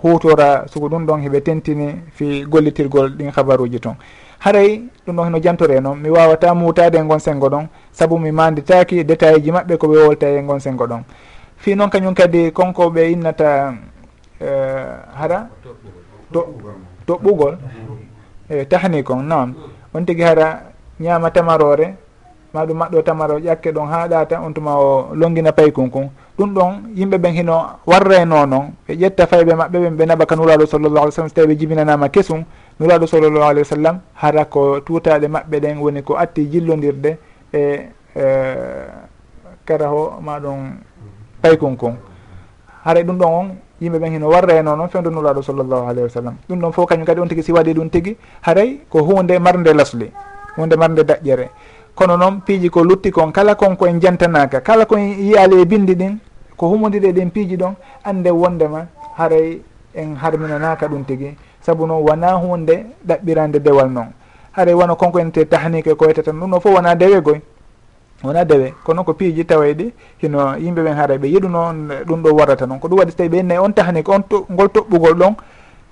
hutora 0.03 0.67
sugo 0.67 0.87
ɗum 0.89 1.05
ɗon 1.05 1.21
heɓe 1.23 1.41
tentini 1.41 1.87
fi 2.13 2.45
gollitirgol 2.45 3.09
ɗin 3.17 3.31
habaruji 3.31 3.79
toon 3.79 3.95
haray 4.39 4.81
ɗum 5.05 5.15
ɗon 5.15 5.29
no 5.31 5.39
jantore 5.39 5.79
noon. 5.79 5.99
Mi 5.99 6.09
wawata 6.09 6.53
mutade 6.53 6.95
e 6.97 7.03
gon 7.03 7.19
sengo 7.19 7.47
ɗon. 7.49 7.67
Saabu 7.91 8.17
mi 8.19 8.31
manditaki 8.31 9.03
détail 9.03 9.41
ji 9.43 9.51
maɓɓe 9.51 9.77
koɓe 9.77 9.97
wolta 10.05 10.27
e 10.29 10.41
gon 10.41 10.59
sengo 10.59 10.85
ɗon. 10.87 11.03
Fi 11.57 11.75
noon 11.75 11.89
kañum 11.89 12.13
kadi 12.13 12.51
konko 12.51 12.89
ɓe 12.89 13.11
innata 13.11 13.73
e, 14.41 14.47
hara? 15.15 15.47
Toɓɓugol 17.07 17.57
e 18.49 18.65
tahni 18.65 19.03
kon 19.03 19.23
noon 19.23 19.53
on 19.93 20.05
tigui 20.05 20.23
hara 20.23 20.61
ñaama 20.99 21.31
tamarore. 21.31 21.95
Maɗum 22.55 22.77
maɗɗo 22.77 23.01
tamaro 23.03 23.39
ƴakke 23.39 23.71
ɗon 23.71 23.87
ha 23.87 24.07
ɗata. 24.07 24.39
On 24.41 24.53
tuma 24.53 24.75
o 24.79 25.09
longguina 25.13 25.51
paykun 25.51 25.89
kon 25.89 26.09
ɗum 26.37 26.53
ɗon 26.53 26.71
yimɓe 26.95 27.17
ɓen 27.17 27.33
hino 27.33 27.65
warreno 27.85 28.45
noon. 28.45 28.71
Ɓe 28.87 28.95
ƴetta 28.95 29.27
fayɓe 29.27 29.53
maɓɓe 29.55 29.77
ɓen 29.79 29.95
ɓe 29.97 30.05
naɓa 30.05 30.25
kan 30.25 30.39
wuraɗo 30.39 30.65
sallllahu 30.65 30.97
alih 30.97 31.07
w 31.07 31.11
sallam 31.11 31.29
so 31.29 31.35
tawi 31.35 31.47
ɓe 31.47 31.59
jibinanama 31.59 32.09
kesum. 32.09 32.43
nuraɗo 32.79 33.07
sallllahu 33.07 33.43
alih 33.49 33.61
wa 33.63 33.65
sallam 33.75 33.95
hara 34.13 34.45
ko 34.45 34.79
tutaɗe 34.81 35.27
maɓɓe 35.27 35.59
ɗen 35.59 35.77
woni 35.79 36.01
ko 36.03 36.15
atti 36.17 36.45
jillodirde 36.51 37.17
e, 37.53 37.59
e 38.15 38.23
kara 39.65 39.87
ho 39.87 40.19
maɗum 40.21 40.77
paykon 41.41 41.75
kon 41.77 41.95
haara 42.83 42.99
e 42.99 43.03
ɗum 43.03 43.17
ɗon 43.17 43.31
on 43.33 43.47
yimɓe 43.81 43.99
ɓen 43.99 44.11
hino 44.13 44.27
warra 44.29 44.53
e 44.59 44.61
noon 44.63 44.77
noon 44.77 44.89
fewdo 44.89 45.09
nuraɗo 45.09 45.41
sallllahu 45.41 45.87
alayhi 45.89 46.03
wa 46.03 46.09
sallam. 46.09 46.35
Ɗum 46.49 46.59
ɗon 46.59 46.71
fof 46.71 46.85
kañum 46.89 47.05
kadi 47.05 47.19
on 47.21 47.27
tigui 47.27 47.43
si 47.43 47.51
waɗi 47.51 47.73
ɗum 47.73 47.89
tigui 47.89 48.17
haray 48.41 48.79
ko 48.89 48.99
hunde 49.03 49.39
marde 49.39 49.73
lasli 49.73 50.11
hunde 50.57 50.75
marde 50.75 51.03
daƴƴere. 51.03 51.49
Kono 51.95 52.17
noon 52.17 52.41
piiji 52.41 52.69
ko 52.69 52.83
lutti 52.83 53.11
kon 53.11 53.31
kala 53.31 53.55
konko 53.55 53.85
en 53.87 53.99
jantanaka 54.01 54.61
kala 54.61 54.85
ko 54.85 54.97
yiyali 54.97 55.61
e 55.61 55.65
bindi 55.65 55.95
ɗin 55.95 56.17
ko 56.57 56.67
humodiri 56.67 57.07
e 57.09 57.13
ɗen 57.13 57.31
piiji 57.31 57.57
ɗon 57.57 57.73
ande 58.03 58.29
wondema 58.29 58.87
haray 59.17 59.61
en 59.95 60.15
harminanaka 60.15 60.87
ɗum 60.87 61.03
tigui 61.05 61.35
saabu 61.65 61.87
noon 61.87 62.03
wona 62.03 62.33
hunde 62.33 62.85
ɗaɓɓirande 63.07 63.59
dewal 63.59 63.89
noon 63.89 64.09
haare 64.51 64.73
wona 64.73 64.95
konko 64.95 65.19
ente 65.19 65.45
tahnike 65.45 65.95
ko 65.95 66.05
wiyete 66.05 66.23
tan 66.23 66.39
ɗum 66.39 66.51
ɗo 66.51 66.59
fof 66.59 66.75
wona 66.75 66.95
dewe 66.95 67.21
goy. 67.21 67.41
Wona 68.23 68.45
dewe. 68.45 68.73
Kono 68.83 69.03
ko 69.03 69.13
piiji 69.13 69.45
tawayiɗi 69.45 69.93
hino 70.21 70.55
yimɓe 70.57 70.81
ɓen 70.83 70.95
haara 70.95 71.15
ɓe 71.17 71.27
yiɗuno 71.27 71.59
ɗum 72.07 72.21
ɗo 72.23 72.29
warrata 72.35 72.65
noon 72.65 72.79
ko 72.79 72.87
ɗum 72.87 72.99
waɗi 72.99 73.11
so 73.11 73.17
tawi 73.17 73.29
ɓe 73.29 73.43
nayi 73.43 73.59
on 73.59 73.73
tahnike 73.73 74.09
on 74.11 74.23
ngol 74.51 74.67
toɓɓugol 74.67 75.13
ɗon 75.13 75.35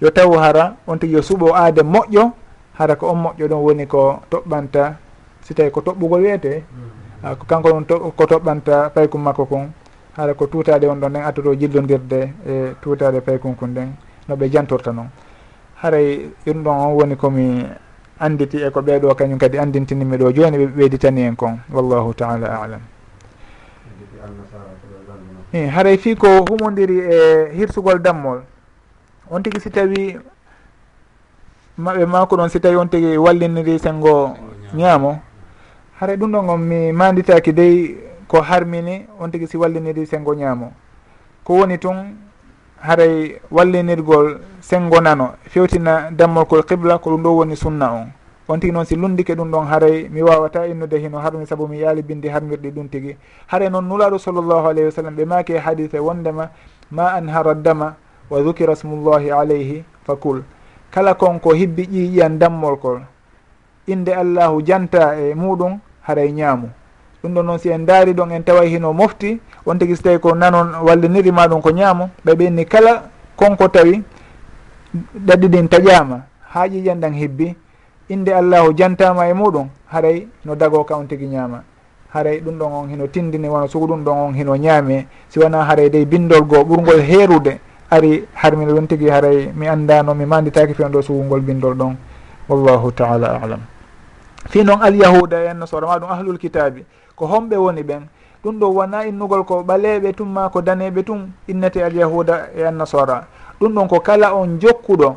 yo 0.02 0.10
taw 0.10 0.32
hara 0.38 0.76
on 0.88 0.98
tigui 0.98 1.16
yo 1.16 1.22
suuɓo 1.22 1.54
aade 1.56 1.82
moƴƴo 1.82 2.32
hara 2.78 2.96
ko 2.96 3.08
on 3.10 3.16
moƴƴo 3.24 3.48
ɗon 3.48 3.62
woni 3.64 3.88
ko 3.88 4.20
toɓɓanta 4.32 4.94
si 5.42 5.54
tawi 5.54 5.72
ko 5.72 5.82
toɓɓugol 5.82 6.22
wiyete 6.22 6.64
ko 7.40 7.46
kanko 7.48 7.70
ɗon 7.70 7.86
ko 8.16 8.24
toɓɓanta 8.26 8.90
paykum 8.94 9.22
makko 9.24 9.46
kon 9.46 9.72
hara 10.18 10.34
ko 10.34 10.48
tuutade 10.48 10.86
on 10.88 10.96
ɗon 11.00 11.10
nden 11.10 11.24
attoto 11.26 11.56
jillodirde 11.56 12.34
e 12.48 12.74
tuutade 12.82 13.22
paykum 13.22 13.56
kon 13.56 13.68
nden 13.70 13.90
no 14.28 14.36
ɓe 14.36 14.50
jantorta 14.52 14.92
noon 14.92 15.10
haray 15.84 16.30
ɗum 16.46 16.64
ɗon 16.64 16.78
on 16.80 16.94
woni 16.96 17.16
komi 17.16 17.68
anditi 18.20 18.58
e 18.64 18.70
ko 18.72 18.80
ɓeeɗo 18.82 19.16
kañum 19.16 19.38
kadi 19.38 19.58
andintinimi 19.60 20.18
ɗo 20.18 20.32
joni 20.32 20.58
ɓe 20.58 20.66
ɓeyditani 20.78 21.22
en 21.28 21.36
kon 21.36 21.60
wallahu 21.74 22.14
taala 22.16 22.48
alam. 22.64 22.82
I 25.54 25.68
haray 25.68 25.98
fi 25.98 26.16
ko 26.16 26.28
humodiri 26.48 27.00
e 27.00 27.52
hirsugol 27.54 28.00
dammol. 28.00 28.42
On 29.30 29.42
tigi 29.44 29.60
si 29.60 29.70
tawi 29.70 30.18
maɓe 31.78 32.06
mako 32.08 32.36
ɗon 32.38 32.50
si 32.50 32.60
tawi 32.60 32.76
on 32.78 32.88
tigi 32.88 33.18
walliniri 33.18 33.78
sengo 33.80 34.38
ñaamo. 34.74 35.20
Haray 36.00 36.16
ɗum 36.16 36.32
ɗon 36.32 36.50
on 36.50 36.58
mi 36.60 36.92
manditaki 36.94 37.52
dey 37.54 37.98
ko 38.28 38.42
harmini 38.42 39.06
on 39.20 39.30
tigi 39.32 39.48
si 39.48 39.58
walliniri 39.58 40.06
sengo 40.08 40.34
ñaamo. 40.34 40.72
Ko 41.44 41.54
woni 41.60 41.78
tun 41.78 42.16
haray 42.84 43.40
wallinirgol 43.52 44.40
sengo 44.60 45.00
nano 45.02 45.34
fewtina 45.48 46.12
dammolkol 46.12 46.64
qibla 46.68 47.00
ko 47.00 47.10
ɗum 47.16 47.24
ɗo 47.24 47.30
woni 47.36 47.56
sunna 47.56 47.92
on. 47.92 48.08
On 48.48 48.60
tigi 48.60 48.74
noon 48.74 48.86
si 48.86 48.96
lundike 48.96 49.34
ɗum 49.36 49.50
ɗon 49.52 49.66
haray 49.72 50.10
mi 50.12 50.22
wawata 50.22 50.68
innude 50.68 51.00
hino 51.00 51.18
harmi 51.20 51.48
saabu 51.48 51.68
mi 51.68 51.80
yaali 51.80 52.02
bindi 52.04 52.28
harmirɗi 52.28 52.72
ɗum 52.72 52.90
tigi. 52.90 53.16
Haray 53.48 53.70
noon 53.70 53.88
nulaɗo 53.88 54.20
sallllahu 54.20 54.68
alayhi 54.68 54.86
wa 54.86 54.92
sallam 54.92 55.16
ɓe 55.16 55.26
maki 55.26 55.54
e 55.54 55.58
hadise 55.60 55.96
wondema 56.00 56.50
ma 56.92 57.14
anhara 57.16 57.56
dama 57.56 57.96
wa 58.30 58.42
dukira 58.44 58.76
smullahi 58.76 59.32
alayhi 59.32 59.84
fa 60.06 60.16
kul 60.16 60.44
kala 60.92 61.14
konko 61.16 61.54
hibbi 61.54 61.84
ƴiƴiyan 61.88 62.38
dammolkol 62.38 63.02
inde 63.88 64.10
allahu 64.14 64.62
janta 64.62 65.16
e 65.18 65.34
muɗum 65.34 65.80
haray 66.02 66.32
ñaamu 66.32 66.70
ɗum 67.24 67.34
ɗon 67.34 67.46
noon 67.46 67.58
si 67.58 67.70
en 67.70 67.86
daari 67.86 68.14
ɗon 68.14 68.32
en 68.32 68.44
tawa 68.44 68.66
hino 68.66 68.92
mofti. 68.94 69.40
On 69.66 69.78
tigui 69.78 69.96
so 69.96 70.04
tawi 70.04 70.20
ko 70.20 70.36
nanon 70.36 70.74
wallinirima 70.84 71.48
ɗum 71.48 71.62
ko 71.62 71.70
ñaamo. 71.72 72.10
Ɓe 72.26 72.36
ɓenni 72.36 72.66
kala 72.66 73.04
konko 73.38 73.68
tawi 73.70 74.04
ɗaɗɗi 75.16 75.48
ɗin 75.48 75.68
taƴama 75.70 76.20
ha 76.54 76.68
ƴiƴan 76.68 77.00
ɗan 77.00 77.14
hebbi. 77.14 77.56
Inde 78.10 78.30
allahu 78.34 78.74
jantama 78.76 79.28
e 79.30 79.34
muɗum 79.34 79.68
haray 79.88 80.28
no 80.44 80.56
dago 80.56 80.84
ka 80.84 80.96
on 80.98 81.06
tigui 81.08 81.28
ñaama. 81.28 81.64
Haray 82.14 82.42
ɗum 82.42 82.58
ɗon 82.60 82.72
on 82.74 82.88
hino 82.90 83.08
tindini 83.08 83.48
wona 83.48 83.68
sugu 83.70 83.88
ɗum 83.88 84.04
ɗon 84.04 84.18
on 84.28 84.34
hino 84.34 84.56
ñaame. 84.58 85.08
Si 85.30 85.40
wona 85.40 85.64
haray 85.64 85.90
dey 85.90 86.06
bindol 86.06 86.42
goo 86.42 86.64
ɓurgol 86.66 87.00
heerude 87.02 87.58
ari 87.90 88.26
harmina 88.36 88.74
ɗum 88.74 88.86
tigui 88.88 89.10
haray 89.10 89.50
mi 89.56 89.68
andano 89.68 90.14
mi 90.14 90.26
manditaki 90.26 90.74
fen 90.74 90.92
ɗo 90.92 91.02
sugungol 91.02 91.40
bindol 91.40 91.74
ɗon. 91.76 91.96
Wallahu 92.50 92.92
taala 92.92 93.40
alam. 93.42 93.62
Fi 94.50 94.62
noon 94.66 94.82
alyahuda 94.82 95.52
en 95.52 95.54
no 95.60 95.66
sorama 95.66 96.00
ɗum 96.00 96.12
ahlul 96.12 96.38
kitabi 96.38 96.84
ko 97.16 97.26
homɓe 97.26 97.56
woni 97.58 97.84
ɓen. 97.84 98.04
Ɗum 98.44 98.60
ɗo 98.60 98.68
wona 98.74 99.06
innugol 99.06 99.44
ko 99.46 99.64
ɓaleɓe 99.64 100.14
tum 100.14 100.30
ma 100.34 100.50
ko 100.50 100.62
daneɓe 100.62 101.04
tum 101.04 101.32
innete 101.48 101.78
alyahuda 101.84 102.50
e 102.56 102.64
annasara. 102.66 103.28
Ɗum 103.60 103.74
ɗon 103.74 103.88
ko 103.88 104.00
kala 104.00 104.34
on 104.36 104.60
jokkuɗo. 104.60 105.16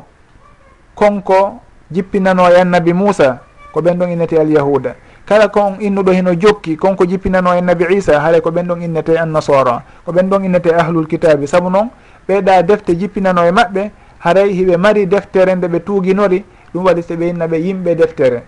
Konko 0.95 1.59
jippinano 1.91 2.47
e 2.49 2.61
annabi 2.61 2.93
moussa 2.93 3.39
ko 3.73 3.81
ɓen 3.81 3.97
ɗon 3.99 4.11
innete 4.11 4.39
alyahuda. 4.39 4.95
Kala 5.25 5.49
kon 5.49 5.75
innuɗo 5.79 6.11
hino 6.11 6.33
jokki 6.39 6.77
konko 6.77 7.05
jippinano 7.05 7.53
e 7.53 7.57
annabi 7.59 7.85
isa 7.97 8.19
haara 8.19 8.39
ko 8.41 8.49
ɓen 8.51 8.67
ɗon 8.67 8.81
innete 8.81 9.17
annasara. 9.17 9.83
Ko 10.05 10.11
ɓen 10.11 10.29
ɗon 10.29 10.45
innete 10.45 10.71
ahlul 10.73 11.07
kitabi. 11.07 11.47
Saabu 11.47 11.69
noon 11.69 11.89
ɓeeɗa 12.29 12.63
defte 12.63 12.95
jippinano 12.95 13.43
e 13.45 13.51
maɓɓe 13.51 13.91
haray 14.19 14.53
hiɓe 14.53 14.77
mari 14.77 15.05
deftere 15.05 15.55
nde 15.55 15.67
ɓe 15.67 15.79
tuuginori 15.83 16.45
ɗum 16.73 16.85
waɗi 16.85 17.01
so 17.03 17.15
ɓe 17.15 17.29
inna 17.29 17.47
ɓe 17.47 17.57
yimɓe 17.59 17.95
deftere. 17.95 18.43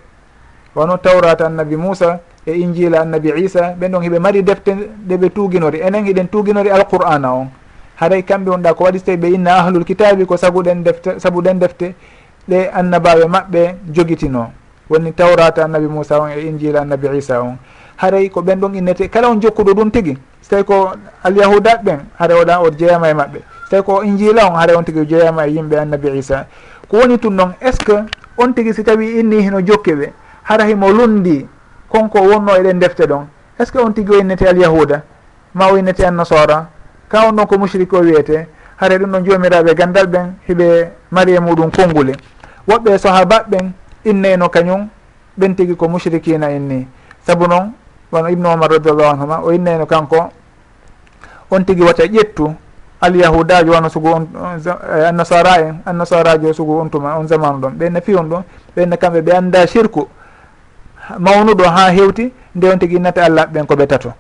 Wono 0.76 0.98
tawrata 0.98 1.46
annabi 1.48 1.76
moussa 1.76 2.20
e 2.46 2.54
injila 2.54 3.02
annabi 3.02 3.32
isa 3.44 3.76
ɓen 3.80 3.92
ɗon 3.92 4.04
heɓe 4.04 4.20
mari 4.20 4.44
defte 4.44 4.72
ɗe 5.08 5.18
ɓe 5.18 5.30
tuuginori 5.30 5.80
enen 5.82 6.06
hiɗen 6.06 6.28
tuuginori 6.28 6.70
alqur'ana 6.70 7.34
on. 7.34 7.48
Haray 7.96 8.24
kamɓe 8.24 8.50
wonɗa 8.52 8.74
ko 8.74 8.84
waɗi 8.84 9.00
so 9.00 9.06
tawi 9.06 9.18
ɓe 9.18 9.34
inna 9.34 9.56
ahlul 9.60 9.84
kitabi 9.84 10.26
ko 10.26 10.38
saguɗen 10.38 10.84
defte 10.84 11.20
sabuɗen 11.20 11.60
defte 11.60 11.96
ɗe 12.48 12.70
annabaɓe 12.74 13.26
maɓɓe 13.28 13.76
jogitino. 13.92 14.52
Woni 14.90 15.12
tawrata 15.14 15.66
annabi 15.66 15.88
moussa 15.88 16.20
on 16.22 16.30
e 16.30 16.48
injila 16.48 16.82
annabi 16.82 17.18
isa 17.18 17.42
on. 17.42 17.58
Haray 17.98 18.30
ko 18.30 18.42
ɓen 18.42 18.60
ɗon 18.60 18.76
innete 18.76 19.10
kala 19.10 19.30
on 19.30 19.42
jokkuɗo 19.42 19.74
ɗum 19.74 19.92
tigui 19.92 20.18
so 20.42 20.50
tawi 20.50 20.64
ko 20.64 20.92
alyahudat 21.24 21.84
ɓen 21.84 22.00
haara 22.18 22.36
oɗa 22.36 22.62
o 22.62 22.72
jeeyama 22.72 23.10
e 23.10 23.14
maɓɓe. 23.14 23.40
So 23.70 23.70
tawi 23.72 23.84
ko 23.84 24.04
injila 24.04 24.50
on 24.50 24.56
haara 24.56 24.78
on 24.78 24.84
tigui 24.84 25.06
jeeyama 25.06 25.48
e 25.48 25.52
yimɓe 25.52 25.78
annabi 25.78 26.18
isa. 26.18 26.48
Ko 26.88 26.98
woni 26.98 27.20
tun 27.20 27.32
noon 27.36 27.52
est 27.62 27.74
ce 27.74 27.86
que 27.86 27.94
on 28.38 28.54
tigui 28.54 28.74
si 28.74 28.84
tawi 28.84 29.20
inni 29.20 29.42
hino 29.42 29.60
jokke 29.62 29.92
ɓe 29.94 30.14
hara 30.44 30.64
himo 30.66 30.90
lundi 30.90 31.46
konko 31.90 32.20
wonno 32.22 32.56
eɗen 32.56 32.80
defte 32.80 33.02
ɗon. 33.08 33.26
Est 33.60 33.66
ce 33.66 33.72
que 33.72 33.80
on 33.80 33.92
tigui 33.92 34.16
o 34.16 34.20
innete 34.22 34.44
alyahuda? 34.48 35.02
Ma 35.54 35.68
o 35.72 35.78
innete 35.78 36.02
annasara? 36.06 36.70
Ka 37.10 37.28
on 37.28 37.34
ɗon 37.36 37.46
ko 37.48 37.58
mushrik 37.58 37.92
o 37.94 38.00
wiyete? 38.00 38.48
Haare 38.80 38.98
ɗum 39.00 39.12
ɗon 39.12 39.26
jomiraɓe 39.26 39.76
gandal 39.76 40.08
ɓen 40.08 40.34
hiɓe 40.48 40.92
mari 41.12 41.34
e 41.34 41.40
muɗum 41.40 41.72
konngule 41.72 42.14
woɓɓe 42.68 42.98
sahabat 42.98 43.50
ɓen 43.50 43.72
inneyno 44.06 44.50
kañum? 44.50 44.88
Ɓen 45.38 45.56
tigui 45.56 45.76
ko 45.76 45.88
mushrikina 45.90 46.50
inni. 46.52 46.88
Saabu 47.26 47.48
noon 47.48 47.74
wono 48.12 48.30
ibnu 48.30 48.48
omar 48.50 48.70
radiallahu 48.72 49.10
anhuma 49.14 49.40
o 49.44 49.52
inneyno 49.52 49.86
kanko? 49.86 50.30
On 51.52 51.64
tigui 51.66 51.86
wata 51.86 52.04
ƴettu. 52.06 52.54
Alyahudajo 53.02 53.72
wano 53.72 53.90
sugu 53.90 54.08
on 54.10 54.28
annasara 55.08 55.60
en 55.60 55.68
eh, 55.68 55.74
annasarajo 55.86 56.54
sugu 56.54 56.80
on 56.80 56.90
tuma 56.90 57.18
on 57.18 57.28
zamanu 57.28 57.60
ɗon. 57.60 57.72
Ɓenne 57.78 58.02
fi 58.02 58.16
on 58.16 58.24
ɗum 58.30 58.44
ɓenne 58.76 58.98
kamɓe 58.98 59.22
ɓe 59.22 59.32
anda 59.36 59.68
shirku. 59.68 60.08
mawnuɗo 61.18 61.64
ha 61.64 61.90
hewti 61.92 62.32
nde 62.56 62.66
on 62.70 62.78
tigui 62.80 62.98
innata 62.98 63.24
allah 63.26 63.46
ɓen 63.48 63.66
koɓe 63.66 63.88
tato. 63.88 64.14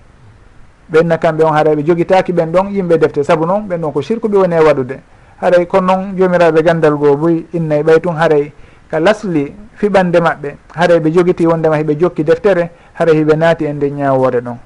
Ɓenna 0.91 1.17
kamɓe 1.17 1.43
on 1.43 1.53
haray 1.53 1.75
ɓe 1.75 1.83
jogitaki 1.85 2.31
ɓen 2.33 2.51
ɗon 2.51 2.69
yimɓe 2.73 2.97
defte 2.97 3.23
saabu 3.23 3.45
noon 3.45 3.67
ɓen 3.67 3.81
ɗon 3.81 3.91
ko 3.91 4.01
sirku 4.01 4.27
ɓe 4.27 4.37
woni 4.37 4.55
e 4.55 4.59
waɗude. 4.59 4.99
Haray 5.41 5.65
kono 5.67 5.87
noon 5.95 6.15
jomiraɓe 6.17 6.63
gandal 6.63 6.95
goo 6.97 7.15
boyi 7.15 7.45
innayi 7.53 7.81
e 7.81 7.83
ɓay 7.83 7.99
tun 8.01 8.15
haray 8.15 8.51
ka 8.89 8.99
lasli 8.99 9.53
fiɓande 9.75 10.19
maɓɓe. 10.19 10.55
Haray 10.75 10.99
ɓe 10.99 11.11
jogiti 11.13 11.45
wondema 11.47 11.77
hiɓe 11.77 11.95
jokki 11.99 12.23
deftere 12.23 12.71
haray 12.93 13.15
hiɓe 13.23 13.35
naati 13.37 13.65
e 13.65 13.73
nde 13.73 13.89
ñawore 13.91 14.41
ɗon. 14.41 14.57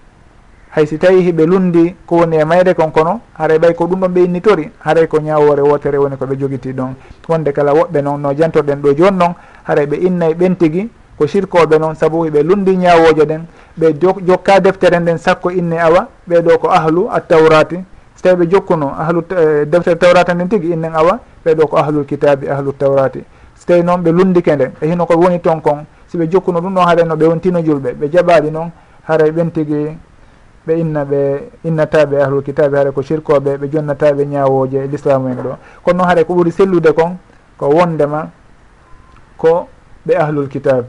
Hay 0.76 0.88
si 0.88 0.98
tawi 0.98 1.22
hiɓe 1.22 1.46
lundi 1.46 1.96
ko 2.06 2.16
woni 2.18 2.38
e 2.38 2.44
mayre 2.46 2.74
kon 2.74 2.90
kono 2.92 3.20
haray 3.38 3.58
ɓay 3.60 3.74
ko 3.76 3.86
ɗum 3.86 4.00
ɗon 4.00 4.12
ɓe 4.14 4.24
innitori 4.26 4.70
haray 4.80 5.08
ko 5.08 5.20
ñawore 5.20 5.62
wotere 5.62 5.98
woni 5.98 6.16
koɓe 6.16 6.36
jogiti 6.40 6.74
ɗon. 6.74 6.96
Wonde 7.28 7.52
kala 7.52 7.74
woɓɓe 7.74 8.02
noon 8.02 8.18
no 8.22 8.34
jantorɗen 8.34 8.82
ɗo 8.82 8.94
joni 8.98 9.18
noon 9.18 9.34
haray 9.68 9.86
ɓe 9.86 9.96
innayi 10.08 10.34
ɓen 10.34 10.56
tigui 10.56 10.90
ko 11.24 11.28
sirkoɓe 11.28 11.80
noon 11.80 11.96
saabu 11.96 12.28
ɓe 12.30 12.44
lundi 12.44 12.76
ñawojo 12.78 13.26
ɗen 13.26 13.44
ɓe 13.80 13.88
jokka 14.28 14.60
deftere 14.60 15.00
nden 15.00 15.18
sakko 15.18 15.50
inne 15.52 15.80
awa 15.80 16.08
ɓeɗo 16.30 16.58
ko 16.60 16.68
ahlu 16.70 17.08
attawrati. 17.12 17.76
So 18.16 18.22
tawi 18.24 18.36
ɓe 18.46 18.52
jokkuno 18.52 18.88
ahlu 19.00 19.24
eh, 19.32 19.66
deftere 19.66 19.96
tawrata 19.98 20.34
nden 20.34 20.50
tigui 20.50 20.74
innen 20.74 20.94
awa 20.96 21.20
ɓeɗo 21.46 21.68
ko 21.68 21.78
ahlul 21.78 22.06
kitabi 22.06 22.48
ahlu 22.50 22.74
tawrati. 22.74 23.24
So 23.56 23.66
tawi 23.68 23.84
noon 23.84 24.02
ɓe 24.04 24.12
lundike 24.12 24.56
nden 24.56 24.72
e 24.82 24.88
hino 24.88 25.06
ko 25.06 25.16
woni 25.16 25.40
ton 25.40 25.62
kon 25.62 25.86
siɓe 26.12 26.28
jokkuno 26.30 26.60
ɗum 26.60 26.74
ɗon 26.76 26.86
haɗa 26.86 27.04
no 27.06 27.16
ɓe 27.16 27.26
wontino 27.28 27.60
julɓe 27.62 27.94
ɓe 27.94 28.10
jaɓaɗi 28.12 28.52
noon 28.52 28.70
haray 29.08 29.32
ɓen 29.32 29.52
tigui 29.52 29.98
ɓe 30.68 30.74
inna 30.80 31.06
ɓe 31.06 31.50
innataɓe 31.64 32.22
ahlul 32.22 32.44
kitabe 32.44 32.76
haara 32.78 32.92
ko 32.92 33.02
sirkoɓe 33.02 33.58
ɓe 33.58 33.70
jonnataɓe 33.72 34.26
ñawoje 34.26 34.76
e 34.84 34.88
l'islamu 34.88 35.28
en 35.30 35.36
ɗo. 35.36 35.56
Kono 35.84 35.98
noon 35.98 36.08
haara 36.08 36.24
ko 36.26 36.34
ɓuuri 36.34 36.52
sellude 36.52 36.92
kon 36.94 37.16
ko 37.58 37.68
wondema 37.70 38.30
ko 39.38 39.68
ɓe 40.06 40.16
ahlul 40.18 40.48
kitabe 40.50 40.88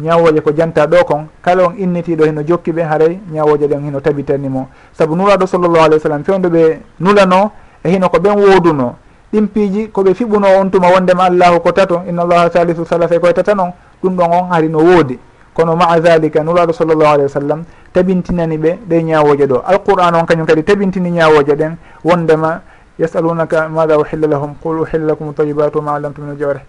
ñawoje 0.00 0.40
ko 0.40 0.50
janta 0.56 0.86
ɗo 0.86 1.04
kon 1.04 1.26
kala 1.42 1.66
on 1.68 1.74
innitiɗo 1.78 2.24
hino 2.24 2.42
jokki 2.42 2.72
ɓe 2.72 2.82
haaray 2.82 3.18
ñawoje 3.32 3.66
ɗen 3.68 3.84
heno 3.84 4.00
tabitanimo 4.00 4.68
saabu 4.92 5.16
nuraɗo 5.16 5.46
sallllahu 5.46 5.84
alih 5.84 5.96
w 5.96 6.00
sallam 6.00 6.24
fewdo 6.24 6.48
ɓe 6.48 6.78
nulano 7.00 7.50
e 7.84 7.88
hino 7.90 8.08
ko 8.08 8.18
ɓen 8.18 8.34
wooduno 8.38 8.94
ɗin 9.32 9.46
piiji 9.48 9.88
koɓe 9.88 10.14
fiɓuno 10.14 10.46
on 10.60 10.70
tuma 10.70 10.88
wondema 10.88 11.24
allahu 11.24 11.60
ko 11.60 11.72
tato 11.72 12.02
inna 12.08 12.22
allaha 12.22 12.50
salisu 12.50 12.84
salasa 12.84 13.14
e 13.16 13.18
koye 13.18 13.32
tata 13.32 13.54
noon 13.54 13.72
ɗum 14.02 14.16
ɗon 14.16 14.30
on 14.32 14.48
hari 14.50 14.68
no 14.68 14.78
woodi. 14.78 15.18
Kono 15.54 15.74
maa 15.76 15.98
dhalika 16.00 16.42
nuraɗo 16.44 16.72
sallllahu 16.72 17.12
alih 17.14 17.22
wa 17.24 17.28
sallam 17.28 17.64
tabintinani 17.92 18.58
ɓe 18.58 18.78
ɗe 18.88 19.02
ñawoje 19.02 19.46
ɗo. 19.46 19.62
Alquran 19.64 20.14
on 20.14 20.26
kañum 20.26 20.46
kadi 20.46 20.62
tabintini 20.62 21.10
ñawoje 21.10 21.56
ɗen 21.56 21.76
wondema 22.04 22.60
yasalunaka 22.98 23.68
mada 23.68 23.98
uhilla 23.98 24.26
lahum 24.28 24.54
qul 24.62 24.80
uhilla 24.80 25.06
lakum 25.12 25.32
tayibatu 25.34 25.80
ma 25.82 25.94
alamtu 25.96 26.20
min 26.22 26.36
jawrih 26.38 26.62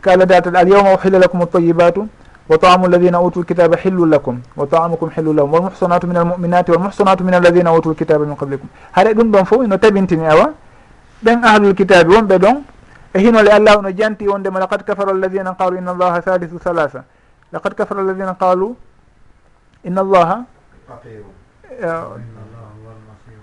ka 0.00 0.12
aladataɗa 0.12 0.58
alyawma 0.58 0.94
uhilla 0.94 1.18
lakum 1.18 1.46
tayibatu 1.46 2.08
wa 2.52 2.58
taamu 2.60 2.84
alladina 2.86 3.16
utu 3.20 3.40
lkitaba 3.40 3.76
hillu 3.80 4.04
lakum 4.06 4.36
wa 4.56 4.66
taamukum 4.68 5.08
hillu 5.16 5.32
lahum 5.32 5.52
walmuhsanatu 5.56 6.04
min 6.06 6.16
almuminati 6.20 6.70
walmuhsanatu 6.72 7.24
min 7.24 7.34
alladina 7.40 7.72
utu 7.72 7.90
lkitaba 7.96 8.26
min 8.28 8.36
qablikum 8.36 8.68
haɗa 8.92 9.14
ɗum 9.16 9.28
ɗon 9.32 9.44
fof 9.48 9.64
ino 9.64 9.76
tabintini 9.80 10.26
awa 10.28 10.52
ɓen 11.24 11.40
ahlul 11.44 11.74
kitabe 11.74 12.12
wonɓe 12.14 12.36
ɗon 12.38 12.56
e 13.14 13.18
hinole 13.24 13.48
allah 13.50 13.80
no 13.82 13.90
janti 13.90 14.28
wondema 14.28 14.60
laqad 14.60 14.84
kafara 14.84 15.10
alladina 15.16 15.54
qalu 15.56 15.78
inna 15.80 15.90
allaha 15.96 16.20
thalithu 16.20 16.58
halasa 16.64 17.04
laqad 17.52 17.72
kafara 17.74 18.00
alladina 18.04 18.34
qalu 18.36 18.76
inna 19.84 20.00
allaha 20.04 20.36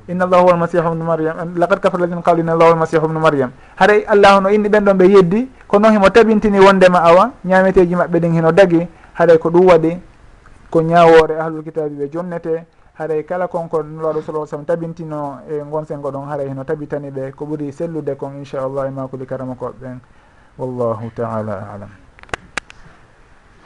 inna 0.09 0.25
allahu 0.25 0.41
huwa 0.43 0.53
almasihu 0.53 0.89
bnu 0.93 1.03
maryam 1.05 1.35
laqad 1.57 1.79
kafara 1.81 2.03
alladina 2.03 2.21
qalu 2.21 2.39
inna 2.45 2.53
allahu 2.53 2.71
almasihu 2.77 3.07
bnu 3.09 3.19
maryam 3.19 3.49
haray 3.75 4.05
allah 4.05 4.37
ono 4.37 4.49
inni 4.53 4.69
ɓen 4.69 4.83
ɗon 4.85 4.97
ɓe 5.01 5.05
yeddi 5.17 5.41
ko 5.67 5.79
noon 5.79 5.93
himo 5.93 6.09
tabintini 6.09 6.59
wondema 6.59 6.99
awa 7.09 7.31
ñameteji 7.45 7.95
maɓɓe 7.95 8.17
ɗin 8.21 8.33
hino 8.37 8.51
dagi 8.51 8.87
haɗay 9.19 9.37
ko 9.37 9.49
ɗum 9.51 9.67
waɗi 9.67 9.99
ko 10.71 10.81
ñawore 10.81 11.35
ahlul 11.39 11.63
kitabi 11.63 11.95
ɓe 11.95 12.09
jonnete 12.09 12.63
haɗay 12.95 13.23
kala 13.25 13.47
konko 13.47 13.83
nulaɗo 13.83 14.21
sala 14.21 14.47
sallam 14.47 14.65
tabintino 14.65 15.41
e 15.49 15.59
gonsengo 15.69 16.11
ɗon 16.11 16.27
haray 16.29 16.47
heno 16.47 16.63
tabitani 16.63 17.11
ɓe 17.11 17.31
ko 17.35 17.45
ɓuuri 17.45 17.71
sellude 17.73 18.15
kon 18.15 18.37
inchallah 18.39 18.87
e 18.87 18.91
makuli 18.91 19.25
karama 19.25 19.55
koɓe 19.55 19.75
ɓen 19.81 19.99
wallahu 20.57 21.11
taala 21.15 21.67
alam. 21.73 21.89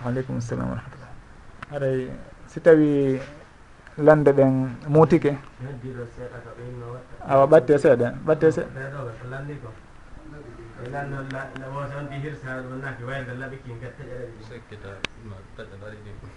Aleykum 0.05 0.41
salam 0.41 0.69
wa 0.69 0.75
rahmatullah. 0.75 1.11
Haɗay 1.71 2.09
si 2.47 2.59
tawi 2.59 3.19
lande 3.97 4.31
ɗen 4.33 4.73
muutike? 4.89 5.37
Awa 7.29 7.45
ɓatte 7.47 7.77
seeɗa 7.77 8.13
ɓatte 8.25 8.51
seeɗa 8.51 9.82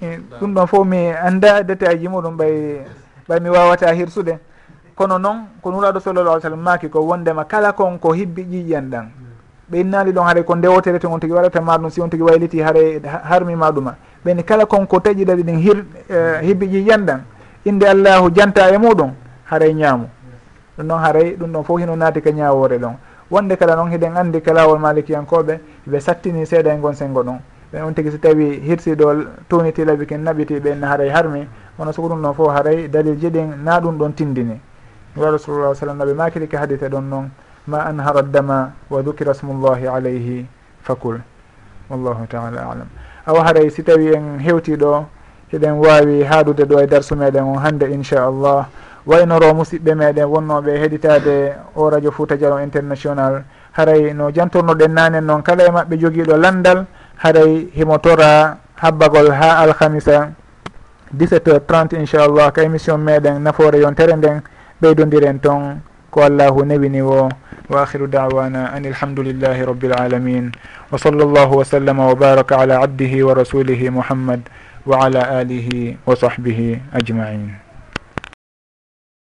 Eh, 0.03 0.19
ɗum 0.41 0.55
ɗon 0.55 0.67
fof 0.67 0.87
mi 0.87 1.09
annda 1.11 1.63
détail 1.63 1.99
ji 1.99 2.09
muɗum 2.09 2.37
ɓay 2.37 2.85
ɓay 3.29 3.41
mi 3.41 3.49
wawata 3.51 3.93
hirsude. 3.93 4.39
Kono 4.95 5.19
noon 5.19 5.47
ko 5.63 5.71
nuraɗo 5.71 6.01
sallallah 6.01 6.33
alih 6.33 6.43
sallam 6.43 6.61
maki 6.63 6.89
ko 6.89 7.01
wondema 7.01 7.45
kala 7.45 7.73
kon 7.73 7.99
ko 7.99 8.13
hibbi 8.13 8.43
ƴiƴƴan 8.45 8.91
ɗan 8.91 9.07
ɓe 9.71 9.81
innali 9.81 10.13
ɗon 10.13 10.25
haara 10.25 10.43
ko 10.43 10.55
ndewotere 10.55 10.99
to 10.99 11.09
on 11.11 11.19
tigui 11.21 11.37
waɗata 11.37 11.61
ma 11.61 11.77
ɗum 11.79 11.91
si 11.91 12.01
on 12.01 12.09
tigui 12.11 12.27
wayliti 12.31 12.61
haara 12.61 12.81
harmi 13.25 13.55
maɗuma. 13.57 13.95
Ɓeni 14.25 14.45
kala 14.45 14.67
kon 14.67 14.87
ko 14.87 14.99
taƴiɗaɗi 15.01 15.43
ɗin 15.43 15.59
hir 15.59 15.85
eh, 16.09 16.41
hibbi 16.43 16.67
ƴiƴƴan 16.67 17.05
ɗan 17.07 17.21
inde 17.65 17.85
allahu 17.89 18.31
janta 18.35 18.71
e 18.73 18.79
muɗum 18.79 19.13
haaray 19.51 19.75
ñaamu. 19.75 20.09
Ɗum 20.79 20.87
noon 20.87 21.01
haaray 21.01 21.37
ɗum 21.37 21.53
ɗon 21.53 21.65
fof 21.65 21.81
hino 21.81 21.97
naati 21.97 22.21
ka 22.23 22.31
ñawore 22.31 22.79
ɗon. 22.79 22.97
wonde 23.31 23.57
kala 23.57 23.77
noon 23.77 23.91
hiɗen 23.91 24.17
andi 24.17 24.41
ka 24.41 24.53
lawol 24.53 24.79
malikiyankoɓe 24.79 25.61
ɓe 25.87 26.01
sattini 26.01 26.47
seeɗa 26.47 26.75
e 26.75 26.79
gon 26.79 26.95
sengo 26.95 27.23
ɗum. 27.23 27.39
Ɓen 27.73 27.83
on 27.83 27.93
tigui 27.95 28.11
so 28.13 28.19
tawi 28.19 28.61
hirsiɗo 28.61 29.25
towniti 29.49 29.85
laabi 29.85 30.07
ken 30.07 30.23
naɓitiɓe 30.23 30.69
enne 30.71 30.85
haaray 30.87 31.09
harmi 31.11 31.49
wono 31.79 31.93
soko 31.93 32.09
ɗum 32.09 32.23
ɗon 32.23 32.35
fof 32.35 32.53
haaray 32.53 32.89
dalil 32.89 33.19
jiɗin 33.19 33.65
na 33.65 33.81
ɗum 33.81 33.99
ɗon 33.99 34.13
tindini. 34.15 34.61
Wala 35.17 35.39
sallallah 35.39 35.75
sallam 35.75 35.99
naɓe 35.99 36.15
makiri 36.15 36.49
ka 36.49 36.59
hadite 36.59 36.89
ɗon 36.89 37.03
noon 37.09 37.31
ma 37.67 37.79
anhara 37.85 38.23
dama 38.23 38.73
wa 38.91 39.03
dukira 39.03 39.35
smullahi 39.35 39.87
alayhi 39.87 40.47
fakul. 40.83 41.21
Wallahu 41.91 42.27
taala 42.29 42.63
alam. 42.63 42.89
Awa 43.27 43.43
haaray 43.45 43.71
si 43.71 43.83
tawi 43.83 44.15
en 44.15 44.39
hewtiɗo 44.39 45.05
hiɗen 45.53 45.79
wawi 45.79 46.23
haadude 46.23 46.65
ɗo 46.65 46.81
e 46.83 46.87
darsu 46.87 47.17
meɗen 47.17 47.43
on 47.43 47.59
hande 47.59 47.83
inchallah 47.91 48.69
waynoro 49.07 49.55
musidɓe 49.55 49.95
meɗen 49.95 50.27
wonnoɓe 50.27 50.73
heɗitade 50.83 51.55
o 51.77 51.91
radio 51.91 52.11
fouta 52.11 52.37
dialon 52.37 52.63
international. 52.63 53.45
Haray 53.73 54.13
no 54.15 54.31
jantornoɗen 54.31 54.93
nanen 54.93 55.25
noon 55.27 55.43
kala 55.43 55.65
e 55.67 55.71
maɓɓe 55.71 55.99
joguiɗo 56.01 56.37
landal 56.37 56.87
haray 57.23 57.69
himo 57.75 57.99
tora 57.99 58.57
habbagol 58.77 59.31
ha 59.31 59.63
alhamisa 59.65 60.33
17 61.17 61.49
heures 61.49 61.63
30 61.69 61.97
inchallah 61.97 62.53
ka 62.53 62.63
émission 62.63 62.99
meɗen 62.99 63.43
nafoore 63.43 63.79
yontere 63.79 64.17
nden 64.17 64.43
ɓeydodiren 64.83 65.39
toon 65.41 65.81
ko 66.11 66.23
allahu 66.23 66.65
newini 66.65 67.03
wo. 67.03 67.29
Wa 67.69 67.83
akhiru 67.83 68.07
dawana 68.07 68.71
an 68.75 68.85
ilhamdulillahi 68.85 69.67
rabbil 69.67 69.93
alamin. 69.93 70.53
Wa 70.91 70.99
sall 70.99 71.19
llahu 71.19 71.59
wa 71.59 71.65
sallama 71.65 72.07
wa 72.07 72.15
baraka 72.15 72.59
ala 72.59 72.81
abdihi 72.83 73.23
wa 73.23 73.35
rasulihi 73.35 73.91
mouhammad 73.91 74.47
wa 74.87 75.05
ala 75.07 75.43
alihi 75.43 75.99
wa 76.07 76.15
sahbihi 76.15 76.95
ajmain. 76.95 77.66